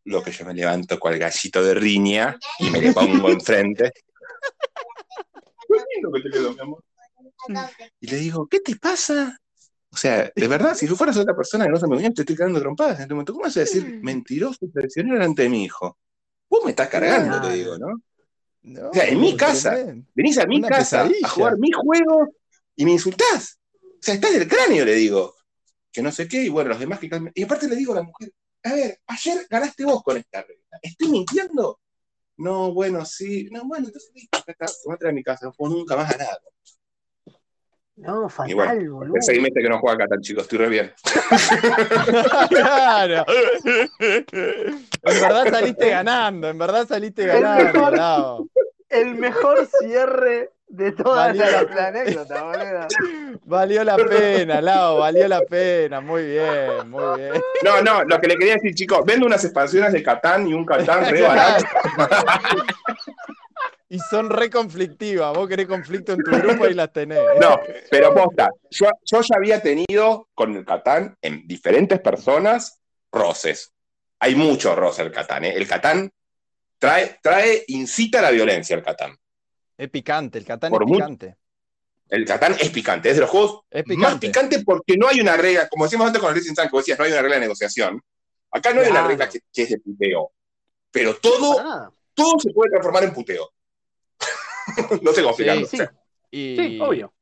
Lo 0.06 0.22
que 0.24 0.32
yo 0.32 0.44
me 0.44 0.54
levanto 0.54 0.98
cual 0.98 1.18
gallito 1.20 1.62
de 1.62 1.74
riña 1.74 2.36
y 2.58 2.68
me 2.68 2.80
le 2.80 2.92
pongo 2.92 3.30
enfrente. 3.30 3.92
Qué 5.68 5.76
lindo 5.94 6.10
que 6.10 6.20
te 6.20 6.30
quedó, 6.30 6.52
mi 6.52 6.60
amor. 6.62 6.82
Y 8.00 8.08
le 8.08 8.16
digo, 8.16 8.48
¿qué 8.48 8.58
te 8.58 8.74
pasa? 8.74 9.38
O 9.92 9.96
sea, 9.96 10.32
de 10.34 10.48
verdad, 10.48 10.74
si 10.74 10.88
tú 10.88 10.96
fueras 10.96 11.16
otra 11.16 11.36
persona 11.36 11.66
que 11.66 11.70
no 11.70 11.78
se 11.78 11.86
me 11.86 11.94
venía, 11.94 12.10
te 12.10 12.22
estoy 12.22 12.34
cagando 12.34 12.58
trompadas 12.58 12.96
en 12.96 13.02
este 13.02 13.14
momento. 13.14 13.34
¿Cómo 13.34 13.44
vas 13.44 13.56
a 13.56 13.60
decir 13.60 14.00
mentiroso 14.02 14.58
y 14.62 14.72
traicionero 14.72 15.14
delante 15.14 15.42
de 15.42 15.48
mi 15.48 15.62
hijo? 15.62 15.96
Vos 16.48 16.64
me 16.64 16.70
estás 16.70 16.88
cargando, 16.88 17.40
te 17.40 17.54
digo, 17.54 17.78
¿no? 17.78 18.02
No, 18.62 18.90
O 18.90 18.92
sea, 18.94 19.04
en 19.08 19.20
mi 19.20 19.36
casa. 19.36 19.74
tremendo. 19.74 20.06
Venís 20.14 20.38
a 20.38 20.46
mi 20.46 20.56
Una 20.58 20.68
casa 20.68 21.02
pesadilla. 21.04 21.26
a 21.26 21.30
jugar 21.30 21.58
mi 21.58 21.70
juego 21.72 22.28
y 22.76 22.84
me 22.84 22.92
insultás. 22.92 23.58
O 23.82 24.02
sea, 24.02 24.14
estás 24.14 24.32
del 24.32 24.48
cráneo, 24.48 24.84
le 24.84 24.94
digo. 24.94 25.34
Que 25.92 26.02
no 26.02 26.12
sé 26.12 26.28
qué, 26.28 26.44
y 26.44 26.48
bueno, 26.48 26.70
los 26.70 26.78
demás 26.78 27.00
que 27.00 27.08
calmen. 27.08 27.32
Y 27.34 27.42
aparte 27.42 27.68
le 27.68 27.74
digo 27.76 27.92
a 27.92 27.96
la 27.96 28.02
mujer, 28.02 28.32
a 28.62 28.72
ver, 28.74 29.00
ayer 29.06 29.46
ganaste 29.50 29.84
vos 29.84 30.02
con 30.02 30.16
esta 30.16 30.42
regla. 30.42 30.78
¿Estoy 30.82 31.08
mintiendo? 31.08 31.80
No, 32.36 32.72
bueno, 32.72 33.04
sí. 33.04 33.48
No, 33.50 33.64
bueno, 33.66 33.86
entonces 33.86 34.10
listo, 34.14 34.38
acá 34.38 34.66
a 34.66 34.96
traer 34.96 35.12
a 35.12 35.14
mi 35.14 35.22
casa, 35.24 35.46
no 35.46 35.52
puedo 35.52 35.74
nunca 35.74 35.96
más 35.96 36.10
ganar. 36.16 36.38
No, 38.00 38.28
fatal, 38.30 38.54
bueno, 38.54 38.94
boludo. 38.94 39.18
hace 39.18 39.32
seis 39.32 39.42
meses 39.42 39.62
que 39.62 39.68
no 39.68 39.78
juega 39.78 39.94
acá 39.96 40.06
tan 40.08 40.20
chicos, 40.22 40.44
estoy 40.44 40.58
re 40.58 40.68
bien. 40.68 40.92
Claro. 42.48 43.24
En 43.98 45.20
verdad 45.20 45.50
saliste 45.50 45.90
ganando, 45.90 46.48
en 46.48 46.58
verdad 46.58 46.88
saliste 46.88 47.26
ganando, 47.26 47.64
mejor. 47.72 47.96
Lau. 47.96 48.48
El 48.88 49.14
mejor 49.16 49.68
cierre 49.80 50.50
de 50.68 50.92
toda 50.92 51.26
Valió 51.26 51.44
la, 51.44 51.62
la 51.62 51.62
la 51.74 51.86
anécdota, 51.88 52.42
boludo. 52.42 52.88
Valió 53.44 53.84
la 53.84 53.96
pena, 53.96 54.60
Lau, 54.62 54.98
valió 54.98 55.28
la 55.28 55.42
pena. 55.42 56.00
Muy 56.00 56.24
bien, 56.24 56.88
muy 56.88 57.18
bien. 57.18 57.32
No, 57.62 57.82
no, 57.82 58.04
lo 58.04 58.18
que 58.20 58.28
le 58.28 58.36
quería 58.36 58.54
decir, 58.54 58.74
chicos, 58.74 59.00
vendo 59.04 59.26
unas 59.26 59.44
expansiones 59.44 59.92
de 59.92 60.02
Catán 60.02 60.46
y 60.46 60.54
un 60.54 60.64
Catán 60.64 61.04
re 61.10 61.20
barato. 61.20 61.66
Y 63.92 63.98
son 63.98 64.30
re 64.30 64.48
conflictivas. 64.48 65.36
Vos 65.36 65.48
querés 65.48 65.66
conflicto 65.66 66.12
en 66.12 66.22
tu 66.22 66.30
grupo 66.30 66.66
y 66.68 66.74
las 66.74 66.92
tenés. 66.92 67.18
No, 67.40 67.58
pero 67.90 68.14
posta, 68.14 68.48
yo, 68.70 68.86
yo 69.04 69.20
ya 69.20 69.34
había 69.36 69.60
tenido 69.60 70.28
con 70.32 70.56
el 70.56 70.64
Catán 70.64 71.16
en 71.20 71.44
diferentes 71.48 71.98
personas 72.00 72.80
roces. 73.10 73.72
Hay 74.20 74.36
mucho 74.36 74.76
roce 74.76 75.02
el 75.02 75.10
Catán, 75.10 75.44
¿eh? 75.44 75.54
El 75.56 75.66
Catán 75.66 76.08
trae, 76.78 77.18
trae, 77.20 77.64
incita 77.66 78.20
a 78.20 78.22
la 78.22 78.30
violencia 78.30 78.76
el 78.76 78.84
Catán. 78.84 79.18
Es 79.76 79.90
picante, 79.90 80.38
el 80.38 80.44
Catán 80.44 80.70
Por 80.70 80.84
es 80.84 80.90
picante. 80.92 81.36
El 82.08 82.24
Catán 82.24 82.56
es 82.60 82.70
picante, 82.70 83.10
es 83.10 83.16
de 83.16 83.22
los 83.22 83.30
juegos 83.30 83.62
Es 83.70 83.84
más 83.88 83.96
picante. 84.18 84.26
picante 84.28 84.64
porque 84.64 84.96
no 84.96 85.08
hay 85.08 85.20
una 85.20 85.36
regla, 85.36 85.68
como 85.68 85.84
decíamos 85.84 86.06
antes 86.06 86.20
con 86.20 86.30
el 86.30 86.36
Racing 86.36 86.54
Sun, 86.54 86.64
que 86.66 86.70
vos 86.70 86.82
decías, 86.82 86.98
no 86.98 87.06
hay 87.06 87.12
una 87.12 87.22
regla 87.22 87.36
de 87.36 87.40
negociación. 87.40 88.00
Acá 88.52 88.72
no 88.72 88.82
hay 88.82 88.90
una 88.90 89.04
regla 89.06 89.28
que, 89.28 89.40
que 89.52 89.62
es 89.62 89.70
de 89.70 89.78
puteo. 89.78 90.30
Pero 90.92 91.16
todo, 91.16 91.92
todo 92.14 92.38
se 92.38 92.52
puede 92.52 92.70
transformar 92.70 93.02
en 93.04 93.12
puteo. 93.12 93.50
no 95.02 95.12
sé 95.12 95.20
cómo 95.22 95.30
explicarlo. 95.30 95.66
Sí, 95.66 95.72
o 95.72 95.76
sea, 95.76 95.92
Y 96.56 96.56
sí, 96.56 96.76
obvio. 96.78 97.12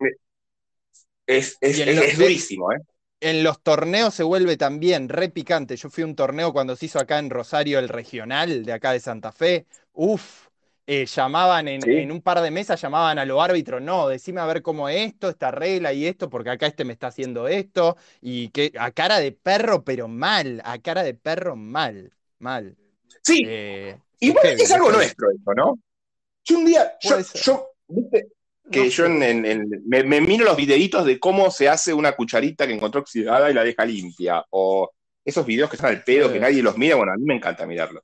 es, 1.27 1.57
es, 1.61 1.79
Y 1.79 1.83
en 1.83 1.89
es- 1.91 1.97
los- 1.97 2.07
es 2.13 2.19
durísimo, 2.19 2.73
¿eh? 2.73 2.79
en 3.21 3.43
los 3.43 3.63
torneos 3.63 4.15
se 4.15 4.23
vuelve 4.23 4.57
también 4.57 5.09
re 5.09 5.29
picante. 5.29 5.77
Yo 5.77 5.91
fui 5.91 6.03
a 6.05 6.07
un 6.07 6.15
torneo 6.17 6.53
cuando 6.53 6.77
se 6.77 6.87
hizo 6.87 6.99
acá 7.01 7.19
en 7.19 7.31
Rosario, 7.31 7.79
el 7.79 7.89
regional 7.89 8.65
de 8.65 8.73
acá 8.73 8.93
de 8.93 9.01
Santa 9.01 9.33
Fe. 9.33 9.67
Uf, 9.93 10.49
eh, 10.87 11.05
llamaban 11.07 11.67
en, 11.69 11.85
Sí. 11.85 11.91
en 11.97 12.13
un 12.13 12.23
par 12.23 12.41
de 12.41 12.51
mesas, 12.51 12.81
llamaban 12.81 13.19
a 13.19 13.25
los 13.25 13.43
árbitros, 13.43 13.83
no, 13.83 14.09
decime 14.09 14.41
a 14.41 14.47
ver 14.47 14.63
cómo 14.63 14.89
esto, 14.89 15.29
esta 15.29 15.51
regla 15.51 15.93
y 15.93 16.07
esto, 16.07 16.31
porque 16.31 16.51
acá 16.51 16.67
este 16.67 16.85
me 16.85 16.93
está 16.93 17.09
haciendo 17.09 17.49
esto. 17.49 17.97
Y 18.21 18.51
que 18.51 18.73
a 18.79 18.91
cara 18.93 19.19
de 19.21 19.33
perro, 19.33 19.85
pero 19.85 20.07
mal, 20.09 20.63
a 20.65 20.79
cara 20.79 21.03
de 21.03 21.15
perro 21.15 21.57
mal, 21.57 22.13
mal. 22.39 22.77
Sí, 23.23 23.39
Eh, 23.43 23.99
Igual 24.21 24.45
heavy, 24.45 24.63
es 24.63 24.73
algo 24.73 24.91
nuestro 24.93 25.31
eso, 25.31 25.55
¿no? 25.55 25.79
Yo 26.49 26.59
un 26.59 26.65
día, 26.65 26.97
yo, 27.01 27.17
viste, 27.89 28.29
que 28.71 28.81
No 28.81 28.87
yo 28.87 29.05
en, 29.07 29.23
en- 29.23 29.45
en- 29.47 29.83
me, 29.87 30.03
me 30.05 30.21
miro 30.21 30.45
los 30.45 30.57
videitos 30.57 31.05
de 31.05 31.19
cómo 31.21 31.51
se 31.51 31.69
hace 31.69 31.93
una 31.93 32.13
cucharita 32.17 32.67
que 32.67 32.73
encontró 32.75 33.01
oxidada 33.03 33.51
y 33.51 33.55
la 33.55 33.65
deja 33.65 33.85
limpia, 33.85 34.45
o 34.51 34.91
esos 35.25 35.45
videos 35.45 35.69
que 35.69 35.77
están 35.77 35.91
al 35.95 36.05
pedo, 36.05 36.29
Sí. 36.29 36.35
que 36.35 36.41
nadie 36.41 36.63
los 36.63 36.77
mira, 36.79 36.97
bueno, 36.97 37.13
a 37.13 37.17
mí 37.17 37.25
me 37.25 37.35
encanta 37.37 37.67
mirarlos. 37.67 38.03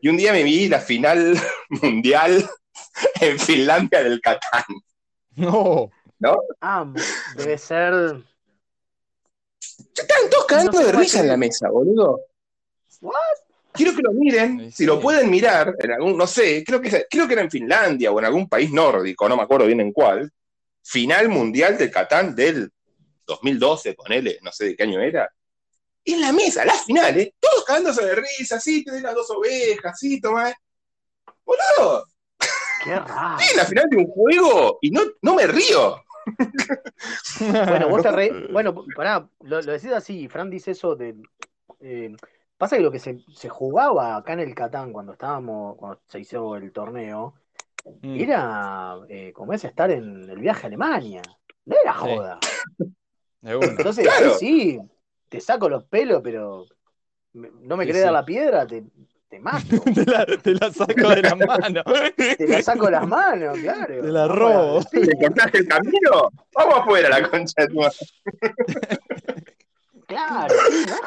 Y 0.00 0.08
un 0.08 0.16
día 0.16 0.32
me 0.32 0.42
vi 0.44 0.68
la 0.68 0.80
final 0.80 1.36
mundial 1.68 2.48
en 3.20 3.38
Finlandia 3.40 4.02
del 4.04 4.20
Catán. 4.20 4.64
No, 5.36 5.90
Ah, 6.60 6.86
debe 7.36 7.58
ser. 7.58 7.92
Estaban 9.96 10.30
todos 10.30 10.44
cagando 10.46 10.72
No 10.72 10.78
sé 10.78 10.84
de 10.86 10.92
risa 10.92 11.20
en 11.20 11.28
la 11.28 11.36
mesa, 11.36 11.68
boludo. 11.70 12.20
What? 13.00 13.14
Quiero 13.74 13.94
que 13.94 14.02
lo 14.02 14.12
miren, 14.12 14.60
Sí, 14.70 14.70
si 14.70 14.86
lo 14.86 14.96
sí. 14.96 15.02
pueden 15.02 15.28
mirar, 15.30 15.74
en 15.80 15.92
algún, 15.92 16.16
no 16.16 16.26
sé, 16.28 16.62
creo 16.64 16.80
que, 16.80 17.06
creo 17.10 17.26
que 17.26 17.32
era 17.32 17.42
en 17.42 17.50
Finlandia 17.50 18.12
o 18.12 18.18
en 18.20 18.24
algún 18.24 18.48
país 18.48 18.70
nórdico, 18.72 19.28
no 19.28 19.36
me 19.36 19.42
acuerdo 19.42 19.66
bien 19.66 19.80
en 19.80 19.92
cuál. 19.92 20.30
Final 20.82 21.28
mundial 21.28 21.76
del 21.76 21.90
Catán 21.90 22.34
del 22.36 22.70
2012, 23.26 23.94
ponele, 23.94 24.38
no 24.42 24.52
sé 24.52 24.66
de 24.66 24.76
qué 24.76 24.82
año 24.84 25.00
era. 25.00 25.28
En 26.04 26.20
la 26.20 26.32
mesa, 26.32 26.64
las 26.64 26.84
finales, 26.84 27.30
todos 27.40 27.64
cagándose 27.64 28.04
de 28.04 28.14
risa, 28.14 28.60
sí, 28.60 28.84
te 28.84 28.92
doy 28.92 29.00
las 29.00 29.14
dos 29.14 29.28
ovejas, 29.30 29.98
sí, 29.98 30.20
toma. 30.20 30.52
Boludo, 31.44 32.06
Qué 32.84 32.94
raro. 32.94 33.38
en 33.50 33.56
la 33.56 33.64
final 33.64 33.88
de 33.90 33.96
un 33.96 34.06
juego 34.06 34.78
y 34.82 34.90
no, 34.90 35.00
no 35.22 35.34
me 35.34 35.46
río. 35.46 35.96
Bueno, 37.40 37.88
vos 37.88 38.02
te 38.02 38.10
re... 38.12 38.48
Bueno, 38.52 38.84
pará, 38.94 39.28
lo, 39.40 39.62
lo 39.62 39.72
decís 39.72 39.90
así, 39.92 40.28
Fran 40.28 40.50
dice 40.50 40.72
eso 40.72 40.94
de... 40.94 41.14
eh, 41.80 42.14
pasa 42.56 42.76
que 42.76 42.82
lo 42.82 42.90
que 42.90 42.98
se, 42.98 43.18
se 43.34 43.48
jugaba 43.48 44.16
acá 44.16 44.32
en 44.34 44.40
el 44.40 44.54
Catán 44.54 44.92
cuando 44.92 45.12
estábamos, 45.12 45.76
cuando 45.76 46.00
se 46.06 46.20
hizo 46.20 46.56
el 46.56 46.72
torneo, 46.72 47.34
Mm. 48.00 48.14
era 48.18 48.96
eh, 49.10 49.30
como 49.34 49.52
es 49.52 49.62
estar 49.62 49.90
en 49.90 50.30
el 50.30 50.38
viaje 50.38 50.62
a 50.62 50.68
Alemania. 50.68 51.20
No 51.66 51.76
era 51.82 51.92
joda. 51.92 52.38
de. 53.42 53.52
Entonces, 53.52 54.06
Claro. 54.06 54.34
sí, 54.38 54.80
te 55.28 55.38
saco 55.38 55.68
los 55.68 55.84
pelos, 55.84 56.22
pero 56.24 56.64
me- 57.34 57.50
no 57.60 57.76
me 57.76 57.84
Sí, 57.84 57.88
querés 57.88 58.00
sí. 58.00 58.04
dar 58.04 58.12
la 58.14 58.24
piedra, 58.24 58.66
te, 58.66 58.84
te 59.28 59.38
mato. 59.38 59.66
te, 59.94 60.06
la, 60.06 60.24
te 60.24 60.54
la 60.54 60.72
saco 60.72 61.08
de 61.10 61.22
la 61.22 61.34
mano. 61.46 61.82
Te 62.38 62.48
la 62.48 62.62
saco 62.62 62.88
las 62.90 63.06
manos, 63.06 63.58
claro. 63.58 64.00
Te 64.00 64.08
la 64.10 64.28
robo. 64.28 64.80
sí, 64.90 65.02
¿Te 65.02 65.14
cortaste 65.18 65.58
el 65.58 65.68
camino? 65.68 66.30
Vamos 66.54 66.74
afuera, 66.78 67.10
la 67.10 67.28
concha 67.30 67.52
de 67.58 67.66
tu 67.68 67.74
madre. 67.80 67.96
Claro, 70.06 70.54
sí, 70.70 70.84
no 70.88 70.94
es 70.94 71.00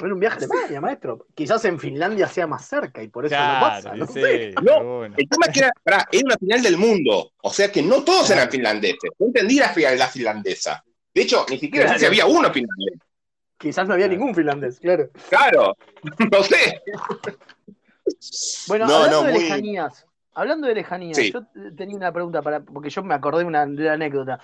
Era 0.00 0.14
un 0.14 0.20
viaje 0.20 0.36
a 0.36 0.38
Alemania, 0.38 0.80
maestro. 0.80 1.26
Quizás 1.34 1.64
en 1.64 1.78
Finlandia 1.78 2.28
sea 2.28 2.46
más 2.46 2.64
cerca 2.66 3.02
y 3.02 3.08
por 3.08 3.26
eso 3.26 3.34
no 3.34 3.60
pasa. 3.60 3.80
Claro, 3.90 3.96
No 3.96 4.06
sí, 4.06 4.12
sé. 4.22 4.54
No. 4.62 5.04
El 5.04 5.14
tema 5.16 5.46
es 5.46 5.52
que 5.52 5.58
era, 5.60 5.72
pará, 5.82 6.08
era 6.12 6.22
una 6.24 6.36
final 6.36 6.62
del 6.62 6.76
mundo. 6.76 7.32
O 7.42 7.50
sea 7.52 7.70
que 7.72 7.82
no 7.82 8.04
todos 8.04 8.30
eran 8.30 8.48
finlandeses. 8.50 9.10
No 9.18 9.26
entendí 9.26 9.56
la, 9.58 9.72
la 9.96 10.06
finlandesa. 10.08 10.84
De 11.12 11.22
hecho, 11.22 11.44
ni 11.50 11.58
siquiera 11.58 11.88
sé 11.88 11.94
si 11.94 11.98
Claro. 12.06 12.12
había 12.12 12.26
uno 12.38 12.52
finlandés. 12.52 12.98
Quizás 13.58 13.88
no 13.88 13.94
había 13.94 14.06
Claro. 14.06 14.18
ningún 14.20 14.34
finlandés, 14.36 14.78
claro. 14.78 15.10
Claro, 15.28 15.76
no 16.32 16.42
sé. 16.44 16.80
Bueno, 18.68 18.86
No, 18.86 18.94
hablando 18.96 19.20
no, 19.22 19.26
de 19.26 19.32
muy- 19.32 19.42
lejanías, 19.42 20.06
hablando 20.34 20.68
de 20.68 20.74
lejanías, 20.74 21.16
Sí. 21.16 21.32
yo 21.32 21.42
tenía 21.76 21.96
una 21.96 22.12
pregunta 22.12 22.40
para, 22.42 22.60
porque 22.60 22.90
yo 22.90 23.02
me 23.02 23.14
acordé 23.14 23.40
de 23.40 23.44
una, 23.46 23.66
de 23.66 23.82
una 23.82 23.92
anécdota. 23.94 24.38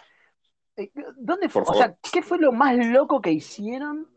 Eh, 0.76 0.90
¿Dónde 1.16 1.48
fue, 1.48 1.62
Por 1.64 1.74
o 1.76 1.78
sea, 1.78 1.94
qué 2.12 2.22
fue 2.22 2.38
lo 2.38 2.50
más 2.52 2.76
loco 2.88 3.20
que 3.20 3.30
hicieron 3.30 4.09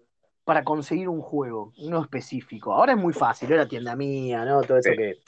para 0.47 0.63
conseguir 0.63 1.09
un 1.09 1.19
juego, 1.21 1.73
uno 1.79 2.01
específico? 2.01 2.73
Ahora 2.73 2.93
es 2.93 2.97
muy 2.97 3.11
fácil, 3.11 3.51
era 3.51 3.67
tienda 3.67 3.97
mía, 3.97 4.45
¿no? 4.45 4.61
Todo 4.61 4.77
eso 4.77 4.91
Sí. 4.91 4.95
que 4.95 5.19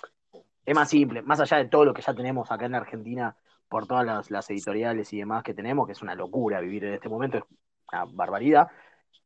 es 0.66 0.74
más 0.74 0.90
simple, 0.90 1.22
más 1.24 1.42
allá 1.42 1.58
de 1.58 1.66
todo 1.66 1.84
lo 1.84 1.94
que 1.94 2.02
ya 2.02 2.14
tenemos 2.14 2.50
acá 2.50 2.68
en 2.68 2.76
Argentina 2.76 3.36
por 3.68 3.86
todas 3.86 4.06
las, 4.06 4.32
las 4.32 4.50
editoriales 4.50 5.12
y 5.12 5.18
demás 5.18 5.44
que 5.44 5.54
tenemos, 5.54 5.86
que 5.88 5.92
es 5.92 6.02
una 6.02 6.16
locura 6.16 6.62
vivir 6.62 6.86
en 6.86 6.94
este 6.94 7.10
momento, 7.10 7.38
es 7.38 7.44
una 7.92 8.06
barbaridad. 8.06 8.70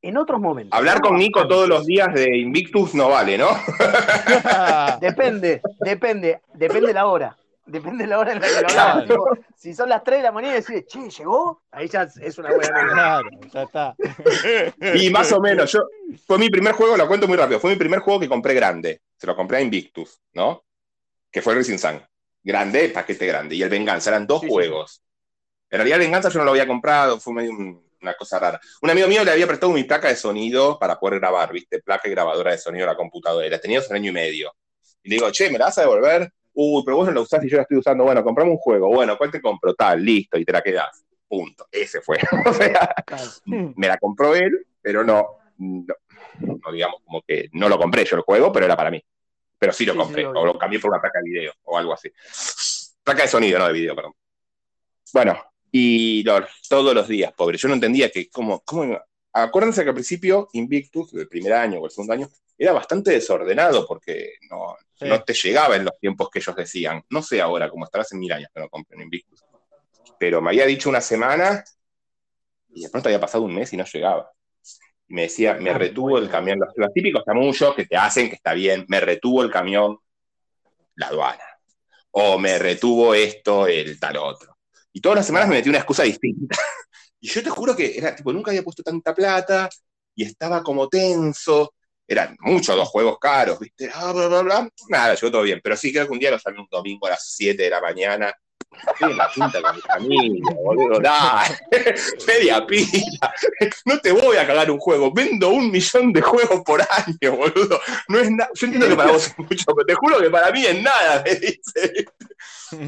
en 0.01 0.17
otros 0.17 0.41
momentos. 0.41 0.75
Hablar 0.77 0.95
¿no? 0.95 1.09
con 1.09 1.17
Nico 1.17 1.47
todos 1.47 1.69
los 1.69 1.85
días 1.85 2.11
de 2.11 2.37
Invictus 2.37 2.95
no 2.95 3.09
vale, 3.09 3.37
¿no? 3.37 3.49
Depende, 4.99 5.61
depende, 5.79 6.41
depende 6.55 6.91
la 6.91 7.05
hora. 7.05 7.37
Depende 7.65 8.05
la 8.05 8.19
hora 8.19 8.33
en 8.33 8.41
la 8.41 8.47
que 8.47 8.61
lo 8.61 8.67
hablamos. 8.69 9.05
Tipo, 9.05 9.29
si 9.55 9.73
son 9.73 9.87
las 9.89 10.03
3 10.03 10.19
de 10.19 10.23
la 10.23 10.31
mañana 10.31 10.57
y 10.57 10.61
decís, 10.61 10.85
che, 10.85 11.09
¿llegó? 11.09 11.61
Ahí 11.71 11.87
ya 11.87 12.03
es 12.21 12.37
una 12.37 12.49
buena 12.53 12.67
anécdota. 12.79 12.93
Claro, 12.93 13.29
ya 13.53 13.63
está. 13.63 14.97
Y 14.99 15.09
más 15.09 15.31
o 15.31 15.39
menos, 15.39 15.71
yo, 15.71 15.87
fue 16.27 16.37
mi 16.37 16.49
primer 16.49 16.73
juego, 16.73 16.97
lo 16.97 17.07
cuento 17.07 17.27
muy 17.27 17.37
rápido, 17.37 17.59
fue 17.59 17.71
mi 17.71 17.77
primer 17.77 17.99
juego 17.99 18.19
que 18.19 18.27
compré 18.29 18.53
grande. 18.53 19.01
Se 19.17 19.25
lo 19.27 19.35
compré 19.35 19.57
a 19.57 19.61
Invictus, 19.61 20.19
¿no? 20.33 20.63
Que 21.31 21.41
fue 21.41 21.53
el 21.53 21.59
Racing 21.59 21.77
Sun. 21.77 22.01
Grande, 22.43 22.89
paquete 22.89 23.25
grande. 23.25 23.55
Y 23.55 23.63
el 23.63 23.69
Venganza, 23.69 24.09
eran 24.09 24.27
dos 24.27 24.41
Sí, 24.41 24.47
sí. 24.47 24.53
juegos. 24.53 25.01
En 25.69 25.77
realidad 25.77 25.99
el 25.99 26.05
Venganza 26.05 26.29
yo 26.29 26.39
no 26.39 26.45
lo 26.45 26.51
había 26.51 26.67
comprado, 26.67 27.19
fue 27.19 27.33
medio 27.33 27.51
un- 27.51 27.81
una 28.01 28.13
cosa 28.15 28.37
rara. 28.37 28.59
Un 28.81 28.89
amigo 28.89 29.07
mío 29.07 29.23
le 29.23 29.31
había 29.31 29.47
prestado 29.47 29.71
mi 29.71 29.85
placa 29.85 30.09
de 30.09 30.17
sonido 30.17 30.77
para 30.77 30.99
poder 30.99 31.21
grabar, 31.21 31.53
¿viste? 31.53 31.81
Placa 31.81 32.09
y 32.09 32.11
grabadora 32.11 32.51
de 32.51 32.57
sonido 32.57 32.83
a 32.85 32.91
la 32.91 32.97
computadora. 32.97 33.47
Y 33.47 33.49
la 33.49 33.59
tenía 33.61 33.79
hace 33.79 33.87
un 33.91 33.95
año 33.95 34.09
y 34.09 34.13
medio. 34.13 34.53
Y 35.01 35.09
le 35.09 35.15
digo, 35.15 35.31
che, 35.31 35.49
¿me 35.49 35.57
la 35.57 35.65
vas 35.65 35.77
a 35.77 35.81
devolver? 35.81 36.29
Uy, 36.55 36.83
pero 36.85 36.97
vos 36.97 37.07
no 37.07 37.13
la 37.13 37.21
usás 37.21 37.43
y 37.43 37.49
yo 37.49 37.57
la 37.57 37.63
estoy 37.63 37.77
usando. 37.77 38.03
Bueno, 38.03 38.23
comprame 38.23 38.51
un 38.51 38.57
juego. 38.57 38.87
Bueno, 38.89 39.17
¿cuál 39.17 39.31
te 39.31 39.41
compro? 39.41 39.73
Tal, 39.73 40.03
listo, 40.03 40.37
y 40.37 40.45
te 40.45 40.51
la 40.51 40.61
quedás. 40.61 41.03
Punto. 41.27 41.67
Ese 41.71 42.01
fue. 42.01 42.17
O 42.45 42.53
sea, 42.53 42.93
me 43.75 43.87
la 43.87 43.97
compró 43.97 44.35
él, 44.35 44.65
pero 44.81 45.03
no, 45.03 45.25
no, 45.57 45.95
no 46.39 46.71
digamos 46.71 47.01
como 47.03 47.21
que 47.21 47.49
no 47.53 47.67
lo 47.69 47.77
compré 47.79 48.05
yo 48.05 48.17
el 48.17 48.21
juego, 48.23 48.51
pero 48.51 48.65
era 48.65 48.75
para 48.77 48.91
mí. 48.91 49.01
Pero 49.57 49.71
sí 49.73 49.85
lo 49.85 49.93
Sí, 49.93 49.99
compré, 49.99 50.23
sí, 50.23 50.29
o 50.33 50.45
lo 50.45 50.57
cambié 50.57 50.79
por 50.79 50.91
una 50.91 51.01
placa 51.01 51.19
de 51.19 51.29
video, 51.29 51.53
o 51.63 51.77
algo 51.77 51.93
así. 51.93 52.11
Placa 53.03 53.23
de 53.23 53.27
sonido, 53.29 53.59
no 53.59 53.67
de 53.67 53.73
video, 53.73 53.95
perdón. 53.95 54.13
Bueno, 55.13 55.37
y 55.71 56.23
todos 56.23 56.93
los 56.93 57.07
días, 57.07 57.33
pobre. 57.33 57.57
Yo 57.57 57.67
no 57.67 57.73
entendía 57.75 58.09
que, 58.11 58.29
cómo, 58.29 58.61
cómo 58.63 58.83
iba- 58.85 59.05
Acuérdense 59.35 59.81
que 59.83 59.89
al 59.89 59.95
principio 59.95 60.47
Invictus, 60.53 61.11
del 61.13 61.27
primer 61.27 61.53
año 61.53 61.79
o 61.79 61.85
el 61.85 61.91
segundo 61.91 62.13
año, 62.13 62.29
era 62.57 62.71
bastante 62.73 63.11
desordenado 63.11 63.85
porque 63.87 64.33
no, 64.49 64.75
Sí. 64.95 65.05
no 65.05 65.23
te 65.23 65.33
llegaba 65.33 65.75
en 65.75 65.85
los 65.85 65.97
tiempos 65.99 66.29
que 66.29 66.39
ellos 66.39 66.55
decían. 66.55 67.03
No 67.09 67.21
sé 67.23 67.41
ahora, 67.41 67.67
como 67.69 67.85
estará 67.85 68.03
hace 68.03 68.15
mil 68.15 68.31
años 68.31 68.49
que 68.53 68.61
no 68.61 68.69
compré 68.69 68.95
un 68.95 69.03
Invictus. 69.03 69.43
Pero 70.19 70.39
me 70.41 70.51
había 70.51 70.65
dicho 70.65 70.87
una 70.89 71.01
semana 71.01 71.63
y 72.73 72.83
de 72.83 72.89
pronto 72.89 73.09
había 73.09 73.19
pasado 73.19 73.43
un 73.43 73.55
mes 73.55 73.73
y 73.73 73.77
no 73.77 73.85
llegaba. 73.85 74.31
Y 75.07 75.13
me 75.15 75.23
decía, 75.23 75.55
me 75.55 75.71
Ah, 75.71 75.77
retuvo 75.77 76.17
el 76.19 76.29
camión, 76.29 76.59
los, 76.59 76.69
los 76.75 76.93
típicos 76.93 77.23
chamullos 77.25 77.75
que 77.75 77.85
te 77.85 77.97
hacen, 77.97 78.29
que 78.29 78.35
está 78.35 78.53
bien, 78.53 78.85
me 78.87 78.99
retuvo 78.99 79.41
el 79.43 79.51
camión 79.51 79.97
la 80.95 81.07
aduana. 81.07 81.43
O 82.11 82.37
me 82.37 82.59
retuvo 82.59 83.13
esto, 83.15 83.65
el 83.67 83.99
tal 83.99 84.17
otro. 84.17 84.57
Y 84.91 85.01
todas 85.01 85.17
las 85.17 85.25
semanas 85.25 85.49
me 85.49 85.55
metí 85.55 85.69
una 85.69 85.79
excusa 85.79 86.03
distinta. 86.03 86.55
Y 87.19 87.29
yo 87.29 87.41
te 87.41 87.49
juro 87.49 87.73
que 87.73 87.97
era, 87.97 88.13
tipo, 88.13 88.33
nunca 88.33 88.51
había 88.51 88.63
puesto 88.63 88.83
tanta 88.83 89.15
plata 89.15 89.69
y 90.13 90.25
estaba 90.25 90.61
como 90.61 90.89
tenso. 90.89 91.73
Eran 92.07 92.35
muchos 92.41 92.75
dos 92.75 92.89
juegos 92.89 93.17
caros, 93.19 93.59
¿viste? 93.59 93.89
Ah, 93.93 94.11
bla, 94.11 94.27
bla, 94.27 94.41
bla. 94.41 94.69
Nada, 94.89 95.15
llegó 95.15 95.31
todo 95.31 95.41
bien. 95.43 95.61
Pero 95.63 95.77
sí 95.77 95.91
creo 95.91 96.05
que 96.05 96.13
un 96.13 96.19
día 96.19 96.31
lo 96.31 96.37
llamé 96.37 96.59
un 96.59 96.67
domingo 96.69 97.07
a 97.07 97.11
las 97.11 97.33
7 97.33 97.61
de 97.61 97.69
la 97.69 97.81
mañana. 97.81 98.33
Estoy 98.91 99.11
en 99.11 99.17
la 99.17 99.29
quinta 99.29 99.61
con 99.61 99.75
mi 99.75 99.81
familia, 99.81 100.43
boludo. 100.55 100.99
Dale, 100.99 101.59
media 102.27 102.65
pila. 102.65 103.33
No 103.85 103.99
te 103.99 104.11
voy 104.11 104.37
a 104.37 104.47
cagar 104.47 104.69
un 104.71 104.79
juego. 104.79 105.13
Vendo 105.13 105.49
un 105.49 105.71
millón 105.71 106.11
de 106.11 106.21
juegos 106.21 106.61
por 106.65 106.81
año, 106.81 107.37
boludo. 107.37 107.79
No 108.09 108.19
es 108.19 108.31
nada. 108.31 108.49
Yo 108.53 108.65
entiendo 108.65 108.89
que 108.89 108.95
para 108.95 109.11
vos 109.11 109.27
es 109.27 109.37
mucho, 109.37 109.65
pero 109.75 109.85
te 109.85 109.93
juro 109.93 110.19
que 110.19 110.29
para 110.29 110.51
mí 110.51 110.65
es 110.65 110.81
nada, 110.81 111.23
me 111.23 111.35
dice. 111.35 112.05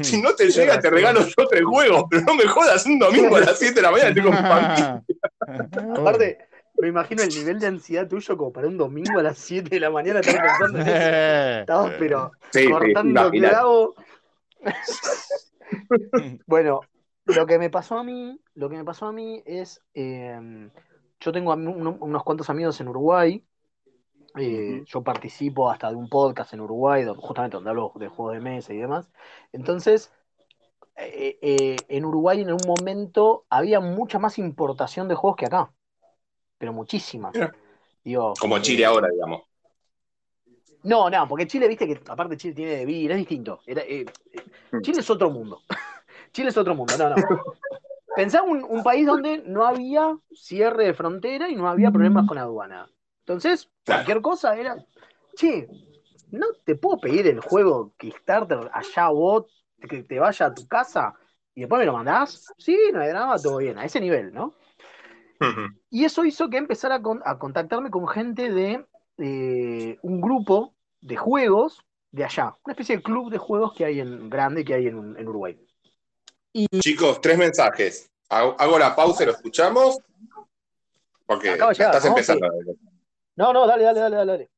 Si 0.02 0.20
no 0.20 0.34
te 0.34 0.50
llega, 0.50 0.80
te 0.80 0.90
regalo 0.90 1.26
yo 1.26 1.46
tres 1.48 1.64
juegos, 1.64 2.04
pero 2.10 2.22
no 2.22 2.34
me 2.34 2.46
jodas 2.46 2.84
un 2.86 2.98
domingo 2.98 3.36
a 3.36 3.40
las 3.40 3.58
7 3.58 3.74
de 3.74 3.82
la 3.82 3.90
mañana, 3.90 4.14
tengo 4.14 4.30
mi 4.30 4.36
familia. 4.36 5.02
Aparte, 5.96 6.38
me 6.78 6.88
imagino 6.88 7.22
el 7.22 7.30
nivel 7.30 7.58
de 7.60 7.66
ansiedad 7.68 8.06
tuyo 8.08 8.36
como 8.36 8.52
para 8.52 8.68
un 8.68 8.76
domingo 8.76 9.18
a 9.18 9.22
las 9.22 9.38
7 9.38 9.70
de 9.70 9.80
la 9.80 9.90
mañana 9.90 10.20
estar 10.20 10.40
pensando 10.42 10.78
en 10.80 10.86
eso. 10.88 10.96
Estabas, 11.60 11.92
pero 11.98 12.32
Sí, 12.52 12.60
sí, 12.64 12.70
cortando 12.70 13.20
imaginate. 13.20 13.48
clavo. 13.54 13.94
bueno, 16.46 16.80
lo 17.26 17.46
que 17.46 17.58
me 17.58 17.70
pasó 17.70 17.98
a 17.98 18.04
mí, 18.04 18.40
lo 18.54 18.68
que 18.68 18.76
me 18.76 18.84
pasó 18.84 19.06
a 19.06 19.12
mí 19.12 19.42
es, 19.44 19.80
eh, 19.94 20.70
yo 21.20 21.32
tengo 21.32 21.52
unos 21.52 22.22
cuantos 22.24 22.50
amigos 22.50 22.80
en 22.80 22.88
Uruguay. 22.88 23.44
eh, 24.38 24.82
Yo 24.86 25.02
participo 25.02 25.70
hasta 25.70 25.88
de 25.88 25.96
un 25.96 26.08
podcast 26.10 26.52
en 26.52 26.60
Uruguay, 26.60 27.04
donde- 27.04 27.22
justamente 27.22 27.56
donde 27.56 27.70
hablo 27.70 27.90
de 27.94 28.08
juegos 28.08 28.34
de 28.34 28.40
mesa 28.40 28.74
y 28.74 28.76
demás. 28.78 29.08
Entonces, 29.52 30.12
eh, 30.96 31.38
eh, 31.40 31.76
en 31.88 32.04
Uruguay 32.04 32.42
en 32.42 32.52
un 32.52 32.58
momento 32.66 33.46
había 33.48 33.80
mucha 33.80 34.18
más 34.18 34.38
importación 34.38 35.08
de 35.08 35.14
juegos 35.14 35.36
que 35.36 35.46
acá, 35.46 35.72
pero 36.58 36.72
muchísima. 36.72 37.30
Mira. 37.32 37.54
Digo, 38.04 38.34
Como 38.38 38.56
eh, 38.56 38.62
Chile 38.62 38.84
ahora, 38.84 39.08
digamos. 39.08 39.42
no, 40.82 41.10
no, 41.10 41.26
porque 41.28 41.46
Chile, 41.46 41.68
viste 41.68 41.86
que 41.86 42.00
aparte 42.08 42.36
Chile 42.36 42.54
tiene 42.54 42.76
de 42.76 42.84
vivir, 42.86 43.10
es 43.10 43.18
distinto. 43.18 43.60
Era, 43.66 43.82
eh, 43.82 44.06
eh. 44.32 44.42
Chile 44.82 45.00
es 45.00 45.10
otro 45.10 45.30
mundo. 45.30 45.60
Chile 46.32 46.50
es 46.50 46.56
otro 46.56 46.74
mundo, 46.74 46.96
no, 46.96 47.10
no. 47.10 47.16
Pensá 48.14 48.42
un, 48.42 48.64
un 48.64 48.82
país 48.82 49.06
donde 49.06 49.38
no 49.46 49.66
había 49.66 50.16
cierre 50.34 50.86
de 50.86 50.94
frontera 50.94 51.48
y 51.48 51.56
no 51.56 51.68
había 51.68 51.90
problemas 51.90 52.26
con 52.26 52.38
aduana. 52.38 52.90
Entonces, 53.20 53.70
Claro. 53.84 54.04
cualquier 54.04 54.20
cosa 54.22 54.56
era, 54.56 54.76
che, 55.34 55.68
no 56.30 56.46
te 56.64 56.76
puedo 56.76 56.98
pedir 57.00 57.26
el 57.26 57.40
juego 57.40 57.92
Kickstarter 57.98 58.70
allá 58.72 59.08
vos, 59.08 59.46
que 59.88 60.02
te 60.02 60.18
vaya 60.18 60.46
a 60.46 60.54
tu 60.54 60.66
casa 60.66 61.14
y 61.54 61.60
después 61.60 61.80
me 61.80 61.86
lo 61.86 61.92
mandás. 61.92 62.52
Sí, 62.58 62.76
no 62.92 63.00
hay 63.00 63.08
drama, 63.08 63.38
todo 63.40 63.58
bien, 63.58 63.78
a 63.78 63.84
ese 63.84 64.00
nivel, 64.00 64.32
¿no? 64.32 64.54
Y 65.90 66.04
eso 66.04 66.24
hizo 66.24 66.48
que 66.50 66.56
empezara 66.58 66.96
a, 66.96 67.02
con- 67.02 67.22
a 67.24 67.38
contactarme 67.38 67.90
con 67.90 68.06
gente 68.08 68.50
de 68.52 68.84
eh, 69.18 69.98
un 70.02 70.20
grupo 70.20 70.74
de 71.00 71.16
juegos 71.16 71.82
de 72.10 72.24
allá, 72.24 72.54
una 72.64 72.72
especie 72.72 72.96
de 72.96 73.02
club 73.02 73.30
de 73.30 73.38
juegos 73.38 73.74
que 73.74 73.84
hay 73.84 74.00
en 74.00 74.30
grande 74.30 74.64
que 74.64 74.74
hay 74.74 74.86
en, 74.86 75.16
en 75.18 75.28
Uruguay. 75.28 75.58
Chicos, 76.80 77.20
tres 77.20 77.36
mensajes. 77.36 78.10
Hago, 78.28 78.56
hago 78.58 78.78
la 78.78 78.96
pausa 78.96 79.22
y 79.22 79.26
lo 79.26 79.32
escuchamos. 79.32 79.98
Porque 81.26 81.50
Acaba 81.50 81.72
estás 81.72 82.04
¿no? 82.04 82.10
empezando. 82.10 82.48
No, 83.36 83.52
no, 83.52 83.66
dale, 83.66 83.84
dale, 83.84 84.00
dale, 84.00 84.16
dale. 84.16 84.50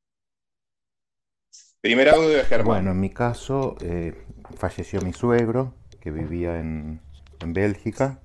Primer 1.81 2.09
audio 2.11 2.29
de 2.29 2.45
Germán. 2.45 2.67
Bueno, 2.67 2.91
en 2.93 3.01
mi 3.01 3.11
caso 3.11 3.77
eh, 3.81 4.25
falleció 4.57 5.01
mi 5.01 5.13
suegro, 5.13 5.75
que 6.01 6.11
vivía 6.11 6.59
en, 6.61 7.01
en 7.41 7.53
Bélgica. 7.53 8.21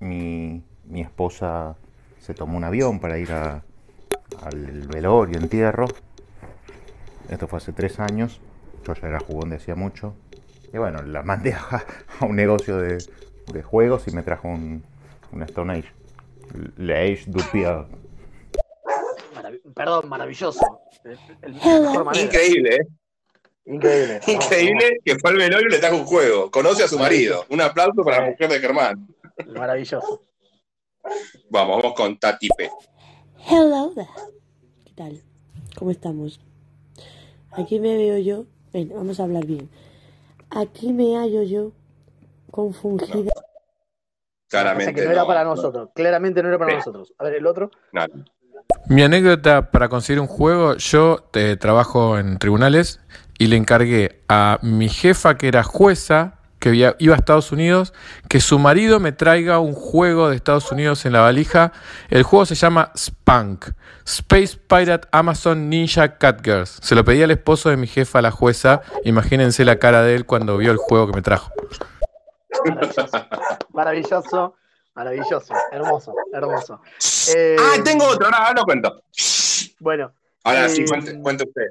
Mi, 0.00 0.62
mi 0.86 1.00
esposa 1.00 1.76
se 2.20 2.34
tomó 2.34 2.56
un 2.56 2.64
avión 2.64 3.00
para 3.00 3.18
ir 3.18 3.32
a- 3.32 3.62
al 4.42 4.86
velorio, 4.88 5.38
entierro. 5.38 5.86
Esto 7.28 7.46
fue 7.48 7.58
hace 7.58 7.72
tres 7.72 8.00
años. 8.00 8.40
Yo 8.86 8.94
ya 8.94 9.08
era 9.08 9.20
jugón 9.20 9.50
de 9.50 9.56
hacía 9.56 9.74
mucho. 9.74 10.14
Y 10.72 10.78
bueno, 10.78 11.02
la 11.02 11.22
mandé 11.22 11.52
a, 11.54 11.84
a 12.20 12.24
un 12.26 12.36
negocio 12.36 12.76
de, 12.78 12.98
de 13.52 13.62
juegos 13.62 14.06
y 14.08 14.10
me 14.12 14.22
trajo 14.22 14.48
un, 14.48 14.84
un 15.32 15.42
Stone 15.42 15.72
Age. 15.72 15.88
Le 16.76 17.12
Age 17.12 17.24
du 17.26 17.40
Pierre. 17.50 17.86
Marav- 19.34 19.60
perdón, 19.74 20.08
maravilloso. 20.08 20.80
El, 21.04 21.18
el- 21.42 21.58
la 21.58 21.80
mejor 21.80 22.04
manera. 22.04 22.24
Increíble, 22.24 22.76
¿eh? 22.76 22.86
Increíble. 23.66 24.20
Increíble 24.26 24.98
que 25.04 25.18
fue 25.18 25.30
al 25.30 25.36
velorio 25.38 25.68
y 25.68 25.70
le 25.72 25.78
trajo 25.78 25.96
un 25.96 26.04
juego. 26.04 26.50
Conoce 26.50 26.84
a 26.84 26.88
su 26.88 26.98
marido. 26.98 27.44
Un 27.48 27.60
aplauso 27.62 28.02
para 28.04 28.20
la 28.20 28.30
mujer 28.30 28.50
de 28.50 28.60
Germán. 28.60 29.08
Maravilloso. 29.56 30.22
Vamos, 31.50 31.76
vamos 31.82 31.94
con 31.94 32.18
Tati 32.18 32.48
P. 32.48 32.70
Hello 33.46 33.92
there. 33.94 34.08
¿Qué 34.84 34.92
tal? 34.94 35.20
¿Cómo 35.76 35.90
estamos? 35.90 36.40
Aquí 37.52 37.78
me 37.80 37.96
veo 37.96 38.18
yo. 38.18 38.46
Ven, 38.72 38.90
vamos 38.94 39.20
a 39.20 39.24
hablar 39.24 39.46
bien. 39.46 39.68
Aquí 40.50 40.92
me 40.92 41.16
hallo 41.16 41.42
yo 41.42 41.72
confundida. 42.50 43.30
O 43.36 43.44
Claramente. 44.48 44.84
sea 44.84 44.94
que 44.94 45.04
no 45.04 45.12
era 45.12 45.22
no, 45.22 45.26
para 45.26 45.44
no, 45.44 45.50
nosotros. 45.50 45.90
Claramente 45.94 46.42
no 46.42 46.48
era 46.48 46.58
para 46.58 46.74
nosotros. 46.76 47.12
A 47.18 47.24
ver, 47.24 47.34
el 47.34 47.46
otro. 47.46 47.70
nada. 47.92 48.08
Mi 48.88 49.02
anécdota 49.02 49.70
para 49.70 49.88
conseguir 49.88 50.20
un 50.20 50.26
juego, 50.26 50.76
yo 50.76 51.28
eh, 51.34 51.56
trabajo 51.58 52.18
en 52.18 52.38
tribunales 52.38 53.00
y 53.38 53.48
le 53.48 53.56
encargué 53.56 54.22
a 54.28 54.58
mi 54.62 54.88
jefa 54.88 55.36
que 55.36 55.48
era 55.48 55.62
jueza, 55.62 56.38
que 56.64 56.70
via- 56.70 56.96
iba 56.98 57.14
a 57.14 57.18
Estados 57.18 57.52
Unidos, 57.52 57.92
que 58.26 58.40
su 58.40 58.58
marido 58.58 58.98
me 58.98 59.12
traiga 59.12 59.58
un 59.58 59.74
juego 59.74 60.30
de 60.30 60.36
Estados 60.36 60.72
Unidos 60.72 61.04
en 61.04 61.12
la 61.12 61.20
valija. 61.20 61.72
El 62.08 62.22
juego 62.22 62.46
se 62.46 62.54
llama 62.54 62.90
Spunk, 62.96 63.66
Space 64.06 64.56
Pirate 64.66 65.06
Amazon 65.12 65.68
Ninja 65.68 66.16
Catgirls. 66.16 66.78
Se 66.82 66.94
lo 66.94 67.04
pedí 67.04 67.22
al 67.22 67.30
esposo 67.32 67.68
de 67.68 67.76
mi 67.76 67.86
jefa, 67.86 68.22
la 68.22 68.30
jueza. 68.30 68.80
Imagínense 69.04 69.66
la 69.66 69.78
cara 69.78 70.00
de 70.02 70.14
él 70.14 70.24
cuando 70.24 70.56
vio 70.56 70.72
el 70.72 70.78
juego 70.78 71.06
que 71.08 71.12
me 71.16 71.20
trajo. 71.20 71.52
Maravilloso. 73.74 74.54
Maravilloso. 74.94 75.52
Hermoso. 75.70 76.14
Hermoso. 76.32 76.80
Eh, 77.36 77.56
Ah, 77.60 77.74
tengo 77.84 78.06
otro. 78.06 78.24
Ahora 78.24 78.38
ahora 78.38 78.60
lo 78.60 78.64
cuento. 78.64 79.02
Bueno, 79.80 80.12
Ahora 80.44 80.68
sí, 80.70 80.80
Eh, 80.82 80.84
cuente, 80.88 81.20
cuente 81.20 81.44
usted. 81.44 81.66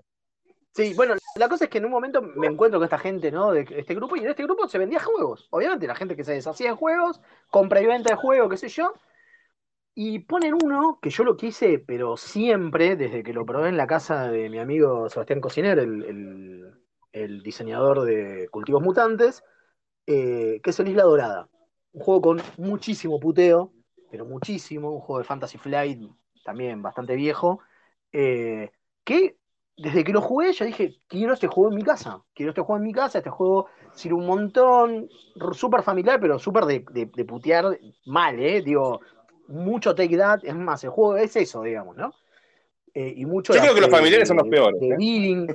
Sí, 0.75 0.93
bueno, 0.95 1.15
la 1.35 1.49
cosa 1.49 1.65
es 1.65 1.69
que 1.69 1.77
en 1.77 1.85
un 1.85 1.91
momento 1.91 2.21
me 2.21 2.47
encuentro 2.47 2.79
con 2.79 2.85
esta 2.85 2.97
gente, 2.97 3.31
¿no? 3.31 3.51
De 3.51 3.65
este 3.77 3.93
grupo, 3.93 4.15
y 4.15 4.21
en 4.21 4.29
este 4.29 4.43
grupo 4.43 4.67
se 4.67 4.79
vendía 4.79 4.99
juegos. 4.99 5.47
Obviamente, 5.51 5.85
la 5.85 5.95
gente 5.95 6.15
que 6.15 6.23
se 6.23 6.33
deshacía 6.33 6.71
de 6.71 6.75
juegos, 6.75 7.21
compra 7.49 7.81
y 7.81 7.85
venta 7.85 8.09
de 8.11 8.15
juegos, 8.15 8.49
qué 8.49 8.57
sé 8.57 8.69
yo. 8.69 8.93
Y 9.95 10.19
ponen 10.19 10.55
uno 10.63 10.99
que 11.01 11.11
yo 11.11 11.23
lo 11.23 11.37
quise, 11.37 11.77
pero 11.77 12.17
siempre, 12.17 12.95
desde 12.95 13.21
que 13.23 13.33
lo 13.33 13.45
probé 13.45 13.69
en 13.69 13.77
la 13.77 13.85
casa 13.85 14.29
de 14.31 14.49
mi 14.49 14.57
amigo 14.57 15.09
Sebastián 15.09 15.41
Cociner, 15.41 15.77
el, 15.79 17.43
diseñador 17.43 18.01
de 18.01 18.49
Cultivos 18.49 18.81
Mutantes, 18.81 19.43
eh, 20.07 20.59
que 20.63 20.69
es 20.71 20.79
el 20.79 20.87
Isla 20.89 21.03
Dorada. 21.03 21.49
Un 21.91 22.01
juego 22.01 22.21
con 22.21 22.41
muchísimo 22.57 23.19
puteo, 23.19 23.73
pero 24.09 24.25
muchísimo, 24.25 24.91
un 24.91 25.01
juego 25.01 25.19
de 25.19 25.25
Fantasy 25.25 25.59
Flight 25.59 26.01
también 26.43 26.81
bastante 26.81 27.15
viejo, 27.15 27.59
eh, 28.11 28.71
que 29.03 29.37
desde 29.75 30.03
que 30.03 30.13
lo 30.13 30.21
jugué 30.21 30.53
yo 30.53 30.65
dije, 30.65 30.95
quiero 31.07 31.33
este 31.33 31.47
juego 31.47 31.71
en 31.71 31.77
mi 31.77 31.83
casa, 31.83 32.21
quiero 32.33 32.51
este 32.51 32.61
juego 32.61 32.77
en 32.77 32.83
mi 32.83 32.93
casa, 32.93 33.17
este 33.19 33.29
juego 33.29 33.67
sirve 33.93 34.15
un 34.15 34.25
montón, 34.27 35.09
súper 35.53 35.83
familiar, 35.83 36.19
pero 36.19 36.37
súper 36.39 36.65
de, 36.65 36.85
de- 36.91 37.05
de 37.13 37.25
putear 37.25 37.79
mal, 38.05 38.39
¿eh? 38.39 38.61
Digo, 38.61 39.01
mucho 39.47 39.93
take 39.95 40.17
that, 40.17 40.39
es 40.43 40.55
más, 40.55 40.83
el 40.83 40.89
juego 40.91 41.17
es 41.17 41.35
eso, 41.35 41.63
digamos, 41.63 41.95
¿no? 41.95 42.13
Eh, 42.93 43.13
y 43.17 43.25
mucho 43.25 43.53
Yo 43.53 43.61
creo 43.61 43.73
que 43.73 43.81
los 43.81 43.89
familiares 43.89 44.27
son 44.27 44.37
los 44.37 44.47
peores, 44.47 44.79
De 44.79 44.89
¿eh? 44.89 44.95
bidding, 44.97 45.47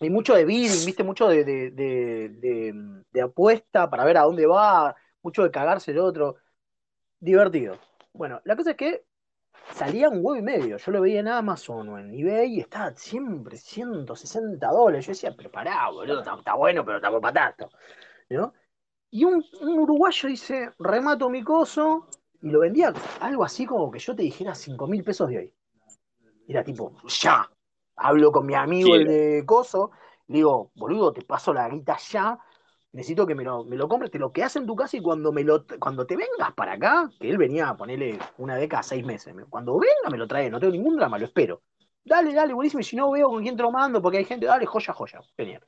y 0.00 0.10
mucho 0.10 0.34
de 0.34 0.44
bidding, 0.44 0.86
viste, 0.86 1.04
mucho 1.04 1.28
de 1.28 3.22
apuesta 3.22 3.88
para 3.90 4.04
ver 4.04 4.16
a 4.16 4.22
dónde 4.22 4.46
va, 4.46 4.96
mucho 5.22 5.42
de 5.42 5.50
cagarse 5.50 5.90
el 5.90 5.98
otro. 5.98 6.36
Divertido. 7.20 7.78
Bueno, 8.12 8.40
la 8.44 8.56
cosa 8.56 8.72
es 8.72 8.76
que 8.76 9.04
salía 9.72 10.08
un 10.08 10.18
huevo 10.24 10.36
y 10.36 10.42
medio. 10.42 10.76
Yo 10.76 10.92
lo 10.92 11.00
veía 11.00 11.20
en 11.20 11.28
Amazon 11.28 11.88
o 11.88 11.98
en 11.98 12.12
eBay 12.12 12.56
y 12.56 12.60
estaba 12.60 12.92
siempre 12.94 13.56
160 13.56 14.66
dólares. 14.68 15.06
Yo 15.06 15.12
decía, 15.12 15.34
pero 15.36 15.50
pará, 15.50 15.90
boludo, 15.90 16.20
está, 16.20 16.34
está 16.34 16.54
bueno, 16.54 16.84
pero 16.84 17.00
tampoco 17.00 17.22
para 17.22 17.54
tanto. 17.54 17.70
¿no? 18.30 18.52
Y 19.10 19.24
un, 19.24 19.44
un 19.60 19.78
uruguayo 19.78 20.28
dice, 20.28 20.70
remato 20.78 21.28
mi 21.30 21.42
coso 21.42 22.08
y 22.42 22.50
lo 22.50 22.60
vendía 22.60 22.92
algo 23.20 23.44
así 23.44 23.64
como 23.64 23.90
que 23.90 23.98
yo 23.98 24.14
te 24.14 24.22
dijera 24.22 24.54
5 24.54 24.86
mil 24.86 25.02
pesos 25.02 25.28
de 25.28 25.38
hoy. 25.38 25.54
Era 26.46 26.62
tipo, 26.62 26.92
ya. 27.06 27.50
Hablo 27.96 28.32
con 28.32 28.44
mi 28.44 28.54
amigo 28.54 28.96
el 28.96 29.06
de 29.06 29.44
coso, 29.46 29.92
le 30.26 30.38
digo, 30.38 30.72
boludo, 30.74 31.12
te 31.12 31.22
paso 31.22 31.54
la 31.54 31.68
guita 31.68 31.96
ya. 31.96 32.38
Necesito 32.94 33.26
que 33.26 33.34
me 33.34 33.42
lo, 33.42 33.64
me 33.64 33.74
lo 33.74 33.88
compres, 33.88 34.12
te 34.12 34.20
lo 34.20 34.32
quedas 34.32 34.54
en 34.54 34.66
tu 34.66 34.76
casa 34.76 34.96
y 34.96 35.02
cuando 35.02 35.32
me 35.32 35.42
lo 35.42 35.64
cuando 35.80 36.06
te 36.06 36.16
vengas 36.16 36.52
para 36.54 36.74
acá, 36.74 37.10
que 37.18 37.28
él 37.28 37.36
venía 37.38 37.68
a 37.68 37.76
ponerle 37.76 38.20
una 38.38 38.54
década, 38.54 38.84
seis 38.84 39.04
meses, 39.04 39.34
me- 39.34 39.44
cuando 39.46 39.76
venga 39.80 40.10
me 40.12 40.16
lo 40.16 40.28
trae, 40.28 40.48
no 40.48 40.60
tengo 40.60 40.72
ningún 40.72 40.96
drama, 40.96 41.18
lo 41.18 41.24
espero. 41.24 41.62
Dale, 42.04 42.32
dale, 42.32 42.54
buenísimo, 42.54 42.80
y 42.80 42.84
si 42.84 42.94
no 42.94 43.10
veo 43.10 43.28
con 43.30 43.42
quién 43.42 43.56
te 43.56 43.64
lo 43.64 43.72
mando, 43.72 44.00
porque 44.00 44.18
hay 44.18 44.24
gente, 44.24 44.46
dale, 44.46 44.64
joya, 44.64 44.92
joya, 44.92 45.20
genial. 45.36 45.62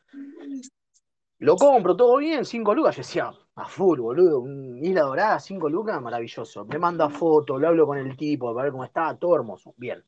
Lo 1.39 1.57
compro, 1.57 1.97
todo 1.97 2.17
bien, 2.19 2.45
5 2.45 2.73
lucas. 2.75 2.95
Yo 2.95 3.01
decía, 3.01 3.33
a 3.57 3.67
full, 3.67 3.99
boludo, 3.99 4.39
un 4.39 4.79
Isla 4.85 5.03
Dorada, 5.03 5.41
5 5.41 5.69
lucas, 5.69 6.01
maravilloso. 6.01 6.65
Me 6.67 6.79
manda 6.79 7.11
foto, 7.11 7.59
lo 7.59 7.67
hablo 7.67 7.87
con 7.87 7.99
el 7.99 8.17
tipo, 8.17 8.55
para 8.55 8.65
ver 8.65 8.73
cómo 8.73 8.85
está, 8.85 9.17
todo 9.19 9.35
hermoso, 9.35 9.75
bien. 9.77 10.05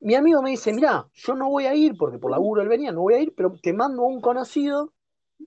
Mi 0.00 0.16
amigo 0.16 0.42
me 0.42 0.50
dice, 0.50 0.72
mirá, 0.72 1.06
yo 1.14 1.34
no 1.34 1.48
voy 1.48 1.66
a 1.66 1.74
ir, 1.76 1.96
porque 1.96 2.18
por 2.18 2.30
laburo 2.32 2.60
él 2.60 2.68
venía, 2.68 2.90
no 2.90 3.02
voy 3.02 3.14
a 3.14 3.20
ir, 3.20 3.34
pero 3.36 3.54
te 3.62 3.72
mando 3.72 4.02
a 4.02 4.06
un 4.06 4.20
conocido 4.20 4.92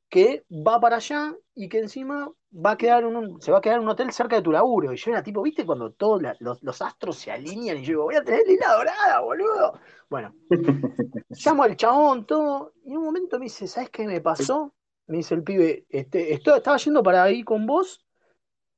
que 0.10 0.44
va 0.50 0.80
para 0.80 0.98
allá 0.98 1.36
y 1.56 1.70
que 1.70 1.80
encima 1.80 2.32
va 2.54 2.72
a 2.72 2.78
quedar 2.78 3.06
un, 3.06 3.42
se 3.42 3.52
va 3.52 3.60
a 3.60 3.62
quedar 3.62 3.78
en 3.78 3.84
un 3.84 3.90
hotel 3.90 4.12
cerca 4.12 4.36
de 4.36 4.42
tu 4.42 4.52
laburo. 4.52 4.92
Y 4.94 4.98
yo 4.98 5.12
era 5.12 5.24
tipo, 5.24 5.42
¿viste? 5.42 5.66
Cuando 5.66 5.92
todos 5.92 6.22
la- 6.22 6.36
los, 6.40 6.62
los 6.64 6.82
astros 6.82 7.18
se 7.18 7.32
alinean 7.32 7.78
y 7.78 7.82
yo 7.84 7.88
digo, 7.92 8.04
voy 8.04 8.16
a 8.16 8.24
tener 8.24 8.48
Isla 8.50 8.74
Dorada, 8.76 9.20
boludo. 9.22 9.80
Bueno, 10.10 10.36
llamo 11.30 11.64
al 11.64 11.76
chabón, 11.78 12.26
todo, 12.26 12.74
y 12.84 12.92
en 12.92 12.98
un 12.98 13.06
momento 13.06 13.40
me 13.40 13.46
dice, 13.46 13.68
¿sabes 13.68 13.90
qué 13.90 14.06
me 14.06 14.22
pasó? 14.22 14.74
Me 15.08 15.18
dice 15.18 15.34
el 15.36 15.44
pibe, 15.44 15.86
este, 15.90 16.34
esto- 16.34 16.56
estaba 16.56 16.78
yendo 16.78 17.04
para 17.04 17.24
ahí 17.24 17.44
con 17.44 17.66
vos 17.66 18.06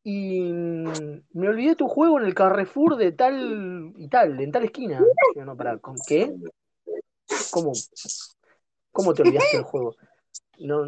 y 0.03 0.41
mm, 0.41 1.22
me 1.34 1.49
olvidé 1.49 1.76
tu 1.76 1.88
juego 1.88 2.20
en 2.20 2.26
el 2.26 2.34
Carrefour 2.34 2.95
de 2.95 3.11
tal 3.11 3.93
y 3.97 4.07
tal, 4.07 4.39
en 4.39 4.51
tal 4.51 4.64
esquina. 4.66 5.03
Yo, 5.36 5.45
no, 5.45 5.55
pará, 5.55 5.78
¿con 5.78 5.95
qué? 6.07 6.34
¿Cómo, 7.51 7.72
cómo 8.91 9.14
te 9.14 9.22
olvidaste 9.24 9.57
el 9.57 9.64
juego? 9.64 9.95
No, 10.60 10.86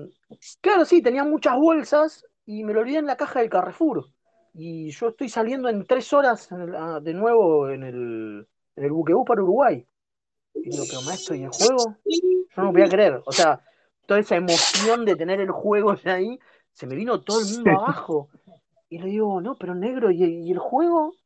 claro, 0.62 0.86
sí, 0.86 1.02
tenía 1.02 1.24
muchas 1.24 1.56
bolsas 1.58 2.26
y 2.46 2.64
me 2.64 2.74
lo 2.74 2.82
olvidé 2.82 3.00
en 3.00 3.08
la 3.08 3.18
caja 3.18 3.40
del 3.42 3.50
Carrefour. 3.50 4.10
Y 4.54 4.92
yo 4.92 5.10
estoy 5.10 5.28
saliendo 5.30 5.68
en 5.70 5.86
tres 5.86 6.14
horas 6.14 6.52
en 6.52 6.62
el- 6.62 7.04
de 7.04 7.14
nuevo 7.14 7.70
en 7.70 7.84
el, 7.84 8.48
en 8.76 8.84
el 8.84 8.92
buquebús 8.92 9.26
para 9.28 9.44
Uruguay. 9.44 9.86
Y 10.64 10.72
digo, 10.72 10.88
pero 10.88 11.02
maestro, 11.02 11.36
¿y 11.36 11.44
el 11.44 11.50
juego? 11.50 12.00
Yo 12.56 12.64
no 12.64 12.72
podía 12.74 12.90
creer. 12.90 13.22
O 13.26 13.34
sea, 13.34 13.62
toda 14.06 14.20
esa 14.22 14.36
emoción 14.38 15.06
de 15.06 15.16
tener 15.16 15.42
el 15.42 15.52
juego 15.52 15.96
ya 15.96 16.16
ahí, 16.16 16.40
se 16.74 16.88
me 16.88 16.96
vino 16.96 17.22
todo 17.24 17.40
el 17.40 17.46
mundo 17.48 17.74
abajo. 17.74 18.30
Y 18.90 19.00
le 19.00 19.08
digo, 19.10 19.42
no, 19.42 19.58
pero 19.58 19.76
negro, 19.76 20.12
¿y, 20.12 20.24
y 20.24 20.52
el 20.52 20.60
juego? 20.60 21.18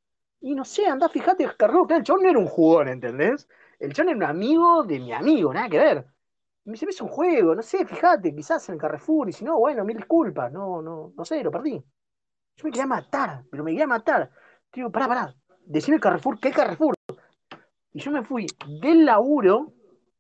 Y 0.42 0.56
no 0.56 0.66
sé, 0.66 0.88
anda, 0.88 1.10
fíjate. 1.10 1.48
Claro, 1.58 1.88
el 1.90 2.04
chabón 2.04 2.24
no 2.24 2.30
era 2.30 2.40
un 2.40 2.48
jugador, 2.48 2.90
¿entendés? 2.90 3.48
El 3.80 3.94
chabón 3.94 4.10
era 4.10 4.18
un 4.18 4.24
amigo 4.24 4.84
de 4.84 5.00
mi 5.00 5.14
amigo, 5.14 5.54
nada 5.54 5.70
que 5.70 5.80
ver. 5.80 6.06
Y 6.70 6.86
me 6.86 6.91
es 6.91 7.01
un 7.01 7.07
juego, 7.07 7.55
no 7.55 7.63
sé, 7.63 7.84
fíjate, 7.84 8.36
quizás 8.36 8.70
en 8.70 8.76
el 8.76 8.82
Carrefour. 8.82 9.28
Y 9.28 9.34
si 9.34 9.43
no, 9.43 9.57
bueno, 9.57 9.84
mil 9.84 9.97
disculpas, 9.97 10.51
no, 10.51 10.84
no, 10.84 11.11
no 11.17 11.26
sé, 11.26 11.43
lo 11.43 11.49
perdí. 11.49 11.72
Yo 11.74 12.63
me 12.63 12.70
quería 12.70 12.86
matar, 12.86 13.43
pero 13.49 13.63
me 13.63 13.72
quería 13.72 13.88
matar. 13.88 14.30
Digo, 14.72 14.91
pará, 14.91 15.07
pará, 15.07 15.36
decime 15.65 15.99
Carrefour, 15.99 16.39
¿qué 16.39 16.51
Carrefour? 16.51 16.93
Y 17.91 17.99
yo 17.99 18.11
me 18.11 18.24
fui 18.24 18.45
del 18.82 19.03
laburo, 19.03 19.74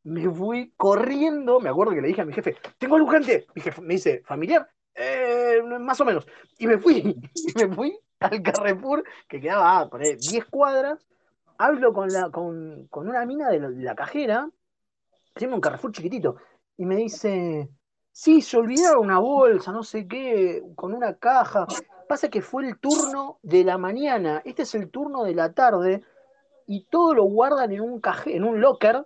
me 0.05 0.27
fui 0.31 0.73
corriendo, 0.75 1.59
me 1.59 1.69
acuerdo 1.69 1.93
que 1.93 2.01
le 2.01 2.07
dije 2.07 2.21
a 2.21 2.25
mi 2.25 2.33
jefe, 2.33 2.57
tengo 2.79 2.95
algo 2.95 3.07
urgente. 3.09 3.45
Mi 3.53 3.61
jefe 3.61 3.81
me 3.81 3.93
dice, 3.93 4.23
¿familiar? 4.25 4.67
"Eh, 4.95 5.61
más 5.79 6.01
o 6.01 6.05
menos. 6.05 6.25
Y 6.57 6.65
me 6.65 6.79
fui, 6.79 7.15
y 7.35 7.53
me 7.63 7.75
fui 7.75 7.99
al 8.21 8.41
Carrefour, 8.41 9.03
que 9.27 9.39
quedaba, 9.39 9.81
a 9.81 9.87
poner 9.89 10.17
10 10.17 10.45
cuadras, 10.45 11.05
hablo 11.59 11.93
con, 11.93 12.11
la, 12.11 12.31
con, 12.31 12.87
con 12.87 13.07
una 13.07 13.23
mina 13.27 13.49
de 13.49 13.59
la 13.59 13.93
cajera, 13.93 14.49
hacemos 15.39 15.55
un 15.55 15.61
Carrefour 15.61 15.91
chiquitito, 15.91 16.35
y 16.77 16.85
me 16.85 16.97
dice, 16.97 17.69
sí, 18.11 18.41
se 18.41 18.57
olvidaron 18.57 19.05
una 19.05 19.19
bolsa, 19.19 19.71
no 19.71 19.83
sé 19.83 20.07
qué, 20.07 20.61
con 20.75 20.93
una 20.93 21.15
caja. 21.15 21.65
Pasa 22.07 22.29
que 22.29 22.41
fue 22.41 22.67
el 22.67 22.77
turno 22.79 23.39
de 23.41 23.63
la 23.63 23.77
mañana, 23.77 24.41
este 24.43 24.63
es 24.63 24.75
el 24.75 24.89
turno 24.89 25.23
de 25.23 25.35
la 25.35 25.53
tarde, 25.53 26.03
y 26.67 26.85
todo 26.85 27.13
lo 27.13 27.23
guardan 27.23 27.71
en 27.71 27.81
un 27.81 28.01
caje, 28.01 28.35
en 28.35 28.43
un 28.43 28.59
locker, 28.59 29.05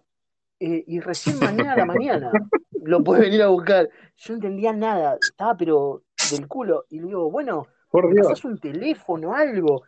eh, 0.59 0.83
y 0.87 0.99
recién 0.99 1.39
mañana 1.39 1.73
a 1.73 1.77
la 1.77 1.85
mañana 1.85 2.31
lo 2.71 3.03
puedes 3.03 3.25
venir 3.25 3.43
a 3.43 3.47
buscar. 3.47 3.89
Yo 4.17 4.33
no 4.33 4.35
entendía 4.35 4.73
nada, 4.73 5.17
estaba 5.21 5.55
pero 5.55 6.03
del 6.31 6.47
culo. 6.47 6.85
Y 6.89 6.99
le 6.99 7.07
digo, 7.07 7.29
bueno, 7.29 7.67
Por 7.89 8.07
¿me 8.07 8.13
Dios. 8.15 8.27
pasás 8.27 8.45
un 8.45 8.57
teléfono, 8.57 9.33
algo? 9.35 9.83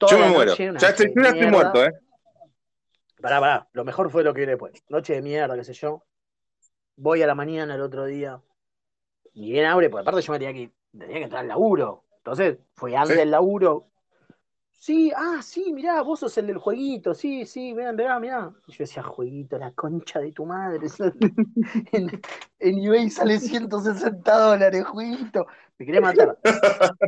Yo 0.00 0.08
Toda 0.08 0.14
me 0.14 0.20
la 0.20 0.32
muero. 0.32 0.54
Ya 0.56 0.88
estoy, 0.88 1.12
yo 1.14 1.22
ya 1.22 1.28
estoy 1.28 1.50
muerto, 1.50 1.84
¿eh? 1.84 1.92
Pará, 3.24 3.40
pará, 3.40 3.68
lo 3.72 3.86
mejor 3.86 4.10
fue 4.10 4.22
lo 4.22 4.34
que 4.34 4.40
viene 4.40 4.52
después. 4.52 4.84
Noche 4.90 5.14
de 5.14 5.22
mierda, 5.22 5.56
qué 5.56 5.64
sé 5.64 5.72
yo. 5.72 6.04
Voy 6.96 7.22
a 7.22 7.26
la 7.26 7.34
mañana 7.34 7.74
el 7.74 7.80
otro 7.80 8.04
día. 8.04 8.38
Y 9.32 9.52
bien 9.52 9.64
abre, 9.64 9.88
porque 9.88 10.02
aparte 10.02 10.20
yo 10.20 10.30
me 10.34 10.38
tenía 10.38 10.52
que, 10.52 10.70
tenía 10.92 11.16
que 11.16 11.22
entrar 11.22 11.40
al 11.40 11.48
laburo. 11.48 12.04
Entonces, 12.18 12.58
fue 12.74 12.94
antes 12.94 13.14
Sí. 13.14 13.20
del 13.20 13.30
laburo. 13.30 13.88
Sí, 14.72 15.10
ah, 15.16 15.40
sí, 15.40 15.72
mirá, 15.72 16.02
vos 16.02 16.20
sos 16.20 16.36
el 16.36 16.48
del 16.48 16.58
jueguito, 16.58 17.14
sí, 17.14 17.46
sí, 17.46 17.72
mirá, 17.72 17.92
mirá, 17.94 18.20
mirá. 18.20 18.52
Y 18.66 18.72
yo 18.72 18.76
decía, 18.80 19.02
jueguito, 19.02 19.56
la 19.56 19.72
concha 19.72 20.20
de 20.20 20.30
tu 20.30 20.44
madre. 20.44 20.86
en, 21.92 22.20
en 22.58 22.78
eBay 22.84 23.08
sale 23.08 23.40
160 23.40 24.38
dólares, 24.38 24.84
jueguito. 24.84 25.46
Me 25.78 25.86
quería 25.86 26.02
matar. 26.02 26.38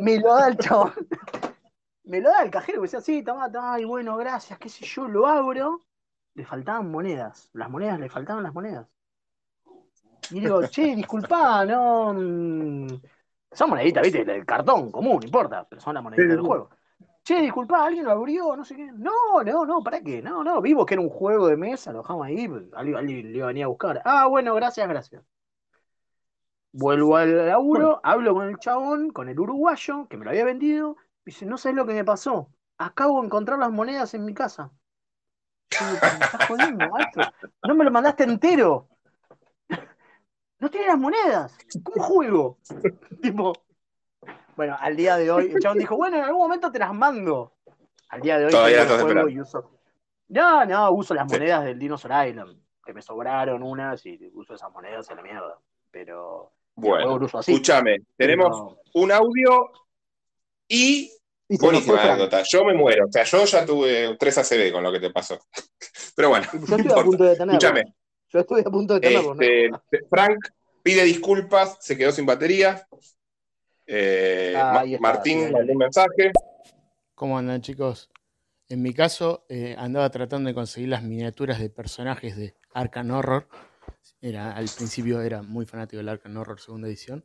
Me 0.01 0.19
lo 0.19 0.35
da 0.35 0.49
el 0.49 0.57
chabón. 0.57 0.95
Me 2.05 2.23
lo 2.23 2.31
da 2.31 2.43
el 2.43 2.51
cajero, 2.51 2.78
me 2.81 2.86
decía, 2.86 3.03
sí, 3.03 3.23
toma, 3.23 3.53
toma, 3.53 3.74
ay, 3.74 3.85
bueno, 3.85 4.16
gracias, 4.16 4.59
qué 4.59 4.70
sé 4.70 4.86
yo, 4.86 5.07
lo 5.07 5.27
abro. 5.27 5.86
Le 6.37 6.45
faltaban 6.45 6.89
monedas. 6.89 7.51
Las 7.53 7.69
monedas, 7.69 7.99
le 7.99 8.09
faltaban 8.09 8.45
las 8.45 8.55
monedas. 8.55 8.87
Y 10.29 10.41
digo, 10.41 10.65
che, 10.69 10.95
disculpá, 10.95 11.65
no. 11.65 12.13
mm, 12.15 12.89
Son 13.53 13.71
moneditas, 13.71 14.03
viste, 14.03 14.25
del 14.25 14.45
cartón 14.45 14.91
común, 14.91 15.21
no 15.21 15.27
importa, 15.27 15.67
pero 15.69 15.81
son 15.81 15.95
las 15.95 16.03
moneditas 16.03 16.37
del 16.37 16.43
juego. 16.45 16.71
Che, 17.25 17.41
disculpá, 17.43 17.85
alguien 17.87 18.05
lo 18.05 18.13
abrió, 18.13 18.57
no 18.57 18.65
sé 18.65 18.77
qué. 18.77 18.87
No, 18.93 19.43
no, 19.45 19.67
no, 19.67 19.83
¿para 19.83 20.01
qué? 20.03 20.23
No, 20.23 20.45
no, 20.45 20.61
vimos 20.63 20.87
que 20.87 20.95
era 20.95 21.03
un 21.03 21.11
juego 21.11 21.49
de 21.49 21.57
mesa, 21.57 21.93
lo 21.93 21.99
dejamos 22.03 22.27
ahí, 22.27 22.45
alguien, 22.75 22.97
alguien 22.97 23.33
le 23.33 23.39
iba 23.39 23.47
a 23.47 23.49
venir 23.49 23.65
a 23.65 23.69
buscar. 23.69 24.03
Ah, 24.05 24.27
bueno, 24.29 24.55
gracias, 24.55 24.89
gracias. 24.89 25.25
Vuelvo 26.73 27.17
al 27.17 27.47
laburo, 27.49 28.01
hablo 28.05 28.35
con 28.35 28.49
el 28.49 28.59
chabón, 28.59 29.11
con 29.11 29.29
el 29.29 29.41
uruguayo, 29.41 30.07
que 30.09 30.17
me 30.17 30.25
lo 30.25 30.31
había 30.31 30.45
vendido. 30.45 30.97
Dice, 31.25 31.45
no 31.47 31.59
sabes 31.59 31.75
lo 31.77 31.87
que 31.87 31.95
me 31.95 32.05
pasó. 32.05 32.53
Acabo 32.79 33.21
de 33.21 33.27
encontrar 33.27 33.59
las 33.59 33.73
monedas 33.73 34.15
en 34.15 34.25
mi 34.25 34.35
casa. 34.35 34.71
Yo 35.71 35.87
digo, 35.87 35.99
"Pero 36.01 36.19
me 36.19 36.25
estás 36.25 36.47
jodiendo, 36.49 36.89
maestro. 36.91 37.25
No 37.67 37.75
me 37.75 37.85
lo 37.85 37.91
mandaste 37.91 38.25
entero. 38.25 38.89
No 40.59 40.71
tiene 40.71 40.87
las 40.87 40.99
monedas. 40.99 41.57
¿Cómo 41.83 42.03
juego? 42.05 42.59
tipo. 43.21 43.53
Bueno, 44.57 44.75
al 44.81 44.97
día 44.97 45.17
de 45.19 45.31
hoy, 45.31 45.51
el 45.53 45.61
chabón 45.61 45.79
dijo, 45.79 45.97
bueno, 45.97 46.17
en 46.17 46.25
algún 46.25 46.41
momento 46.43 46.73
te 46.73 46.79
las 46.79 46.95
mando. 46.95 47.53
Al 48.09 48.21
día 48.23 48.39
de 48.39 48.47
hoy 48.47 48.51
Todavía 48.53 48.83
estás 48.83 49.03
juego 49.03 49.29
y 49.29 49.41
uso. 49.41 49.71
No, 50.29 50.65
no, 50.65 50.91
uso 50.93 51.13
las 51.15 51.31
Sí. 51.31 51.35
monedas 51.39 51.65
del 51.65 51.79
Dinosaur 51.79 52.27
Island, 52.29 52.59
que 52.85 52.95
me 52.95 53.03
sobraron 53.03 53.63
unas 53.63 54.05
y 54.07 54.31
uso 54.35 54.55
esas 54.55 54.73
monedas 54.73 55.11
a 55.11 55.15
la 55.15 55.23
mierda. 55.23 55.59
Pero 55.91 56.53
Bueno, 56.75 57.19
escúchame, 57.27 57.99
tenemos 58.17 58.75
Pero- 58.75 58.81
un 59.05 59.13
audio 59.13 59.71
y 60.69 61.11
Y 61.48 61.59
Buenísima 61.59 62.02
anécdota. 62.02 62.43
Yo 62.43 62.64
me 62.64 62.74
muero. 62.74 63.06
O 63.06 63.12
sea, 63.12 63.23
yo 63.24 63.44
ya 63.44 63.64
tuve 63.64 64.16
3 64.18 64.39
ACB 64.39 64.73
con 64.73 64.82
lo 64.82 64.90
que 64.90 65.01
te 65.01 65.10
pasó. 65.10 65.39
Pero 66.16 66.31
bueno, 66.31 66.47
Yo 66.52 66.59
no 66.77 66.77
estoy 66.77 67.01
a 67.01 67.05
punto 67.05 67.24
de 67.24 67.36
tenerlo. 67.36 67.52
Escúchame. 67.52 67.94
Yo 68.28 68.40
estoy 68.40 68.60
a 68.60 68.70
punto 68.70 68.94
de 68.94 69.01
tenerlo. 69.01 69.35
¿no? 69.35 69.43
Este, 69.43 70.06
Frank 70.10 70.39
pide 70.82 71.05
disculpas, 71.05 71.78
se 71.81 71.97
quedó 71.97 72.10
sin 72.12 72.27
batería. 72.27 72.86
Eh, 73.86 74.55
Ah, 74.56 74.82
está, 74.85 75.01
Martín 75.01 75.55
un 75.55 75.77
mensaje. 75.77 76.32
¿Cómo 77.14 77.39
andan, 77.39 77.60
chicos? 77.62 78.10
En 78.68 78.82
mi 78.82 78.93
caso, 78.93 79.47
eh, 79.48 79.77
andaba 79.78 80.10
tratando 80.10 80.48
de 80.48 80.55
conseguir 80.55 80.89
las 80.89 81.05
miniaturas 81.05 81.60
de 81.60 81.70
personajes 81.70 82.36
de 82.36 82.55
Arkham 82.74 83.12
Horror. 83.12 83.48
Era, 84.20 84.52
al 84.52 84.68
principio 84.77 85.20
era 85.20 85.43
muy 85.43 85.66
fanático 85.66 85.98
del 85.98 86.09
Arkham 86.09 86.36
Horror 86.36 86.60
segunda 86.60 86.89
edición. 86.89 87.24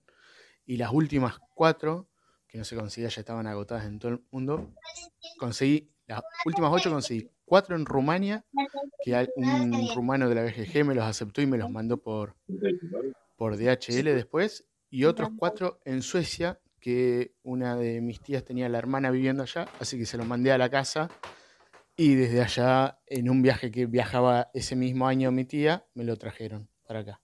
Y 0.65 0.77
las 0.77 0.91
últimas 0.91 1.39
cuatro, 1.55 2.07
que 2.51 2.57
no 2.57 2.65
se 2.65 2.75
conseguía, 2.75 3.07
ya 3.07 3.21
estaban 3.21 3.47
agotadas 3.47 3.85
en 3.85 3.97
todo 3.97 4.11
el 4.11 4.21
mundo. 4.29 4.69
Conseguí, 5.39 5.89
las 6.05 6.21
últimas 6.45 6.71
ocho 6.73 6.91
conseguí 6.91 7.29
cuatro 7.45 7.77
en 7.77 7.85
Rumania, 7.85 8.45
que 9.03 9.29
un 9.37 9.89
rumano 9.95 10.27
de 10.27 10.35
la 10.35 10.43
BGG 10.43 10.85
me 10.85 10.93
los 10.93 11.05
aceptó 11.05 11.41
y 11.41 11.45
me 11.45 11.57
los 11.57 11.69
mandó 11.69 11.97
por, 11.97 12.35
por 13.37 13.57
DHL 13.57 14.03
después, 14.03 14.65
y 14.89 15.05
otros 15.05 15.29
cuatro 15.37 15.79
en 15.85 16.01
Suecia, 16.01 16.59
que 16.81 17.33
una 17.43 17.77
de 17.77 18.01
mis 18.01 18.19
tías 18.19 18.43
tenía 18.43 18.67
la 18.67 18.79
hermana 18.79 19.11
viviendo 19.11 19.43
allá, 19.43 19.67
así 19.79 19.97
que 19.97 20.05
se 20.05 20.17
los 20.17 20.27
mandé 20.27 20.51
a 20.51 20.57
la 20.57 20.69
casa, 20.69 21.09
y 21.95 22.15
desde 22.15 22.41
allá, 22.41 22.99
en 23.07 23.29
un 23.29 23.41
viaje 23.41 23.71
que 23.71 23.85
viajaba 23.85 24.49
ese 24.53 24.75
mismo 24.75 25.07
año 25.07 25.31
mi 25.31 25.45
tía, 25.45 25.85
me 25.93 26.03
lo 26.03 26.17
trajeron 26.17 26.67
para 26.85 26.99
acá. 26.99 27.21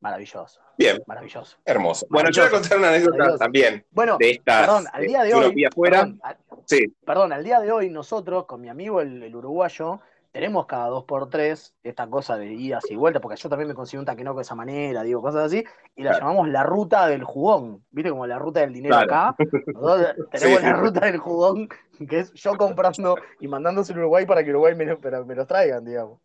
Maravilloso, 0.00 0.60
Bien, 0.76 1.02
maravilloso. 1.06 1.56
hermoso. 1.64 2.06
Bueno, 2.08 2.30
yo 2.30 2.42
voy 2.42 2.48
a 2.48 2.52
contar 2.52 2.78
una 2.78 2.88
anécdota 2.90 3.16
Maravilloso. 3.16 3.38
también 3.44 3.84
Bueno, 3.90 4.16
de 4.18 4.30
estas. 4.30 4.60
perdón, 4.66 4.84
al 4.92 5.02
eh, 5.02 5.06
día 5.08 5.22
de 5.24 5.34
hoy. 5.34 5.64
Perdón, 5.80 6.20
al- 6.22 6.36
Sí, 6.66 6.94
perdón, 7.04 7.32
al 7.32 7.42
día 7.42 7.60
de 7.60 7.72
hoy 7.72 7.90
nosotros, 7.90 8.44
con 8.46 8.60
mi 8.60 8.68
amigo 8.68 9.00
el, 9.00 9.22
el 9.22 9.34
uruguayo, 9.34 10.00
tenemos 10.30 10.66
cada 10.66 10.86
dos 10.88 11.02
por 11.04 11.28
tres 11.30 11.74
esta 11.82 12.06
cosa 12.06 12.36
de 12.36 12.52
idas 12.52 12.84
y 12.90 12.94
vueltas, 12.94 13.20
porque 13.22 13.36
yo 13.40 13.48
también 13.48 13.66
me 13.68 13.74
consigo 13.74 14.00
un 14.00 14.06
taquinoco 14.06 14.38
de 14.38 14.42
esa 14.42 14.54
manera, 14.54 15.02
digo, 15.02 15.20
cosas 15.20 15.46
así, 15.46 15.64
y 15.96 16.02
la 16.04 16.10
Claro. 16.10 16.26
llamamos 16.26 16.48
la 16.50 16.62
ruta 16.62 17.08
del 17.08 17.24
jugón, 17.24 17.84
¿viste? 17.90 18.10
Como 18.10 18.26
la 18.26 18.38
ruta 18.38 18.60
del 18.60 18.72
dinero 18.74 18.94
Claro. 18.96 19.12
acá. 19.32 19.36
Nosotros 19.66 20.06
tenemos 20.30 20.60
Sí. 20.60 20.64
la 20.66 20.72
ruta 20.74 21.00
del 21.06 21.18
jugón, 21.18 21.68
que 22.08 22.20
es 22.20 22.32
yo 22.34 22.56
comprando 22.56 23.16
y 23.40 23.48
mandándose 23.48 23.92
a 23.94 23.96
Uruguay 23.96 24.26
para 24.26 24.44
que 24.44 24.50
Uruguay 24.50 24.74
me, 24.76 24.84
me 24.84 25.34
los 25.34 25.46
traigan, 25.48 25.84
digamos. 25.84 26.20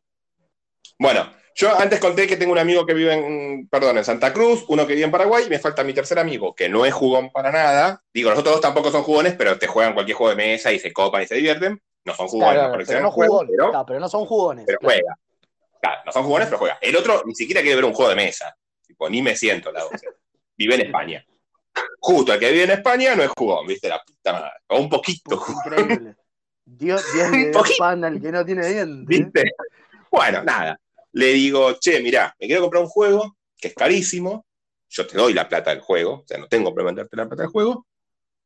Bueno, 1.00 1.22
yo 1.56 1.80
antes 1.80 2.00
conté 2.00 2.28
que 2.28 2.38
tengo 2.38 2.52
un 2.52 2.58
amigo 2.58 2.86
que 2.86 2.94
vive 2.94 3.14
en, 3.14 3.68
perdón, 3.68 3.98
en 3.98 4.06
Santa 4.06 4.34
Cruz, 4.34 4.66
uno 4.68 4.86
que 4.88 4.94
vive 4.94 5.06
en 5.06 5.12
Paraguay, 5.12 5.46
y 5.46 5.50
me 5.50 5.60
falta 5.60 5.84
mi 5.84 5.94
tercer 5.94 6.20
amigo, 6.20 6.56
que 6.56 6.70
no 6.70 6.86
es 6.86 6.94
jugón 6.94 7.32
para 7.32 7.52
nada. 7.52 8.02
Digo, 8.14 8.30
los 8.30 8.40
otros 8.40 8.56
dos 8.56 8.62
tampoco 8.62 8.92
son 8.92 9.04
jugones, 9.04 9.36
pero 9.38 9.58
te 9.58 9.68
juegan 9.68 9.94
cualquier 9.94 10.18
juego 10.18 10.30
de 10.32 10.36
mesa 10.36 10.72
y 10.72 10.80
se 10.80 10.92
copan 10.94 11.24
y 11.24 11.28
se 11.28 11.36
divierten. 11.36 11.82
No 12.06 12.14
son 12.16 12.28
jugones, 12.28 12.54
Claro, 12.56 12.78
no 12.78 12.86
pero 12.86 13.02
no 13.02 13.12
juegos, 13.12 13.32
jugones, 13.38 13.52
pero, 13.56 13.70
claro, 13.70 13.86
pero 13.86 14.00
no 14.00 14.10
son 14.10 14.26
jugones. 14.26 14.66
pero 14.66 14.80
claro. 14.80 14.94
juega. 14.96 15.18
Claro, 15.82 16.02
no 16.06 16.12
son 16.12 16.24
jugones, 16.24 16.48
pero 16.48 16.58
juega. 16.60 16.78
El 16.82 16.96
otro 16.96 17.24
ni 17.26 17.36
siquiera 17.36 17.62
quiere 17.62 17.76
ver 17.76 17.86
un 17.86 17.94
juego 17.94 18.10
de 18.10 18.16
mesa. 18.16 18.56
Tipo, 18.86 19.10
ni 19.10 19.22
me 19.22 19.36
siento 19.36 19.72
la 19.72 19.84
voz. 19.84 20.02
Vive 20.58 20.76
en 20.76 20.82
España. 20.82 21.26
Justo 22.00 22.34
el 22.34 22.40
que 22.40 22.52
vive 22.52 22.64
en 22.66 22.72
España 22.72 23.16
no 23.16 23.24
es 23.24 23.30
jugón, 23.38 23.66
¿viste? 23.68 23.90
La 23.90 24.02
puta 24.04 24.34
madre. 24.34 24.52
O 24.68 24.80
un 24.80 24.90
poquito 24.90 25.38
jugón, 25.38 25.80
Increíble. 25.80 26.16
Dios, 26.66 27.04
Dios 27.14 27.32
de 27.32 27.52
poquito. 27.52 27.76
panda 27.80 28.08
el 28.08 28.22
que 28.22 28.32
no 28.32 28.46
tiene 28.46 28.68
dientes. 28.68 29.06
¿viste? 29.08 29.52
Bueno, 30.12 30.44
nada. 30.44 30.80
Le 31.14 31.28
digo, 31.34 31.80
che, 31.80 32.02
mirá, 32.02 32.36
me 32.40 32.48
quiero 32.48 32.62
comprar 32.62 32.84
un 32.84 32.90
juego 32.90 33.38
que 33.58 33.70
es 33.70 33.74
carísimo. 33.74 34.46
Yo 34.90 35.08
te 35.08 35.18
doy 35.18 35.34
la 35.34 35.50
plata 35.50 35.72
del 35.72 35.82
juego, 35.82 36.22
o 36.22 36.24
sea, 36.28 36.38
no 36.38 36.48
tengo 36.48 36.74
problema 36.74 36.92
en 37.02 37.08
la 37.12 37.26
plata 37.28 37.44
del 37.44 37.52
juego, 37.52 37.88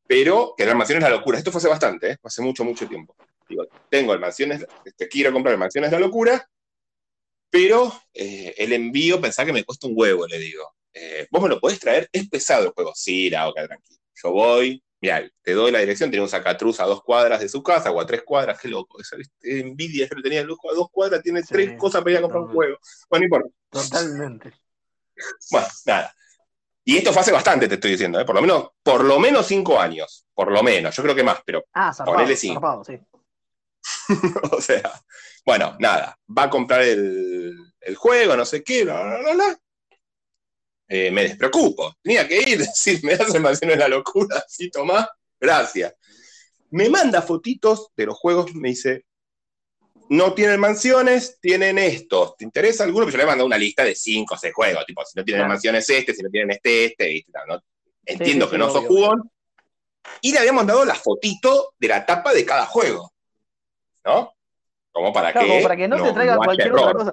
pero 0.06 0.54
que 0.56 0.64
el 0.64 0.74
Mansión 0.74 0.98
es 0.98 1.04
la 1.04 1.10
locura. 1.10 1.38
Esto 1.38 1.50
fue 1.52 1.58
hace 1.58 1.68
bastante, 1.68 2.12
¿eh? 2.12 2.16
Hace 2.22 2.40
mucho, 2.42 2.64
mucho 2.64 2.88
tiempo. 2.88 3.14
Digo, 3.48 3.66
tengo 3.90 4.14
el 4.14 4.20
Mansiones, 4.20 4.66
te 4.96 5.08
quiero 5.08 5.32
comprar 5.32 5.52
el 5.54 5.58
Mansiones 5.58 5.92
la 5.92 6.00
locura, 6.00 6.48
pero 7.50 7.92
eh, 8.14 8.54
el 8.58 8.72
envío, 8.72 9.20
pensá 9.20 9.44
que 9.44 9.52
me 9.52 9.64
cuesta 9.64 9.86
un 9.86 9.94
huevo, 9.96 10.26
le 10.26 10.38
digo. 10.38 10.64
Eh, 10.92 11.26
¿Vos 11.30 11.42
me 11.42 11.48
lo 11.48 11.60
podés 11.60 11.78
traer? 11.78 12.08
Es 12.12 12.28
pesado 12.28 12.64
el 12.66 12.72
juego. 12.72 12.92
Sí, 12.94 13.30
la 13.30 13.46
boca, 13.46 13.66
tranquilo. 13.66 14.00
Yo 14.22 14.32
voy, 14.32 14.82
mira, 15.00 15.22
te 15.42 15.52
doy 15.52 15.70
la 15.70 15.78
dirección, 15.80 16.10
tiene 16.10 16.22
un 16.24 16.28
sacatruz 16.28 16.80
a 16.80 16.84
dos 16.84 17.02
cuadras 17.02 17.40
de 17.40 17.48
su 17.48 17.62
casa 17.62 17.90
o 17.90 18.00
a 18.00 18.06
tres 18.06 18.22
cuadras, 18.24 18.58
qué 18.60 18.68
loco. 18.68 19.00
Esa 19.00 19.16
envidia, 19.42 20.08
yo 20.08 20.16
lo 20.16 20.22
tenía 20.22 20.42
lujo 20.42 20.70
a 20.70 20.74
dos 20.74 20.88
cuadras, 20.90 21.22
tiene 21.22 21.42
Sí, 21.42 21.48
tres 21.50 21.78
cosas 21.78 22.02
para 22.02 22.12
ir 22.12 22.18
a 22.18 22.22
comprar 22.22 22.42
un 22.42 22.48
juego. 22.48 22.78
Bueno, 23.10 23.26
no 23.28 23.36
importa. 23.36 23.48
Totalmente. 23.70 24.52
Bueno, 25.50 25.66
nada. 25.86 26.14
Y 26.84 26.96
esto 26.96 27.12
fue 27.12 27.20
hace 27.20 27.32
bastante, 27.32 27.68
te 27.68 27.74
estoy 27.74 27.90
diciendo, 27.92 28.18
¿eh? 28.18 28.24
por 28.24 28.34
lo 28.34 28.40
menos, 28.40 28.68
por 28.82 29.04
lo 29.04 29.18
menos 29.18 29.46
cinco 29.46 29.78
años, 29.78 30.26
por 30.32 30.50
lo 30.50 30.62
menos, 30.62 30.96
yo 30.96 31.02
creo 31.02 31.14
que 31.14 31.22
más, 31.22 31.40
pero, 31.44 31.64
Ah, 31.74 31.92
zarpado, 31.92 32.16
Ponele 32.16 32.34
cinco. 32.34 32.54
zarpado, 32.54 32.84
sí. 32.84 32.98
o 34.52 34.60
sea, 34.60 34.90
bueno, 35.44 35.76
nada, 35.80 36.18
va 36.36 36.44
a 36.44 36.50
comprar 36.50 36.82
el, 36.82 37.54
el 37.80 37.94
juego, 37.96 38.36
no 38.36 38.44
sé 38.46 38.62
qué, 38.62 38.84
bla, 38.84 39.02
bla, 39.02 39.18
bla, 39.18 39.34
bla. 39.34 39.58
Eh, 40.88 41.10
me 41.10 41.22
despreocupo, 41.24 41.94
tenía 42.02 42.26
que 42.26 42.40
ir, 42.40 42.58
decir, 42.66 43.00
me 43.04 43.14
das 43.16 43.38
mansión 43.40 43.70
de 43.70 43.76
la 43.76 43.88
locura, 43.88 44.42
sí, 44.48 44.70
tomá, 44.70 45.08
gracias. 45.38 45.94
Me 46.70 46.88
manda 46.88 47.20
fotitos 47.22 47.88
de 47.96 48.06
los 48.06 48.16
juegos, 48.18 48.54
me 48.54 48.70
dice, 48.70 49.04
no 50.10 50.32
tienen 50.32 50.58
mansiones, 50.60 51.38
tienen 51.40 51.76
estos. 51.78 52.36
¿Te 52.36 52.44
interesa 52.44 52.84
alguno? 52.84 53.04
Pues 53.04 53.14
yo 53.14 53.18
le 53.18 53.26
mando 53.26 53.44
una 53.44 53.58
lista 53.58 53.84
de 53.84 53.94
cinco 53.94 54.34
o 54.34 54.38
seis 54.38 54.54
juegos, 54.54 54.86
tipo, 54.86 55.04
si 55.04 55.18
no 55.18 55.24
tienen 55.24 55.40
Claro. 55.40 55.52
mansiones 55.52 55.88
este, 55.90 56.14
si 56.14 56.22
no 56.22 56.30
tienen 56.30 56.50
este, 56.52 56.86
este, 56.86 57.08
¿viste? 57.08 57.32
¿no? 57.46 57.60
Entiendo 58.06 58.46
sí, 58.46 58.50
que 58.50 58.56
sí, 58.56 58.60
no 58.60 58.70
sos 58.70 58.86
jugón. 58.86 59.30
Y 60.22 60.32
le 60.32 60.38
habíamos 60.38 60.66
dado 60.66 60.84
la 60.86 60.94
fotito 60.94 61.74
de 61.78 61.88
la 61.88 62.06
tapa 62.06 62.32
de 62.32 62.46
cada 62.46 62.64
juego. 62.64 63.12
¿No? 64.04 64.32
Como 64.90 65.12
para 65.12 65.32
Claro, 65.32 65.46
que, 65.46 65.52
como 65.52 65.62
para 65.62 65.76
que 65.76 65.88
no, 65.88 66.02
te 66.02 66.12
traiga 66.12 66.34
no 66.36 66.40
haya 66.40 66.46
cualquier 66.46 66.66
error. 66.68 66.80
otra 66.80 66.94
cosa. 66.94 67.12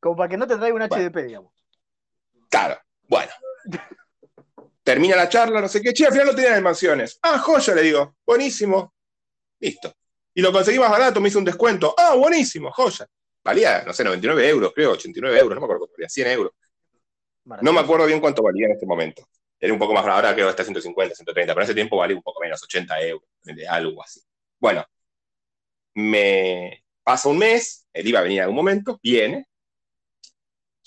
Como 0.00 0.16
para 0.16 0.28
que 0.30 0.36
no 0.38 0.46
te 0.46 0.56
traiga 0.56 0.74
un 0.76 0.88
Bueno. 0.88 1.10
HDP, 1.10 1.26
digamos. 1.26 1.52
Claro, 2.58 2.80
bueno. 3.06 3.30
Termina 4.82 5.14
la 5.14 5.28
charla, 5.28 5.60
no 5.60 5.68
sé 5.68 5.80
qué. 5.80 5.92
Che, 5.92 6.06
al 6.06 6.12
final 6.12 6.26
no 6.26 6.34
tenían 6.34 6.56
en 6.56 6.62
mansiones. 6.64 7.18
Ah, 7.22 7.38
joya, 7.38 7.72
le 7.74 7.82
digo. 7.82 8.16
Buenísimo. 8.26 8.94
Listo. 9.60 9.94
Y 10.34 10.42
lo 10.42 10.52
conseguí 10.52 10.78
más 10.78 10.90
barato, 10.90 11.20
me 11.20 11.28
hizo 11.28 11.38
un 11.38 11.44
descuento. 11.44 11.94
Ah, 11.96 12.14
buenísimo, 12.16 12.72
joya. 12.72 13.06
Valía, 13.44 13.84
no 13.84 13.92
sé, 13.92 14.02
99 14.02 14.48
euros, 14.48 14.72
creo, 14.74 14.92
89 14.92 15.38
euros, 15.38 15.54
no 15.54 15.60
me 15.60 15.64
acuerdo 15.66 15.80
cuánto 15.80 15.94
valía, 15.94 16.08
100 16.08 16.28
euros. 16.28 16.52
No 17.62 17.72
me 17.72 17.80
acuerdo 17.80 18.06
bien 18.06 18.20
cuánto 18.20 18.42
valía 18.42 18.66
en 18.66 18.72
este 18.72 18.86
momento. 18.86 19.28
Era 19.60 19.72
un 19.72 19.78
poco 19.78 19.94
más, 19.94 20.04
ahora 20.04 20.34
creo 20.34 20.46
que 20.46 20.50
está 20.50 20.64
150, 20.64 21.14
130, 21.14 21.54
pero 21.54 21.62
en 21.62 21.64
ese 21.64 21.74
tiempo 21.74 21.96
valía 21.96 22.16
un 22.16 22.22
poco 22.22 22.40
menos, 22.40 22.62
80 22.62 23.00
euros, 23.02 23.28
algo 23.68 24.02
así. 24.02 24.20
Bueno, 24.58 24.84
me 25.94 26.84
pasa 27.02 27.28
un 27.28 27.38
mes, 27.38 27.86
él 27.92 28.08
iba 28.08 28.18
a 28.18 28.22
venir 28.22 28.38
en 28.38 28.42
algún 28.42 28.56
momento, 28.56 28.98
viene, 29.02 29.47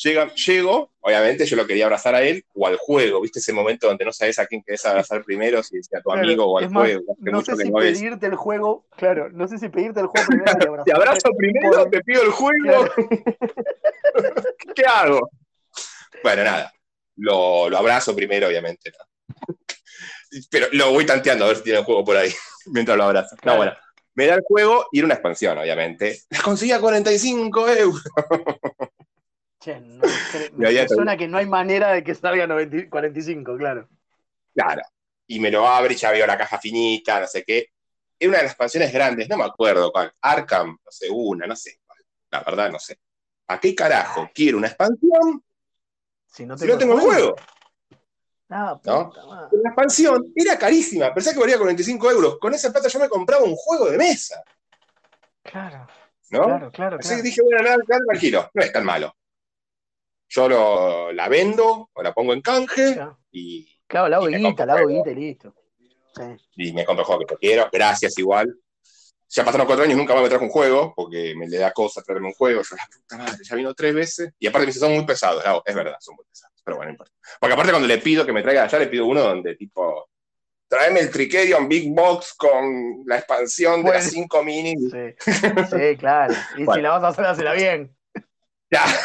llega, 0.04 0.34
llego, 0.34 0.92
obviamente 1.00 1.46
yo 1.46 1.56
lo 1.56 1.66
quería 1.68 1.86
abrazar 1.86 2.16
a 2.16 2.22
él 2.22 2.44
o 2.54 2.68
al 2.68 2.78
juego, 2.78 3.22
¿viste? 3.22 3.40
Ese 3.40 3.54
momento 3.54 3.88
donde 3.88 4.06
no 4.06 4.12
sabes 4.14 4.40
a 4.40 4.46
quién 4.46 4.62
querés 4.64 4.86
abrazar 4.86 5.24
primero, 5.26 5.62
si 5.64 5.78
es 5.78 5.88
a 5.94 5.98
tu 6.02 6.10
Claro, 6.10 6.22
amigo 6.22 6.46
o 6.46 6.58
al 6.60 6.70
más, 6.70 6.84
juego. 6.84 7.16
No 7.20 7.38
mucho 7.40 7.56
sé 7.56 7.64
si 7.64 7.70
no 7.72 7.80
ves. 7.80 7.98
pedirte 8.00 8.26
el 8.28 8.36
juego, 8.36 8.86
claro, 8.98 9.30
no 9.30 9.48
sé 9.48 9.58
si 9.58 9.70
pedirte 9.70 10.00
el 10.00 10.08
juego 10.08 10.28
primero 10.28 10.52
y 10.52 10.84
¿Te 10.86 10.94
abrazo 10.94 11.30
primero? 11.38 11.90
¿Te 11.90 12.02
pido 12.02 12.24
el 12.24 12.32
juego? 12.32 12.60
Claro. 12.64 12.92
¿Qué 14.76 14.84
hago? 14.86 15.30
Bueno, 16.24 16.44
nada. 16.44 16.74
Lo, 17.18 17.70
lo 17.70 17.78
abrazo 17.78 18.16
primero, 18.16 18.48
obviamente. 18.48 18.92
¿no? 18.92 19.56
Pero 20.50 20.68
lo 20.72 20.92
voy 20.92 21.06
tanteando 21.06 21.46
a 21.46 21.50
ver 21.50 21.58
si 21.58 21.64
tiene 21.64 21.80
el 21.80 21.86
juego 21.86 22.04
por 22.06 22.16
ahí 22.18 22.32
mientras 22.68 22.98
lo 22.98 23.04
abrazo. 23.04 23.36
No, 23.36 23.42
Claro. 23.42 23.58
bueno. 23.58 23.74
Me 24.14 24.26
da 24.26 24.36
el 24.36 24.42
juego 24.46 24.88
y 24.92 25.00
era 25.00 25.06
una 25.06 25.14
expansión, 25.14 25.58
obviamente. 25.58 26.20
La 26.30 26.42
conseguí 26.42 26.74
a 26.74 26.82
45 26.82 27.70
euros. 27.70 28.04
Che, 29.62 29.80
no, 29.80 30.02
me 30.58 30.88
suena 30.88 31.16
que 31.16 31.28
no 31.28 31.38
hay 31.38 31.46
manera 31.46 31.92
de 31.92 32.04
que 32.04 32.16
salga 32.16 32.48
90 32.48 32.90
45, 32.90 33.58
claro. 33.58 33.88
Claro. 34.56 34.82
Y 35.28 35.40
me 35.40 35.52
lo 35.52 35.68
abre 35.68 35.94
y 35.94 35.98
ya 35.98 36.10
veo 36.10 36.26
la 36.26 36.36
caja 36.36 36.58
finita, 36.58 37.20
no 37.20 37.28
sé 37.28 37.44
qué. 37.44 37.68
Era 38.18 38.30
una 38.30 38.38
de 38.40 38.44
las 38.46 38.54
expansiones 38.54 38.92
grandes, 38.92 39.30
no 39.30 39.38
me 39.38 39.44
acuerdo 39.44 39.92
cuál. 39.92 40.12
Arkham, 40.20 40.70
no 40.84 40.92
sé, 40.92 41.10
una, 41.12 41.46
no 41.46 41.56
sé. 41.56 41.80
La 42.32 42.42
verdad, 42.42 42.72
no 42.72 42.80
sé. 42.80 43.00
¿A 43.50 43.60
qué 43.60 43.76
carajo 43.76 44.32
quiero 44.34 44.58
una 44.58 44.68
expansión 44.68 45.44
Si 46.26 46.44
no 46.46 46.58
si 46.58 46.66
no 46.66 46.78
tengo 46.78 46.96
el 46.96 47.02
juego? 47.02 47.36
Ah, 48.50 48.80
¿No? 48.84 49.14
La 49.52 49.70
expansión 49.70 50.34
era 50.36 50.58
carísima, 50.58 51.14
pensé 51.14 51.34
que 51.34 51.40
valía 51.40 51.58
45 51.60 52.10
euros. 52.12 52.40
Con 52.40 52.54
esa 52.56 52.72
plata 52.72 52.88
yo 52.88 53.00
me 53.00 53.10
compraba 53.10 53.44
un 53.44 53.56
juego 53.56 53.92
de 53.92 53.98
mesa, 53.98 54.44
Claro, 55.44 55.88
¿no? 56.32 56.44
claro, 56.46 56.72
claro. 56.72 56.98
Así 57.00 57.10
claro. 57.10 57.24
que 57.24 57.30
dije, 57.30 57.42
bueno, 57.44 57.62
nada, 57.64 57.78
tranquilo, 58.08 58.50
no 58.54 58.62
es 58.64 58.74
tan 58.74 58.86
malo. 58.86 59.16
Yo 60.34 60.48
lo, 60.48 61.12
la 61.12 61.28
vendo 61.28 61.90
o 61.92 62.02
la 62.04 62.14
pongo 62.14 62.32
en 62.34 62.42
canje 62.42 62.94
Claro. 62.94 63.20
y, 63.32 63.68
Claro, 63.86 64.08
la 64.08 64.18
hago 64.18 64.28
guita, 64.28 64.66
la 64.66 64.74
hago 64.76 64.88
guita 64.88 65.12
y 65.12 65.16
listo. 65.16 65.54
Sí. 66.16 66.24
y 66.56 66.74
me 66.74 66.86
compro 66.86 67.02
el 67.02 67.06
juego 67.06 67.22
que 67.26 67.34
yo 67.34 67.38
quiero. 67.38 67.70
Gracias, 67.72 68.18
igual. 68.18 68.54
Ya 69.30 69.44
pasaron 69.46 69.66
cuatro 69.68 69.84
años, 69.86 69.98
nunca 69.98 70.14
más 70.14 70.24
me 70.24 70.30
trajo 70.30 70.44
un 70.46 70.50
juego, 70.50 70.94
porque 70.96 71.34
me 71.38 71.48
le 71.48 71.58
da 71.58 71.72
cosa 71.72 72.02
traerme 72.02 72.28
un 72.28 72.34
juego. 72.34 72.62
Yo, 72.62 72.76
la 72.76 72.84
puta 72.94 73.18
madre, 73.18 73.44
ya 73.44 73.56
vino 73.56 73.74
tres 73.74 73.94
veces. 73.94 74.34
Y 74.40 74.48
aparte 74.48 74.66
me 74.66 74.68
dice, 74.68 74.80
son 74.80 74.94
muy 74.94 75.06
pesados. 75.06 75.44
Es 75.66 75.76
verdad, 75.76 75.96
son 76.00 76.16
muy 76.16 76.26
pesados. 76.26 76.62
Pero 76.64 76.78
bueno, 76.78 76.90
no 76.90 76.94
importa. 76.94 77.12
Porque 77.40 77.54
aparte 77.54 77.72
cuando 77.72 77.88
le 77.88 77.98
pido 77.98 78.26
que 78.26 78.34
me 78.34 78.42
traiga 78.42 78.64
allá, 78.64 78.80
le 78.80 78.88
pido 78.88 79.06
uno 79.06 79.22
donde 79.22 79.56
tipo 79.56 80.10
Traeme 80.68 81.02
el 81.02 81.12
Tricerion 81.12 81.68
Big 81.68 81.94
Box 81.94 82.34
con 82.36 83.04
la 83.06 83.18
expansión 83.18 83.84
de 83.84 83.92
las 83.92 84.06
Bueno. 84.06 84.28
5 84.30 84.44
minis. 84.44 84.92
Sí, 84.92 85.34
sí, 85.70 85.98
claro. 85.98 86.34
Y 86.58 86.64
Bueno. 86.66 86.74
si 86.76 86.82
la 86.82 86.90
vas 86.92 87.04
a 87.04 87.08
hacer, 87.10 87.26
hacela 87.26 87.54
bien. 87.54 87.94
Ya. 88.70 88.84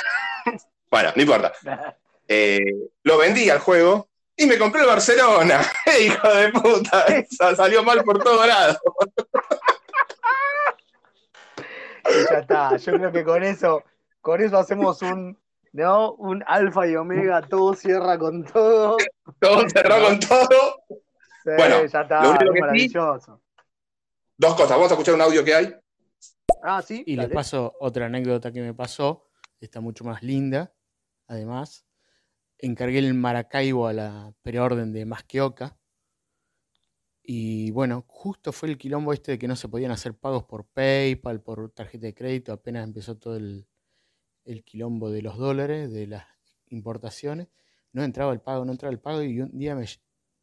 bueno, 0.90 1.10
no 1.14 1.22
importa. 1.22 1.52
Eh, 2.28 2.58
lo 3.04 3.18
vendí 3.18 3.48
al 3.50 3.60
juego 3.60 4.08
y 4.36 4.46
me 4.46 4.58
compré 4.58 4.80
el 4.80 4.88
Barcelona. 4.88 5.60
¡Hijo 6.04 6.28
de 6.28 6.50
puta! 6.50 7.06
Sa- 7.30 7.54
Salió 7.54 7.84
mal 7.84 8.02
por 8.02 8.18
todos 8.20 8.44
lados. 8.44 8.78
Y 12.08 12.32
ya 12.32 12.38
está. 12.40 12.76
Yo 12.76 12.92
creo 12.94 13.12
que 13.12 13.24
con 13.24 13.42
eso, 13.44 13.82
con 14.20 14.40
eso 14.40 14.58
hacemos 14.58 15.02
un, 15.02 15.38
¿no? 15.72 16.14
Un 16.14 16.42
alfa 16.46 16.86
y 16.88 16.96
omega, 16.96 17.42
todo 17.42 17.74
cierra 17.74 18.18
con 18.18 18.44
todo. 18.44 18.96
Todo 19.38 19.68
cerró 19.68 20.02
con 20.04 20.18
todo. 20.18 20.82
Sí, 20.88 21.50
Bueno, 21.56 21.84
ya 21.86 22.00
está, 22.00 22.22
lo 22.24 22.30
único 22.30 22.44
es 22.44 22.50
que 22.50 22.54
sí- 22.56 22.60
maravilloso. 22.60 23.40
Dos 24.36 24.54
cosas. 24.54 24.70
Vamos 24.70 24.90
a 24.90 24.94
escuchar 24.94 25.14
un 25.14 25.22
audio 25.22 25.44
que 25.44 25.54
hay. 25.54 25.76
Ah, 26.62 26.82
sí. 26.82 27.04
Y 27.06 27.14
les 27.16 27.28
paso 27.30 27.74
otra 27.80 28.06
anécdota 28.06 28.52
que 28.52 28.60
me 28.62 28.74
pasó, 28.74 29.28
está 29.60 29.80
mucho 29.80 30.02
más 30.04 30.22
linda. 30.24 30.72
Además, 31.26 31.86
encargué 32.58 32.98
el 32.98 33.14
Maracaibo 33.14 33.86
a 33.86 33.92
la 33.92 34.34
preorden 34.42 34.92
de 34.92 35.04
Masqueoka. 35.04 35.78
Y 37.22 37.70
bueno, 37.72 38.04
justo 38.08 38.52
fue 38.52 38.68
el 38.68 38.78
quilombo 38.78 39.12
este 39.12 39.32
de 39.32 39.38
que 39.38 39.48
no 39.48 39.56
se 39.56 39.68
podían 39.68 39.90
hacer 39.90 40.14
pagos 40.14 40.44
por 40.44 40.64
PayPal, 40.64 41.42
por 41.42 41.70
tarjeta 41.72 42.06
de 42.06 42.14
crédito, 42.14 42.52
apenas 42.52 42.84
empezó 42.84 43.16
todo 43.16 43.36
el, 43.36 43.66
quilombo 44.64 45.10
de 45.10 45.22
los 45.22 45.36
dólares, 45.36 45.92
de 45.92 46.06
las 46.06 46.24
importaciones. 46.68 47.48
No 47.92 48.04
entraba 48.04 48.32
el 48.32 48.40
pago, 48.40 48.64
no 48.64 48.72
entraba 48.72 48.92
el 48.92 49.00
pago 49.00 49.22
y 49.22 49.40
un 49.40 49.58
día 49.58 49.74
me... 49.74 49.86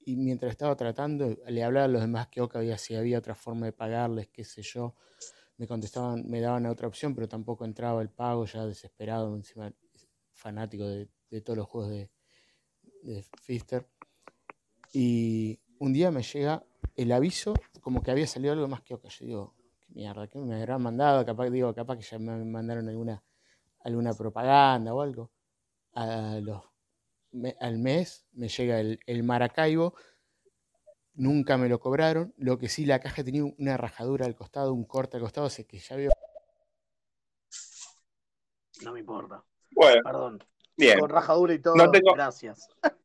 Y 0.06 0.18
mientras 0.18 0.52
estaba 0.52 0.76
tratando, 0.76 1.38
le 1.48 1.64
hablaba 1.64 1.86
a 1.86 1.88
los 1.88 2.02
demás 2.02 2.28
que 2.28 2.78
si 2.78 2.96
había 2.96 3.20
otra 3.20 3.36
forma 3.36 3.68
de 3.68 3.72
pagarles, 3.72 4.28
qué 4.28 4.44
sé 4.44 4.62
yo 4.62 4.96
me 5.58 5.68
contestaban, 5.68 6.28
me 6.28 6.42
daban 6.42 6.66
otra 6.66 6.88
opción, 6.88 7.16
pero 7.16 7.28
tampoco 7.28 7.66
entraba 7.66 8.02
el 8.02 8.10
pago, 8.10 8.46
ya 8.46 8.66
desesperado, 8.66 9.36
encima 9.36 9.72
fanático 10.34 10.86
de, 10.88 11.10
todos 11.42 11.58
los 11.58 11.68
juegos 11.68 11.92
de, 11.92 12.12
de 13.04 13.24
Fister. 13.42 13.88
Y 14.92 15.60
un 15.80 15.94
día 15.94 16.12
me 16.12 16.24
llega 16.24 16.64
el 16.96 17.12
aviso 17.12 17.54
como 17.82 18.04
que 18.04 18.12
había 18.12 18.28
salido 18.28 18.54
algo 18.54 18.68
más 18.68 18.82
que. 18.82 18.96
Yo 18.96 19.26
digo, 19.26 19.56
qué 19.80 19.88
mierda, 19.94 20.28
¿qué 20.28 20.40
me 20.40 20.56
habrán 20.56 20.82
mandado? 20.82 21.26
Capaz, 21.26 21.50
digo, 21.50 21.74
capaz 21.74 21.98
que 21.98 22.04
ya 22.04 22.20
me 22.20 22.44
mandaron 22.46 22.88
alguna, 22.88 23.24
alguna 23.80 24.14
propaganda 24.14 24.94
o 24.94 25.02
algo. 25.02 25.32
Al 25.94 27.78
mes 27.78 28.26
me 28.34 28.48
llega 28.48 28.80
el, 28.80 29.00
el 29.06 29.24
Maracaibo 29.24 29.96
Nunca 31.16 31.58
me 31.58 31.70
lo 31.70 31.80
cobraron. 31.80 32.34
Lo 32.38 32.58
que 32.58 32.70
sí, 32.70 32.86
la 32.86 33.00
caja 33.00 33.24
tenía 33.24 33.44
una 33.44 33.78
rajadura 33.78 34.26
al 34.26 34.36
costado, 34.36 34.74
un 34.74 34.86
corte 34.86 35.18
al 35.18 35.24
costado, 35.24 35.48
así 35.48 35.64
que 35.66 35.78
ya 35.78 35.96
veo. 35.96 36.12
No 38.84 38.94
me 38.94 39.00
importa. 39.00 39.44
Bueno, 39.76 40.02
Perdón. 40.04 40.44
bien. 40.78 41.00
Con 41.00 41.10
rajadura 41.10 41.54
y 41.54 41.60
todo. 41.60 41.76
No 41.76 41.90
tengo- 41.92 42.14
Gracias. 42.14 42.68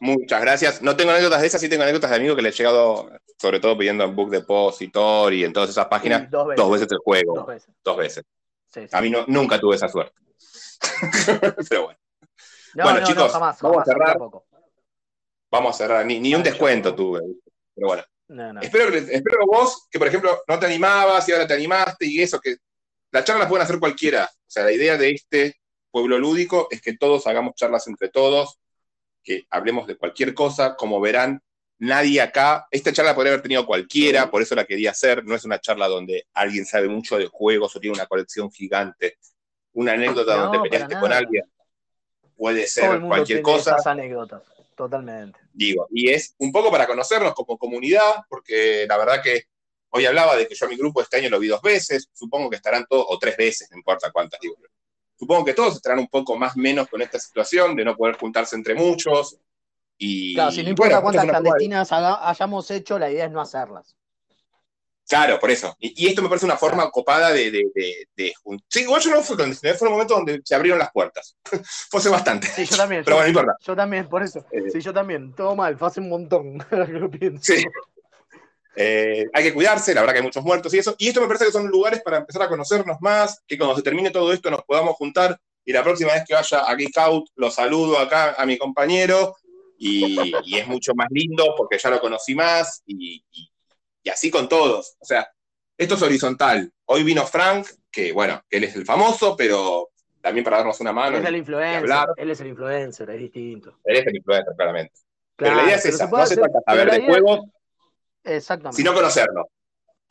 Muchas 0.00 0.40
gracias. 0.40 0.80
No 0.82 0.96
tengo 0.96 1.10
anécdotas 1.10 1.40
de 1.40 1.48
esas, 1.48 1.60
sí 1.60 1.68
tengo 1.68 1.82
anécdotas 1.82 2.10
de 2.10 2.16
amigos 2.16 2.36
que 2.36 2.42
le 2.42 2.50
he 2.50 2.52
llegado, 2.52 3.10
sobre 3.36 3.58
todo 3.58 3.76
pidiendo 3.76 4.04
en 4.04 4.14
Book 4.14 4.30
Depositor 4.30 5.32
y 5.34 5.42
en 5.44 5.52
todas 5.52 5.70
esas 5.70 5.86
páginas, 5.86 6.22
Sí, 6.22 6.26
dos 6.30 6.46
veces. 6.46 6.56
dos 6.64 6.70
veces 6.72 6.88
el 6.92 6.98
juego. 6.98 7.34
Dos 7.34 7.46
veces. 7.46 7.74
Dos 7.82 7.96
veces. 7.96 8.24
Sí, 8.68 8.80
sí. 8.82 8.88
A 8.92 9.00
mí 9.00 9.10
no, 9.10 9.24
nunca 9.26 9.58
tuve 9.58 9.74
esa 9.74 9.88
suerte. 9.88 10.14
Pero 11.68 11.84
bueno, 11.84 11.98
No, 12.74 12.84
Bueno, 12.84 13.00
no, 13.00 13.06
chicos, 13.06 13.24
no, 13.24 13.28
jamás. 13.30 13.60
vamos 13.60 13.82
a 13.82 13.84
cerrar. 13.84 14.08
tampoco. 14.10 14.46
vamos 15.50 15.74
a 15.74 15.78
cerrar. 15.78 16.06
Ni, 16.06 16.20
ni 16.20 16.34
un 16.34 16.42
descuento 16.44 16.94
tuve. 16.94 17.20
Pero 17.74 17.88
bueno. 17.88 18.04
No, 18.28 18.52
no. 18.52 18.60
Espero 18.60 18.90
que, 18.92 18.98
espero 18.98 19.46
vos, 19.46 19.88
que 19.90 19.98
por 19.98 20.06
ejemplo 20.06 20.42
no 20.46 20.58
te 20.58 20.66
animabas 20.66 21.26
y 21.28 21.32
ahora 21.32 21.46
te 21.46 21.54
animaste 21.54 22.04
y 22.06 22.20
eso, 22.20 22.38
que 22.38 22.56
la 23.10 23.24
charla 23.24 23.44
la 23.44 23.48
pueden 23.48 23.64
hacer 23.64 23.78
cualquiera. 23.80 24.26
O 24.30 24.50
sea, 24.50 24.64
la 24.64 24.72
idea 24.72 24.96
de 24.98 25.10
este 25.12 25.56
pueblo 25.98 26.18
lúdico 26.18 26.68
es 26.70 26.80
que 26.80 26.96
todos 26.96 27.26
hagamos 27.26 27.54
charlas 27.56 27.88
entre 27.88 28.08
todos, 28.08 28.58
que 29.24 29.46
hablemos 29.50 29.86
de 29.88 29.96
cualquier 29.96 30.32
cosa. 30.32 30.76
Como 30.76 31.00
verán, 31.00 31.42
nadie 31.78 32.20
acá, 32.20 32.68
esta 32.70 32.92
charla 32.92 33.16
podría 33.16 33.32
haber 33.32 33.42
tenido 33.42 33.66
cualquiera, 33.66 34.30
por 34.30 34.40
eso 34.42 34.54
la 34.54 34.64
quería 34.64 34.92
hacer. 34.92 35.24
No 35.24 35.34
es 35.34 35.44
una 35.44 35.60
charla 35.60 35.88
donde 35.88 36.26
alguien 36.34 36.64
sabe 36.64 36.88
mucho 36.88 37.18
de 37.18 37.26
juegos 37.26 37.74
o 37.74 37.80
tiene 37.80 37.96
una 37.96 38.06
colección 38.06 38.50
gigante. 38.52 39.18
Una 39.72 39.92
anécdota 39.92 40.36
No, 40.36 40.44
donde 40.44 40.68
peleaste 40.70 40.98
con 41.00 41.12
alguien 41.12 41.44
puede 42.36 42.58
Todo 42.58 42.62
el 42.64 42.68
ser 42.68 42.90
mundo 42.92 43.08
cualquier 43.08 43.38
tiene 43.38 43.42
cosa. 43.42 43.72
esas 43.72 43.86
anécdotas. 43.88 44.42
Totalmente. 44.76 45.40
digo, 45.52 45.88
y 45.90 46.10
es 46.10 46.36
un 46.38 46.52
poco 46.52 46.70
para 46.70 46.86
conocernos 46.86 47.34
como 47.34 47.58
comunidad, 47.58 48.22
porque 48.28 48.86
la 48.88 48.96
verdad 48.96 49.20
que 49.20 49.46
hoy 49.88 50.06
hablaba 50.06 50.36
de 50.36 50.46
que 50.46 50.54
yo 50.54 50.66
a 50.66 50.68
mi 50.68 50.76
grupo 50.76 51.02
este 51.02 51.16
año 51.16 51.30
lo 51.30 51.40
vi 51.40 51.48
dos 51.48 51.60
veces, 51.60 52.08
supongo 52.12 52.48
que 52.48 52.54
estarán 52.56 52.86
todos, 52.88 53.04
o 53.08 53.18
tres 53.18 53.36
veces, 53.36 53.68
no 53.72 53.76
importa 53.76 54.12
cuántas, 54.12 54.38
digo. 54.38 54.54
Supongo 55.18 55.44
que 55.44 55.54
todos 55.54 55.74
estarán 55.76 55.98
un 55.98 56.08
poco 56.08 56.36
más 56.36 56.56
menos 56.56 56.88
con 56.88 57.02
esta 57.02 57.18
situación 57.18 57.74
de 57.74 57.84
no 57.84 57.96
poder 57.96 58.16
juntarse 58.16 58.54
entre 58.56 58.74
muchos. 58.74 59.36
Y 59.98 60.34
Claro, 60.34 60.52
si 60.52 60.62
no 60.62 60.70
importa 60.70 61.00
bueno, 61.00 61.18
cuántas 61.18 61.40
clandestinas 61.40 61.90
haga- 61.92 62.28
hayamos 62.28 62.70
hecho, 62.70 62.98
la 62.98 63.10
idea 63.10 63.24
es 63.26 63.32
no 63.32 63.40
hacerlas. 63.40 63.96
Claro, 65.08 65.40
por 65.40 65.50
eso. 65.50 65.74
Y, 65.80 66.04
y 66.04 66.08
esto 66.08 66.20
me 66.20 66.28
parece 66.28 66.44
una 66.44 66.58
forma 66.58 66.90
copada 66.90 67.32
de, 67.32 67.50
de, 67.50 67.64
de, 67.74 68.08
de 68.14 68.32
Sí, 68.68 68.80
igual 68.80 69.00
yo 69.00 69.10
no 69.10 69.22
fue 69.22 69.36
clandestino, 69.36 69.74
fue 69.74 69.88
un 69.88 69.94
momento 69.94 70.14
donde 70.14 70.40
se 70.44 70.54
abrieron 70.54 70.78
las 70.78 70.92
puertas. 70.92 71.34
fue 71.90 71.98
hace 71.98 72.10
bastante. 72.10 72.46
Sí, 72.48 72.66
yo 72.66 72.76
también. 72.76 73.02
Pero 73.04 73.16
yo, 73.16 73.22
bueno, 73.22 73.32
no 73.32 73.40
importa. 73.40 73.64
yo 73.64 73.74
también, 73.76 74.08
por 74.08 74.22
eso. 74.22 74.44
Eh. 74.52 74.70
Sí, 74.70 74.80
yo 74.80 74.92
también. 74.92 75.34
Todo 75.34 75.56
mal, 75.56 75.78
fue 75.78 75.88
hace 75.88 76.00
un 76.00 76.10
montón. 76.10 76.58
que 76.58 76.76
lo 76.92 77.10
pienso. 77.10 77.42
Sí. 77.42 77.64
Eh, 78.80 79.26
hay 79.32 79.42
que 79.44 79.52
cuidarse, 79.52 79.92
la 79.92 80.02
verdad 80.02 80.14
que 80.14 80.18
hay 80.20 80.24
muchos 80.24 80.44
muertos 80.44 80.72
y 80.72 80.78
eso. 80.78 80.94
Y 80.98 81.08
esto 81.08 81.20
me 81.20 81.26
parece 81.26 81.46
que 81.46 81.52
son 81.52 81.66
lugares 81.66 82.00
para 82.02 82.18
empezar 82.18 82.42
a 82.42 82.48
conocernos 82.48 82.98
más, 83.00 83.42
que 83.46 83.58
cuando 83.58 83.74
se 83.74 83.82
termine 83.82 84.10
todo 84.10 84.32
esto 84.32 84.50
nos 84.52 84.62
podamos 84.62 84.94
juntar 84.94 85.36
y 85.64 85.72
la 85.72 85.82
próxima 85.82 86.12
vez 86.12 86.22
que 86.26 86.34
vaya 86.34 86.60
a 86.60 86.74
Geek 86.76 86.96
Out 86.98 87.30
lo 87.34 87.50
saludo 87.50 87.98
acá 87.98 88.34
a 88.38 88.46
mi 88.46 88.56
compañero 88.56 89.34
y, 89.78 90.32
y 90.44 90.58
es 90.58 90.66
mucho 90.68 90.92
más 90.94 91.08
lindo 91.10 91.54
porque 91.56 91.76
ya 91.78 91.90
lo 91.90 92.00
conocí 92.00 92.34
más 92.36 92.82
y, 92.86 93.22
y- 93.32 93.50
y 94.04 94.08
así 94.10 94.30
con 94.30 94.48
todos. 94.48 94.96
O 95.00 95.04
sea, 95.04 95.28
esto 95.76 95.96
es 95.96 96.02
horizontal. 96.02 96.72
Hoy 96.86 97.02
vino 97.02 97.26
Frank, 97.26 97.66
que 97.90 98.12
bueno, 98.12 98.40
él 98.48 98.62
es 98.64 98.76
el 98.76 98.84
famoso, 98.86 99.36
pero 99.36 99.90
también 100.20 100.44
para 100.44 100.58
darnos 100.58 100.80
una 100.80 100.92
mano. 100.92 101.18
es 101.18 101.24
el 101.26 101.36
influencer. 101.36 102.06
Él 102.16 102.30
es 102.30 102.40
el 102.40 102.46
influencer, 102.46 103.10
es 103.10 103.18
distinto. 103.20 103.78
Él 103.84 103.96
es 103.96 104.06
el 104.06 104.16
influencer, 104.16 104.54
claramente. 104.56 104.92
pero 105.36 105.50
Claro, 105.50 105.56
la 105.56 105.66
idea 105.66 105.76
es 105.76 105.82
pero 105.82 105.94
esa, 105.96 106.04
se 106.06 106.10
no 106.10 106.16
se 106.16 106.22
hacer- 106.22 106.38
trata 106.38 106.58
de 106.58 106.64
pero 106.66 106.90
saber 106.90 107.00
de 107.00 107.06
juegos, 107.06 107.40
Exactamente. 108.28 108.76
sino 108.76 108.94
conocernos. 108.94 109.46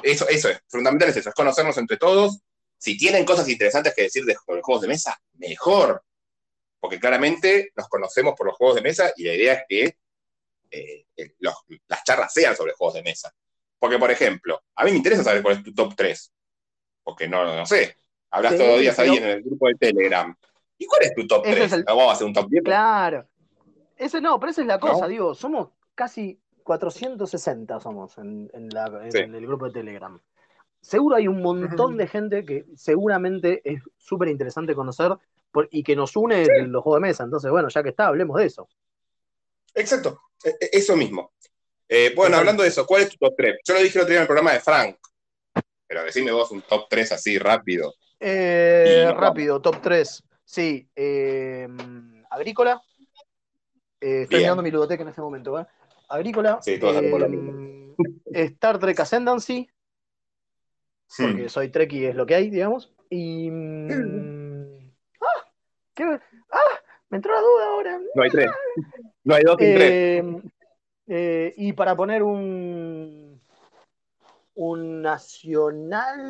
Eso, 0.03 0.27
eso 0.29 0.49
es, 0.49 0.59
fundamental 0.67 1.09
es 1.09 1.17
eso, 1.17 1.29
es 1.29 1.35
conocernos 1.35 1.77
entre 1.77 1.97
todos. 1.97 2.39
Si 2.77 2.97
tienen 2.97 3.25
cosas 3.25 3.49
interesantes 3.49 3.93
que 3.95 4.03
decir 4.03 4.23
de 4.25 4.35
juegos 4.35 4.81
de 4.81 4.87
mesa, 4.87 5.19
mejor. 5.33 6.03
Porque 6.79 6.99
claramente 6.99 7.71
nos 7.75 7.87
conocemos 7.87 8.35
por 8.37 8.45
los 8.47 8.55
juegos 8.55 8.75
de 8.75 8.81
mesa 8.83 9.11
y 9.15 9.23
la 9.23 9.33
idea 9.33 9.53
es 9.53 9.63
que 9.67 9.97
eh, 10.69 11.05
los- 11.39 11.55
las 11.87 12.03
charlas 12.03 12.31
sean 12.33 12.55
sobre 12.55 12.73
juegos 12.73 12.93
de 12.95 13.01
mesa. 13.03 13.33
Porque, 13.79 13.97
por 13.97 14.11
ejemplo, 14.11 14.61
a 14.75 14.83
mí 14.85 14.91
me 14.91 14.97
interesa 14.97 15.23
saber 15.23 15.41
cuál 15.41 15.57
es 15.57 15.63
tu 15.63 15.73
top 15.73 15.95
3. 15.95 16.31
Porque 17.03 17.27
no, 17.27 17.43
no 17.55 17.65
sé. 17.65 17.95
Hablas 18.29 18.51
Sí, 18.53 18.57
todos 18.59 18.71
los 18.71 18.81
días 18.81 18.99
ahí 18.99 19.15
en 19.17 19.23
el 19.23 19.41
grupo 19.43 19.67
de 19.69 19.75
Telegram. 19.75 20.35
¿Y 20.77 20.85
cuál 20.85 21.03
es 21.03 21.15
tu 21.15 21.25
top 21.25 21.45
Ese 21.45 21.55
3? 21.55 21.65
es 21.67 21.73
el- 21.73 21.85
¿No 21.85 21.95
vamos 21.95 22.11
a 22.11 22.15
hacer 22.15 22.27
un 22.27 22.33
top 22.33 22.49
10? 22.49 22.63
Claro. 22.63 23.27
Ese 23.95 24.21
no, 24.21 24.39
pero 24.39 24.51
esa 24.51 24.61
es 24.61 24.67
la 24.67 24.79
cosa, 24.79 25.01
¿No? 25.01 25.07
digo, 25.07 25.33
somos 25.33 25.69
casi 25.95 26.39
460 26.67 27.79
somos 27.79 28.17
en, 28.17 28.49
en 28.53 28.69
la- 28.69 29.01
en 29.03 29.11
Sí. 29.11 29.19
el 29.19 29.47
grupo 29.47 29.65
de 29.65 29.71
Telegram. 29.71 30.19
Seguro 30.81 31.15
hay 31.15 31.27
un 31.27 31.41
montón 31.41 31.97
de 31.97 32.07
gente 32.07 32.45
que 32.45 32.65
seguramente 32.75 33.61
es 33.63 33.81
súper 33.97 34.27
interesante 34.27 34.75
conocer 34.75 35.11
por- 35.51 35.67
y 35.71 35.81
que 35.81 35.95
nos 35.95 36.15
une 36.15 36.45
los 36.67 36.83
juegos 36.83 37.01
de 37.01 37.07
mesa. 37.07 37.23
Entonces, 37.23 37.49
bueno, 37.49 37.69
ya 37.69 37.81
que 37.81 37.89
está, 37.89 38.07
hablemos 38.07 38.37
de 38.37 38.45
eso. 38.45 38.67
Exacto, 39.73 40.19
e- 40.43 40.49
e- 40.59 40.69
eso 40.73 40.95
mismo. 40.95 41.31
Eh, 41.89 42.11
bueno, 42.15 42.37
hablando 42.37 42.63
de 42.63 42.69
eso, 42.69 42.85
¿cuál 42.85 43.03
es 43.03 43.09
tu 43.09 43.17
top 43.17 43.33
3? 43.37 43.57
Yo 43.65 43.73
lo 43.73 43.79
dije 43.81 43.97
el 43.97 44.03
otro 44.03 44.09
día 44.11 44.17
en 44.17 44.23
el 44.23 44.27
programa 44.27 44.51
de 44.53 44.59
Frank, 44.59 44.97
pero 45.87 46.03
decime 46.03 46.31
vos 46.31 46.51
un 46.51 46.61
top 46.61 46.87
3 46.89 47.11
así 47.13 47.39
rápido. 47.39 47.93
Eh, 48.19 49.11
rápido, 49.15 49.61
top 49.61 49.77
3. 49.81 50.21
Sí, 50.43 50.87
eh, 50.95 51.67
Agrícola. 52.29 52.81
Eh, 53.99 54.23
estoy 54.23 54.37
Bien. 54.39 54.41
mirando 54.47 54.63
mi 54.63 54.69
ludoteca 54.71 55.01
en 55.03 55.09
este 55.09 55.21
momento. 55.21 55.65
Agrícola. 56.07 56.59
Sí, 56.61 56.79
todos 56.79 57.01
eh, 57.01 57.93
Star 58.33 58.79
Trek 58.79 58.99
Ascendancy. 58.99 59.69
porque 61.17 61.49
soy 61.49 61.69
Trek 61.69 61.91
y 61.93 62.05
es 62.05 62.15
lo 62.15 62.25
que 62.25 62.35
hay, 62.35 62.49
digamos. 62.49 62.93
Y. 63.09 63.49
mm, 63.51 64.91
¡Ah! 65.21 65.51
¿Qué? 65.93 66.03
¡Ah! 66.03 66.79
Me 67.09 67.17
entró 67.17 67.33
la 67.33 67.41
duda 67.41 67.67
ahora. 67.67 67.99
No 68.15 68.23
hay 68.23 68.29
tres. 68.29 68.51
No 69.23 69.35
hay 69.35 69.43
dos 69.43 69.55
sin 69.59 69.75
tres. 69.75 69.91
Eh, 69.91 70.41
eh, 71.07 71.53
y 71.57 71.73
para 71.73 71.95
poner 71.95 72.23
un. 72.23 73.41
Un 74.55 75.03
nacional, 75.03 76.23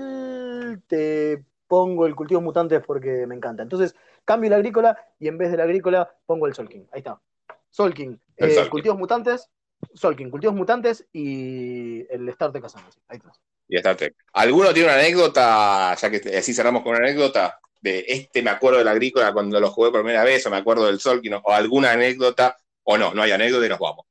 te 0.86 1.46
pongo 1.66 2.06
el 2.06 2.14
cultivo 2.16 2.42
mutantes 2.42 2.84
porque 2.86 3.26
me 3.26 3.36
encanta. 3.36 3.64
Entonces, 3.64 3.96
cambio 4.26 4.50
la 4.50 4.58
agrícola 4.58 4.98
y 5.18 5.30
en 5.30 5.38
vez 5.38 5.50
de 5.50 5.58
la 5.58 5.64
agrícola 5.64 6.14
pongo 6.26 6.46
el 6.46 6.54
Solking. 6.54 6.90
Ahí 6.92 7.00
está. 7.00 7.22
Solking. 7.70 8.20
Eh, 8.36 8.68
cultivos 8.70 8.98
mutantes 8.98 9.50
Solkin, 9.94 10.30
Cultivos 10.30 10.56
Mutantes 10.56 11.08
y 11.14 12.06
el 12.12 12.28
Star 12.30 12.52
Trek 12.52 12.66
Ascendancy. 12.66 13.00
Ahí 13.08 13.20
tenés. 13.20 13.38
Y 13.68 13.78
Star 13.78 13.96
Trek. 13.96 14.16
¿Alguno 14.34 14.74
tiene 14.74 14.90
una 14.90 14.98
anécdota, 14.98 15.96
ya 15.96 16.10
que 16.10 16.38
así 16.38 16.54
cerramos 16.54 16.84
con 16.84 16.92
una 16.92 17.00
anécdota, 17.00 17.60
de 17.82 18.06
este 18.08 18.42
me 18.42 18.50
acuerdo 18.50 18.80
del 18.80 18.88
agrícola 18.88 19.34
cuando 19.34 19.60
lo 19.60 19.70
jugué 19.70 19.92
por 19.92 20.02
primera 20.02 20.24
vez, 20.24 20.46
o 20.46 20.50
me 20.50 20.58
acuerdo 20.58 20.86
del 20.86 21.00
Solkin, 21.00 21.34
o 21.34 21.52
alguna 21.52 21.92
anécdota, 21.92 22.58
o 22.84 22.98
no, 22.98 23.14
no 23.14 23.22
hay 23.22 23.32
anécdota 23.32 23.66
y 23.66 23.70
nos 23.70 23.80
vamos. 23.80 24.06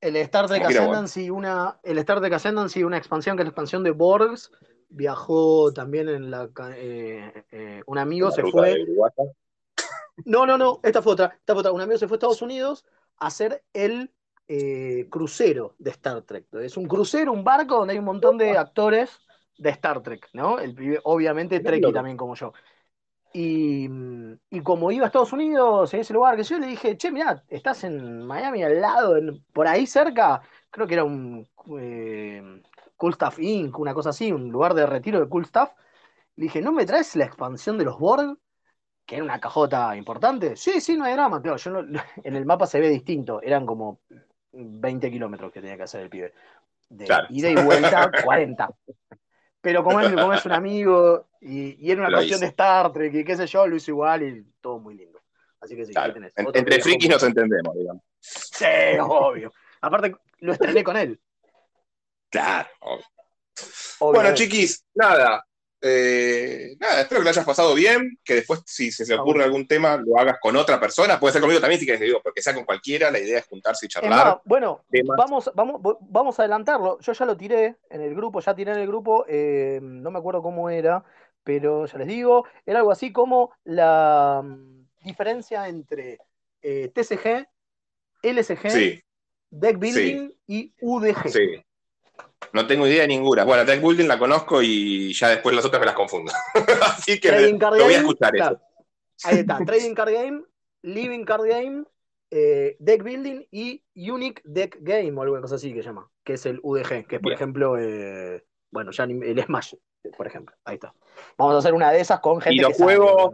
El 0.00 0.16
Star 0.16 0.46
Trek 0.46 0.64
Ascendancy, 0.64 1.28
una, 1.28 1.78
el 1.82 1.98
Star 1.98 2.20
Trek 2.20 2.32
Ascendancy, 2.32 2.84
una 2.84 2.98
expansión 2.98 3.36
que 3.36 3.42
es 3.42 3.46
la 3.46 3.50
expansión 3.50 3.82
de 3.82 3.90
Borgs. 3.90 4.50
Viajó 4.90 5.72
también 5.72 6.08
en 6.08 6.30
la. 6.30 6.48
eh, 6.76 7.44
eh, 7.50 7.82
un 7.86 7.98
amigo 7.98 8.28
La 8.28 8.34
se 8.34 8.42
fue. 8.42 8.86
No, 10.24 10.46
no, 10.46 10.56
no, 10.56 10.80
esta 10.82 11.02
fue 11.02 11.12
otra. 11.12 11.36
Esta 11.38 11.52
fue 11.52 11.60
otra. 11.60 11.72
Un 11.72 11.80
amigo 11.80 11.98
se 11.98 12.08
fue 12.08 12.14
a 12.14 12.18
Estados 12.18 12.42
Unidos 12.42 12.84
a 13.18 13.26
hacer 13.26 13.64
el 13.72 14.12
eh, 14.48 15.06
crucero 15.10 15.74
de 15.78 15.90
Star 15.92 16.22
Trek. 16.22 16.46
Es 16.54 16.76
un 16.76 16.86
crucero, 16.88 17.32
un 17.32 17.44
barco 17.44 17.76
donde 17.78 17.92
hay 17.94 17.98
un 18.00 18.06
montón 18.06 18.38
de 18.38 18.56
actores 18.58 19.20
de 19.58 19.70
Star 19.70 20.02
Trek, 20.02 20.28
¿no? 20.34 20.58
El 20.58 20.74
pibe, 20.74 21.00
obviamente, 21.04 21.60
Trekkie 21.60 21.92
también 21.92 22.16
como 22.16 22.34
yo. 22.36 22.52
Y, 23.32 23.88
y 24.50 24.62
como 24.62 24.90
iba 24.90 25.04
a 25.04 25.08
Estados 25.08 25.32
Unidos, 25.32 25.92
en 25.94 26.00
ese 26.00 26.14
lugar 26.14 26.36
que 26.36 26.42
yo 26.44 26.58
le 26.58 26.66
dije, 26.66 26.96
che, 26.96 27.10
mirá, 27.12 27.44
estás 27.48 27.84
en 27.84 28.26
Miami 28.26 28.62
al 28.64 28.80
lado, 28.80 29.16
en- 29.16 29.44
por 29.52 29.68
ahí 29.68 29.86
cerca, 29.86 30.40
creo 30.70 30.86
que 30.86 30.94
era 30.94 31.04
un 31.04 31.46
eh, 31.78 32.42
Cool 32.96 33.14
Stuff 33.14 33.38
Inc., 33.40 33.78
una 33.78 33.94
cosa 33.94 34.10
así, 34.10 34.32
un 34.32 34.48
lugar 34.50 34.74
de 34.74 34.86
retiro 34.86 35.20
de 35.20 35.28
Cool 35.28 35.44
Stuff. 35.46 35.70
Le 36.36 36.44
dije, 36.44 36.62
¿no 36.62 36.72
me 36.72 36.86
traes 36.86 37.16
la 37.16 37.24
expansión 37.26 37.78
de 37.78 37.84
los 37.84 37.98
Borg? 37.98 38.38
Que 39.06 39.16
era 39.16 39.24
una 39.24 39.40
cajota 39.40 39.96
importante. 39.96 40.56
Sí, 40.56 40.80
sí, 40.80 40.96
no 40.96 41.04
hay 41.04 41.14
drama. 41.14 41.40
Claro, 41.42 41.56
yo 41.58 41.70
no- 41.82 42.00
en 42.24 42.36
el 42.36 42.46
mapa 42.46 42.66
se 42.66 42.80
ve 42.80 42.88
distinto. 42.90 43.42
Eran 43.42 43.66
como 43.66 44.00
20 44.52 45.10
kilómetros 45.10 45.52
que 45.52 45.60
tenía 45.60 45.76
que 45.76 45.82
hacer 45.84 46.00
el 46.02 46.08
pibe. 46.10 46.32
De 46.88 47.04
Claro. 47.04 47.26
ida 47.30 47.50
y 47.50 47.54
vuelta, 47.56 48.10
40. 48.24 48.68
Pero 49.60 49.82
como 49.84 50.00
es, 50.00 50.12
como 50.12 50.32
es 50.32 50.44
un 50.46 50.52
amigo 50.52 51.28
y, 51.40 51.84
y 51.86 51.90
era 51.90 52.00
una 52.00 52.10
Lo 52.10 52.16
cuestión 52.18 52.38
hizo. 52.38 52.44
de 52.44 52.50
Star 52.50 52.92
Trek 52.92 53.14
y 53.14 53.24
qué 53.24 53.36
sé 53.36 53.46
yo, 53.46 53.66
lo 53.66 53.76
hizo 53.76 53.90
igual 53.90 54.22
y 54.22 54.46
todo 54.60 54.78
muy 54.78 54.94
lindo. 54.94 55.20
Así 55.60 55.74
que 55.76 55.84
sí, 55.84 55.92
Claro. 55.92 56.14
tenés. 56.14 56.32
En- 56.36 56.46
entre 56.54 56.80
frikis 56.80 57.10
nos 57.10 57.22
entendemos, 57.22 57.74
digamos. 57.76 58.02
Sí, 58.20 58.64
obvio. 59.00 59.52
Aparte, 59.80 60.14
lo 60.40 60.52
estrené 60.52 60.82
con 60.84 60.96
él. 60.96 61.20
Claro. 62.30 62.68
obvio. 63.98 64.20
Bueno, 64.20 64.34
chiquis, 64.34 64.84
nada. 64.94 65.44
Eh, 65.80 66.76
nada, 66.80 67.02
espero 67.02 67.20
que 67.20 67.24
lo 67.24 67.30
hayas 67.30 67.44
pasado 67.44 67.74
bien, 67.74 68.18
que 68.24 68.34
después 68.34 68.62
si 68.66 68.90
se 68.90 69.04
te 69.06 69.14
ocurre 69.14 69.44
algún 69.44 69.66
tema 69.66 69.96
lo 69.96 70.18
hagas 70.18 70.38
con 70.40 70.56
otra 70.56 70.80
persona, 70.80 71.20
puede 71.20 71.32
ser 71.32 71.40
conmigo 71.40 71.60
también 71.60 71.78
si 71.78 71.86
quieres, 71.86 72.00
digo, 72.00 72.20
porque 72.22 72.42
sea 72.42 72.54
con 72.54 72.64
cualquiera, 72.64 73.10
la 73.10 73.20
idea 73.20 73.38
es 73.38 73.46
juntarse 73.46 73.86
y 73.86 73.88
charlar. 73.88 74.26
más, 74.26 74.36
bueno, 74.44 74.84
temas. 74.90 75.16
vamos, 75.16 75.50
vamos, 75.54 75.80
vamos 76.00 76.38
a 76.38 76.42
adelantarlo. 76.42 76.98
Yo 77.00 77.12
ya 77.12 77.24
lo 77.24 77.36
tiré 77.36 77.76
en 77.90 78.00
el 78.00 78.14
grupo, 78.14 78.40
ya 78.40 78.54
tiré 78.54 78.72
en 78.72 78.78
el 78.78 78.88
grupo, 78.88 79.24
eh, 79.28 79.78
no 79.80 80.10
me 80.10 80.18
acuerdo 80.18 80.42
cómo 80.42 80.68
era, 80.68 81.04
pero 81.44 81.86
ya 81.86 81.98
les 81.98 82.08
digo, 82.08 82.44
era 82.66 82.80
algo 82.80 82.90
así 82.90 83.12
como 83.12 83.52
la 83.64 84.42
mm, 84.44 84.88
diferencia 85.04 85.68
entre 85.68 86.18
eh, 86.60 86.90
TCG, 86.92 87.46
LSG, 88.22 88.70
Sí, 88.70 89.02
Deck 89.50 89.78
Building 89.78 90.32
y 90.48 90.74
UDG. 90.80 91.28
sí. 91.28 91.64
No 92.52 92.66
tengo 92.66 92.86
idea 92.86 93.02
de 93.02 93.08
ninguna. 93.08 93.44
Bueno, 93.44 93.64
Deck 93.64 93.82
Building 93.82 94.06
la 94.06 94.18
conozco 94.18 94.62
y 94.62 95.12
ya 95.12 95.28
después 95.28 95.54
las 95.54 95.64
otras 95.64 95.80
me 95.80 95.86
las 95.86 95.94
confundo. 95.94 96.32
Así 96.82 97.20
que 97.20 97.30
me- 97.30 97.36
Trading 97.38 97.58
Card 97.58 97.76
lo 97.76 97.84
voy 97.84 97.92
a 97.94 97.96
Game, 97.96 98.08
escuchar 98.08 98.32
claro. 98.32 98.56
eso. 98.56 99.28
Ahí 99.28 99.38
está, 99.40 99.58
Trading 99.66 99.94
Card 99.94 100.12
Game, 100.12 100.42
Living 100.82 101.24
Card 101.24 101.46
Game, 101.46 101.84
eh, 102.30 102.76
Deck 102.78 103.02
Building 103.02 103.46
y 103.50 103.84
Unique 103.94 104.40
Deck 104.44 104.78
Game 104.80 105.12
o 105.18 105.22
alguna 105.22 105.40
cosa 105.42 105.56
así 105.56 105.72
que 105.74 105.82
llama, 105.82 106.10
que 106.24 106.34
es 106.34 106.46
el 106.46 106.60
UDG, 106.62 107.06
que 107.06 107.16
es 107.16 107.20
por 107.22 107.30
Bien. 107.30 107.34
ejemplo, 107.34 107.76
eh, 107.78 108.44
bueno, 108.70 108.92
ya 108.92 109.04
el 109.04 109.42
Smash, 109.44 109.74
por 110.16 110.26
ejemplo. 110.26 110.54
Ahí 110.64 110.74
está. 110.74 110.94
Vamos 111.36 111.54
a 111.54 111.58
hacer 111.58 111.74
una 111.74 111.90
de 111.90 112.00
esas 112.00 112.20
con 112.20 112.40
gente 112.40 112.56
Y 112.56 112.60
los 112.60 112.76
que 112.76 112.82
juegos-. 112.82 113.32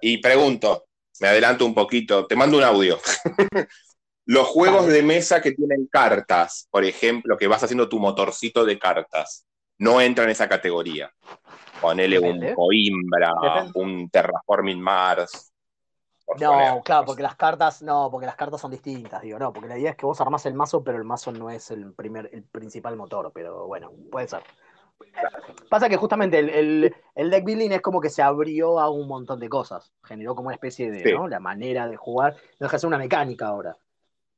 Y 0.00 0.18
pregunto, 0.18 0.86
me 1.20 1.28
adelanto 1.28 1.64
un 1.66 1.74
poquito, 1.74 2.26
te 2.26 2.36
mando 2.36 2.58
un 2.58 2.64
audio. 2.64 2.98
Los 4.26 4.46
juegos 4.46 4.86
de 4.86 5.02
mesa 5.02 5.40
que 5.42 5.52
tienen 5.52 5.86
cartas, 5.86 6.66
por 6.70 6.84
ejemplo, 6.84 7.36
que 7.36 7.46
vas 7.46 7.62
haciendo 7.62 7.88
tu 7.88 7.98
motorcito 7.98 8.64
de 8.64 8.78
cartas, 8.78 9.46
no 9.78 10.00
entran 10.00 10.28
en 10.28 10.32
esa 10.32 10.48
categoría. 10.48 11.10
Ponele 11.80 12.18
Depende. 12.18 12.48
un 12.50 12.54
Coimbra, 12.54 13.32
Depende. 13.42 13.72
un 13.74 14.08
Terraforming 14.10 14.80
Mars. 14.80 15.52
poner 16.24 16.48
No, 16.48 16.82
claro, 16.82 17.04
porque 17.04 17.22
las 17.22 17.36
cartas, 17.36 17.82
no, 17.82 18.08
porque 18.10 18.24
las 18.26 18.36
cartas 18.36 18.60
son 18.60 18.70
distintas, 18.70 19.20
digo, 19.20 19.38
no, 19.38 19.52
porque 19.52 19.68
la 19.68 19.78
idea 19.78 19.90
es 19.90 19.96
que 19.96 20.06
vos 20.06 20.18
armás 20.22 20.46
el 20.46 20.54
mazo, 20.54 20.82
pero 20.82 20.96
el 20.96 21.04
mazo 21.04 21.30
no 21.32 21.50
es 21.50 21.70
el 21.70 21.92
primer, 21.92 22.30
el 22.32 22.44
principal 22.44 22.96
motor, 22.96 23.30
pero 23.34 23.66
bueno, 23.66 23.92
puede 24.10 24.26
ser. 24.28 24.42
Pasa 25.68 25.88
que 25.88 25.96
justamente 25.96 26.38
el, 26.38 26.48
el- 26.48 26.96
el 27.14 27.30
deck 27.30 27.44
building 27.44 27.70
es 27.72 27.82
como 27.82 28.00
que 28.00 28.08
se 28.08 28.22
abrió 28.22 28.78
a 28.80 28.88
un 28.88 29.06
montón 29.08 29.38
de 29.40 29.48
cosas. 29.48 29.92
Generó 30.04 30.34
como 30.34 30.46
una 30.46 30.54
especie 30.54 30.90
de, 30.90 31.02
Sí. 31.02 31.12
¿no? 31.12 31.26
La 31.28 31.40
manera 31.40 31.88
de 31.88 31.96
jugar. 31.96 32.34
No 32.58 32.66
deja 32.66 32.76
de 32.76 32.80
ser 32.80 32.88
una 32.88 32.98
mecánica 32.98 33.48
ahora. 33.48 33.76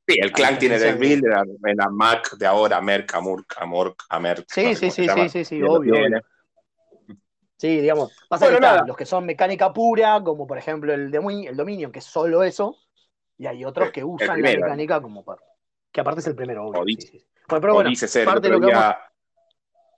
Sí, 0.07 0.17
el 0.21 0.31
clan 0.31 0.57
tiene 0.57 0.79
de- 0.79 0.93
Builder, 0.93 1.33
en 1.65 1.77
la 1.77 1.89
Mac 1.89 2.37
de 2.37 2.45
ahora, 2.45 2.79
Merc, 2.79 3.13
Amurk, 3.15 3.53
Amork, 3.59 4.05
Amerk. 4.09 4.45
Sí, 4.47 4.73
sí, 4.75 4.89
sí, 4.89 5.05
sí, 5.29 5.43
sí, 5.45 5.61
obvio, 5.61 5.93
tiene. 5.95 6.21
Sí, 7.57 7.81
digamos. 7.81 8.11
Pasa 8.29 8.47
que 8.49 8.59
los 8.87 8.95
que 8.95 9.05
son 9.05 9.25
mecánica 9.25 9.73
pura, 9.73 10.21
como 10.23 10.47
por 10.47 10.57
ejemplo 10.57 10.93
el, 10.93 11.13
el 11.13 11.57
Dominion, 11.57 11.91
que 11.91 11.99
es 11.99 12.05
solo 12.05 12.43
eso, 12.43 12.77
y 13.37 13.47
hay 13.47 13.65
otros 13.65 13.87
Sí, 13.87 13.93
que 13.93 13.99
el 14.01 14.05
usan 14.05 14.27
la 14.27 14.33
primero. 14.35 14.61
mecánica 14.61 15.01
como 15.01 15.25
para. 15.25 15.41
Que 15.91 16.01
aparte 16.01 16.21
es 16.21 16.27
el 16.27 16.35
primero, 16.35 16.67
obvio. 16.67 16.83
Pero 17.47 17.73
bueno, 17.73 17.87
o 17.87 17.89
dice 17.89 18.07
ser, 18.07 18.21
el 18.21 18.27
parte 18.27 18.49
de 18.49 18.59
lo 18.59 18.67
que 18.67 18.73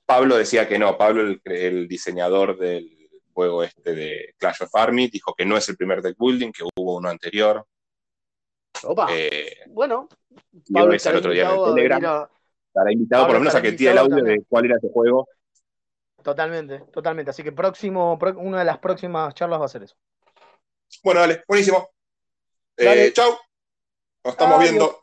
Pablo 0.06 0.38
decía 0.38 0.68
que 0.68 0.80
no, 0.80 0.98
Pablo, 0.98 1.22
el, 1.22 1.42
el 1.46 1.88
diseñador 1.88 2.58
del 2.58 2.90
juego 3.34 3.64
este 3.64 3.94
de 3.94 4.34
Clash 4.38 4.64
of 4.64 4.74
Army, 4.76 5.08
dijo 5.08 5.36
que 5.36 5.46
no 5.46 5.56
es 5.56 5.70
el 5.70 5.78
primer 5.78 6.02
deck 6.02 6.16
building, 6.18 6.52
que 6.52 6.64
hubo 6.64 6.98
uno 6.98 7.10
anterior. 7.10 7.66
Opa, 8.84 9.08
Eh, 9.12 9.58
bueno, 9.68 10.08
Pablo 10.74 10.94
el 10.94 11.16
otro 11.16 11.32
día 11.32 11.50
en 11.54 11.76
Telegram. 11.76 12.06
a- 12.06 12.30
Estará 12.68 12.92
invitado 12.94 13.26
por 13.26 13.34
lo 13.34 13.40
menos 13.40 13.56
a 13.56 13.62
que 13.62 13.72
tire 13.74 13.92
el 13.92 13.98
audio 13.98 14.24
de 14.24 14.44
cuál 14.48 14.66
era 14.66 14.78
ese 14.78 14.90
juego. 14.94 15.28
Totalmente, 16.24 16.80
totalmente. 16.94 17.32
Así 17.32 17.44
que 17.44 17.52
próximo, 17.52 18.18
pro- 18.20 18.38
una 18.38 18.60
de 18.60 18.66
las 18.66 18.78
próximas 18.78 19.34
charlas 19.34 19.60
va 19.60 19.66
a 19.66 19.70
ser 19.70 19.84
eso. 19.84 19.96
Bueno, 21.04 21.22
dale, 21.22 21.44
buenísimo. 21.48 21.90
Eh, 22.78 22.86
Dale. 22.86 23.14
chau. 23.14 23.32
Nos 24.24 24.34
estamos 24.34 24.58
Adiós. 24.60 24.70
viendo. 24.70 25.00